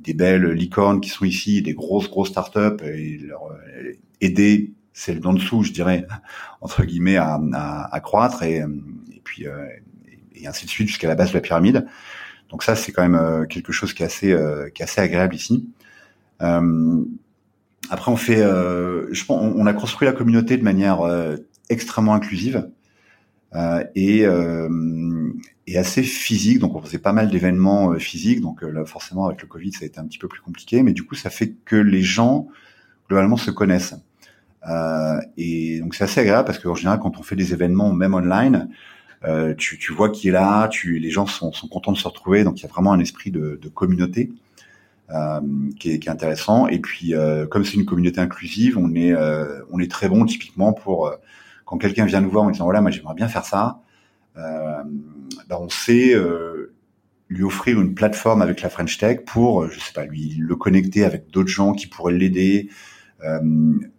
des 0.00 0.14
belles 0.14 0.50
licornes 0.50 1.00
qui 1.00 1.10
sont 1.10 1.24
ici, 1.24 1.62
des 1.62 1.74
grosses 1.74 2.08
grosses 2.08 2.30
startups 2.30 2.84
et 2.84 3.18
leur 3.18 3.46
euh, 3.46 3.92
aider 4.20 4.72
celles 4.92 5.20
d'en 5.20 5.34
dessous, 5.34 5.62
je 5.62 5.72
dirais 5.72 6.06
entre 6.60 6.84
guillemets, 6.84 7.16
à, 7.16 8.00
croître 8.02 8.42
et, 8.42 8.62
puis 9.24 9.46
euh, 9.46 9.66
et 10.34 10.46
ainsi 10.46 10.66
de 10.66 10.70
suite 10.70 10.88
jusqu'à 10.88 11.08
la 11.08 11.14
base 11.14 11.30
de 11.30 11.34
la 11.34 11.40
pyramide. 11.40 11.86
Donc 12.50 12.62
ça, 12.62 12.76
c'est 12.76 12.92
quand 12.92 13.02
même 13.02 13.16
euh, 13.16 13.44
quelque 13.46 13.72
chose 13.72 13.92
qui 13.92 14.02
est 14.02 14.06
assez 14.06 14.36
qui 14.74 14.82
est 14.82 14.84
assez 14.84 15.00
agréable 15.00 15.34
ici. 15.34 15.68
après, 16.38 18.10
on 18.10 18.16
fait, 18.16 18.38
je 18.38 19.24
pense, 19.24 19.54
on, 19.56 19.66
a 19.66 19.72
construit 19.72 20.06
la 20.06 20.12
communauté 20.12 20.56
de 20.56 20.62
manière 20.62 21.00
extrêmement 21.68 22.14
inclusive. 22.14 22.68
Et, 23.94 24.24
et, 25.66 25.78
assez 25.78 26.02
physique. 26.02 26.58
Donc 26.58 26.74
on 26.74 26.82
faisait 26.82 26.98
pas 26.98 27.12
mal 27.12 27.30
d'événements 27.30 27.92
euh, 27.92 27.98
physiques. 27.98 28.40
Donc 28.40 28.62
là, 28.62 28.84
forcément 28.84 29.26
avec 29.26 29.42
le 29.42 29.48
Covid, 29.48 29.72
ça 29.72 29.80
a 29.82 29.86
été 29.86 29.98
un 29.98 30.06
petit 30.06 30.18
peu 30.18 30.28
plus 30.28 30.40
compliqué, 30.40 30.82
mais 30.82 30.92
du 30.92 31.04
coup 31.04 31.14
ça 31.14 31.30
fait 31.30 31.54
que 31.64 31.76
les 31.76 32.02
gens 32.02 32.48
globalement 33.08 33.36
se 33.36 33.50
connaissent. 33.50 33.94
Euh, 34.68 35.20
et 35.36 35.80
donc 35.80 35.94
c'est 35.94 36.04
assez 36.04 36.20
agréable 36.20 36.46
parce 36.46 36.58
qu'en 36.58 36.74
général 36.74 36.98
quand 36.98 37.18
on 37.18 37.22
fait 37.22 37.36
des 37.36 37.52
événements 37.52 37.92
même 37.92 38.14
online, 38.14 38.68
euh, 39.24 39.54
tu, 39.54 39.78
tu, 39.78 39.92
vois 39.92 40.10
qui 40.10 40.28
est 40.28 40.32
là, 40.32 40.68
tu, 40.68 40.98
les 40.98 41.10
gens 41.10 41.26
sont, 41.26 41.52
sont, 41.52 41.68
contents 41.68 41.92
de 41.92 41.96
se 41.96 42.06
retrouver, 42.06 42.44
donc 42.44 42.60
il 42.60 42.62
y 42.62 42.66
a 42.66 42.68
vraiment 42.68 42.92
un 42.92 43.00
esprit 43.00 43.30
de, 43.30 43.58
de 43.60 43.68
communauté 43.68 44.32
euh, 45.10 45.40
qui, 45.78 45.92
est, 45.92 45.98
qui, 45.98 46.08
est, 46.08 46.10
intéressant. 46.10 46.66
Et 46.66 46.80
puis 46.80 47.14
comme 47.50 47.64
c'est 47.64 47.74
une 47.74 47.86
communauté 47.86 48.20
inclusive, 48.20 48.76
on 48.78 48.94
est 48.94 49.14
on 49.70 49.78
est 49.78 49.90
très 49.90 50.08
bon 50.08 50.24
typiquement 50.24 50.72
pour 50.72 51.12
quand 51.64 51.78
quelqu'un 51.78 52.04
vient 52.06 52.20
nous 52.20 52.30
voir 52.30 52.44
en 52.44 52.50
disant 52.50 52.64
voilà 52.64 52.80
moi 52.80 52.90
j'aimerais 52.90 53.14
bien 53.14 53.28
faire 53.28 53.44
ça, 53.44 53.80
euh, 54.38 54.82
ben, 55.48 55.56
on 55.60 55.68
sait 55.68 56.14
euh, 56.14 56.74
lui 57.28 57.42
offrir 57.42 57.80
une 57.80 57.94
plateforme 57.94 58.42
avec 58.42 58.62
la 58.62 58.68
French 58.68 58.98
Tech 58.98 59.20
pour 59.26 59.62
euh, 59.62 59.70
je 59.70 59.80
sais 59.80 59.92
pas 59.92 60.04
lui 60.04 60.36
le 60.38 60.56
connecter 60.56 61.04
avec 61.04 61.30
d'autres 61.30 61.48
gens 61.48 61.72
qui 61.72 61.86
pourraient 61.86 62.14
l'aider, 62.14 62.68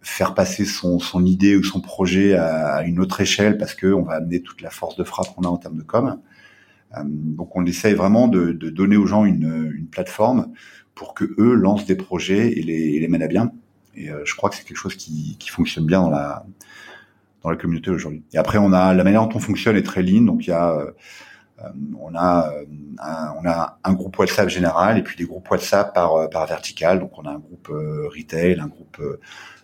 faire 0.00 0.32
passer 0.32 0.64
son, 0.64 1.00
son 1.00 1.26
idée 1.26 1.56
ou 1.56 1.64
son 1.64 1.80
projet 1.80 2.34
à, 2.34 2.82
une 2.84 2.98
autre 3.00 3.20
échelle 3.20 3.58
parce 3.58 3.74
que 3.74 3.88
on 3.88 4.02
va 4.02 4.14
amener 4.14 4.40
toute 4.40 4.62
la 4.62 4.70
force 4.70 4.96
de 4.96 5.04
frappe 5.04 5.34
qu'on 5.34 5.42
a 5.42 5.48
en 5.48 5.58
termes 5.58 5.76
de 5.76 5.82
com. 5.82 6.18
donc 7.04 7.54
on 7.54 7.66
essaye 7.66 7.94
vraiment 7.94 8.28
de, 8.28 8.52
de 8.52 8.70
donner 8.70 8.96
aux 8.96 9.06
gens 9.06 9.26
une, 9.26 9.72
une, 9.76 9.88
plateforme 9.88 10.52
pour 10.94 11.14
que 11.14 11.24
eux 11.36 11.52
lancent 11.54 11.84
des 11.84 11.96
projets 11.96 12.52
et 12.52 12.62
les, 12.62 13.00
les 13.00 13.08
mènent 13.08 13.22
à 13.22 13.26
bien. 13.26 13.52
Et 13.96 14.08
je 14.24 14.34
crois 14.36 14.48
que 14.48 14.56
c'est 14.56 14.64
quelque 14.64 14.78
chose 14.78 14.94
qui, 14.94 15.36
qui 15.38 15.50
fonctionne 15.50 15.84
bien 15.84 16.00
dans 16.00 16.10
la 16.10 16.46
dans 17.48 17.52
la 17.52 17.60
communauté 17.60 17.90
aujourd'hui. 17.90 18.22
Et 18.32 18.38
après, 18.38 18.58
on 18.58 18.72
a 18.72 18.94
la 18.94 19.04
manière 19.04 19.26
dont 19.26 19.36
on 19.36 19.40
fonctionne 19.40 19.76
est 19.76 19.82
très 19.82 20.02
lean. 20.02 20.22
Donc 20.22 20.46
il 20.46 20.50
y 20.50 20.52
a 20.52 20.72
euh, 20.76 20.92
on 21.98 22.14
a 22.14 22.52
un, 22.98 23.34
on 23.42 23.48
a 23.48 23.78
un 23.82 23.92
groupe 23.94 24.18
WhatsApp 24.18 24.48
général 24.48 24.98
et 24.98 25.02
puis 25.02 25.16
des 25.16 25.24
groupes 25.24 25.50
WhatsApp 25.50 25.94
par 25.94 26.14
euh, 26.14 26.28
par 26.28 26.46
vertical. 26.46 27.00
Donc 27.00 27.18
on 27.18 27.22
a 27.22 27.30
un 27.30 27.38
groupe 27.38 27.68
euh, 27.70 28.08
retail, 28.08 28.60
un 28.60 28.68
groupe 28.68 29.02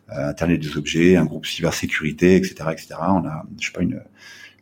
Internet 0.08 0.60
des 0.60 0.76
objets, 0.76 1.16
un 1.16 1.24
groupe 1.24 1.46
cybersécurité, 1.46 2.36
etc., 2.36 2.54
etc. 2.72 2.88
On 3.00 3.26
a 3.26 3.44
je 3.58 3.66
sais 3.66 3.72
pas 3.72 3.82
une, 3.82 4.02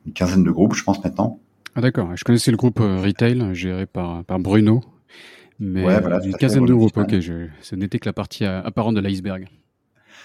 une 0.07 0.13
quinzaine 0.13 0.45
de 0.45 0.51
groupes, 0.51 0.75
je 0.75 0.85
pense 0.85 1.03
maintenant. 1.03 1.41
Ah 1.75 1.81
d'accord. 1.81 2.11
Je 2.17 2.25
connaissais 2.25 2.51
le 2.51 2.57
groupe 2.57 2.79
retail 2.79 3.55
géré 3.55 3.87
par 3.87 4.25
par 4.25 4.39
Bruno. 4.39 4.83
Mais 5.59 5.85
ouais, 5.85 6.01
voilà, 6.01 6.21
une 6.25 6.35
quinzaine 6.35 6.65
de 6.65 6.75
groupes. 6.75 6.97
Ok, 6.97 7.21
je, 7.21 7.47
ce 7.61 7.75
n'était 7.77 7.99
que 7.99 8.09
la 8.09 8.13
partie 8.13 8.45
apparente 8.45 8.97
de 8.97 9.01
l'iceberg. 9.01 9.47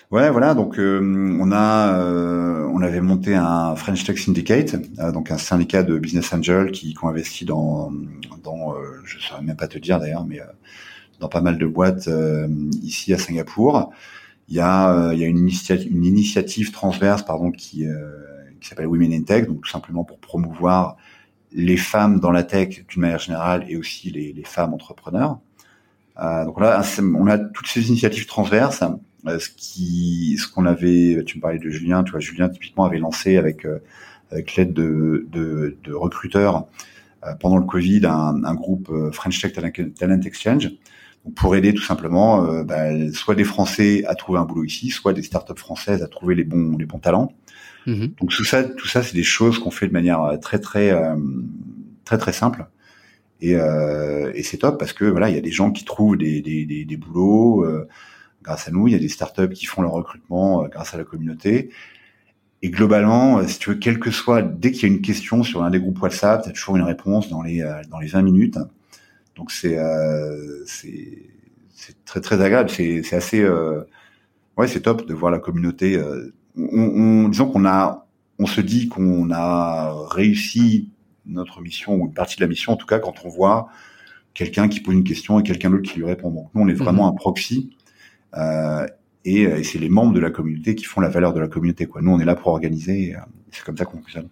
Ouais, 0.10 0.30
voilà. 0.32 0.54
Donc 0.54 0.80
euh, 0.80 1.38
on 1.42 1.52
a, 1.52 2.00
euh, 2.00 2.66
on 2.74 2.82
avait 2.82 3.02
monté 3.02 3.36
un 3.36 3.76
French 3.76 4.06
Tech 4.06 4.18
Syndicate, 4.18 4.76
euh, 5.00 5.12
donc 5.12 5.32
un 5.32 5.38
syndicat 5.38 5.84
de 5.84 6.00
business 6.00 6.32
angels 6.34 6.72
qui, 6.72 6.94
qui 6.94 7.04
ont 7.04 7.10
investi 7.10 7.44
dans, 7.44 7.92
dans, 8.42 8.74
je 9.04 9.20
saurais 9.20 9.42
même 9.42 9.58
pas 9.58 9.68
te 9.68 9.78
dire 9.78 10.00
d'ailleurs, 10.00 10.26
mais 10.26 10.40
dans 11.20 11.28
pas 11.28 11.42
mal 11.42 11.58
de 11.58 11.66
boîtes 11.68 12.10
ici 12.82 13.14
à 13.14 13.18
Singapour. 13.18 13.92
Il 14.50 14.56
y 14.56 14.62
a, 14.62 15.12
il 15.14 15.20
y 15.20 15.26
a 15.26 15.28
une, 15.28 15.40
initiative, 15.40 15.92
une 15.92 16.06
initiative 16.06 16.72
transverse, 16.72 17.24
pardon, 17.24 17.52
qui, 17.52 17.86
qui 18.62 18.68
s'appelle 18.68 18.88
Women 18.88 19.12
in 19.14 19.24
Tech, 19.24 19.48
donc 19.48 19.62
tout 19.62 19.70
simplement 19.70 20.06
pour 20.06 20.20
promouvoir 20.20 20.96
les 21.52 21.78
femmes 21.78 22.20
dans 22.22 22.32
la 22.32 22.44
tech 22.44 22.86
d'une 22.88 23.02
manière 23.02 23.20
générale 23.20 23.66
et 23.68 23.76
aussi 23.78 24.10
les, 24.12 24.32
les 24.32 24.44
femmes 24.44 24.74
entrepreneurs. 24.74 25.40
donc 26.18 26.60
là, 26.62 26.82
on 27.02 27.28
a 27.28 27.38
toutes 27.40 27.68
ces 27.68 27.90
initiatives 27.90 28.26
transverses 28.26 28.84
euh, 28.84 28.90
ce 29.26 29.50
qui, 29.50 30.38
ce 30.38 30.48
qu'on 30.48 30.66
avait, 30.66 31.24
tu 31.26 31.38
me 31.38 31.42
parlais 31.42 31.60
de 31.60 31.70
Julien, 31.70 32.04
tu 32.04 32.12
vois, 32.12 32.20
Julien 32.20 32.50
typiquement 32.50 32.86
avait 32.86 33.00
lancé 33.00 33.38
avec 33.38 33.66
euh, 33.66 33.80
avec 34.32 34.56
l'aide 34.56 34.74
de, 34.74 35.26
de, 35.32 35.78
de, 35.84 35.94
recruteurs 35.94 36.68
euh, 37.26 37.34
pendant 37.40 37.58
le 37.58 37.66
Covid 37.66 38.06
un, 38.06 38.44
un 38.44 38.54
groupe 38.56 38.92
French 39.12 39.42
Tech 39.42 39.54
Talent 39.54 40.22
Exchange 40.22 40.72
pour 41.36 41.56
aider 41.56 41.74
tout 41.74 41.84
simplement 41.84 42.64
bah, 42.64 43.12
soit 43.14 43.36
des 43.36 43.44
Français 43.44 44.06
à 44.06 44.16
trouver 44.16 44.40
un 44.40 44.46
boulot 44.46 44.64
ici, 44.64 44.90
soit 44.90 45.14
des 45.14 45.24
startups 45.24 45.58
françaises 45.58 46.02
à 46.04 46.08
trouver 46.08 46.36
les 46.36 46.44
bons 46.46 46.78
les 46.78 46.86
bons 46.86 47.00
talents. 47.00 47.34
Mm-hmm. 47.86 48.20
Donc 48.20 48.30
tout 48.30 48.46
ça, 48.46 48.64
tout 48.64 48.88
ça, 48.88 49.04
c'est 49.04 49.16
des 49.16 49.24
choses 49.24 49.60
qu'on 49.60 49.72
fait 49.72 49.88
de 49.88 49.94
manière 49.94 50.38
très 50.42 50.60
très 50.60 50.94
très 52.06 52.18
très 52.18 52.34
simple. 52.34 52.66
Et, 53.42 53.56
euh, 53.56 54.32
et 54.34 54.44
c'est 54.44 54.58
top 54.58 54.80
parce 54.80 54.94
que 54.94 55.06
voilà, 55.06 55.30
il 55.30 55.36
y 55.36 55.38
a 55.38 55.42
des 55.42 55.52
gens 55.52 55.72
qui 55.72 55.86
trouvent 55.86 56.18
des 56.18 56.42
des, 56.42 56.66
des, 56.66 56.86
des 56.86 56.98
boulots. 56.98 57.66
Euh, 58.48 58.54
grâce 58.54 58.68
à 58.68 58.72
nous. 58.72 58.88
Il 58.88 58.94
y 58.94 58.96
a 58.96 59.00
des 59.00 59.10
startups 59.10 59.50
qui 59.50 59.66
font 59.66 59.82
leur 59.82 59.92
recrutement 59.92 60.64
euh, 60.64 60.68
grâce 60.68 60.94
à 60.94 60.98
la 60.98 61.04
communauté. 61.04 61.70
Et 62.62 62.70
globalement, 62.70 63.40
euh, 63.40 63.48
si 63.48 63.60
tu 63.60 63.70
veux, 63.70 63.76
quel 63.76 64.00
que 64.00 64.10
soit, 64.10 64.42
dès 64.42 64.72
qu'il 64.72 64.90
y 64.90 64.92
a 64.92 64.96
une 64.96 65.02
question 65.02 65.44
sur 65.44 65.62
l'un 65.62 65.70
des 65.70 65.80
groupes 65.80 66.02
WhatsApp, 66.02 66.44
tu 66.44 66.50
as 66.50 66.52
toujours 66.54 66.78
une 66.78 66.84
réponse 66.84 67.30
dans 67.30 67.42
les 67.42 67.62
euh, 67.62 67.82
dans 67.90 68.00
les 68.00 68.08
20 68.08 68.22
minutes. 68.24 68.58
Donc 69.36 69.52
c'est 69.52 69.78
c'est 70.66 72.06
très 72.06 72.22
très 72.22 72.42
agréable. 72.42 72.72
C'est 72.72 73.14
assez 73.14 73.48
ouais 74.58 74.68
c'est 74.68 74.82
top 74.82 75.08
de 75.08 75.14
voir 75.14 75.32
la 75.32 75.38
communauté. 75.38 76.02
on, 76.58 76.84
on 77.26 77.30
disons 77.30 77.48
qu'on 77.48 77.66
a 77.66 78.08
on 78.40 78.48
se 78.48 78.62
dit 78.62 78.88
qu'on 78.88 79.30
a 79.30 79.94
réussi 80.10 80.90
notre 81.28 81.62
mission 81.62 81.94
ou 81.98 82.08
une 82.08 82.14
partie 82.16 82.38
de 82.38 82.42
la 82.42 82.48
mission 82.48 82.74
en 82.74 82.78
tout 82.78 82.88
cas 82.88 82.98
quand 82.98 83.26
on 83.26 83.30
voit 83.30 83.70
quelqu'un 84.34 84.68
qui 84.68 84.80
pose 84.80 84.96
une 84.96 85.04
question 85.04 85.40
et 85.40 85.44
quelqu'un 85.44 85.70
d'autre 85.70 85.88
qui 85.88 86.00
lui 86.00 86.06
répond. 86.06 86.32
Donc 86.32 86.50
nous 86.56 86.62
on 86.64 86.68
est 86.68 86.74
vraiment 86.74 87.04
mhm. 87.04 87.14
un 87.14 87.16
proxy 87.16 87.70
euh, 87.70 87.77
et, 88.34 89.42
et 89.42 89.64
c'est 89.64 89.80
les 89.80 89.90
membres 89.90 90.14
de 90.14 90.20
la 90.20 90.32
communauté 90.32 90.76
qui 90.76 90.86
font 90.86 91.02
la 91.02 91.10
valeur 91.10 91.34
de 91.34 91.40
la 91.40 91.48
communauté. 91.48 91.86
Quoi. 91.86 92.02
Nous, 92.02 92.12
on 92.12 92.20
est 92.20 92.26
là 92.26 92.36
pour 92.36 92.48
organiser. 92.48 93.16
Euh, 93.16 93.20
c'est 93.52 93.64
comme 93.64 93.78
ça 93.78 93.86
qu'on 93.86 93.98
fonctionne. 93.98 94.30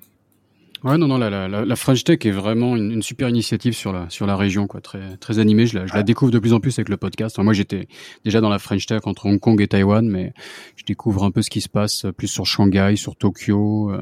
Ouais, 0.85 0.99
non, 0.99 1.07
non, 1.07 1.17
la, 1.17 1.31
la, 1.31 1.47
la 1.47 1.75
French 1.75 2.03
Tech 2.03 2.19
est 2.25 2.31
vraiment 2.31 2.75
une, 2.75 2.91
une, 2.91 3.01
super 3.01 3.27
initiative 3.27 3.73
sur 3.73 3.91
la 3.91 4.07
sur 4.11 4.27
la 4.27 4.35
région, 4.35 4.67
quoi, 4.67 4.81
très 4.81 5.17
très 5.17 5.39
animée. 5.39 5.65
Je 5.65 5.79
la, 5.79 5.87
je 5.87 5.95
la 5.95 6.03
découvre 6.03 6.31
de 6.31 6.37
plus 6.37 6.53
en 6.53 6.59
plus 6.59 6.77
avec 6.77 6.89
le 6.89 6.97
podcast. 6.97 7.39
moi, 7.39 7.53
j'étais 7.53 7.87
déjà 8.23 8.39
dans 8.39 8.49
la 8.49 8.59
French 8.59 8.85
Tech 8.85 9.01
entre 9.05 9.25
Hong 9.25 9.39
Kong 9.39 9.59
et 9.61 9.67
Taïwan, 9.67 10.07
mais 10.07 10.31
je 10.75 10.83
découvre 10.83 11.23
un 11.23 11.31
peu 11.31 11.41
ce 11.41 11.49
qui 11.49 11.59
se 11.61 11.69
passe 11.69 12.05
plus 12.15 12.27
sur 12.27 12.45
Shanghai, 12.45 12.97
sur 12.97 13.15
Tokyo, 13.15 13.89
euh, 13.89 13.99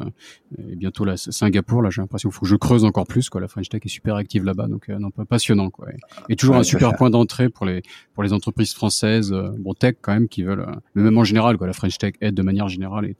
et 0.57 0.75
bientôt 0.75 1.05
là 1.05 1.15
Singapour. 1.15 1.83
Là, 1.83 1.89
j'ai 1.89 2.01
l'impression 2.01 2.27
qu'il 2.27 2.35
faut 2.35 2.41
que 2.41 2.49
je 2.49 2.57
creuse 2.57 2.83
encore 2.83 3.07
plus. 3.07 3.29
Quoi, 3.29 3.39
la 3.39 3.47
French 3.47 3.69
Tech 3.69 3.79
est 3.85 3.87
super 3.87 4.15
active 4.15 4.43
là-bas, 4.43 4.67
donc 4.67 4.89
euh, 4.89 4.99
non, 4.99 5.09
passionnant, 5.09 5.69
quoi. 5.69 5.87
Et, 6.27 6.35
toujours 6.35 6.57
un 6.57 6.63
super 6.63 6.95
point 6.95 7.09
d'entrée 7.09 7.47
pour 7.47 7.65
les 7.65 7.81
pour 8.13 8.23
les 8.23 8.33
entreprises 8.33 8.73
françaises, 8.73 9.31
euh, 9.31 9.51
bon 9.57 9.73
tech 9.73 9.95
quand 10.01 10.11
même, 10.11 10.27
qui 10.27 10.43
veulent, 10.43 10.65
mais 10.95 11.03
même 11.03 11.17
en 11.17 11.23
général, 11.23 11.57
quoi. 11.57 11.65
La 11.65 11.71
French 11.71 11.97
Tech 11.97 12.15
aide 12.19 12.35
de 12.35 12.41
manière 12.41 12.67
générale 12.67 13.05
et 13.05 13.15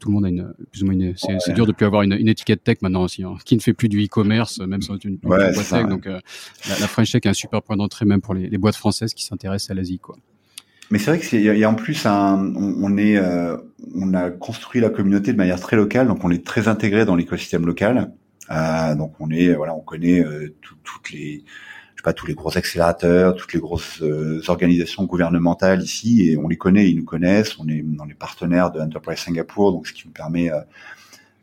tout 0.00 0.08
le 0.08 0.14
monde 0.14 0.24
a 0.24 0.28
une 0.30 0.52
plus 0.72 0.82
ou 0.82 0.86
moins 0.86 0.94
une. 0.94 1.14
C'est 1.16 1.52
dur 1.52 1.64
de 1.64 1.70
plus 1.70 1.86
avoir 1.86 2.02
une, 2.02 2.14
une 2.14 2.28
étiquette 2.28 2.64
tech 2.64 2.78
maintenant 2.82 3.03
aussi, 3.04 3.22
hein, 3.22 3.36
qui 3.44 3.56
ne 3.56 3.60
fait 3.60 3.72
plus 3.72 3.88
du 3.88 4.04
e-commerce, 4.04 4.60
même 4.60 4.82
sans 4.82 4.96
une, 4.96 5.12
une 5.12 5.16
boîte 5.16 5.54
tech. 5.54 5.70
Donc 5.88 6.06
euh, 6.06 6.18
la, 6.68 6.78
la, 6.78 6.86
French 6.86 7.12
Tech 7.12 7.22
est 7.24 7.28
un 7.28 7.34
super 7.34 7.62
point 7.62 7.76
d'entrée 7.76 8.04
même 8.04 8.20
pour 8.20 8.34
les, 8.34 8.48
les, 8.48 8.58
boîtes 8.58 8.76
françaises 8.76 9.14
qui 9.14 9.24
s'intéressent 9.24 9.70
à 9.70 9.74
l'Asie, 9.74 9.98
quoi. 9.98 10.16
Mais 10.90 10.98
c'est 10.98 11.10
vrai 11.10 11.18
que 11.18 11.36
y, 11.36 11.58
y 11.58 11.64
a 11.64 11.70
en 11.70 11.74
plus 11.74 12.04
un, 12.06 12.52
on, 12.56 12.96
est, 12.98 13.16
euh, 13.16 13.56
on 13.94 14.12
a 14.12 14.30
construit 14.30 14.80
la 14.80 14.90
communauté 14.90 15.32
de 15.32 15.38
manière 15.38 15.58
très 15.60 15.76
locale, 15.76 16.08
donc 16.08 16.22
on 16.24 16.30
est 16.30 16.44
très 16.44 16.68
intégré 16.68 17.04
dans 17.04 17.16
l'écosystème 17.16 17.64
local. 17.64 18.12
Euh, 18.50 18.94
donc 18.94 19.14
on 19.18 19.30
est, 19.30 19.54
voilà, 19.54 19.74
on 19.74 19.80
connaît 19.80 20.22
toutes 20.60 21.10
les, 21.10 21.42
je 21.94 22.00
sais 22.00 22.02
pas, 22.04 22.12
tous 22.12 22.26
les 22.26 22.34
gros 22.34 22.56
accélérateurs, 22.58 23.34
toutes 23.34 23.54
les 23.54 23.60
grosses 23.60 24.02
organisations 24.48 25.04
gouvernementales 25.04 25.82
ici, 25.82 26.28
et 26.28 26.36
on 26.36 26.48
les 26.48 26.58
connaît, 26.58 26.90
ils 26.90 26.96
nous 26.96 27.04
connaissent. 27.04 27.58
On 27.58 27.66
est 27.66 27.82
dans 27.82 28.04
les 28.04 28.14
partenaires 28.14 28.70
de 28.70 28.80
Enterprise 28.80 29.20
Singapour, 29.20 29.72
donc 29.72 29.86
ce 29.86 29.94
qui 29.94 30.06
nous 30.06 30.12
permet 30.12 30.50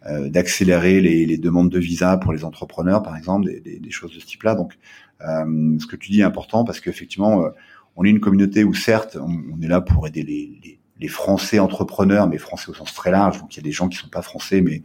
euh, 0.07 0.29
d'accélérer 0.29 1.01
les, 1.01 1.25
les, 1.25 1.37
demandes 1.37 1.69
de 1.69 1.79
visa 1.79 2.17
pour 2.17 2.33
les 2.33 2.43
entrepreneurs, 2.43 3.03
par 3.03 3.15
exemple, 3.15 3.45
des, 3.45 3.79
des, 3.79 3.91
choses 3.91 4.13
de 4.13 4.19
ce 4.19 4.25
type-là. 4.25 4.55
Donc, 4.55 4.77
euh, 5.21 5.77
ce 5.79 5.85
que 5.85 5.95
tu 5.95 6.11
dis 6.11 6.21
est 6.21 6.23
important 6.23 6.63
parce 6.63 6.79
qu'effectivement, 6.79 7.43
euh, 7.45 7.49
on 7.95 8.03
est 8.03 8.09
une 8.09 8.19
communauté 8.19 8.63
où 8.63 8.73
certes, 8.73 9.17
on, 9.21 9.61
est 9.61 9.67
là 9.67 9.81
pour 9.81 10.07
aider 10.07 10.23
les, 10.23 10.59
les, 10.63 10.79
les, 10.99 11.07
Français 11.07 11.59
entrepreneurs, 11.59 12.27
mais 12.27 12.37
Français 12.37 12.69
au 12.69 12.73
sens 12.73 12.93
très 12.93 13.11
large. 13.11 13.39
Donc, 13.39 13.55
il 13.55 13.57
y 13.57 13.59
a 13.59 13.63
des 13.63 13.71
gens 13.71 13.89
qui 13.89 13.97
sont 13.97 14.09
pas 14.09 14.21
Français, 14.21 14.61
mais 14.61 14.81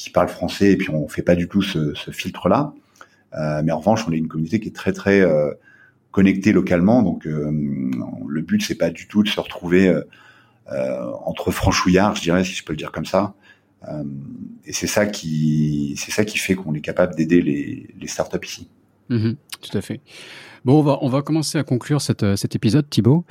qui 0.00 0.08
parlent 0.08 0.28
français, 0.28 0.72
et 0.72 0.76
puis 0.76 0.88
on 0.90 1.08
fait 1.08 1.22
pas 1.22 1.34
du 1.34 1.46
tout 1.46 1.60
ce, 1.60 1.92
ce 1.94 2.10
filtre-là. 2.10 2.72
Euh, 3.34 3.60
mais 3.62 3.70
en 3.70 3.78
revanche, 3.78 4.04
on 4.08 4.12
est 4.12 4.16
une 4.16 4.28
communauté 4.28 4.58
qui 4.58 4.68
est 4.68 4.74
très 4.74 4.92
très 4.92 5.20
euh, 5.20 5.52
connectée 6.10 6.52
localement. 6.52 7.02
Donc, 7.02 7.26
euh, 7.26 7.50
le 8.26 8.40
but 8.40 8.62
c'est 8.62 8.76
pas 8.76 8.90
du 8.90 9.06
tout 9.06 9.22
de 9.22 9.28
se 9.28 9.40
retrouver 9.40 9.94
entre 11.24 11.50
franchouillards, 11.50 12.14
je 12.14 12.22
dirais, 12.22 12.44
si 12.44 12.54
je 12.54 12.64
peux 12.64 12.72
le 12.72 12.76
dire 12.76 12.92
comme 12.92 13.04
ça. 13.04 13.34
Euh, 13.88 14.04
et 14.64 14.72
c'est 14.72 14.86
ça 14.86 15.06
qui, 15.06 15.94
c'est 15.96 16.10
ça 16.10 16.24
qui 16.24 16.38
fait 16.38 16.54
qu'on 16.54 16.74
est 16.74 16.80
capable 16.80 17.14
d'aider 17.14 17.40
les, 17.40 17.88
les 17.98 18.06
startups 18.06 18.46
ici. 18.46 18.68
Mmh, 19.08 19.32
tout 19.60 19.76
à 19.78 19.80
fait. 19.80 20.00
Bon, 20.64 20.78
on 20.78 20.82
va, 20.82 20.98
on 21.00 21.08
va 21.08 21.22
commencer 21.22 21.58
à 21.58 21.64
conclure 21.64 22.00
cette, 22.00 22.22
euh, 22.22 22.36
cet 22.36 22.54
épisode, 22.54 22.88
Thibaut. 22.88 23.24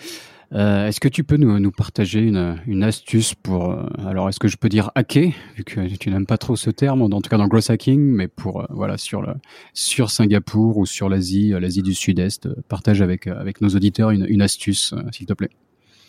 Euh, 0.52 0.88
est-ce 0.88 1.00
que 1.00 1.08
tu 1.08 1.24
peux 1.24 1.38
nous, 1.38 1.60
nous 1.60 1.72
partager 1.72 2.22
une, 2.22 2.60
une, 2.66 2.84
astuce 2.84 3.36
pour, 3.36 3.70
euh, 3.70 3.86
alors 4.00 4.30
est-ce 4.30 4.40
que 4.40 4.48
je 4.48 4.58
peux 4.58 4.68
dire 4.68 4.90
hacker, 4.96 5.32
vu 5.56 5.64
que 5.64 5.96
tu 5.96 6.10
n'aimes 6.10 6.26
pas 6.26 6.40
trop 6.40 6.56
ce 6.56 6.72
terme, 6.72 7.04
en 7.04 7.22
tout 7.22 7.30
cas 7.30 7.38
dans 7.38 7.44
le 7.44 7.50
growth 7.50 7.70
hacking, 7.70 8.00
mais 8.00 8.28
pour, 8.28 8.66
voilà, 8.72 8.98
sur, 8.98 9.22
le, 9.22 9.34
sur 9.76 10.10
Singapour 10.10 10.78
ou 10.78 10.88
sur 10.88 11.08
l'Asie, 11.08 11.52
l'Asie 11.52 11.84
du 11.84 11.94
Sud-Est, 11.94 12.50
partage 12.64 13.04
avec, 13.04 13.28
avec 13.28 13.62
nos 13.62 13.70
auditeurs 13.70 14.10
une, 14.10 14.26
une 14.28 14.42
astuce, 14.42 14.96
s'il 15.12 15.28
te 15.28 15.34
plaît. 15.34 15.52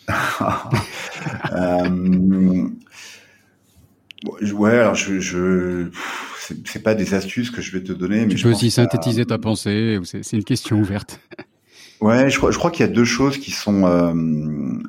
Ouais, 4.53 4.77
alors 4.77 4.95
je, 4.95 5.19
je 5.19 5.89
c'est 6.65 6.83
pas 6.83 6.95
des 6.95 7.13
astuces 7.13 7.49
que 7.49 7.61
je 7.61 7.71
vais 7.71 7.83
te 7.83 7.91
donner, 7.91 8.25
mais 8.25 8.35
tu 8.35 8.43
peux 8.43 8.51
aussi 8.51 8.71
synthétiser 8.71 9.25
ta 9.25 9.37
pensée. 9.37 9.99
C'est 10.03 10.33
une 10.33 10.43
question 10.43 10.79
ouverte. 10.79 11.19
Ouais, 12.01 12.31
je 12.31 12.37
crois, 12.39 12.49
je 12.49 12.57
crois 12.57 12.71
qu'il 12.71 12.83
y 12.83 12.89
a 12.89 12.91
deux 12.91 13.05
choses 13.05 13.37
qui 13.37 13.51
sont, 13.51 13.85
euh, 13.85 14.11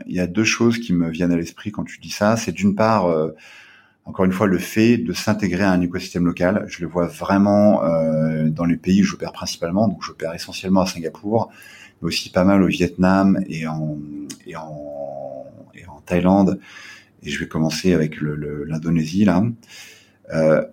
il 0.06 0.14
y 0.14 0.18
a 0.18 0.26
deux 0.26 0.44
choses 0.44 0.78
qui 0.78 0.94
me 0.94 1.10
viennent 1.10 1.30
à 1.30 1.36
l'esprit 1.36 1.70
quand 1.70 1.84
tu 1.84 2.00
dis 2.00 2.10
ça. 2.10 2.38
C'est 2.38 2.52
d'une 2.52 2.74
part, 2.74 3.04
euh, 3.04 3.32
encore 4.06 4.24
une 4.24 4.32
fois, 4.32 4.46
le 4.46 4.56
fait 4.56 4.96
de 4.96 5.12
s'intégrer 5.12 5.62
à 5.62 5.72
un 5.72 5.82
écosystème 5.82 6.24
local. 6.24 6.64
Je 6.68 6.80
le 6.80 6.86
vois 6.86 7.06
vraiment 7.06 7.84
euh, 7.84 8.48
dans 8.48 8.64
les 8.64 8.78
pays 8.78 9.02
où 9.02 9.04
j'opère 9.04 9.32
principalement. 9.32 9.88
Donc, 9.88 10.02
j'opère 10.02 10.32
essentiellement 10.32 10.80
à 10.80 10.86
Singapour, 10.86 11.52
mais 12.00 12.08
aussi 12.08 12.30
pas 12.30 12.44
mal 12.44 12.62
au 12.62 12.68
Vietnam 12.68 13.44
et 13.46 13.66
en 13.66 13.98
et 14.46 14.56
en, 14.56 15.44
et 15.74 15.84
en 15.84 16.00
Thaïlande 16.06 16.60
et 17.22 17.30
je 17.30 17.38
vais 17.38 17.48
commencer 17.48 17.92
avec 17.92 18.20
l'Indonésie 18.20 19.24
là. 19.24 19.44
Euh, 20.32 20.64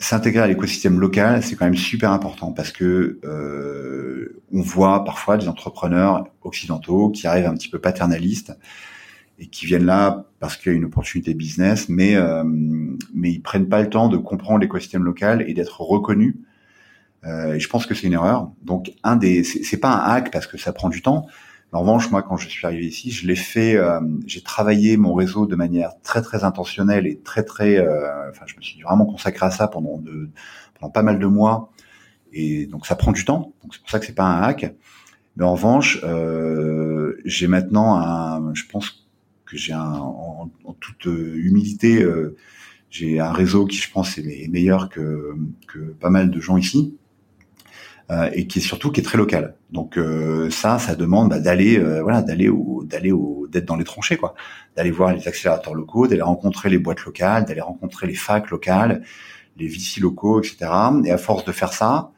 S'intégrer 0.00 0.42
à 0.42 0.46
l'écosystème 0.48 1.00
local, 1.00 1.42
c'est 1.42 1.56
quand 1.56 1.64
même 1.64 1.76
super 1.76 2.10
important 2.10 2.52
parce 2.52 2.72
que 2.72 3.20
euh, 3.24 4.42
on 4.52 4.60
voit 4.60 5.02
parfois 5.04 5.38
des 5.38 5.48
entrepreneurs 5.48 6.26
occidentaux 6.42 7.08
qui 7.10 7.26
arrivent 7.26 7.46
un 7.46 7.54
petit 7.54 7.70
peu 7.70 7.78
paternalistes 7.78 8.52
et 9.38 9.46
qui 9.46 9.64
viennent 9.64 9.86
là 9.86 10.26
parce 10.40 10.56
qu'il 10.56 10.72
y 10.72 10.74
a 10.74 10.78
une 10.78 10.84
opportunité 10.84 11.32
business, 11.32 11.88
mais 11.88 12.16
mais 13.14 13.32
ils 13.32 13.40
prennent 13.40 13.68
pas 13.68 13.80
le 13.80 13.88
temps 13.88 14.08
de 14.08 14.18
comprendre 14.18 14.58
l'écosystème 14.58 15.04
local 15.04 15.44
et 15.48 15.54
d'être 15.54 15.80
reconnus. 15.80 16.34
et 17.24 17.58
je 17.58 17.68
pense 17.68 17.86
que 17.86 17.94
c'est 17.94 18.06
une 18.06 18.12
erreur. 18.12 18.50
Donc 18.62 18.92
un 19.04 19.16
des, 19.16 19.42
c'est 19.44 19.78
pas 19.78 19.94
un 19.94 20.16
hack 20.16 20.30
parce 20.32 20.46
que 20.46 20.58
ça 20.58 20.74
prend 20.74 20.90
du 20.90 21.00
temps, 21.00 21.26
en 21.74 21.80
revanche, 21.80 22.08
moi, 22.12 22.22
quand 22.22 22.36
je 22.36 22.48
suis 22.48 22.64
arrivé 22.64 22.86
ici, 22.86 23.10
je 23.10 23.26
l'ai 23.26 23.34
fait. 23.34 23.76
Euh, 23.76 24.00
j'ai 24.26 24.42
travaillé 24.42 24.96
mon 24.96 25.12
réseau 25.12 25.46
de 25.46 25.56
manière 25.56 26.00
très 26.02 26.22
très 26.22 26.44
intentionnelle 26.44 27.04
et 27.06 27.18
très 27.18 27.42
très. 27.42 27.78
Euh, 27.78 28.30
enfin, 28.30 28.44
je 28.46 28.56
me 28.56 28.62
suis 28.62 28.80
vraiment 28.82 29.06
consacré 29.06 29.44
à 29.44 29.50
ça 29.50 29.66
pendant 29.66 29.98
de, 29.98 30.30
pendant 30.78 30.92
pas 30.92 31.02
mal 31.02 31.18
de 31.18 31.26
mois. 31.26 31.72
Et 32.32 32.66
donc, 32.66 32.86
ça 32.86 32.94
prend 32.94 33.10
du 33.10 33.24
temps. 33.24 33.54
Donc, 33.62 33.74
c'est 33.74 33.80
pour 33.80 33.90
ça 33.90 33.98
que 33.98 34.06
c'est 34.06 34.14
pas 34.14 34.24
un 34.24 34.42
hack. 34.42 34.72
Mais 35.36 35.44
en 35.44 35.54
revanche, 35.54 35.98
euh, 36.04 37.16
j'ai 37.24 37.48
maintenant 37.48 37.96
un. 37.96 38.54
Je 38.54 38.64
pense 38.70 39.08
que 39.44 39.56
j'ai 39.56 39.72
un, 39.72 39.94
en, 39.94 40.48
toute 40.78 41.06
humilité, 41.06 42.06
j'ai 42.88 43.18
un 43.18 43.32
réseau 43.32 43.66
qui, 43.66 43.78
je 43.78 43.90
pense, 43.90 44.16
est 44.16 44.48
meilleur 44.48 44.90
que 44.90 45.34
que 45.66 45.78
pas 45.78 46.10
mal 46.10 46.30
de 46.30 46.40
gens 46.40 46.56
ici. 46.56 46.96
Euh, 48.10 48.28
et 48.34 48.46
qui 48.46 48.58
est 48.58 48.62
surtout 48.62 48.92
qui 48.92 49.00
est 49.00 49.02
très 49.02 49.16
local. 49.16 49.54
Donc 49.70 49.96
euh, 49.96 50.50
ça, 50.50 50.78
ça 50.78 50.94
demande 50.94 51.30
bah, 51.30 51.40
d'aller 51.40 51.78
euh, 51.78 52.02
voilà 52.02 52.20
d'aller 52.20 52.50
au 52.50 52.84
d'aller 52.84 53.12
au 53.12 53.46
d'être 53.50 53.64
dans 53.64 53.76
les 53.76 53.84
tranchées 53.84 54.18
quoi, 54.18 54.34
d'aller 54.76 54.90
voir 54.90 55.14
les 55.14 55.26
accélérateurs 55.26 55.74
locaux, 55.74 56.06
d'aller 56.06 56.20
rencontrer 56.20 56.68
les 56.68 56.76
boîtes 56.76 57.02
locales, 57.06 57.46
d'aller 57.46 57.62
rencontrer 57.62 58.06
les 58.06 58.14
facs 58.14 58.50
locales, 58.50 59.02
les 59.56 59.68
VC 59.68 60.02
locaux, 60.02 60.42
etc. 60.42 60.70
Et 61.06 61.12
à 61.12 61.16
force 61.16 61.46
de 61.46 61.52
faire 61.52 61.72
ça, 61.72 62.10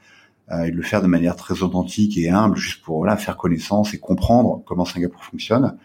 et 0.50 0.72
de 0.72 0.76
le 0.76 0.82
faire 0.82 1.02
de 1.02 1.06
manière 1.06 1.36
très 1.36 1.62
authentique 1.62 2.18
et 2.18 2.30
humble, 2.30 2.56
juste 2.56 2.82
pour 2.82 2.98
voilà 2.98 3.16
faire 3.16 3.36
connaissance 3.36 3.94
et 3.94 3.98
comprendre 3.98 4.62
comment 4.66 4.84
Singapour 4.84 5.24
fonctionne, 5.24 5.76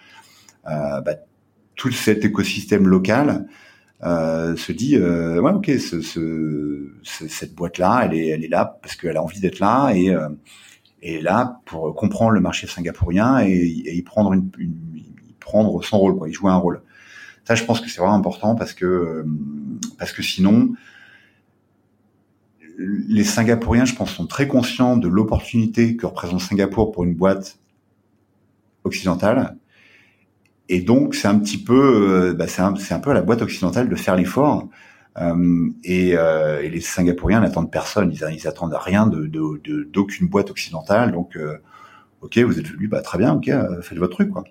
bah, 0.66 1.04
tout 1.76 1.92
cet 1.92 2.26
écosystème 2.26 2.88
local 2.88 3.46
euh, 4.04 4.56
se 4.56 4.72
dit 4.72 4.96
euh, 4.96 5.40
ouais 5.42 5.52
ok 5.52 5.70
ce, 5.80 6.02
ce, 6.02 6.92
cette 7.04 7.54
boîte 7.54 7.78
là 7.78 8.02
elle 8.04 8.16
est 8.16 8.28
elle 8.30 8.44
est 8.44 8.48
là 8.48 8.80
parce 8.82 8.96
qu'elle 8.96 9.18
a 9.18 9.24
envie 9.24 9.40
d'être 9.40 9.60
là 9.60 9.92
et 9.92 10.10
euh, 10.10 10.30
et 11.02 11.22
là 11.22 11.60
pour 11.66 11.96
comprendre 11.96 12.32
le 12.32 12.42
marché 12.42 12.68
singapourien 12.68 13.40
et, 13.42 13.52
et 13.52 13.96
y 13.96 14.02
prendre 14.02 14.34
une, 14.34 14.50
une, 14.58 14.76
prendre 15.40 15.84
son 15.84 16.00
rôle 16.00 16.18
quoi 16.18 16.30
y 16.30 16.34
jouer 16.34 16.52
un 16.52 16.58
rôle. 16.58 16.82
Ça 17.46 17.56
je 17.56 17.64
pense 17.64 17.80
que 17.80 17.90
c'est 17.90 18.00
vraiment 18.00 18.16
important 18.16 18.56
parce 18.56 18.74
que 18.74 18.86
euh, 18.86 19.26
parce 20.00 20.14
que 20.14 20.24
sinon 20.24 20.74
les 22.78 23.24
Singapouriens, 23.24 23.86
je 23.86 23.94
pense, 23.94 24.12
sont 24.12 24.26
très 24.26 24.48
conscients 24.48 24.98
de 24.98 25.08
l'opportunité 25.08 25.96
que 25.96 26.08
représente 26.08 26.42
Singapour 26.42 26.92
pour 26.92 27.04
une 27.04 27.14
boîte 27.14 27.60
occidentale 28.84 29.56
et 30.72 30.80
donc 30.80 31.16
c'est 31.16 31.28
un 31.28 31.38
petit 31.38 31.58
peu, 31.58 32.30
euh, 32.30 32.34
bah, 32.34 32.48
c'est 32.48 32.62
un, 32.62 33.00
peu 33.00 33.12
à 33.12 33.14
la 33.14 33.22
boîte 33.22 33.42
occidentale 33.42 33.90
de 33.90 33.96
faire 33.96 34.16
l'effort. 34.16 34.70
Euh, 35.18 35.70
et, 35.84 36.14
euh, 36.16 36.62
et, 36.62 36.70
les 36.70 36.80
Singapouriens 36.80 37.42
n'attendent 37.42 37.70
personne, 37.70 38.10
ils, 38.10 38.26
ils 38.34 38.48
attendent 38.48 38.78
rien 38.80 39.06
de 39.06 39.30
d'aucune 39.92 40.30
boîte 40.30 40.50
occidentale. 40.50 41.12
Donc, 41.12 41.38
ok, 42.22 42.38
vous 42.38 42.58
êtes 42.58 42.68
venu, 42.68 42.88
bah 42.88 43.02
très 43.02 43.18
bien, 43.18 43.34
ok, 43.34 43.52
faites 43.82 43.98
votre 43.98 44.14
truc 44.14 44.32
quoi. 44.32 44.46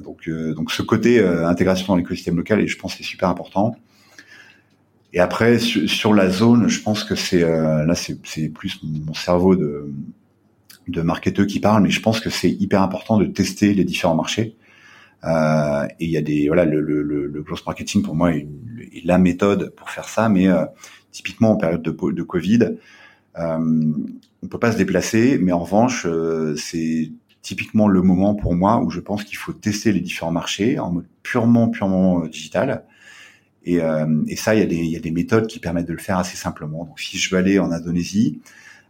donc, 0.00 0.70
ce 0.70 0.80
côté 0.80 1.22
intégration 1.22 1.88
dans 1.88 1.96
l'écosystème 1.96 2.38
local, 2.38 2.60
et 2.60 2.66
je 2.66 2.78
pense 2.78 2.96
c'est 2.96 3.04
super 3.04 3.28
important. 3.28 3.76
Et 5.12 5.20
après 5.20 5.58
sur, 5.58 5.88
sur, 5.88 6.14
la 6.14 6.30
zone, 6.30 6.68
je 6.68 6.80
pense 6.80 7.04
que 7.04 7.14
c'est 7.14 7.42
là 7.42 7.94
c'est 7.94 8.48
plus 8.48 8.80
mon 8.82 9.12
cerveau 9.12 9.54
de 9.54 9.92
de 10.88 11.02
marketeur 11.02 11.46
qui 11.46 11.60
parle, 11.60 11.82
mais 11.82 11.90
je 11.90 12.00
pense 12.00 12.20
que 12.20 12.30
c'est 12.30 12.50
hyper 12.50 12.80
important 12.80 13.18
de 13.18 13.26
tester 13.26 13.74
les 13.74 13.84
différents 13.84 14.14
marchés. 14.14 14.56
Euh, 15.24 15.86
et 15.98 16.04
il 16.04 16.10
y 16.10 16.16
a 16.16 16.22
des 16.22 16.46
voilà 16.48 16.64
le, 16.64 16.80
le, 16.80 17.02
le, 17.02 17.42
growth 17.42 17.64
marketing 17.66 18.02
pour 18.02 18.14
moi 18.14 18.32
est, 18.32 18.46
la 19.04 19.18
méthode 19.18 19.70
pour 19.70 19.90
faire 19.90 20.08
ça, 20.08 20.28
mais 20.28 20.48
euh, 20.48 20.64
typiquement 21.10 21.52
en 21.52 21.56
période 21.56 21.82
de, 21.82 21.90
de 21.90 22.22
Covid, 22.22 22.76
euh, 23.38 23.92
on 24.42 24.46
peut 24.46 24.58
pas 24.58 24.72
se 24.72 24.76
déplacer, 24.76 25.38
mais 25.40 25.52
en 25.52 25.60
revanche 25.60 26.06
euh, 26.06 26.54
c'est 26.56 27.10
typiquement 27.42 27.88
le 27.88 28.02
moment 28.02 28.34
pour 28.34 28.54
moi 28.54 28.80
où 28.82 28.90
je 28.90 29.00
pense 29.00 29.24
qu'il 29.24 29.38
faut 29.38 29.52
tester 29.52 29.92
les 29.92 30.00
différents 30.00 30.32
marchés 30.32 30.78
en 30.78 30.92
mode 30.92 31.06
purement 31.22 31.68
purement 31.68 32.24
euh, 32.24 32.28
digital. 32.28 32.84
Et, 33.68 33.80
et 34.28 34.36
ça, 34.36 34.54
il 34.54 34.60
y, 34.60 34.62
a 34.62 34.66
des, 34.66 34.76
il 34.76 34.92
y 34.92 34.94
a 34.94 35.00
des 35.00 35.10
méthodes 35.10 35.48
qui 35.48 35.58
permettent 35.58 35.88
de 35.88 35.92
le 35.92 35.98
faire 35.98 36.18
assez 36.18 36.36
simplement. 36.36 36.84
Donc, 36.84 37.00
si 37.00 37.18
je 37.18 37.28
veux 37.28 37.36
aller 37.36 37.58
en 37.58 37.72
Indonésie, 37.72 38.40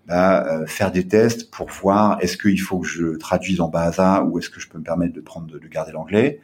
bah, 0.07 0.47
euh, 0.47 0.67
faire 0.67 0.93
des 0.93 1.07
tests 1.09 1.51
pour 1.51 1.69
voir 1.69 2.19
est-ce 2.21 2.37
qu'il 2.37 2.61
faut 2.61 2.81
que 2.81 2.87
je 2.87 3.17
traduise 3.17 3.61
en 3.61 3.69
Bahasa 3.69 4.25
ou 4.25 4.39
est-ce 4.39 4.51
que 4.51 4.61
je 4.61 4.69
peux 4.69 4.79
me 4.79 4.85
permettre 4.85 5.15
de 5.15 5.21
prendre 5.21 5.47
de, 5.47 5.59
garder 5.69 5.93
l'anglais. 5.93 6.41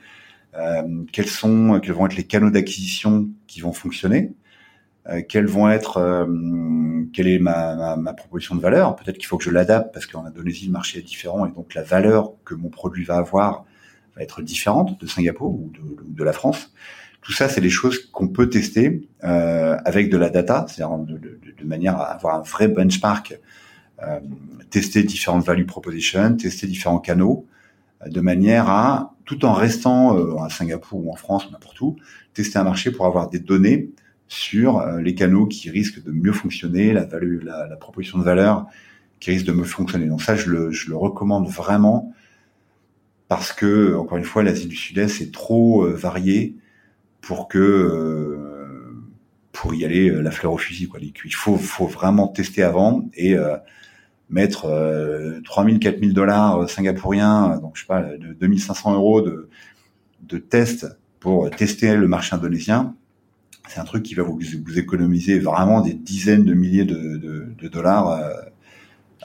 Euh, 0.55 1.05
quels 1.13 1.29
sont, 1.29 1.81
quels 1.83 1.95
vont 1.95 2.07
être 2.07 2.17
les 2.17 2.27
canaux 2.27 2.51
d'acquisition 2.51 3.29
qui 3.47 3.61
vont 3.61 3.73
fonctionner? 3.73 4.35
Euh, 5.09 5.23
Quels 5.29 5.47
vont 5.47 5.69
être, 5.69 5.97
euh, 5.97 7.05
quelle 7.13 7.27
est 7.27 7.41
ma, 7.41 7.75
ma, 7.75 7.97
ma, 7.97 8.13
proposition 8.13 8.55
de 8.55 8.61
valeur? 8.61 8.95
Peut-être 8.95 9.19
qu'il 9.19 9.27
faut 9.27 9.37
que 9.37 9.45
je 9.45 9.51
l'adapte 9.51 9.93
parce 9.93 10.07
qu'en 10.07 10.25
Indonésie 10.25 10.67
le 10.67 10.73
marché 10.73 11.01
est 11.01 11.03
différent 11.03 11.45
et 11.45 11.51
donc 11.51 11.75
la 11.75 11.83
valeur 11.83 12.35
que 12.45 12.55
mon 12.55 12.69
produit 12.69 13.05
va 13.05 13.17
avoir 13.17 13.65
va 14.15 14.23
être 14.23 14.43
différente 14.43 15.01
de 15.01 15.07
Singapour 15.07 15.51
ou 15.51 15.73
de, 15.75 16.05
de 16.07 16.25
la 16.25 16.33
France. 16.33 16.73
Tout 17.23 17.33
ça, 17.33 17.49
c'est 17.49 17.61
des 17.61 17.71
choses 17.71 18.11
qu'on 18.11 18.27
peut 18.27 18.51
tester 18.51 19.09
euh, 19.23 19.77
avec 19.85 20.11
de 20.11 20.17
la 20.17 20.29
data, 20.29 20.67
c'est-à-dire 20.69 20.99
de, 20.99 21.65
manière 21.65 21.97
à 21.97 22.13
avoir 22.13 22.35
un 22.35 22.43
vrai 22.43 22.67
benchmark, 22.67 23.39
euh, 24.03 24.19
tester 24.71 25.05
différentes 25.05 25.45
value 25.45 25.65
propositions, 25.65 26.37
tester 26.37 26.67
différents 26.67 26.99
canaux, 26.99 27.47
euh, 28.05 28.11
de 28.11 28.21
manière 28.21 28.69
à, 28.69 29.15
tout 29.25 29.45
en 29.45 29.53
restant 29.53 30.43
à 30.43 30.51
Singapour 30.51 31.07
ou 31.07 31.13
en 31.13 31.17
France 31.17 31.47
ou 31.47 31.53
n'importe 31.53 31.81
où, 31.81 31.97
tester 32.35 32.59
un 32.59 32.65
marché 32.65 32.91
pour 32.91 33.07
avoir 33.07 33.31
des 33.31 33.39
données 33.39 33.91
sur 34.27 34.85
les 34.97 35.15
canaux 35.15 35.47
qui 35.47 35.71
risquent 35.71 36.03
de 36.03 36.11
mieux 36.11 36.33
fonctionner, 36.33 36.93
la, 36.93 37.07
proposition 37.77 38.19
de 38.19 38.25
valeur 38.25 38.67
qui 39.21 39.31
risque 39.31 39.47
de 39.47 39.53
mieux 39.53 39.65
fonctionner. 39.65 40.07
Donc 40.07 40.23
ça, 40.23 40.35
je 40.35 40.51
le, 40.51 40.73
je 40.73 40.91
le 40.91 40.97
recommande 40.97 41.47
vraiment 41.49 42.13
parce 43.29 43.53
que, 43.53 43.95
encore 43.95 44.19
une 44.19 44.25
fois, 44.25 44.43
l'Asie 44.43 44.67
du 44.67 44.75
Sud-Est 44.75 45.21
est 45.21 45.33
trop 45.33 45.87
variée 45.87 46.57
pour 47.23 47.49
que 47.49 47.59
euh, 47.59 48.93
pour 49.53 49.75
y 49.75 49.87
aller 49.87 50.11
euh, 50.11 50.21
la 50.21 50.31
fleur 50.31 50.53
au 50.53 50.59
fusil 50.59 50.89
quoi. 50.89 51.01
Il 51.01 51.35
faut 51.35 51.57
faut 51.57 51.87
vraiment 51.87 52.29
tester 52.29 52.63
avant 52.63 53.09
et 53.15 53.35
euh, 53.35 53.57
mettre 54.29 54.67
euh, 54.67 55.41
3000 55.45 55.79
4000 55.79 56.13
dollars 56.13 56.69
singapouriens 56.69 57.59
donc 57.59 57.77
je 57.77 57.83
sais 57.83 57.87
pas 57.87 58.03
de 58.03 58.35
2500 58.35 58.95
euros 58.95 59.23
de 59.23 59.49
de 60.23 60.39
tests 60.39 60.87
pour 61.21 61.49
tester 61.51 61.97
le 61.97 62.09
marché 62.09 62.35
indonésien. 62.35 62.95
C'est 63.69 63.79
un 63.79 63.85
truc 63.85 64.03
qui 64.03 64.15
va 64.15 64.25
vous, 64.25 64.41
vous 64.67 64.79
économiser 64.79 65.39
vraiment 65.39 65.81
des 65.81 65.95
dizaines 65.95 66.45
de 66.45 66.53
milliers 66.53 66.85
de, 66.85 67.17
de, 67.17 67.47
de 67.57 67.69
dollars 67.69 68.21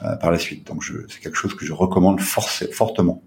euh, 0.04 0.14
par 0.14 0.30
la 0.30 0.38
suite. 0.38 0.64
Donc 0.64 0.84
c'est 1.08 1.18
quelque 1.18 1.34
chose 1.34 1.56
que 1.56 1.66
je 1.66 1.72
recommande 1.72 2.20
fortement 2.20 3.20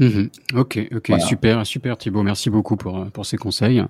Mmh 0.00 0.28
ok, 0.54 0.88
ok, 0.96 1.12
super, 1.20 1.66
super 1.66 1.98
Thibaut, 1.98 2.22
merci 2.22 2.48
beaucoup 2.48 2.76
pour, 2.76 3.06
pour 3.10 3.26
ces 3.26 3.36
conseils. 3.36 3.84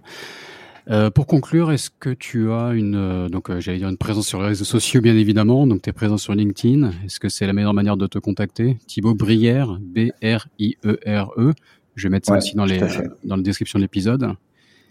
Euh, 0.91 1.09
pour 1.09 1.27
conclure, 1.27 1.71
est-ce 1.71 1.89
que 1.89 2.11
tu 2.11 2.51
as 2.51 2.73
une 2.73 2.97
euh, 2.97 3.29
donc 3.29 3.49
euh, 3.49 3.61
j'allais 3.61 3.79
dire 3.79 3.89
une 3.89 3.97
présence 3.97 4.27
sur 4.27 4.41
les 4.41 4.49
réseaux 4.49 4.65
sociaux 4.65 5.01
bien 5.01 5.17
évidemment, 5.17 5.69
donc 5.69 5.83
tu 5.83 5.91
es 5.91 5.93
présent 5.93 6.17
sur 6.17 6.35
LinkedIn. 6.35 6.91
Est-ce 7.05 7.21
que 7.21 7.29
c'est 7.29 7.47
la 7.47 7.53
meilleure 7.53 7.75
manière 7.75 7.97
de 7.97 8.09
te 8.09 8.19
contacter? 8.19 8.77
Thibaut 8.89 9.15
Brière, 9.15 9.79
B 9.81 10.11
R 10.21 10.49
I 10.59 10.77
E 10.85 10.99
R 11.07 11.33
E. 11.39 11.53
Je 11.95 12.09
vais 12.09 12.11
mettre 12.11 12.27
ça 12.27 12.39
aussi 12.39 12.57
dans 12.57 12.65
les 12.65 12.81
dans 13.25 13.37
la 13.37 13.43
description 13.43 13.79
de 13.79 13.85
l'épisode. 13.85 14.33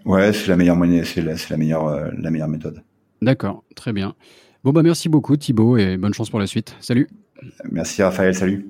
Ouais, 0.05 0.31
c'est 0.31 0.47
la 0.47 0.55
meilleure 0.55 0.77
monnaie, 0.77 1.03
c'est 1.03 1.21
la, 1.21 1.33
la, 1.49 1.57
meilleure 1.57 2.11
la 2.17 2.31
meilleure 2.31 2.47
méthode. 2.47 2.81
D'accord, 3.21 3.63
très 3.75 3.91
bien. 3.91 4.15
Bon 4.63 4.71
bah 4.71 4.83
merci 4.83 5.09
beaucoup 5.09 5.35
Thibaut 5.35 5.75
et 5.75 5.97
bonne 5.97 6.13
chance 6.13 6.29
pour 6.29 6.39
la 6.39 6.47
suite. 6.47 6.77
Salut. 6.79 7.09
Merci 7.69 8.03
Raphaël, 8.03 8.33
salut. 8.35 8.69